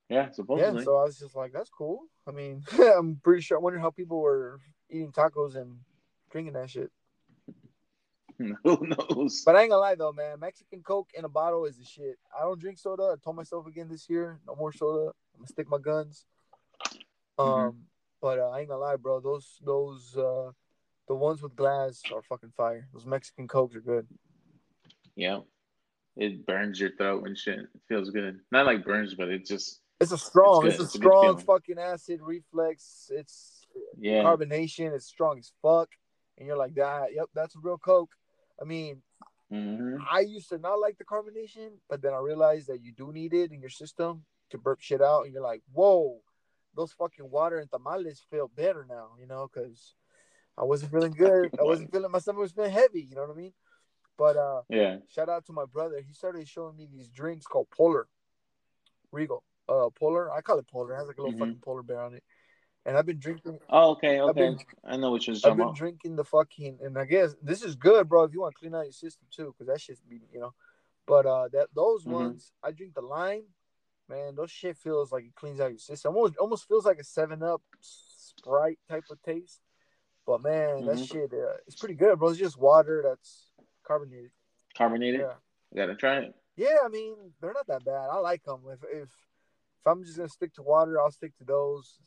Yeah, 0.10 0.30
supposedly. 0.30 0.82
Yeah, 0.82 0.86
so 0.86 0.98
I 0.98 1.06
was 1.06 1.18
just 1.18 1.36
like, 1.36 1.54
that's 1.54 1.70
cool. 1.70 2.02
I 2.28 2.32
mean, 2.32 2.64
I'm 2.98 3.20
pretty 3.24 3.42
sure. 3.42 3.58
I 3.58 3.62
wonder 3.62 3.80
how 3.80 3.90
people 3.90 4.20
were 4.20 4.60
eating 4.90 5.12
tacos 5.12 5.56
and 5.56 5.78
drinking 6.30 6.54
that 6.54 6.70
shit. 6.70 6.92
Who 8.64 8.88
knows? 8.88 9.44
But 9.46 9.56
I 9.56 9.62
ain't 9.62 9.70
gonna 9.72 9.82
lie 9.82 9.96
though, 9.96 10.12
man. 10.12 10.40
Mexican 10.40 10.82
Coke 10.82 11.10
in 11.14 11.26
a 11.26 11.30
bottle 11.30 11.66
is 11.66 11.78
the 11.78 11.86
shit. 11.86 12.18
I 12.38 12.44
don't 12.44 12.60
drink 12.60 12.78
soda. 12.78 13.14
I 13.14 13.16
told 13.24 13.36
myself 13.36 13.68
again 13.68 13.88
this 13.90 14.10
year, 14.10 14.40
no 14.48 14.56
more 14.56 14.72
soda. 14.74 15.12
I'm 15.34 15.40
gonna 15.40 15.48
stick 15.48 15.70
my 15.70 15.78
guns. 15.80 16.26
Um, 17.38 17.48
Mhm. 17.48 17.76
but 18.22 18.40
uh, 18.40 18.50
I 18.50 18.60
ain't 18.60 18.70
gonna 18.70 18.82
lie, 18.82 18.96
bro. 18.96 19.20
Those 19.20 19.60
those 19.64 20.16
uh, 20.18 20.52
the 21.08 21.16
ones 21.16 21.42
with 21.42 21.56
glass 21.56 22.04
are 22.14 22.22
fucking 22.22 22.54
fire. 22.56 22.88
Those 22.94 23.06
Mexican 23.06 23.48
Cokes 23.48 23.76
are 23.76 23.82
good. 23.82 24.08
Yeah. 25.16 25.42
It 26.16 26.46
burns 26.46 26.80
your 26.80 26.92
throat 26.96 27.26
and 27.28 27.38
shit. 27.38 27.60
It 27.60 27.82
feels 27.88 28.12
good. 28.12 28.40
Not 28.52 28.66
like 28.68 28.86
burns, 28.86 29.16
but 29.16 29.30
it 29.30 29.46
just 29.46 29.82
It's 30.00 30.12
a 30.12 30.18
strong. 30.18 30.66
It's 30.68 30.76
It's, 30.76 30.82
a 30.82 30.86
It's 30.86 30.94
strong 30.94 31.22
feeling. 31.38 31.46
fucking 31.46 31.80
acid 31.80 32.22
reflex. 32.22 33.10
It's 33.12 33.66
yeah. 33.98 34.24
carbonation. 34.24 34.94
It's 34.94 35.08
strong 35.08 35.40
as 35.40 35.52
fuck. 35.62 35.90
And 36.38 36.48
you're 36.48 36.58
like 36.58 36.76
that. 36.76 37.14
Yep, 37.16 37.30
that's 37.34 37.56
a 37.56 37.60
real 37.60 37.78
Coke. 37.80 38.12
I 38.62 38.66
mean, 38.66 39.02
hmm 39.50 39.98
I 40.12 40.22
used 40.22 40.50
to 40.50 40.58
not 40.58 40.80
like 40.80 40.98
the 40.98 41.06
carbonation, 41.06 41.78
but 41.90 42.02
then 42.02 42.14
I 42.14 42.18
realized 42.20 42.68
that 42.68 42.82
you 42.84 42.92
do 42.92 43.12
need 43.12 43.34
it 43.34 43.52
in 43.52 43.62
your 43.62 43.70
system 43.70 44.26
to 44.50 44.58
burp 44.58 44.82
shit 44.82 45.02
out, 45.02 45.24
and 45.26 45.34
you're 45.34 45.44
like, 45.44 45.62
whoa, 45.72 46.22
those 46.76 46.92
fucking 46.94 47.30
water 47.30 47.60
and 47.60 47.70
tamales 47.70 48.26
feel 48.30 48.48
better 48.48 48.86
now, 48.88 49.12
you 49.20 49.28
know, 49.28 49.48
because 49.52 49.96
I 50.58 50.64
wasn't 50.64 50.92
feeling 50.92 51.14
good. 51.14 51.52
I 51.60 51.64
wasn't 51.64 51.92
feeling 51.92 52.12
my 52.12 52.20
stomach 52.20 52.42
was 52.42 52.52
feeling 52.52 52.72
heavy, 52.72 53.02
you 53.02 53.16
know 53.16 53.22
what 53.22 53.32
I 53.32 53.36
mean? 53.38 53.54
But 54.18 54.38
uh, 54.38 54.62
Yeah. 54.70 54.98
shout 55.08 55.30
out 55.30 55.46
to 55.46 55.54
my 55.54 55.66
brother. 55.66 56.02
He 56.06 56.14
started 56.14 56.48
showing 56.48 56.76
me 56.76 56.88
these 56.92 57.10
drinks 57.10 57.46
called 57.46 57.68
Polar, 57.72 58.08
Regal, 59.12 59.44
uh, 59.70 59.90
Polar. 59.98 60.32
I 60.32 60.42
call 60.42 60.60
it 60.60 60.68
Polar. 60.68 60.94
It 60.94 60.98
has 60.98 61.08
like 61.08 61.18
a 61.18 61.22
little 61.22 61.34
Mhm. 61.34 61.40
fucking 61.40 61.62
polar 61.64 61.84
bear 61.84 62.02
on 62.02 62.14
it, 62.14 62.24
and 62.86 62.98
I've 62.98 63.06
been 63.06 63.20
drinking. 63.20 63.60
Oh, 63.70 63.92
okay, 63.92 64.20
okay. 64.20 64.34
been- 64.34 64.60
I 64.84 64.98
know 64.98 65.12
what 65.12 65.26
you're 65.26 65.36
talking 65.36 65.52
I've 65.52 65.58
been 65.58 65.66
about. 65.68 65.76
drinking 65.78 66.16
the 66.16 66.26
fucking, 66.26 66.80
and 66.82 66.98
I 66.98 67.06
guess 67.06 67.36
this 67.42 67.64
is 67.64 67.76
good, 67.76 68.10
bro. 68.10 68.24
If 68.24 68.34
you 68.34 68.42
want 68.42 68.56
to 68.56 68.60
clean 68.60 68.76
out 68.76 68.84
your 68.84 68.92
system 68.92 69.28
too, 69.32 69.54
because 69.58 69.68
that 69.68 69.80
shit's 69.82 70.02
be, 70.02 70.22
you 70.32 70.40
know. 70.40 70.54
But 71.06 71.26
uh, 71.26 71.48
that 71.50 71.70
those 71.74 72.06
Mhm. 72.06 72.12
ones, 72.12 72.52
I 72.64 72.72
drink 72.72 72.94
the 72.94 73.02
lime, 73.02 73.46
man. 74.08 74.36
Those 74.36 74.52
shit 74.52 74.78
feels 74.78 75.12
like 75.12 75.26
it 75.26 75.36
cleans 75.36 75.60
out 75.60 75.72
your 75.72 75.78
system. 75.80 76.16
Almost, 76.16 76.38
almost 76.38 76.68
feels 76.68 76.86
like 76.86 77.00
a 77.00 77.04
Seven 77.04 77.44
Up 77.44 77.62
Sprite 77.82 78.80
type 78.88 79.06
of 79.10 79.22
taste. 79.22 79.62
But 80.26 80.42
man, 80.42 80.86
that 80.86 80.98
Mhm. 80.98 81.08
shit, 81.12 81.34
uh, 81.34 81.58
it's 81.68 81.76
pretty 81.76 81.96
good, 81.96 82.18
bro. 82.20 82.30
It's 82.30 82.40
just 82.40 82.58
water 82.58 83.02
that's 83.02 83.52
carbonated. 83.84 84.32
Carbonated. 84.76 85.20
Yeah, 85.20 85.36
You 85.72 85.76
gotta 85.76 85.96
try 85.96 86.20
it. 86.20 86.36
yeah. 86.56 86.78
I 86.84 86.88
mean, 86.88 87.34
they're 87.42 87.54
not 87.54 87.68
that 87.68 87.84
bad. 87.84 88.10
I 88.10 88.18
like 88.20 88.44
them. 88.44 88.62
If 88.70 88.84
if 88.86 89.10
if 89.86 89.88
I'm 89.88 90.04
just 90.06 90.16
gonna 90.16 90.30
stick 90.30 90.54
to 90.54 90.64
water, 90.64 91.00
I'll 91.02 91.12
stick 91.12 91.36
to 91.38 91.44
those. 91.44 92.00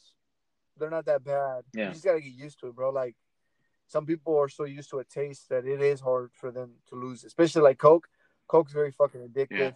They're 0.78 0.90
not 0.90 1.06
that 1.06 1.24
bad. 1.24 1.64
Yeah. 1.72 1.88
You 1.88 1.92
just 1.92 2.04
gotta 2.04 2.20
get 2.20 2.32
used 2.32 2.60
to 2.60 2.68
it, 2.68 2.74
bro. 2.76 2.90
Like 2.90 3.16
some 3.86 4.06
people 4.06 4.36
are 4.38 4.48
so 4.48 4.64
used 4.64 4.90
to 4.90 4.98
a 4.98 5.04
taste 5.04 5.48
that 5.48 5.64
it 5.66 5.80
is 5.80 6.00
hard 6.00 6.30
for 6.34 6.50
them 6.50 6.72
to 6.88 6.96
lose, 6.96 7.24
especially 7.24 7.62
like 7.62 7.78
Coke. 7.78 8.08
Coke's 8.48 8.72
very 8.72 8.92
fucking 8.92 9.20
addictive. 9.20 9.48
Yeah. 9.50 9.70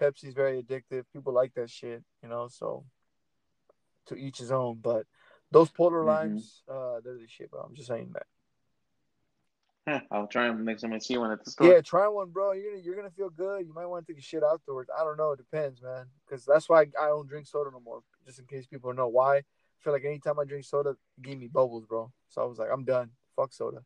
Pepsi's 0.00 0.34
very 0.34 0.62
addictive. 0.62 1.04
People 1.12 1.32
like 1.32 1.54
that 1.54 1.70
shit, 1.70 2.02
you 2.22 2.28
know. 2.28 2.48
So 2.48 2.84
to 4.06 4.16
each 4.16 4.38
his 4.38 4.52
own. 4.52 4.80
But 4.82 5.06
those 5.50 5.70
polar 5.70 6.02
Mhm. 6.02 6.06
limes, 6.06 6.62
uh, 6.68 7.00
they're 7.00 7.16
the 7.16 7.26
shit, 7.28 7.50
bro. 7.50 7.62
I'm 7.62 7.74
just 7.74 7.88
saying 7.88 8.12
that. 8.12 8.26
Huh, 9.86 10.00
I'll 10.10 10.26
try 10.26 10.48
them 10.48 10.64
next 10.64 10.80
time 10.80 10.94
I 10.94 10.98
see 10.98 11.18
one 11.18 11.30
at 11.30 11.44
the 11.44 11.50
store. 11.50 11.66
Yeah, 11.66 11.80
try 11.82 12.08
one, 12.08 12.30
bro. 12.30 12.52
You're 12.52 12.70
gonna 12.70 12.82
you're 12.82 12.96
gonna 12.96 13.10
feel 13.10 13.28
good. 13.28 13.66
You 13.66 13.74
might 13.74 13.84
want 13.86 14.06
to 14.06 14.12
take 14.12 14.18
a 14.18 14.24
shit 14.24 14.42
afterwards. 14.42 14.90
I 14.98 15.04
don't 15.04 15.18
know. 15.18 15.32
It 15.32 15.36
depends, 15.36 15.82
man. 15.82 16.06
Because 16.24 16.44
that's 16.46 16.68
why 16.70 16.80
I 16.98 17.08
don't 17.08 17.28
drink 17.28 17.46
soda 17.46 17.70
no 17.70 17.80
more. 17.80 18.02
Just 18.24 18.38
in 18.38 18.46
case 18.46 18.66
people 18.66 18.94
know 18.94 19.08
why. 19.08 19.44
Feel 19.84 19.92
like 19.92 20.04
anytime 20.06 20.38
I 20.38 20.44
drink 20.44 20.64
soda, 20.64 20.90
it 20.90 20.96
gave 21.20 21.38
me 21.38 21.46
bubbles, 21.46 21.84
bro. 21.84 22.10
So 22.30 22.42
I 22.42 22.46
was 22.46 22.58
like, 22.58 22.70
I'm 22.72 22.84
done. 22.84 23.10
Fuck 23.36 23.52
soda. 23.52 23.84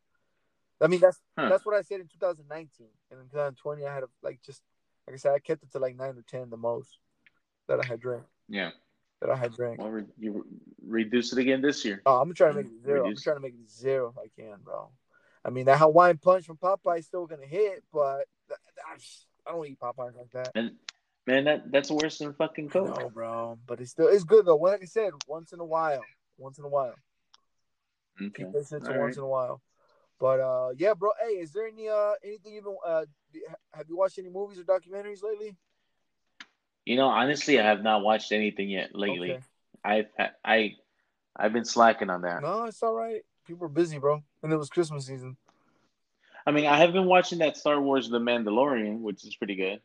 I 0.81 0.87
mean, 0.87 1.01
that's 1.01 1.19
Huh. 1.37 1.49
that's 1.49 1.65
what 1.65 1.75
I 1.75 1.81
said 1.81 1.99
in 1.99 2.07
2019. 2.07 2.87
And 3.11 3.19
in 3.19 3.27
2020, 3.27 3.85
I 3.85 3.93
had 3.93 4.03
a, 4.03 4.07
like 4.23 4.39
just 4.41 4.63
like 5.05 5.15
I 5.15 5.17
said, 5.17 5.33
I 5.33 5.39
kept 5.39 5.61
it 5.63 5.71
to 5.73 5.79
like 5.79 5.97
nine 5.97 6.17
or 6.17 6.23
ten 6.25 6.49
the 6.49 6.55
most 6.55 6.99
that 7.67 7.83
I 7.83 7.85
had 7.85 7.99
drank. 7.99 8.23
Yeah. 8.47 8.71
That 9.19 9.29
I 9.29 9.35
had 9.35 9.53
drank. 9.53 9.81
Well, 9.81 10.03
you 10.17 10.31
re- 10.31 11.03
reduce 11.03 11.33
it 11.33 11.39
again 11.39 11.61
this 11.61 11.83
year. 11.83 12.01
Oh, 12.05 12.21
I'm 12.21 12.33
trying 12.33 12.53
to 12.53 12.57
make 12.59 12.67
it 12.67 12.75
mm-hmm. 12.77 12.85
zero. 12.85 13.07
I'm 13.07 13.17
trying 13.17 13.35
to 13.35 13.41
make 13.41 13.55
it 13.55 13.69
zero 13.69 14.13
if 14.15 14.17
I 14.17 14.41
can, 14.41 14.59
bro. 14.63 14.89
I 15.43 15.49
mean, 15.49 15.65
that 15.65 15.79
Hawaiian 15.79 16.17
punch 16.17 16.45
from 16.45 16.57
Popeye 16.57 16.99
is 16.99 17.07
still 17.07 17.25
gonna 17.25 17.45
hit, 17.45 17.83
but 17.91 18.25
I 18.49 19.51
don't 19.51 19.67
eat 19.67 19.79
Popeyes 19.79 20.15
like 20.15 20.31
that. 20.31 20.51
And 20.55 20.71
man, 21.27 21.45
that 21.45 21.71
that's 21.71 21.91
worse 21.91 22.17
than 22.19 22.33
fucking 22.33 22.69
Coke. 22.69 22.99
No, 22.99 23.09
bro. 23.09 23.57
But 23.65 23.81
it's 23.81 23.91
still 23.91 24.07
it's 24.07 24.23
good 24.23 24.45
though. 24.45 24.57
Like 24.57 24.81
I 24.81 24.85
said, 24.85 25.11
once 25.27 25.53
in 25.53 25.59
a 25.59 25.65
while. 25.65 26.03
Once 26.37 26.57
in 26.57 26.65
a 26.65 26.69
while. 26.69 26.95
Okay. 28.21 28.43
Keep 28.43 28.53
listening 28.53 28.81
to 28.81 28.93
All 28.93 28.99
once 28.99 29.15
right. 29.15 29.17
in 29.17 29.23
a 29.23 29.27
while. 29.27 29.61
But 30.19 30.39
uh 30.39 30.69
yeah, 30.77 30.93
bro. 30.93 31.11
Hey, 31.21 31.33
is 31.35 31.51
there 31.51 31.67
any 31.67 31.87
uh 31.87 32.13
anything 32.23 32.53
you've 32.53 32.65
been 32.65 32.77
uh 32.85 33.05
have 33.73 33.87
you 33.87 33.97
watched 33.97 34.19
any 34.19 34.29
movies 34.29 34.59
or 34.59 34.63
documentaries 34.63 35.23
lately? 35.23 35.55
You 36.85 36.95
know, 36.95 37.07
honestly, 37.07 37.59
I 37.59 37.63
have 37.63 37.83
not 37.83 38.01
watched 38.01 38.31
anything 38.31 38.69
yet 38.69 38.89
lately. 38.93 39.33
Okay. 39.33 39.43
I've 39.83 40.07
I 40.43 40.73
I've 41.35 41.53
been 41.53 41.65
slacking 41.65 42.09
on 42.09 42.21
that. 42.23 42.41
No, 42.41 42.65
it's 42.65 42.83
all 42.83 42.93
right. 42.93 43.21
People 43.47 43.65
are 43.65 43.69
busy, 43.69 43.97
bro. 43.97 44.21
And 44.43 44.51
it 44.51 44.57
was 44.57 44.69
Christmas 44.69 45.05
season. 45.05 45.37
I 46.45 46.51
mean, 46.51 46.65
I 46.65 46.77
have 46.77 46.93
been 46.93 47.05
watching 47.05 47.39
that 47.39 47.57
Star 47.57 47.79
Wars: 47.79 48.09
The 48.09 48.19
Mandalorian, 48.19 48.99
which 48.99 49.23
is 49.23 49.35
pretty 49.35 49.55
good. 49.55 49.81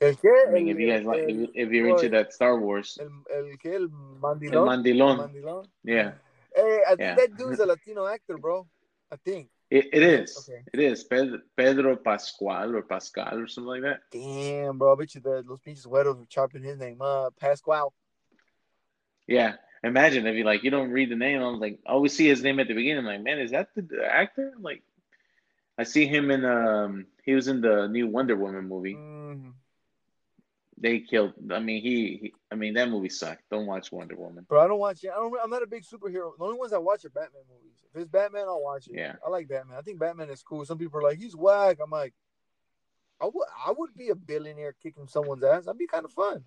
El 0.00 0.16
que, 0.16 0.28
I 0.48 0.50
mean, 0.50 0.68
if 0.68 0.78
you 0.78 0.88
guys 0.90 1.04
like, 1.04 1.22
el- 1.28 1.48
if, 1.54 1.70
you're 1.70 1.88
into 1.88 2.08
that 2.10 2.32
Star 2.32 2.58
Wars, 2.58 2.98
el, 3.00 3.10
el, 3.34 3.56
que, 3.58 3.72
el 3.74 3.82
El 3.84 3.88
mandilón. 4.20 4.66
Mandilón, 4.66 5.16
Mandilón. 5.18 5.66
yeah, 5.84 6.12
Hey, 6.54 6.80
I 6.86 6.88
think 6.90 7.00
Yeah. 7.00 7.14
that 7.16 7.36
dude's 7.36 7.60
a 7.60 7.66
Latino 7.66 8.06
actor, 8.06 8.36
bro. 8.38 8.66
I 9.12 9.16
think. 9.16 9.48
it, 9.70 9.86
it 9.92 10.02
is. 10.02 10.36
Okay. 10.48 10.62
It 10.72 10.80
is 10.80 11.04
Pedro, 11.04 11.38
Pedro 11.56 11.96
Pascual 11.96 12.76
or 12.76 12.82
Pascal 12.82 13.38
or 13.38 13.46
something 13.48 13.68
like 13.68 13.82
that. 13.82 14.00
Damn, 14.10 14.78
bro. 14.78 14.92
I 14.92 14.96
bet 14.96 15.14
you 15.14 15.20
the 15.20 15.42
Los 15.46 15.60
Pinches 15.60 15.86
Güeros 15.86 16.18
were 16.18 16.26
chopping 16.26 16.62
his 16.62 16.78
name 16.78 17.00
up. 17.00 17.34
Pascual. 17.40 17.92
Yeah, 19.26 19.54
imagine 19.82 20.26
if 20.26 20.36
you 20.36 20.44
like 20.44 20.62
you 20.64 20.70
don't 20.70 20.90
read 20.90 21.10
the 21.10 21.16
name. 21.16 21.40
I'm 21.40 21.58
like, 21.58 21.78
I 21.86 21.92
always 21.92 22.14
see 22.14 22.28
his 22.28 22.42
name 22.42 22.60
at 22.60 22.68
the 22.68 22.74
beginning. 22.74 22.98
I'm 22.98 23.06
like, 23.06 23.22
man, 23.22 23.38
is 23.38 23.52
that 23.52 23.68
the, 23.74 23.82
the 23.82 24.04
actor? 24.04 24.52
Like, 24.60 24.82
I 25.78 25.84
see 25.84 26.06
him 26.06 26.30
in 26.30 26.44
um, 26.44 27.06
he 27.24 27.34
was 27.34 27.48
in 27.48 27.60
the 27.60 27.88
new 27.88 28.06
Wonder 28.06 28.36
Woman 28.36 28.68
movie. 28.68 28.94
Mm, 28.94 29.13
They 30.76 31.00
killed. 31.00 31.34
I 31.52 31.60
mean, 31.60 31.82
he, 31.82 32.18
he 32.20 32.34
I 32.50 32.56
mean, 32.56 32.74
that 32.74 32.90
movie 32.90 33.08
sucked. 33.08 33.42
Don't 33.50 33.66
watch 33.66 33.92
Wonder 33.92 34.16
Woman. 34.16 34.44
bro, 34.48 34.60
I 34.60 34.66
don't 34.66 34.78
watch 34.78 35.04
it. 35.04 35.10
I 35.10 35.16
don't. 35.16 35.34
I'm 35.42 35.50
not 35.50 35.62
a 35.62 35.66
big 35.66 35.84
superhero. 35.84 36.32
The 36.36 36.44
only 36.44 36.58
ones 36.58 36.72
I 36.72 36.78
watch 36.78 37.04
are 37.04 37.10
Batman 37.10 37.42
movies. 37.48 37.78
If 37.94 38.00
it's 38.02 38.10
Batman, 38.10 38.44
I'll 38.48 38.62
watch 38.62 38.88
it. 38.88 38.94
Yeah. 38.96 39.14
I 39.24 39.30
like 39.30 39.48
Batman. 39.48 39.78
I 39.78 39.82
think 39.82 40.00
Batman 40.00 40.30
is 40.30 40.42
cool. 40.42 40.64
Some 40.64 40.78
people 40.78 40.98
are 40.98 41.02
like, 41.02 41.18
he's 41.18 41.36
whack. 41.36 41.78
I'm 41.82 41.90
like, 41.90 42.12
I 43.20 43.26
would. 43.26 43.46
I 43.66 43.72
would 43.76 43.94
be 43.94 44.08
a 44.08 44.14
billionaire 44.14 44.74
kicking 44.82 45.06
someone's 45.06 45.44
ass. 45.44 45.64
That'd 45.66 45.78
be 45.78 45.86
kind 45.86 46.04
of 46.04 46.12
fun. 46.12 46.44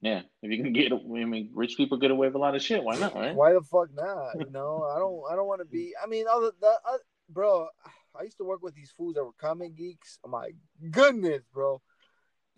Yeah, 0.00 0.22
if 0.42 0.50
you 0.50 0.60
can 0.60 0.72
get, 0.72 0.92
I 0.92 1.24
mean, 1.24 1.50
rich 1.54 1.76
people 1.76 1.96
get 1.96 2.10
away 2.10 2.26
with 2.26 2.34
a 2.34 2.38
lot 2.38 2.56
of 2.56 2.62
shit. 2.62 2.82
Why 2.82 2.96
not, 2.96 3.14
right? 3.14 3.36
Why 3.36 3.52
the 3.52 3.62
fuck 3.62 3.88
not? 3.94 4.34
You 4.38 4.50
know, 4.50 4.84
I 4.92 4.98
don't. 4.98 5.22
I 5.30 5.36
don't 5.36 5.46
want 5.46 5.60
to 5.60 5.64
be. 5.64 5.92
I 6.02 6.08
mean, 6.08 6.26
other 6.28 6.50
the, 6.60 6.66
uh, 6.66 6.98
bro. 7.28 7.68
I 8.18 8.24
used 8.24 8.36
to 8.38 8.44
work 8.44 8.62
with 8.62 8.74
these 8.74 8.90
fools 8.90 9.14
that 9.14 9.24
were 9.24 9.32
comic 9.40 9.74
geeks. 9.76 10.18
Oh 10.24 10.28
my 10.28 10.50
goodness, 10.90 11.44
bro. 11.54 11.80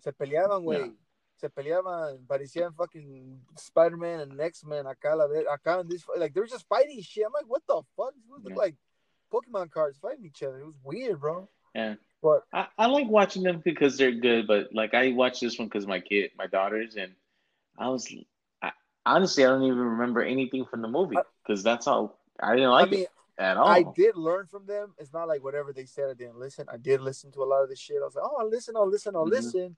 Se 0.05 0.11
peleaban, 0.11 0.63
güey. 0.63 0.77
Yeah. 0.79 0.91
Se 1.41 1.49
peleaban. 1.49 2.19
Parecían 2.27 2.73
fucking 2.75 3.41
Spider 3.57 3.97
Man 3.97 4.19
and 4.19 4.39
X 4.39 4.63
Men. 4.63 4.85
Acá, 4.85 5.15
la 5.17 5.27
vez, 5.27 5.45
acá 5.47 5.81
in 5.81 5.87
this, 5.89 6.05
like 6.15 6.33
they 6.33 6.39
were 6.41 6.47
just 6.47 6.67
fighting 6.69 7.01
shit. 7.01 7.25
I'm 7.25 7.33
like, 7.33 7.47
what 7.47 7.63
the 7.67 7.81
fuck? 7.97 8.13
Fools 8.29 8.43
Yeah. 8.47 8.55
like 8.55 8.75
Pokemon 9.33 9.71
cards 9.71 9.97
fighting 9.97 10.25
each 10.25 10.43
other. 10.43 10.59
It 10.59 10.65
was 10.67 10.77
weird, 10.83 11.19
bro. 11.19 11.49
Yeah. 11.73 11.95
But 12.21 12.43
I, 12.53 12.67
I 12.77 12.85
like 12.85 13.07
watching 13.09 13.41
them 13.43 13.61
because 13.65 13.97
they're 13.97 14.11
good, 14.13 14.45
but 14.47 14.69
like 14.73 14.93
I 14.93 15.11
watched 15.11 15.41
this 15.41 15.57
one 15.57 15.67
because 15.67 15.87
my 15.87 15.99
kid, 15.99 16.31
my 16.37 16.47
daughters, 16.47 16.95
and 16.95 17.11
I 17.77 17.89
was 17.89 18.07
I, 18.61 18.71
honestly 19.05 19.43
I 19.43 19.47
don't 19.49 19.63
even 19.63 19.77
remember 19.79 20.21
anything 20.23 20.65
from 20.65 20.81
the 20.81 20.87
movie 20.87 21.17
because 21.43 21.63
that's 21.63 21.85
how 21.87 22.13
I 22.39 22.55
didn't 22.55 22.71
like 22.71 22.87
I 22.87 22.91
mean, 22.91 22.99
it 23.01 23.09
at 23.37 23.57
all. 23.57 23.67
I 23.67 23.83
did 23.95 24.15
learn 24.15 24.45
from 24.47 24.65
them. 24.65 24.93
It's 24.97 25.11
not 25.13 25.27
like 25.27 25.43
whatever 25.43 25.73
they 25.73 25.85
said, 25.85 26.09
I 26.09 26.13
didn't 26.13 26.39
listen. 26.39 26.65
I 26.71 26.77
did 26.77 27.01
listen 27.01 27.31
to 27.33 27.43
a 27.43 27.49
lot 27.49 27.63
of 27.63 27.69
the 27.69 27.75
shit. 27.75 27.97
I 28.01 28.05
was 28.05 28.15
like, 28.15 28.25
oh, 28.25 28.37
I'll 28.39 28.49
listen, 28.49 28.75
I'll 28.77 28.89
listen, 28.89 29.15
I'll 29.15 29.25
Mhm. 29.25 29.31
listen. 29.31 29.75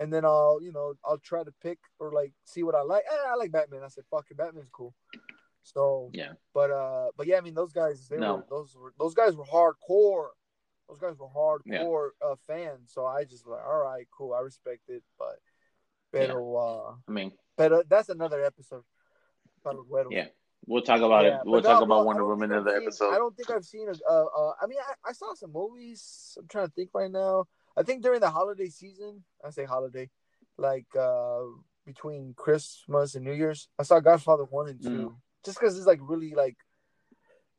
And 0.00 0.12
then 0.12 0.24
I'll, 0.24 0.60
you 0.62 0.72
know, 0.72 0.94
I'll 1.04 1.18
try 1.18 1.42
to 1.42 1.52
pick 1.62 1.78
or 1.98 2.12
like 2.12 2.32
see 2.44 2.62
what 2.62 2.74
I 2.74 2.82
like. 2.82 3.04
Eh, 3.10 3.28
I 3.30 3.34
like 3.34 3.50
Batman. 3.50 3.82
I 3.84 3.88
said, 3.88 4.04
fuck 4.10 4.26
it, 4.30 4.36
Batman's 4.36 4.70
cool. 4.72 4.94
So, 5.62 6.10
Yeah. 6.14 6.32
but 6.54 6.70
uh, 6.70 7.08
but 7.16 7.26
yeah, 7.26 7.36
I 7.38 7.40
mean, 7.40 7.54
those 7.54 7.72
guys, 7.72 8.08
they 8.08 8.16
No. 8.16 8.36
were 8.36 8.44
those 8.48 8.76
were 8.76 8.94
those 8.98 9.14
guys 9.14 9.34
were 9.36 9.44
hardcore. 9.44 10.28
Those 10.88 10.98
guys 10.98 11.16
were 11.18 11.28
hardcore 11.28 12.10
uh, 12.24 12.36
fans. 12.46 12.92
So 12.92 13.04
I 13.04 13.24
just 13.24 13.46
like, 13.46 13.60
all 13.62 13.82
right, 13.82 14.06
cool, 14.16 14.32
I 14.32 14.40
respect 14.40 14.88
it. 14.88 15.02
But, 15.18 15.38
pero, 16.12 16.54
uh, 16.56 16.94
I 17.06 17.12
mean, 17.12 17.32
pero 17.56 17.82
that's 17.86 18.08
another 18.08 18.42
episode. 18.44 18.84
Para 19.62 19.76
los 19.76 19.86
güeros. 19.86 20.12
Yeah. 20.12 20.28
we'll 20.66 20.82
talk 20.82 21.00
about 21.02 21.24
Yeah, 21.24 21.36
it. 21.40 21.42
We'll 21.44 21.60
talk 21.62 21.80
no, 21.80 21.84
about 21.86 22.06
Wonder 22.06 22.24
Woman 22.24 22.52
in 22.52 22.64
the 22.64 22.70
seen- 22.70 22.82
episode. 22.82 23.12
I 23.12 23.18
don't 23.18 23.36
think 23.36 23.50
I've 23.50 23.64
seen 23.64 23.88
a. 23.88 23.92
Uh, 24.10 24.24
uh, 24.24 24.52
I 24.62 24.66
mean, 24.66 24.78
I, 24.80 25.10
I 25.10 25.12
saw 25.12 25.34
some 25.34 25.52
movies. 25.52 26.36
I'm 26.38 26.46
trying 26.48 26.66
to 26.68 26.72
think 26.72 26.90
right 26.94 27.10
now. 27.10 27.44
I 27.78 27.82
think 27.84 28.02
during 28.02 28.20
the 28.20 28.30
holiday 28.30 28.68
season, 28.68 29.22
I 29.44 29.50
say 29.50 29.64
holiday, 29.64 30.10
like 30.56 30.86
uh 30.98 31.42
between 31.86 32.34
Christmas 32.36 33.14
and 33.14 33.24
New 33.24 33.32
Year's, 33.32 33.68
I 33.78 33.82
saw 33.84 34.00
Godfather 34.00 34.44
one 34.44 34.68
and 34.68 34.82
two. 34.82 34.88
Mm. 35.10 35.14
Just 35.44 35.58
because 35.58 35.78
it's 35.78 35.86
like 35.86 36.00
really 36.02 36.34
like 36.34 36.56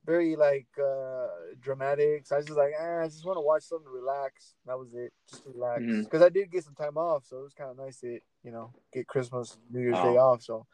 very 0.06 0.36
like 0.36 0.68
uh 0.78 1.28
dramatic. 1.62 2.28
So 2.28 2.36
I 2.36 2.40
was 2.40 2.48
just 2.48 2.58
like, 2.58 2.74
eh, 2.78 3.02
I 3.04 3.06
just 3.08 3.26
want 3.26 3.38
to 3.38 3.42
watch 3.42 3.64
something 3.64 3.86
to 3.86 3.92
relax. 3.92 4.56
That 4.66 4.78
was 4.78 4.94
it, 4.94 5.14
just 5.30 5.44
relax. 5.46 5.84
Because 6.04 6.22
I 6.22 6.30
did 6.30 6.52
get 6.52 6.64
some 6.66 6.76
time 6.76 6.98
off, 6.98 7.26
so 7.26 7.40
it 7.40 7.44
was 7.44 7.54
kind 7.54 7.72
of 7.72 7.78
nice 7.78 8.00
to 8.02 8.20
you 8.44 8.52
know 8.52 8.74
get 8.94 9.08
Christmas, 9.08 9.58
New 9.72 9.80
Year's 9.82 9.98
Oh. 10.00 10.12
Day 10.12 10.18
off. 10.18 10.42
So 10.44 10.68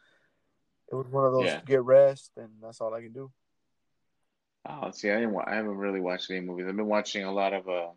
it 0.92 0.96
was 0.96 1.08
one 1.08 1.26
of 1.26 1.34
those 1.34 1.46
Yeah. 1.46 1.62
get 1.66 1.84
rest, 1.84 2.32
and 2.38 2.50
that's 2.62 2.82
all 2.82 2.94
I 2.94 3.02
can 3.02 3.14
do. 3.14 3.32
Oh, 4.68 4.90
see, 4.92 5.12
I 5.12 5.16
didn't. 5.16 5.34
Wa- 5.34 5.44
I 5.46 5.56
haven't 5.56 5.78
really 5.78 6.02
watched 6.02 6.32
any 6.32 6.42
movies. 6.42 6.66
I've 6.68 6.76
been 6.76 6.88
watching 6.88 7.24
a 7.24 7.32
lot 7.32 7.54
of 7.54 7.70
uh 7.70 7.90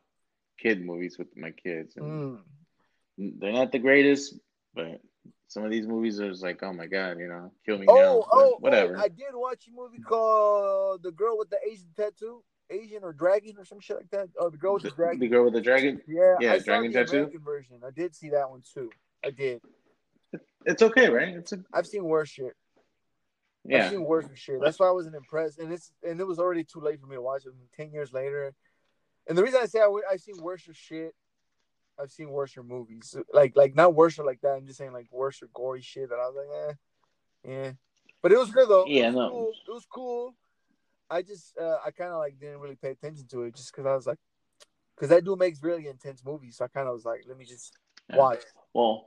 kid 0.59 0.85
movies 0.85 1.17
with 1.19 1.35
my 1.37 1.51
kids, 1.53 1.97
and 1.97 2.39
Mm. 3.19 3.41
they're 3.41 3.53
not 3.53 3.73
the 3.73 3.79
greatest, 3.79 4.35
but 4.75 5.01
some 5.49 5.65
of 5.65 5.71
these 5.71 5.87
movies 5.87 6.21
are 6.21 6.31
just 6.31 6.43
like, 6.43 6.63
oh 6.63 6.73
my 6.73 6.87
god, 6.87 7.19
you 7.19 7.29
know, 7.29 7.51
kill 7.65 7.79
me 7.79 7.87
Oh, 7.89 7.95
now. 7.95 8.27
oh, 8.33 8.57
whatever. 8.61 8.97
oh! 8.97 9.01
I 9.01 9.09
did 9.09 9.33
watch 9.35 9.67
a 9.69 9.73
movie 9.73 10.01
called 10.01 11.03
"The 11.03 11.13
Girl 11.13 11.39
with 11.39 11.51
the 11.51 11.59
Asian 11.67 11.89
Tattoo," 11.97 12.43
Asian 12.71 13.03
or 13.03 13.13
Dragon 13.13 13.55
or 13.59 13.65
some 13.65 13.81
shit 13.81 13.97
like 13.97 14.11
that. 14.11 14.29
Oh, 14.39 14.51
the 14.51 14.59
girl 14.59 14.75
with 14.75 14.83
the 14.83 14.91
the, 14.91 14.97
dragon. 14.97 15.21
the 15.21 15.29
girl 15.29 15.45
with 15.45 15.55
the 15.55 15.61
dragon. 15.61 16.03
yeah, 16.07 16.37
yeah, 16.41 16.53
I 16.55 16.59
dragon 16.59 16.93
tattoo. 16.93 17.17
American 17.17 17.41
version. 17.41 17.81
I 17.87 17.91
did 17.91 18.15
see 18.15 18.31
that 18.31 18.51
one 18.51 18.63
too. 18.75 18.91
I 19.25 19.31
did. 19.31 19.61
It's 20.67 20.83
okay, 20.83 21.09
right? 21.09 21.35
It's 21.37 21.53
a 21.53 21.65
I've 21.73 21.87
seen 21.87 22.05
worse 22.05 22.29
shit. 22.29 22.53
I've 23.65 23.71
yeah. 23.73 23.91
seen 23.91 24.05
worse 24.05 24.27
shit. 24.35 24.61
That's 24.63 24.79
why 24.79 24.89
I 24.89 24.93
wasn't 24.93 25.15
impressed, 25.17 25.59
and 25.59 25.73
it's 25.73 25.93
and 26.07 26.21
it 26.21 26.27
was 26.27 26.39
already 26.39 26.63
too 26.65 26.81
late 26.81 27.01
for 27.01 27.07
me 27.07 27.17
to 27.17 27.23
watch 27.23 27.47
it. 27.47 27.53
Ten 27.75 27.91
years 27.91 28.13
later, 28.13 28.55
and 29.29 29.37
the 29.37 29.43
reason 29.43 29.61
I 29.62 29.66
say 29.66 29.81
I, 29.81 29.89
have 30.11 30.20
seen 30.20 30.43
worse 30.43 30.68
shit, 30.72 31.14
I've 32.01 32.11
seen 32.11 32.31
worse 32.31 32.57
movies. 32.57 33.14
Like 33.33 33.55
like 33.57 33.74
not 33.74 33.95
worse 33.95 34.18
like 34.18 34.41
that. 34.41 34.55
I'm 34.55 34.66
just 34.66 34.79
saying 34.79 34.93
like 34.93 35.09
worse 35.12 35.43
gory 35.55 35.83
shit 35.83 36.09
that 36.09 36.16
I 36.16 36.29
was 36.29 36.37
like, 36.37 36.57
eh, 36.57 37.53
yeah. 37.53 37.72
But 38.22 38.33
it 38.33 38.39
was 38.39 38.51
good 38.51 38.68
though. 38.68 38.87
Yeah, 38.87 39.05
it 39.05 39.07
was 39.09 39.14
no. 39.14 39.31
cool. 39.31 39.53
It 39.68 39.72
was 39.72 39.87
cool. 39.93 40.35
I 41.11 41.22
just 41.22 41.57
uh, 41.59 41.76
I 41.85 41.91
kind 41.91 42.11
of 42.11 42.18
like 42.18 42.39
didn't 42.41 42.61
really 42.61 42.76
pay 42.76 42.91
attention 42.91 43.26
to 43.29 43.43
it 43.43 43.55
just 43.55 43.72
because 43.72 43.87
I 43.87 43.95
was 43.95 44.07
like, 44.07 44.18
because 44.97 45.11
that 45.11 45.24
dude 45.24 45.39
makes 45.39 45.62
really 45.62 45.87
intense 45.87 46.24
movies. 46.24 46.57
So 46.57 46.64
I 46.64 46.68
kind 46.68 46.89
of 46.89 46.95
was 46.95 47.05
like, 47.05 47.22
let 47.29 47.37
me 47.37 47.45
just 47.45 47.76
watch. 48.11 48.41
Well, 48.75 49.07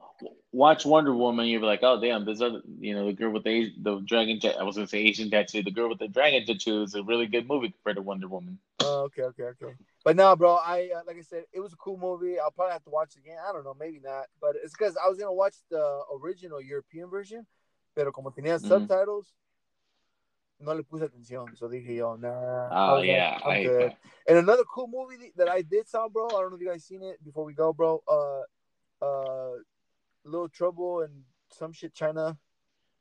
watch 0.51 0.86
Wonder 0.86 1.14
Woman. 1.14 1.47
You'll 1.47 1.62
be 1.62 1.68
like, 1.68 1.84
oh 1.84 1.99
damn, 1.99 2.26
this 2.26 2.41
other, 2.41 2.62
you 2.80 2.93
know, 2.93 3.05
the 3.05 3.14
girl 3.14 3.32
with 3.32 3.43
the 3.43 3.74
the 3.82 3.99
dragon. 3.99 4.39
I 4.59 4.64
was 4.64 4.76
gonna 4.76 4.88
say 4.88 4.99
Asian 4.99 5.30
tattoo. 5.30 5.64
The 5.64 5.72
girl 5.72 5.89
with 5.89 5.99
the 5.99 6.07
dragon 6.07 6.45
tattoo 6.45 6.84
is 6.84 6.95
a 6.95 7.03
really 7.03 7.28
good 7.28 7.47
movie 7.47 7.70
compared 7.70 7.97
to 7.97 8.01
Wonder 8.01 8.28
Woman. 8.28 8.59
Oh, 8.84 9.03
okay, 9.03 9.24
okay, 9.24 9.43
okay. 9.43 9.76
But 10.03 10.16
no, 10.16 10.36
bro, 10.36 10.55
I 10.55 10.89
uh, 10.95 11.01
like 11.05 11.18
I 11.18 11.22
said, 11.22 11.43
it 11.53 11.59
was 11.59 11.74
a 11.74 11.78
cool 11.78 11.97
movie. 11.97 12.39
I'll 12.39 12.51
probably 12.51 12.74
have 12.74 12.84
to 12.84 12.89
watch 12.89 13.16
it 13.16 13.20
again. 13.20 13.38
I 13.47 13.51
don't 13.51 13.64
know, 13.64 13.76
maybe 13.80 13.99
not. 14.03 14.26
But 14.41 14.55
it's 14.62 14.74
because 14.74 14.97
I 14.97 15.07
was 15.07 15.18
gonna 15.18 15.34
watch 15.34 15.55
the 15.70 16.01
original 16.22 16.62
European 16.62 17.09
version, 17.09 17.45
pero 17.95 18.12
como 18.12 18.32
tenía 18.32 18.59
Mhm. 18.59 18.68
subtitles, 18.68 19.34
no 20.59 20.74
le 20.74 20.84
puse 20.84 21.03
atención. 21.03 21.55
So 21.55 21.68
dije 21.68 21.95
yo, 21.95 22.16
nah. 22.16 22.70
Oh 22.72 23.01
yeah, 23.01 23.39
I'm 23.45 23.51
I, 23.51 23.64
good. 23.64 23.93
And 24.28 24.38
another 24.38 24.64
cool 24.64 24.88
movie 24.88 25.32
that 25.36 25.49
I 25.49 25.62
did 25.62 25.88
saw, 25.88 26.07
bro. 26.07 26.28
I 26.28 26.41
don't 26.41 26.49
know 26.49 26.55
if 26.55 26.62
you 26.62 26.68
guys 26.68 26.84
seen 26.84 27.03
it 27.03 27.24
before 27.24 27.45
we 27.45 27.53
go, 27.53 27.74
bro. 27.74 28.03
Uh, 28.07 28.41
uh, 29.02 29.52
Little 30.24 30.49
Trouble 30.49 31.02
and 31.02 31.24
some 31.52 31.72
shit 31.74 31.93
China. 31.93 32.38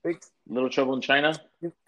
Big 0.02 0.20
Little 0.48 0.70
Trouble 0.70 0.94
in 0.94 1.00
China 1.00 1.38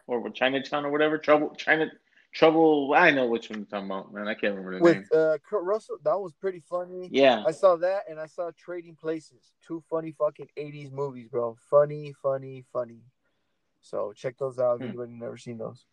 or 0.06 0.28
Chinatown 0.30 0.84
or 0.84 0.90
whatever. 0.90 1.18
Trouble 1.18 1.54
China. 1.56 1.90
Trouble. 2.34 2.94
I 2.96 3.10
know 3.10 3.26
which 3.26 3.50
one 3.50 3.58
you're 3.60 3.66
talking 3.66 3.86
about, 3.90 4.12
man. 4.14 4.26
I 4.26 4.34
can't 4.34 4.54
remember 4.54 4.78
the 4.78 4.84
name. 4.90 5.00
with 5.00 5.14
uh 5.14 5.36
Kurt 5.48 5.64
Russell. 5.64 5.98
That 6.02 6.18
was 6.18 6.32
pretty 6.32 6.60
funny. 6.60 7.08
Yeah, 7.12 7.42
I 7.46 7.50
saw 7.50 7.76
that 7.76 8.04
and 8.08 8.18
I 8.18 8.26
saw 8.26 8.50
Trading 8.56 8.96
Places. 8.96 9.52
Two 9.66 9.82
funny 9.90 10.12
fucking 10.12 10.48
80s 10.56 10.90
movies, 10.92 11.28
bro. 11.28 11.56
Funny, 11.68 12.14
funny, 12.22 12.64
funny. 12.72 13.00
So 13.82 14.12
check 14.14 14.38
those 14.38 14.58
out 14.58 14.76
if 14.76 14.80
Hmm. 14.80 14.86
anybody 14.88 15.12
never 15.12 15.36
seen 15.36 15.58
those. 15.58 15.84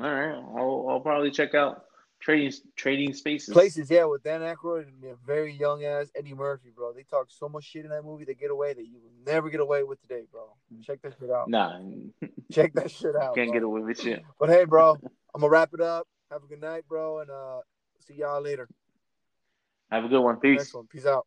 all 0.00 0.04
right. 0.08 0.34
I'll, 0.56 0.86
I'll 0.88 1.00
probably 1.00 1.32
check 1.32 1.54
out 1.54 1.86
Trading 2.20 2.52
Trading 2.74 3.14
Spaces. 3.14 3.52
Places, 3.52 3.90
yeah, 3.90 4.04
with 4.04 4.22
Dan 4.22 4.40
Aykroyd 4.40 4.88
and 4.88 5.12
a 5.12 5.14
very 5.26 5.52
young 5.52 5.84
ass 5.84 6.10
Eddie 6.16 6.34
Murphy, 6.34 6.70
bro. 6.74 6.92
They 6.92 7.04
talk 7.04 7.26
so 7.28 7.48
much 7.48 7.64
shit 7.64 7.84
in 7.84 7.90
that 7.90 8.04
movie. 8.04 8.24
They 8.24 8.34
get 8.34 8.50
away 8.50 8.74
that 8.74 8.84
you 8.86 8.98
will 9.00 9.32
never 9.32 9.50
get 9.50 9.60
away 9.60 9.84
with 9.84 10.00
today, 10.02 10.24
bro. 10.30 10.42
Check 10.82 11.00
that 11.02 11.14
shit 11.18 11.30
out. 11.30 11.48
Nah, 11.48 11.78
Check 12.52 12.74
that 12.74 12.90
shit 12.90 13.14
out. 13.14 13.34
can't 13.34 13.48
bro. 13.48 13.52
get 13.52 13.62
away 13.62 13.80
with 13.82 14.00
shit. 14.00 14.22
But 14.40 14.48
hey, 14.48 14.64
bro, 14.64 14.96
I'm 15.34 15.40
gonna 15.40 15.50
wrap 15.50 15.70
it 15.74 15.80
up. 15.80 16.08
Have 16.30 16.42
a 16.42 16.46
good 16.46 16.60
night, 16.60 16.84
bro, 16.88 17.20
and 17.20 17.30
uh 17.30 17.60
see 18.06 18.14
y'all 18.14 18.42
later. 18.42 18.68
Have 19.90 20.04
a 20.04 20.08
good 20.08 20.20
one. 20.20 20.40
Peace. 20.40 20.58
Next 20.58 20.74
one. 20.74 20.86
Peace 20.86 21.06
out. 21.06 21.26